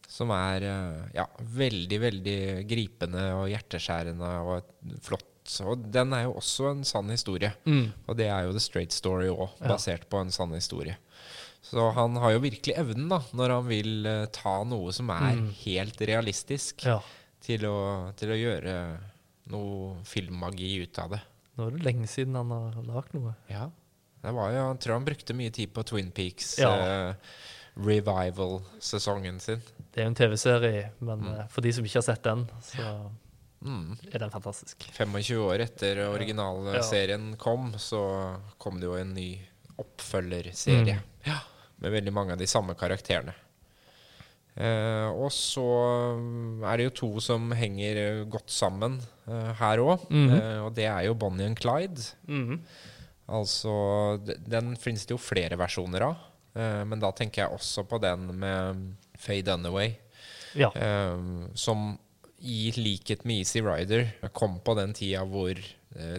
Som 0.08 0.30
er 0.30 0.62
eh, 0.62 1.08
ja, 1.14 1.26
veldig, 1.40 2.00
veldig 2.00 2.38
gripende 2.68 3.22
og 3.36 3.48
hjerteskjærende 3.52 4.30
og 4.44 4.64
flott. 5.02 5.28
Og 5.60 5.90
den 5.92 6.12
er 6.12 6.24
jo 6.24 6.34
også 6.38 6.70
en 6.70 6.84
sann 6.84 7.08
historie. 7.10 7.52
Mm. 7.66 7.92
Og 8.08 8.16
det 8.16 8.26
er 8.28 8.44
jo 8.46 8.52
The 8.52 8.60
Straight 8.60 8.92
Story 8.92 9.28
òg, 9.28 9.50
Ja. 9.60 9.68
basert 9.68 10.08
på 10.08 10.20
en 10.20 10.30
sann 10.30 10.52
historie. 10.52 10.96
Så 11.62 11.92
han 11.94 12.16
har 12.16 12.32
jo 12.32 12.40
virkelig 12.40 12.74
evnen, 12.76 13.08
da, 13.08 13.20
når 13.32 13.48
han 13.50 13.66
vil 13.68 14.06
eh, 14.06 14.26
ta 14.26 14.62
noe 14.64 14.90
som 14.92 15.08
er 15.10 15.36
Mm. 15.36 15.52
helt 15.64 15.96
realistisk, 16.00 16.84
Ja. 16.84 17.00
til, 17.40 17.60
å, 17.66 18.14
til 18.16 18.28
å 18.30 18.38
gjøre 18.38 18.98
noe 19.48 19.96
filmmagi 20.04 20.82
ut 20.82 20.98
av 20.98 21.10
det. 21.10 21.20
Nå 21.58 21.66
er 21.66 21.70
det 21.76 21.82
lenge 21.84 22.06
siden 22.08 22.34
han 22.38 22.50
har 22.50 22.78
lagd 22.88 23.14
noe. 23.14 23.34
Ja. 23.52 23.66
Det 24.22 24.30
var 24.32 24.52
jo, 24.54 24.60
jeg 24.70 24.78
tror 24.84 24.94
han 24.94 25.04
brukte 25.04 25.34
mye 25.34 25.50
tid 25.52 25.72
på 25.74 25.82
Twin 25.84 26.10
Peaks. 26.14 26.54
Ja. 26.62 26.70
eh, 27.10 27.14
Revival-sesongen 27.82 29.40
sin. 29.40 29.60
Det 29.92 30.00
er 30.00 30.04
jo 30.06 30.10
en 30.12 30.14
TV-serie, 30.18 30.90
men 31.00 31.20
Mm. 31.20 31.40
eh, 31.40 31.46
for 31.48 31.60
de 31.62 31.72
som 31.72 31.84
ikke 31.84 31.98
har 32.00 32.02
sett 32.14 32.22
den, 32.22 32.46
så 32.60 33.10
Mm. 33.64 33.96
er 34.12 34.18
den 34.18 34.30
fantastisk. 34.30 34.76
25 34.92 35.38
år 35.38 35.60
etter 35.60 35.96
originalserien 36.12 37.36
kom, 37.38 37.72
så 37.78 38.38
kom 38.58 38.80
det 38.80 38.86
jo 38.86 38.94
en 38.94 39.14
ny 39.14 39.38
oppfølgerserie. 39.78 40.94
Mm. 40.96 41.02
Ja, 41.24 41.38
med 41.78 41.92
veldig 41.92 42.12
mange 42.12 42.32
av 42.32 42.38
de 42.38 42.46
samme 42.46 42.74
karakterene. 42.74 43.34
Eh, 44.52 45.08
og 45.16 45.30
så 45.32 45.62
mm, 46.18 46.64
er 46.68 46.76
det 46.76 46.84
jo 46.90 46.94
to 46.98 47.08
som 47.24 47.46
henger 47.56 47.96
eh, 48.02 48.18
godt 48.28 48.52
sammen 48.52 48.98
eh, 49.26 49.52
her 49.62 49.80
òg. 49.80 50.04
Mhm. 50.12 50.34
eh, 50.36 50.58
og 50.66 50.74
det 50.76 50.84
er 50.90 51.06
jo 51.08 51.14
Bonnie 51.16 51.46
and 51.48 51.56
Clyde. 51.60 52.04
Mhm. 52.28 52.60
Altså, 53.32 53.72
den 54.44 54.74
finnes 54.76 55.06
det 55.08 55.14
jo 55.14 55.20
flere 55.22 55.56
versjoner 55.56 56.04
av. 56.10 56.16
eh, 56.54 56.82
men 56.84 57.00
da 57.00 57.08
tenker 57.16 57.46
jeg 57.46 57.54
også 57.56 57.86
på 57.88 58.00
den 58.02 58.28
med 58.42 58.82
Faye 59.18 59.42
Dunaway. 59.46 59.94
Ja. 60.54 60.68
Som 61.56 61.94
i 62.44 62.72
likhet 62.76 63.22
med 63.24 63.38
Easy 63.40 63.62
Rider 63.64 64.10
kom 64.36 64.58
på 64.60 64.74
den 64.76 64.92
tida 64.92 65.22
hvor 65.24 65.56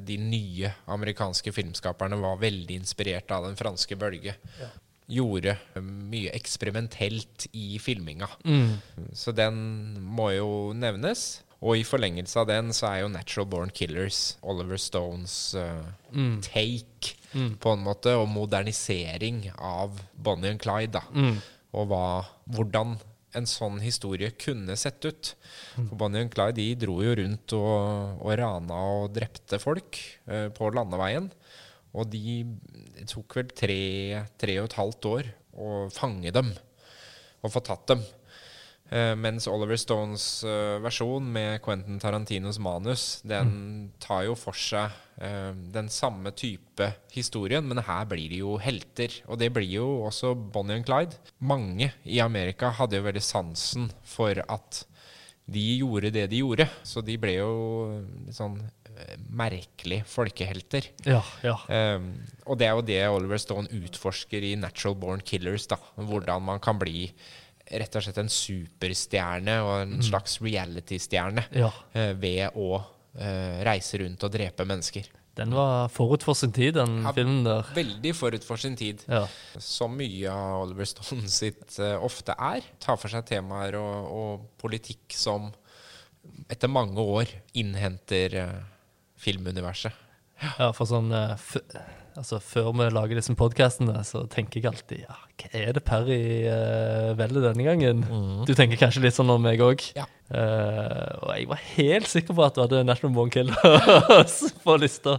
de 0.01 0.15
nye 0.17 0.71
amerikanske 0.89 1.51
filmskaperne 1.53 2.17
var 2.17 2.39
veldig 2.41 2.79
inspirert 2.79 3.29
av 3.35 3.45
den 3.45 3.55
franske 3.59 3.93
bølge. 3.99 4.33
Ja. 4.57 4.69
Gjorde 5.11 5.57
mye 5.81 6.31
eksperimentelt 6.33 7.47
i 7.53 7.77
filminga. 7.79 8.27
Mm. 8.45 8.77
Så 9.13 9.33
den 9.35 9.57
må 9.99 10.29
jo 10.35 10.73
nevnes. 10.73 11.41
Og 11.63 11.77
i 11.79 11.83
forlengelse 11.87 12.41
av 12.41 12.47
den 12.49 12.73
så 12.75 12.89
er 12.89 13.01
jo 13.05 13.11
Natural 13.13 13.47
Born 13.47 13.69
Killers 13.71 14.35
Oliver 14.43 14.77
Stones 14.77 15.55
uh, 15.55 15.83
Mm. 16.11 16.41
take 16.41 17.15
Mm. 17.33 17.55
på 17.57 17.71
en 17.73 17.79
måte, 17.83 18.11
og 18.13 18.27
modernisering 18.29 19.47
av 19.57 19.95
Bonnie 20.15 20.51
and 20.51 20.59
Clyde. 20.61 20.91
da 20.91 21.01
Mm. 21.11 21.37
og 21.73 21.87
hva, 21.89 22.25
hvordan 22.51 22.99
en 23.35 23.45
sånn 23.45 23.79
historie 23.81 24.29
kunne 24.29 24.75
sett 24.77 25.03
ut. 25.05 25.33
For 25.75 25.95
Bonnie 25.95 26.21
og 26.21 26.29
Clyde 26.35 26.53
de 26.53 26.75
dro 26.75 27.01
jo 27.01 27.15
rundt 27.15 27.51
og, 27.53 28.21
og 28.21 28.37
rana 28.37 28.73
og 29.01 29.13
drepte 29.15 29.57
folk 29.59 29.97
uh, 30.29 30.49
på 30.49 30.69
landeveien. 30.71 31.31
Og 31.93 32.09
de 32.09 32.41
det 32.97 33.07
tok 33.11 33.39
vel 33.39 33.53
tre, 33.53 33.79
tre 34.39 34.57
og 34.61 34.69
et 34.69 34.79
halvt 34.79 35.09
år 35.09 35.31
å 35.59 35.71
fange 35.93 36.31
dem 36.33 36.53
og 37.43 37.51
få 37.51 37.61
tatt 37.65 37.89
dem. 37.91 38.03
Uh, 38.93 39.13
mens 39.17 39.47
Oliver 39.49 39.79
Stones 39.79 40.23
uh, 40.45 40.77
versjon 40.83 41.25
med 41.33 41.61
Quentin 41.65 41.97
Tarantinos 41.99 42.59
manus, 42.61 43.23
den 43.25 43.89
tar 44.03 44.27
jo 44.27 44.35
for 44.37 44.55
seg 44.59 44.93
uh, 45.17 45.51
den 45.73 45.89
samme 45.91 46.33
type 46.37 46.91
historien, 47.13 47.65
men 47.65 47.81
her 47.87 48.05
blir 48.11 48.29
det 48.29 48.43
jo 48.43 48.57
helter. 48.61 49.15
Og 49.27 49.39
det 49.41 49.49
blir 49.55 49.71
jo 49.79 49.87
også 50.05 50.35
Bonnie 50.35 50.77
and 50.77 50.87
Clyde. 50.87 51.17
Mange 51.41 51.89
i 52.05 52.21
Amerika 52.23 52.73
hadde 52.77 52.99
jo 52.99 53.07
veldig 53.07 53.25
sansen 53.25 53.89
for 54.05 54.43
at 54.45 54.83
de 55.45 55.63
gjorde 55.81 56.13
det 56.15 56.27
de 56.31 56.39
gjorde. 56.43 56.67
Så 56.87 57.03
de 57.03 57.17
ble 57.19 57.37
jo 57.37 57.51
litt 58.25 58.37
sånn 58.37 58.59
merkelig 59.33 60.03
folkehelter. 60.09 60.89
Ja, 61.07 61.21
ja. 61.45 61.55
Um, 61.97 62.11
og 62.45 62.59
det 62.59 62.67
er 62.67 62.75
jo 62.77 62.85
det 62.85 62.99
Oliver 63.09 63.41
Stone 63.41 63.71
utforsker 63.73 64.45
i 64.45 64.55
'Natural 64.55 64.95
Born 64.95 65.23
Killers'. 65.25 65.67
da 65.67 65.77
Hvordan 65.95 66.41
man 66.41 66.59
kan 66.59 66.79
bli 66.79 67.11
rett 67.73 67.95
og 67.95 68.03
slett 68.03 68.19
en 68.21 68.29
superstjerne 68.29 69.55
og 69.63 69.73
en 69.81 70.03
slags 70.03 70.39
reality-stjerne 70.43 71.45
ja. 71.55 71.71
uh, 71.95 72.13
ved 72.19 72.53
å 72.55 72.69
uh, 72.77 73.63
reise 73.65 73.97
rundt 74.03 74.23
og 74.23 74.33
drepe 74.33 74.65
mennesker. 74.67 75.09
Den 75.35 75.53
var 75.57 75.87
forut 75.89 76.21
for 76.21 76.37
sin 76.37 76.51
tid, 76.53 76.75
den 76.77 76.99
Ja. 77.03 77.11
filmen 77.15 77.43
der. 77.47 77.63
Veldig 77.73 78.11
forut 78.15 78.43
for 78.45 78.57
sin 78.61 78.75
tid. 78.77 79.01
Ja. 79.09 79.23
Som 79.57 79.95
mye 79.97 80.29
av 80.29 80.61
Oliver 80.67 80.85
Stone 80.85 81.25
sitt 81.31 81.79
uh, 81.81 81.95
ofte 82.05 82.35
er. 82.37 82.61
Tar 82.79 82.99
for 83.01 83.09
seg 83.09 83.25
temaer 83.25 83.73
og, 83.79 84.11
og 84.13 84.45
politikk 84.61 85.15
som 85.17 85.49
etter 86.53 86.69
mange 86.69 87.01
år 87.01 87.31
innhenter 87.57 88.37
uh, 88.43 88.61
filmuniverset. 89.17 89.91
Ja, 90.59 90.69
for 90.75 90.85
sånn 90.89 91.09
f 91.37 91.55
Altså, 92.13 92.37
før 92.37 92.69
vi 92.77 92.89
lager 92.93 93.17
disse 93.17 93.33
podkastene, 93.37 93.95
så 94.05 94.25
tenker 94.29 94.61
jeg 94.61 94.69
alltid 94.69 94.99
ja, 95.01 95.15
hva 95.41 95.49
er 95.57 95.71
det 95.73 95.81
Perry 95.87 96.19
uh, 96.45 97.13
velger 97.17 97.47
denne 97.47 97.65
gangen? 97.65 98.03
Du 98.45 98.53
tenker 98.53 98.77
kanskje 98.77 99.01
litt 99.05 99.17
sånn 99.17 99.33
om 99.33 99.41
meg 99.41 99.63
òg. 99.65 99.81
Ja. 99.97 100.05
og 101.21 101.33
jeg 101.33 101.49
var 101.49 101.65
helt 101.73 102.09
sikker 102.09 102.37
på 102.37 102.45
at 102.45 102.55
du 102.55 102.63
hadde 102.63 102.83
National 102.85 103.15
Born 103.17 103.33
Killers 103.33 104.37
på 104.65 104.77
lista. 104.81 105.17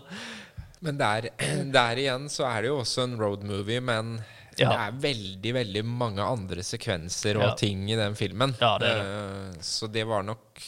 Men 0.84 1.00
der, 1.00 1.30
der 1.78 2.00
igjen 2.00 2.28
så 2.32 2.46
er 2.50 2.62
det 2.62 2.72
jo 2.72 2.80
også 2.82 3.08
en 3.08 3.18
road 3.20 3.44
movie, 3.48 3.80
men 3.82 4.18
Ja. 4.60 4.68
det 4.70 4.78
er 4.84 4.98
veldig, 5.02 5.52
veldig 5.54 5.82
mange 5.84 6.22
andre 6.22 6.62
sekvenser 6.62 7.36
og 7.40 7.42
Ja. 7.48 7.54
ting 7.54 7.88
i 7.90 7.96
den 7.96 8.14
filmen. 8.14 8.54
Ja, 8.60 8.78
det 8.78 8.88
er 8.88 9.02
Eh, 9.04 9.60
Så 9.60 9.86
det 9.90 10.04
var 10.06 10.22
nok 10.22 10.60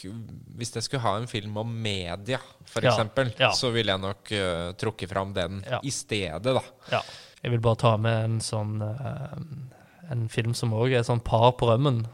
Hvis 0.57 0.73
jeg 0.73 0.83
skulle 0.83 1.01
ha 1.01 1.15
en 1.17 1.27
film 1.27 1.57
om 1.57 1.81
media, 1.81 2.39
for 2.65 2.81
Ja, 2.81 3.51
så 3.51 3.71
ville 3.71 3.91
jeg 3.91 4.01
nok 4.01 4.31
uh, 4.31 4.73
trukket 4.73 5.09
fram 5.09 5.33
den 5.33 5.63
i 5.83 5.89
stedet, 5.89 6.43
da. 6.43 6.61
Ja. 6.91 7.01
Jeg 7.43 7.51
vil 7.51 7.59
bare 7.59 7.75
ta 7.75 7.97
med 7.97 8.23
en 8.25 8.39
sånn 8.39 8.81
uh, 8.81 9.37
En 10.11 10.27
film 10.29 10.53
som 10.53 10.71
òg 10.73 10.91
er 10.93 11.03
sånn 11.03 11.23
par 11.23 11.51
på 11.53 11.67
rømmen. 11.67 12.05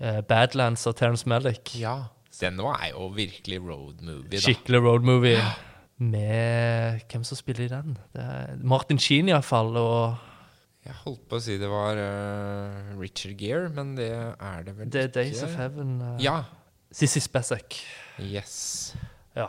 Uh, 0.00 0.20
Badlands 0.22 0.86
av 0.86 0.94
Terence 0.94 1.26
Malick. 1.26 1.74
Ja. 1.74 2.08
Den 2.40 2.56
nå 2.56 2.68
er 2.74 2.90
jo 2.90 3.08
virkelig 3.14 3.60
road 3.64 4.02
movie, 4.02 4.28
da. 4.28 4.36
Skikkelig 4.44 4.82
road 4.82 5.02
movie. 5.02 5.40
Med 5.98 7.00
Hvem 7.08 7.24
som 7.24 7.36
spiller 7.38 7.64
i 7.64 7.68
den? 7.68 7.96
Det 8.14 8.58
Martin 8.62 8.98
Sheen, 8.98 9.28
iallfall. 9.28 9.76
Og 9.80 10.18
Jeg 10.86 10.94
holdt 11.02 11.24
på 11.28 11.38
å 11.38 11.42
si 11.42 11.56
det 11.58 11.66
var 11.70 11.98
uh, 11.98 12.94
Richard 13.00 13.36
Gere, 13.40 13.68
men 13.74 13.94
det 13.98 14.10
er 14.14 14.66
det 14.66 14.74
vel 14.78 14.90
det 14.94 15.00
er 15.08 15.12
Days 15.16 15.42
of 15.42 15.54
Heaven. 15.58 15.96
Uh, 16.02 16.16
Ja. 16.22 16.36
Sissy 16.94 17.20
Spacek. 17.20 17.80
Yes. 18.22 18.94
Ja. 19.36 19.48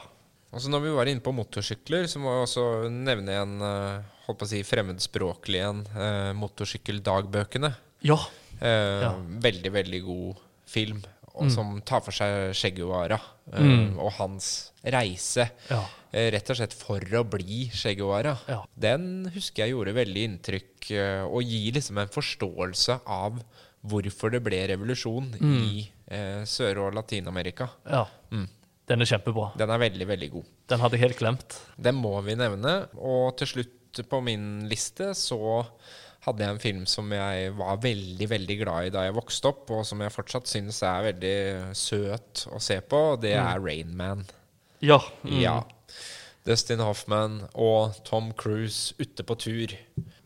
Og 0.52 0.64
så 0.64 0.72
når 0.72 0.82
vi 0.88 0.94
var 0.96 1.10
inne 1.12 1.22
på 1.24 1.32
motorsykler, 1.36 2.08
så 2.10 2.20
må 2.24 2.32
jeg 2.34 2.48
også 2.48 2.64
nevne 2.92 3.36
en 3.44 3.54
uh, 3.62 4.02
holdt 4.26 4.40
på 4.42 4.48
å 4.48 4.50
si 4.50 4.64
fremmedspråklig 4.66 5.62
en. 5.68 5.84
uh, 5.94 6.32
motorsykkeldagbøkene. 6.40 7.72
Ja. 8.08 8.18
Uh, 8.58 9.04
Ja. 9.06 9.12
Veldig, 9.46 9.72
veldig 9.76 10.02
god 10.08 10.42
film. 10.68 11.04
Og 11.38 11.44
Mm. 11.48 11.52
som 11.54 11.82
tar 11.86 12.02
for 12.02 12.12
seg 12.12 12.54
Che 12.58 12.72
Guevara 12.72 13.20
eh, 13.54 13.62
Mm. 13.62 14.00
og 14.00 14.12
hans 14.14 14.72
reise. 14.84 15.50
Ja. 15.70 15.84
eh, 16.12 16.32
rett 16.32 16.50
og 16.50 16.56
slett 16.58 16.74
for 16.74 17.00
å 17.00 17.24
bli 17.30 17.70
Che 17.72 17.94
Guevara. 17.96 18.38
Ja. 18.48 18.64
Den 18.78 19.30
husker 19.34 19.66
jeg 19.66 19.74
gjorde 19.76 19.94
veldig 19.94 20.24
inntrykk, 20.28 20.92
eh, 20.92 21.24
og 21.24 21.44
gir 21.44 21.72
liksom 21.74 21.98
en 22.02 22.08
forståelse 22.08 23.02
av 23.06 23.42
hvorfor 23.86 24.32
det 24.32 24.44
ble 24.44 24.68
revolusjon 24.68 25.36
i 25.42 25.88
eh, 26.10 26.42
Sør- 26.44 26.88
og 26.88 26.94
Latin-Amerika. 26.96 27.70
ja. 27.90 28.06
Mm. 28.32 28.48
Den 28.88 29.02
er 29.02 29.06
kjempebra. 29.06 29.50
Den 29.58 29.70
er 29.70 29.78
veldig, 29.80 30.08
veldig 30.08 30.32
god. 30.32 30.46
Den 30.70 30.80
hadde 30.80 30.92
jeg 30.98 31.02
helt 31.02 31.18
glemt. 31.20 31.56
Den 31.78 31.96
må 31.96 32.24
vi 32.24 32.36
nevne. 32.36 32.88
Og 32.98 33.36
til 33.38 33.48
slutt 33.48 34.08
på 34.10 34.24
min 34.24 34.68
liste 34.70 35.10
så 35.14 35.66
hadde 36.28 36.44
jeg 36.46 36.54
en 36.56 36.62
film 36.64 36.84
som 36.90 37.10
jeg 37.16 37.54
var 37.58 37.80
veldig, 37.84 38.28
veldig 38.36 38.58
glad 38.62 38.90
i 38.90 38.94
da 38.94 39.06
jeg 39.08 39.16
vokste 39.18 39.50
opp, 39.52 39.72
og 39.72 39.86
som 39.88 40.04
jeg 40.04 40.14
fortsatt 40.14 40.52
syns 40.52 40.82
er 40.86 41.08
veldig 41.12 41.36
søt 41.78 42.46
å 42.54 42.60
se 42.62 42.78
på, 42.84 43.02
og 43.16 43.22
det 43.24 43.34
er 43.40 43.64
Rain 43.64 43.96
Man. 43.98 44.26
Ja. 44.84 45.00
Mm. 45.24 45.40
Ja. 45.42 45.58
Dustin 46.48 46.80
Hoffman 46.80 47.42
og 47.60 47.98
Tom 48.08 48.30
Cruise 48.40 48.94
ute 49.02 49.24
på 49.28 49.36
tur. 49.42 49.74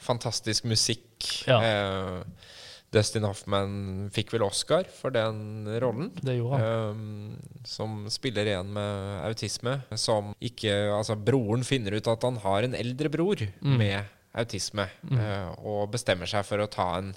Fantastisk 0.01 0.67
musikk. 0.69 1.07
Ja. 1.49 1.57
Eh, 1.65 2.49
Dustin 2.91 3.23
Hoffman 3.23 4.09
fikk 4.11 4.33
vel 4.35 4.43
Oscar 4.43 4.83
for 4.91 5.13
den 5.15 5.63
rollen. 5.79 6.09
Det 6.19 6.35
gjorde 6.35 6.59
han. 6.59 6.89
Um, 6.91 7.61
som 7.65 7.93
spiller 8.11 8.49
en 8.57 8.73
med 8.75 9.21
autisme. 9.29 9.77
Som 9.95 10.33
ikke 10.43 10.73
Altså, 10.91 11.15
broren 11.15 11.63
finner 11.63 11.95
ut 11.95 12.09
at 12.11 12.25
han 12.27 12.41
har 12.43 12.67
en 12.67 12.75
eldre 12.75 13.09
bror 13.13 13.45
Mm. 13.61 13.77
med 13.79 14.03
autisme, 14.33 14.85
eh, 15.11 15.49
og 15.59 15.89
bestemmer 15.91 16.29
seg 16.29 16.45
for 16.47 16.63
å 16.63 16.69
ta 16.71 16.85
en 16.99 17.13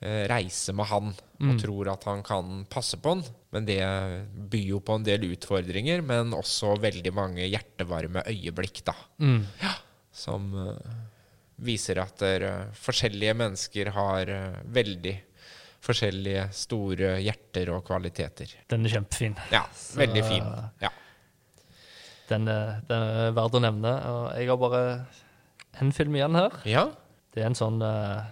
eh, 0.00 0.26
reise 0.28 0.74
med 0.76 0.86
han, 0.90 1.14
Mm. 1.36 1.50
og 1.50 1.58
tror 1.60 1.88
at 1.92 2.04
han 2.08 2.22
kan 2.24 2.64
passe 2.72 2.96
på 2.96 3.10
han. 3.12 3.22
Men 3.52 3.66
det 3.68 3.78
byr 4.48 4.66
jo 4.70 4.78
på 4.80 4.94
en 4.96 5.02
del 5.04 5.24
utfordringer, 5.28 6.00
men 6.02 6.30
også 6.32 6.74
veldig 6.80 7.12
mange 7.12 7.44
hjertevarme 7.44 8.22
øyeblikk, 8.28 8.82
da. 8.84 8.94
Mm. 9.20 9.42
Som 10.16 10.46
eh, 10.56 10.94
viser 11.60 12.00
at 12.00 12.22
eh, 12.24 12.66
forskjellige 12.72 13.34
mennesker 13.36 13.90
har 13.92 14.32
veldig 14.64 15.14
forskjellige 15.86 16.46
store 16.56 17.12
hjerter 17.22 17.68
og 17.76 17.84
kvaliteter. 17.86 18.48
Den 18.68 18.84
er 18.88 18.96
kjempefin. 18.96 19.36
Ja, 19.52 19.66
veldig 19.94 20.24
fin. 20.24 20.48
Ja. 20.82 20.90
Den 22.28 22.48
er, 22.50 22.80
den 22.88 23.04
er 23.06 23.36
verd 23.36 23.54
å 23.54 23.60
nevne. 23.62 23.92
Og 24.10 24.24
jeg 24.40 24.48
har 24.50 24.56
bare 24.58 24.80
en 25.80 25.92
film 25.92 26.14
igjen 26.16 26.34
her. 26.38 26.50
ja. 26.64 26.86
Det 27.36 27.42
er 27.44 27.48
en 27.50 27.54
sånn 27.58 27.80
Kristine, 27.82 28.24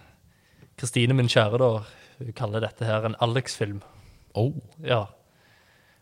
Kristine, 0.81 1.15
min 1.19 1.29
kjære, 1.29 1.59
da, 1.61 1.67
hun 2.19 2.33
kaller 2.33 2.61
dette 2.65 2.85
her 2.89 3.05
en 3.05 3.17
Alex-film. 3.21 3.83
Oh. 4.35 4.55
Ja. 4.81 5.03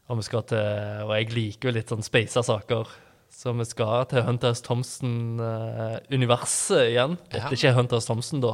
Og 0.09 0.17
vi 0.21 0.23
skal 0.23 0.43
til 0.47 0.59
Og 1.03 1.11
jeg 1.17 1.33
liker 1.35 1.69
jo 1.69 1.73
litt 1.75 1.89
sånn 1.91 2.03
speisa 2.07 2.43
saker. 2.47 2.87
Så 3.33 3.53
vi 3.59 3.65
skal 3.67 4.05
til 4.11 4.23
Hunters 4.27 4.61
Thompson-universet 4.63 6.85
igjen. 6.93 7.17
Dette 7.33 7.47
er 7.49 7.53
ikke 7.57 7.73
Hunters 7.77 8.07
Thompson, 8.07 8.41
da. 8.45 8.53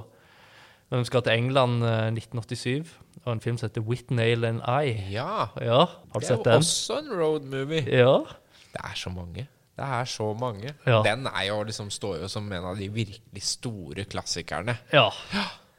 Men 0.89 0.99
vi 1.03 1.07
skal 1.11 1.23
til 1.27 1.35
England 1.37 1.75
uh, 1.85 2.09
1987, 2.15 2.89
og 3.27 3.31
en 3.35 3.43
film 3.45 3.57
som 3.61 3.69
heter 3.69 3.85
With 3.85 4.09
Nail 4.15 4.45
and 4.49 4.61
Eye. 4.65 4.97
Ja. 5.13 5.51
Ja, 5.61 5.83
har 5.85 6.15
du 6.15 6.21
Det 6.25 6.31
er 6.31 6.37
jo 6.39 6.43
den? 6.47 6.63
også 6.65 6.97
en 7.03 7.11
road 7.13 7.43
movie. 7.53 7.83
Ja. 7.85 8.17
Det 8.73 8.81
er 8.85 8.95
så 8.97 9.11
mange. 9.13 9.45
Det 9.79 9.87
er 9.87 10.09
så 10.11 10.27
mange. 10.35 10.73
Ja. 10.89 11.01
Den 11.07 11.29
er 11.31 11.45
jo 11.47 11.63
liksom, 11.69 11.91
står 11.95 12.25
jo 12.25 12.29
som 12.29 12.49
en 12.53 12.65
av 12.73 12.79
de 12.79 12.89
virkelig 12.91 13.43
store 13.47 14.05
klassikerne. 14.11 14.75
Ja. 14.91 15.07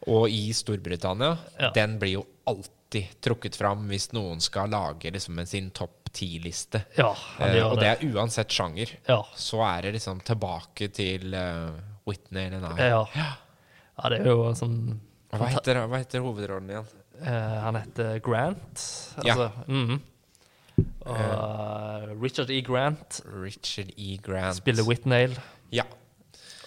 Og 0.07 0.29
i 0.31 0.53
Storbritannia, 0.55 1.33
Ja. 1.59 1.71
den 1.75 1.97
blir 1.99 2.13
jo 2.21 2.25
alltid 2.47 3.19
trukket 3.21 3.57
fram 3.59 3.83
hvis 3.91 4.13
noen 4.15 4.39
skal 4.41 4.71
lage 4.71 5.11
liksom 5.11 5.43
sin 5.45 5.69
topp 5.75 6.09
ti-liste. 6.15 6.85
Ja, 6.97 7.11
Eh, 7.39 7.59
og 7.65 7.77
det 7.79 7.87
er 7.87 8.05
uansett 8.15 8.49
sjanger. 8.49 8.89
Ja. 9.07 9.19
Så 9.35 9.61
er 9.61 9.81
det 9.81 9.91
liksom 9.99 10.21
tilbake 10.25 10.87
til 10.95 11.33
uh, 11.35 11.75
Whitney 12.07 12.47
eller 12.47 12.63
nei. 12.63 12.87
Ja. 12.89 13.05
ja, 13.13 14.09
det 14.09 14.21
er 14.23 14.31
jo 14.31 14.53
sånn 14.57 14.99
Hva 15.29 15.51
heter, 15.51 15.83
hva 15.85 15.99
heter 16.01 16.23
hovedrollen 16.25 16.71
igjen? 16.71 16.87
Uh, 17.21 17.59
han 17.67 17.75
heter 17.75 18.19
Grant. 18.25 18.87
Ja. 19.27 19.51
Mm 19.67 19.83
mhm. 19.85 20.01
Og 21.05 21.23
eh, 21.23 22.13
Richard 22.21 22.51
E. 22.53 22.61
Grant 22.65 23.21
Richard 23.43 23.91
E. 23.95 24.17
Grant. 24.23 24.59
spiller 24.61 24.87
Whitnail. 24.87 25.35
Ja. 25.73 25.85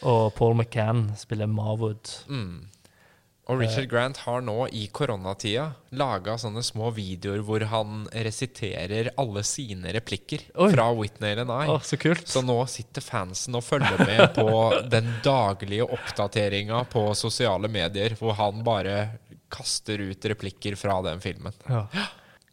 Og 0.03 0.33
Paul 0.35 0.57
McCann 0.59 1.11
spiller 1.19 1.47
Marwood. 1.51 2.11
Mm. 2.29 2.69
Og 3.51 3.59
Richard 3.59 3.89
Grant 3.91 4.21
har 4.23 4.43
nå 4.47 4.55
i 4.71 4.85
koronatida 4.95 5.65
laga 5.99 6.37
sånne 6.39 6.63
små 6.63 6.93
videoer 6.95 7.43
hvor 7.43 7.65
han 7.73 8.05
resiterer 8.15 9.11
alle 9.19 9.43
sine 9.45 9.91
replikker 9.97 10.45
Oi. 10.55 10.69
fra 10.71 10.87
Whitney 10.95 11.35
and 11.43 11.51
I. 11.51 11.67
Oh, 11.73 11.83
så 11.83 11.99
kult. 11.99 12.23
Så 12.31 12.45
nå 12.47 12.61
sitter 12.71 13.03
fansen 13.03 13.59
og 13.59 13.67
følger 13.67 13.99
med 13.99 14.23
på 14.39 14.47
den 14.95 15.11
daglige 15.27 15.89
oppdateringa 15.91 16.85
på 16.95 17.09
sosiale 17.19 17.69
medier, 17.69 18.15
hvor 18.21 18.39
han 18.39 18.63
bare 18.65 18.97
kaster 19.53 20.01
ut 20.01 20.31
replikker 20.33 20.79
fra 20.79 21.01
den 21.05 21.21
filmen. 21.21 21.53
Ja. 21.67 21.85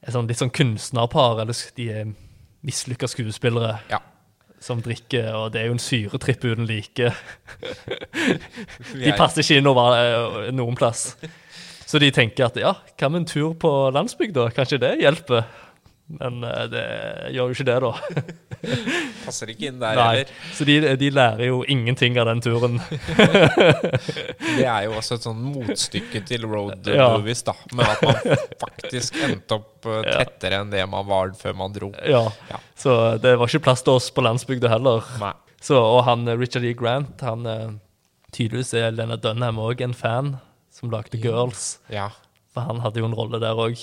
Et 0.05 0.13
sånn, 0.15 0.27
litt 0.29 0.39
sånn 0.39 0.53
kunstnerpar, 0.55 1.41
eller 1.43 1.57
de 1.75 1.89
er 1.91 2.13
mislykka 2.65 3.07
skuespillere 3.11 3.79
Ja. 3.91 3.99
som 4.59 4.81
drikker, 4.83 5.29
og 5.35 5.51
det 5.53 5.61
er 5.61 5.65
jo 5.67 5.75
en 5.77 5.79
syretripp 5.83 6.43
uten 6.43 6.65
like. 6.67 7.11
De 8.95 9.13
passer 9.17 9.43
ikke 9.43 9.59
inn 9.61 9.69
over 9.69 9.95
eh, 9.99 10.49
noen 10.55 10.75
plass. 10.79 11.13
Så 11.89 11.97
de 12.01 12.11
tenker 12.13 12.45
at 12.49 12.57
ja, 12.61 12.75
hva 12.99 13.09
med 13.09 13.23
en 13.23 13.29
tur 13.29 13.53
på 13.59 13.69
landsbygda? 13.95 14.49
Kanskje 14.53 14.77
det 14.83 14.91
hjelper? 15.01 15.47
Men 16.09 16.39
eh, 16.43 16.63
det 16.71 16.83
gjør 17.35 17.51
jo 17.51 17.55
ikke 17.55 17.65
det, 17.67 17.75
da. 17.83 17.91
passer 19.25 19.51
ikke 19.53 19.67
inn 19.69 19.77
der 19.81 19.93
Nei. 19.99 20.05
heller. 20.07 20.31
Så 20.57 20.65
de, 20.65 20.77
de 20.97 21.09
lærer 21.13 21.45
jo 21.51 21.59
ingenting 21.69 22.17
av 22.19 22.25
den 22.31 22.41
turen. 22.41 22.79
Det 24.59 24.65
er 24.65 24.87
jo 24.87 24.95
også 24.99 25.15
et 25.19 25.25
sånn 25.27 25.39
motstykke 25.53 26.21
til 26.27 26.45
road 26.49 26.87
Ja. 26.89 27.11
movies, 27.15 27.43
da. 27.45 27.53
Med 27.77 27.85
at 27.87 28.01
man 28.03 28.41
faktisk 28.61 29.19
endte 29.25 29.59
opp 29.59 29.85
tettere 29.85 30.57
Ja. 30.57 30.63
enn 30.63 30.71
det 30.73 30.85
man 30.89 31.05
var 31.07 31.31
før 31.37 31.55
man 31.61 31.75
dro. 31.75 31.91
Ja. 32.03 32.25
Ja. 32.49 32.59
Så 32.79 32.95
det 33.21 33.35
var 33.39 33.47
ikke 33.47 33.63
plass 33.69 33.83
til 33.85 33.93
oss 33.99 34.09
på 34.11 34.23
landsbygda 34.25 34.71
heller. 34.73 35.05
Nei. 35.21 35.33
Så, 35.61 35.75
og 35.77 36.03
han 36.07 36.25
eh, 36.27 36.37
Richard 36.39 36.65
E. 36.65 36.73
Grant, 36.73 37.21
han 37.21 37.45
eh, 37.45 37.69
tydeligvis 38.35 38.73
er 38.79 38.91
Lena 38.95 39.17
Dunham 39.19 39.59
òg 39.61 39.81
en 39.85 39.93
fan, 39.97 40.37
som 40.73 40.91
lagde 40.93 41.19
Girls. 41.21 41.77
Ja. 41.91 42.09
For 42.53 42.65
han 42.65 42.79
hadde 42.83 42.99
jo 43.03 43.05
en 43.09 43.15
rolle 43.17 43.39
der 43.43 43.59
òg. 43.59 43.77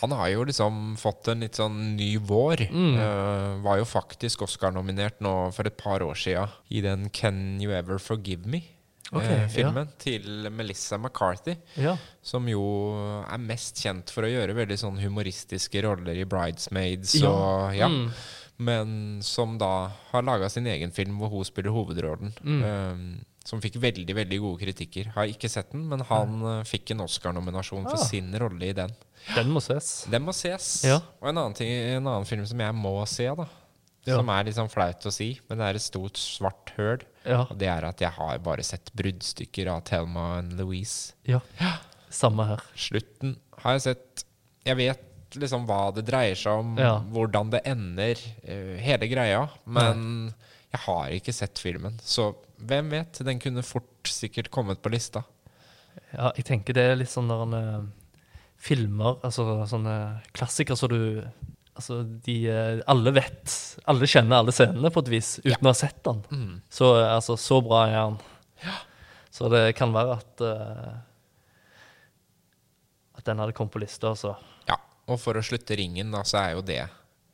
Han 0.00 0.12
har 0.12 0.28
jo 0.28 0.44
liksom 0.48 0.96
fått 1.00 1.28
en 1.32 1.44
litt 1.44 1.58
sånn 1.58 1.96
ny 1.96 2.16
vår. 2.18 2.66
Mm. 2.68 2.96
Uh, 3.00 3.62
var 3.64 3.80
jo 3.80 3.88
faktisk 3.88 4.44
Oscar-nominert 4.46 5.22
nå 5.24 5.34
for 5.56 5.68
et 5.68 5.78
par 5.80 6.04
år 6.04 6.18
sia 6.20 6.48
i 6.68 6.82
den 6.84 7.08
'Can 7.10 7.60
You 7.60 7.72
Ever 7.72 7.98
Forgive 8.02 8.62
Ok, 9.14 9.22
Me'-filmen 9.22 9.92
til 10.02 10.48
Melissa 10.50 10.98
McCarthy. 10.98 11.54
Ja. 11.78 11.94
Som 12.26 12.48
jo 12.50 12.62
er 13.22 13.38
mest 13.38 13.78
kjent 13.78 14.10
for 14.10 14.26
å 14.26 14.30
gjøre 14.30 14.56
veldig 14.56 14.78
sånn 14.80 14.98
humoristiske 14.98 15.82
roller 15.86 16.18
i 16.18 16.26
'Bridesmaids' 16.26 17.14
Ja. 17.20 17.30
og 17.30 17.76
ja. 17.76 17.88
Mm. 17.88 18.10
men 18.58 19.22
som 19.22 19.58
da 19.58 19.92
har 20.10 20.22
laga 20.22 20.48
sin 20.48 20.66
egen 20.66 20.90
film 20.90 21.18
hvor 21.18 21.28
hun 21.28 21.44
spiller 21.44 21.70
hovedrollen. 21.70 22.32
Um, 22.42 23.24
som 23.46 23.60
fikk 23.62 23.76
veldig 23.82 24.14
veldig 24.18 24.38
gode 24.42 24.58
kritikker. 24.64 25.12
Har 25.14 25.30
ikke 25.30 25.48
sett 25.52 25.70
den, 25.72 25.84
men 25.88 26.00
han 26.08 26.40
uh, 26.42 26.64
fikk 26.66 26.90
en 26.94 27.04
Oscar-nominasjon 27.06 27.84
for 27.86 27.94
Ah. 28.00 28.08
sin 28.08 28.32
rolle 28.42 28.72
i 28.72 28.74
den. 28.74 28.90
Den 29.34 29.52
må 29.54 29.60
ses. 29.62 30.04
Den 30.10 30.24
må 30.26 30.34
ses. 30.34 30.82
Ja. 30.84 30.98
Og 31.22 31.28
en 31.30 31.38
annen, 31.38 31.54
ting, 31.54 31.70
en 31.70 32.06
annen 32.06 32.26
film 32.28 32.44
som 32.46 32.58
jeg 32.60 32.74
må 32.74 32.96
se, 33.10 33.28
da. 33.38 33.46
Ja. 34.06 34.16
Som 34.20 34.28
er 34.30 34.44
litt 34.46 34.54
sånn 34.54 34.70
flaut 34.70 35.02
å 35.06 35.10
si, 35.10 35.32
men 35.48 35.58
det 35.58 35.66
er 35.66 35.78
et 35.78 35.82
stort 35.82 36.18
svart 36.20 36.70
høl. 36.76 37.00
Ja. 37.26 37.40
Og 37.50 37.56
det 37.58 37.66
er 37.72 37.82
at 37.88 37.98
jeg 38.04 38.12
har 38.14 38.38
bare 38.38 38.62
sett 38.62 38.92
bruddstykker 38.94 39.66
av 39.72 39.80
Thelma 39.88 40.26
og 40.38 40.52
Louise. 40.60 41.12
ja. 41.26 41.40
Samme 42.08 42.44
her. 42.46 42.60
Slutten 42.78 43.32
har 43.64 43.74
jeg 43.76 43.82
sett. 43.82 44.22
Jeg 44.64 44.76
vet 44.78 45.02
liksom 45.36 45.66
hva 45.66 45.92
det 45.92 46.04
dreier 46.06 46.38
seg 46.38 46.60
om, 46.62 46.76
Ja. 46.78 47.00
hvordan 47.12 47.50
det 47.50 47.60
ender, 47.66 48.14
uh, 48.46 48.76
hele 48.80 49.08
greia. 49.10 49.42
Men 49.66 50.32
jeg 50.72 50.80
har 50.86 51.08
ikke 51.10 51.34
sett 51.34 51.58
filmen, 51.58 51.98
så 52.00 52.30
hvem 52.56 52.90
vet? 52.92 53.20
Den 53.26 53.40
kunne 53.42 53.64
fort 53.66 54.10
sikkert 54.10 54.50
kommet 54.54 54.82
på 54.82 54.92
lista. 54.92 55.24
Ja, 56.12 56.30
jeg 56.36 56.46
tenker 56.48 56.76
det 56.76 56.84
er 56.90 56.98
litt 56.98 57.12
sånn 57.12 57.28
når 57.28 57.56
eh, 57.56 57.84
filmer, 58.60 59.18
altså 59.24 59.64
sånne 59.68 59.96
klassikere 60.36 60.78
som 60.78 60.92
du 60.92 61.02
Altså, 61.76 61.98
de 62.24 62.36
eh, 62.48 62.78
Alle 62.88 63.12
vet 63.12 63.52
Alle 63.84 64.08
kjenner 64.08 64.40
alle 64.40 64.54
scenene 64.56 64.88
på 64.92 65.02
et 65.04 65.10
vis, 65.12 65.34
uten 65.44 65.66
å 65.66 65.74
ha 65.74 65.76
sett 65.76 65.98
den. 66.06 66.22
Mm. 66.32 66.54
Så, 66.72 66.88
eh, 66.96 67.10
altså, 67.18 67.36
så 67.36 67.60
bra 67.64 67.82
er 67.90 67.98
han. 67.98 68.16
Så 69.36 69.50
det 69.52 69.74
kan 69.76 69.92
være 69.92 70.14
at 70.16 70.40
uh, 70.40 70.94
At 73.18 73.26
den 73.28 73.42
hadde 73.42 73.52
kommet 73.52 73.74
på 73.74 73.82
lista, 73.82 74.14
altså. 74.14 74.32
Ja, 74.70 74.78
og 75.04 75.20
for 75.20 75.36
å 75.36 75.44
slutte 75.44 75.76
ringen, 75.76 76.14
da, 76.14 76.22
så 76.24 76.40
er 76.40 76.54
jo 76.56 76.64
det 76.64 76.80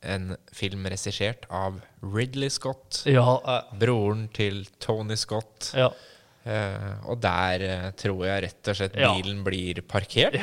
en 0.05 0.35
film 0.53 0.85
regissert 0.85 1.45
av 1.49 1.81
Ridley 2.01 2.49
Scott. 2.53 3.03
Ja. 3.09 3.39
eh, 3.45 3.77
Broren 3.79 4.27
til 4.35 4.65
Tony 4.79 5.15
Scott. 5.19 5.71
ja. 5.77 5.91
Eh, 6.43 6.95
og 7.07 7.21
der 7.23 7.61
eh, 7.63 7.83
tror 7.95 8.25
jeg 8.27 8.41
rett 8.43 8.67
og 8.67 8.75
slett 8.75 8.97
Ja. 8.99 9.13
bilen 9.15 9.45
blir 9.45 9.77
parkert. 9.87 10.33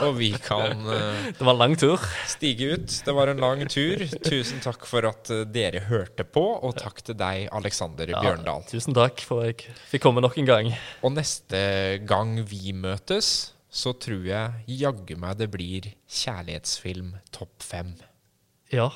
og 0.00 0.14
vi 0.16 0.30
kan 0.40 0.86
eh, 0.88 1.26
Det 1.36 1.44
var 1.44 1.52
en 1.52 1.58
lang 1.60 1.74
tur. 1.76 2.00
stige 2.26 2.70
ut. 2.78 2.88
Det 3.04 3.12
var 3.12 3.28
en 3.28 3.42
lang 3.44 3.66
tur. 3.68 4.06
Tusen 4.24 4.62
takk 4.64 4.86
for 4.88 5.04
at 5.04 5.28
eh, 5.28 5.42
dere 5.44 5.82
hørte 5.84 6.24
på, 6.24 6.40
og 6.64 6.78
takk 6.80 7.02
til 7.04 7.18
deg, 7.20 7.50
Alexander 7.52 8.08
Ja, 8.08 8.22
Bjørndal. 8.24 8.64
Tusen 8.72 8.96
takk 8.96 9.20
for 9.20 9.44
at 9.44 9.66
jeg 9.66 9.76
fikk 9.92 10.06
komme 10.06 10.24
nok 10.24 10.38
en 10.40 10.48
gang. 10.48 10.72
Og 11.04 11.12
neste 11.12 11.60
gang 12.08 12.38
vi 12.48 12.72
møtes, 12.72 13.52
så 13.68 13.92
tror 14.00 14.24
jeg 14.24 14.64
jaggu 14.80 15.12
meg 15.20 15.36
det 15.44 15.50
blir 15.52 15.92
kjærlighetsfilm 16.08 17.18
topp 17.36 17.60
fem. 17.68 17.92
Ja. 18.74 18.90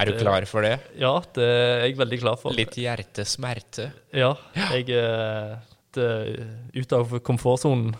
Er 0.00 0.08
du 0.08 0.16
klar 0.16 0.46
for 0.48 0.64
det? 0.64 0.78
Ja, 0.96 1.18
det 1.36 1.44
er 1.44 1.82
jeg 1.84 1.98
veldig 2.00 2.20
klar 2.22 2.38
for. 2.40 2.56
Litt 2.56 2.78
hjertesmerte. 2.80 3.90
Ja. 4.16 4.32
Jeg 4.72 4.88
er 4.96 5.58
ut 6.72 6.92
av 6.92 7.18
komfortsonen. 7.26 7.94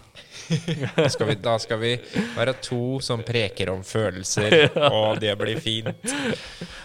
Da 0.96 1.06
da 1.42 1.56
skal 1.58 1.78
vi 1.82 1.92
være 2.36 2.54
to 2.62 2.98
som 3.04 3.22
preker 3.26 3.70
om 3.74 3.82
følelser, 3.86 4.70
og 4.94 5.20
det 5.22 5.36
blir 5.38 5.60
fint. 5.62 5.92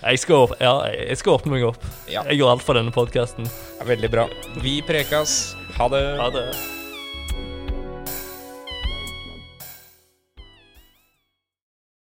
Jeg 0.04 0.22
skal, 0.22 0.54
ja, 0.60 0.76
jeg 0.92 1.18
skal 1.22 1.40
åpne 1.40 1.56
meg 1.56 1.68
opp. 1.72 1.90
Ja. 2.12 2.26
Jeg 2.30 2.42
gjør 2.42 2.56
alt 2.56 2.66
for 2.66 2.78
denne 2.78 2.94
podkasten. 2.96 3.50
Veldig 3.86 4.12
bra. 4.14 4.30
Vi 4.62 4.80
prekas. 4.86 5.56
Ha 5.80 5.90
det. 5.94 6.08
Ha 6.22 6.32
det. 6.34 6.48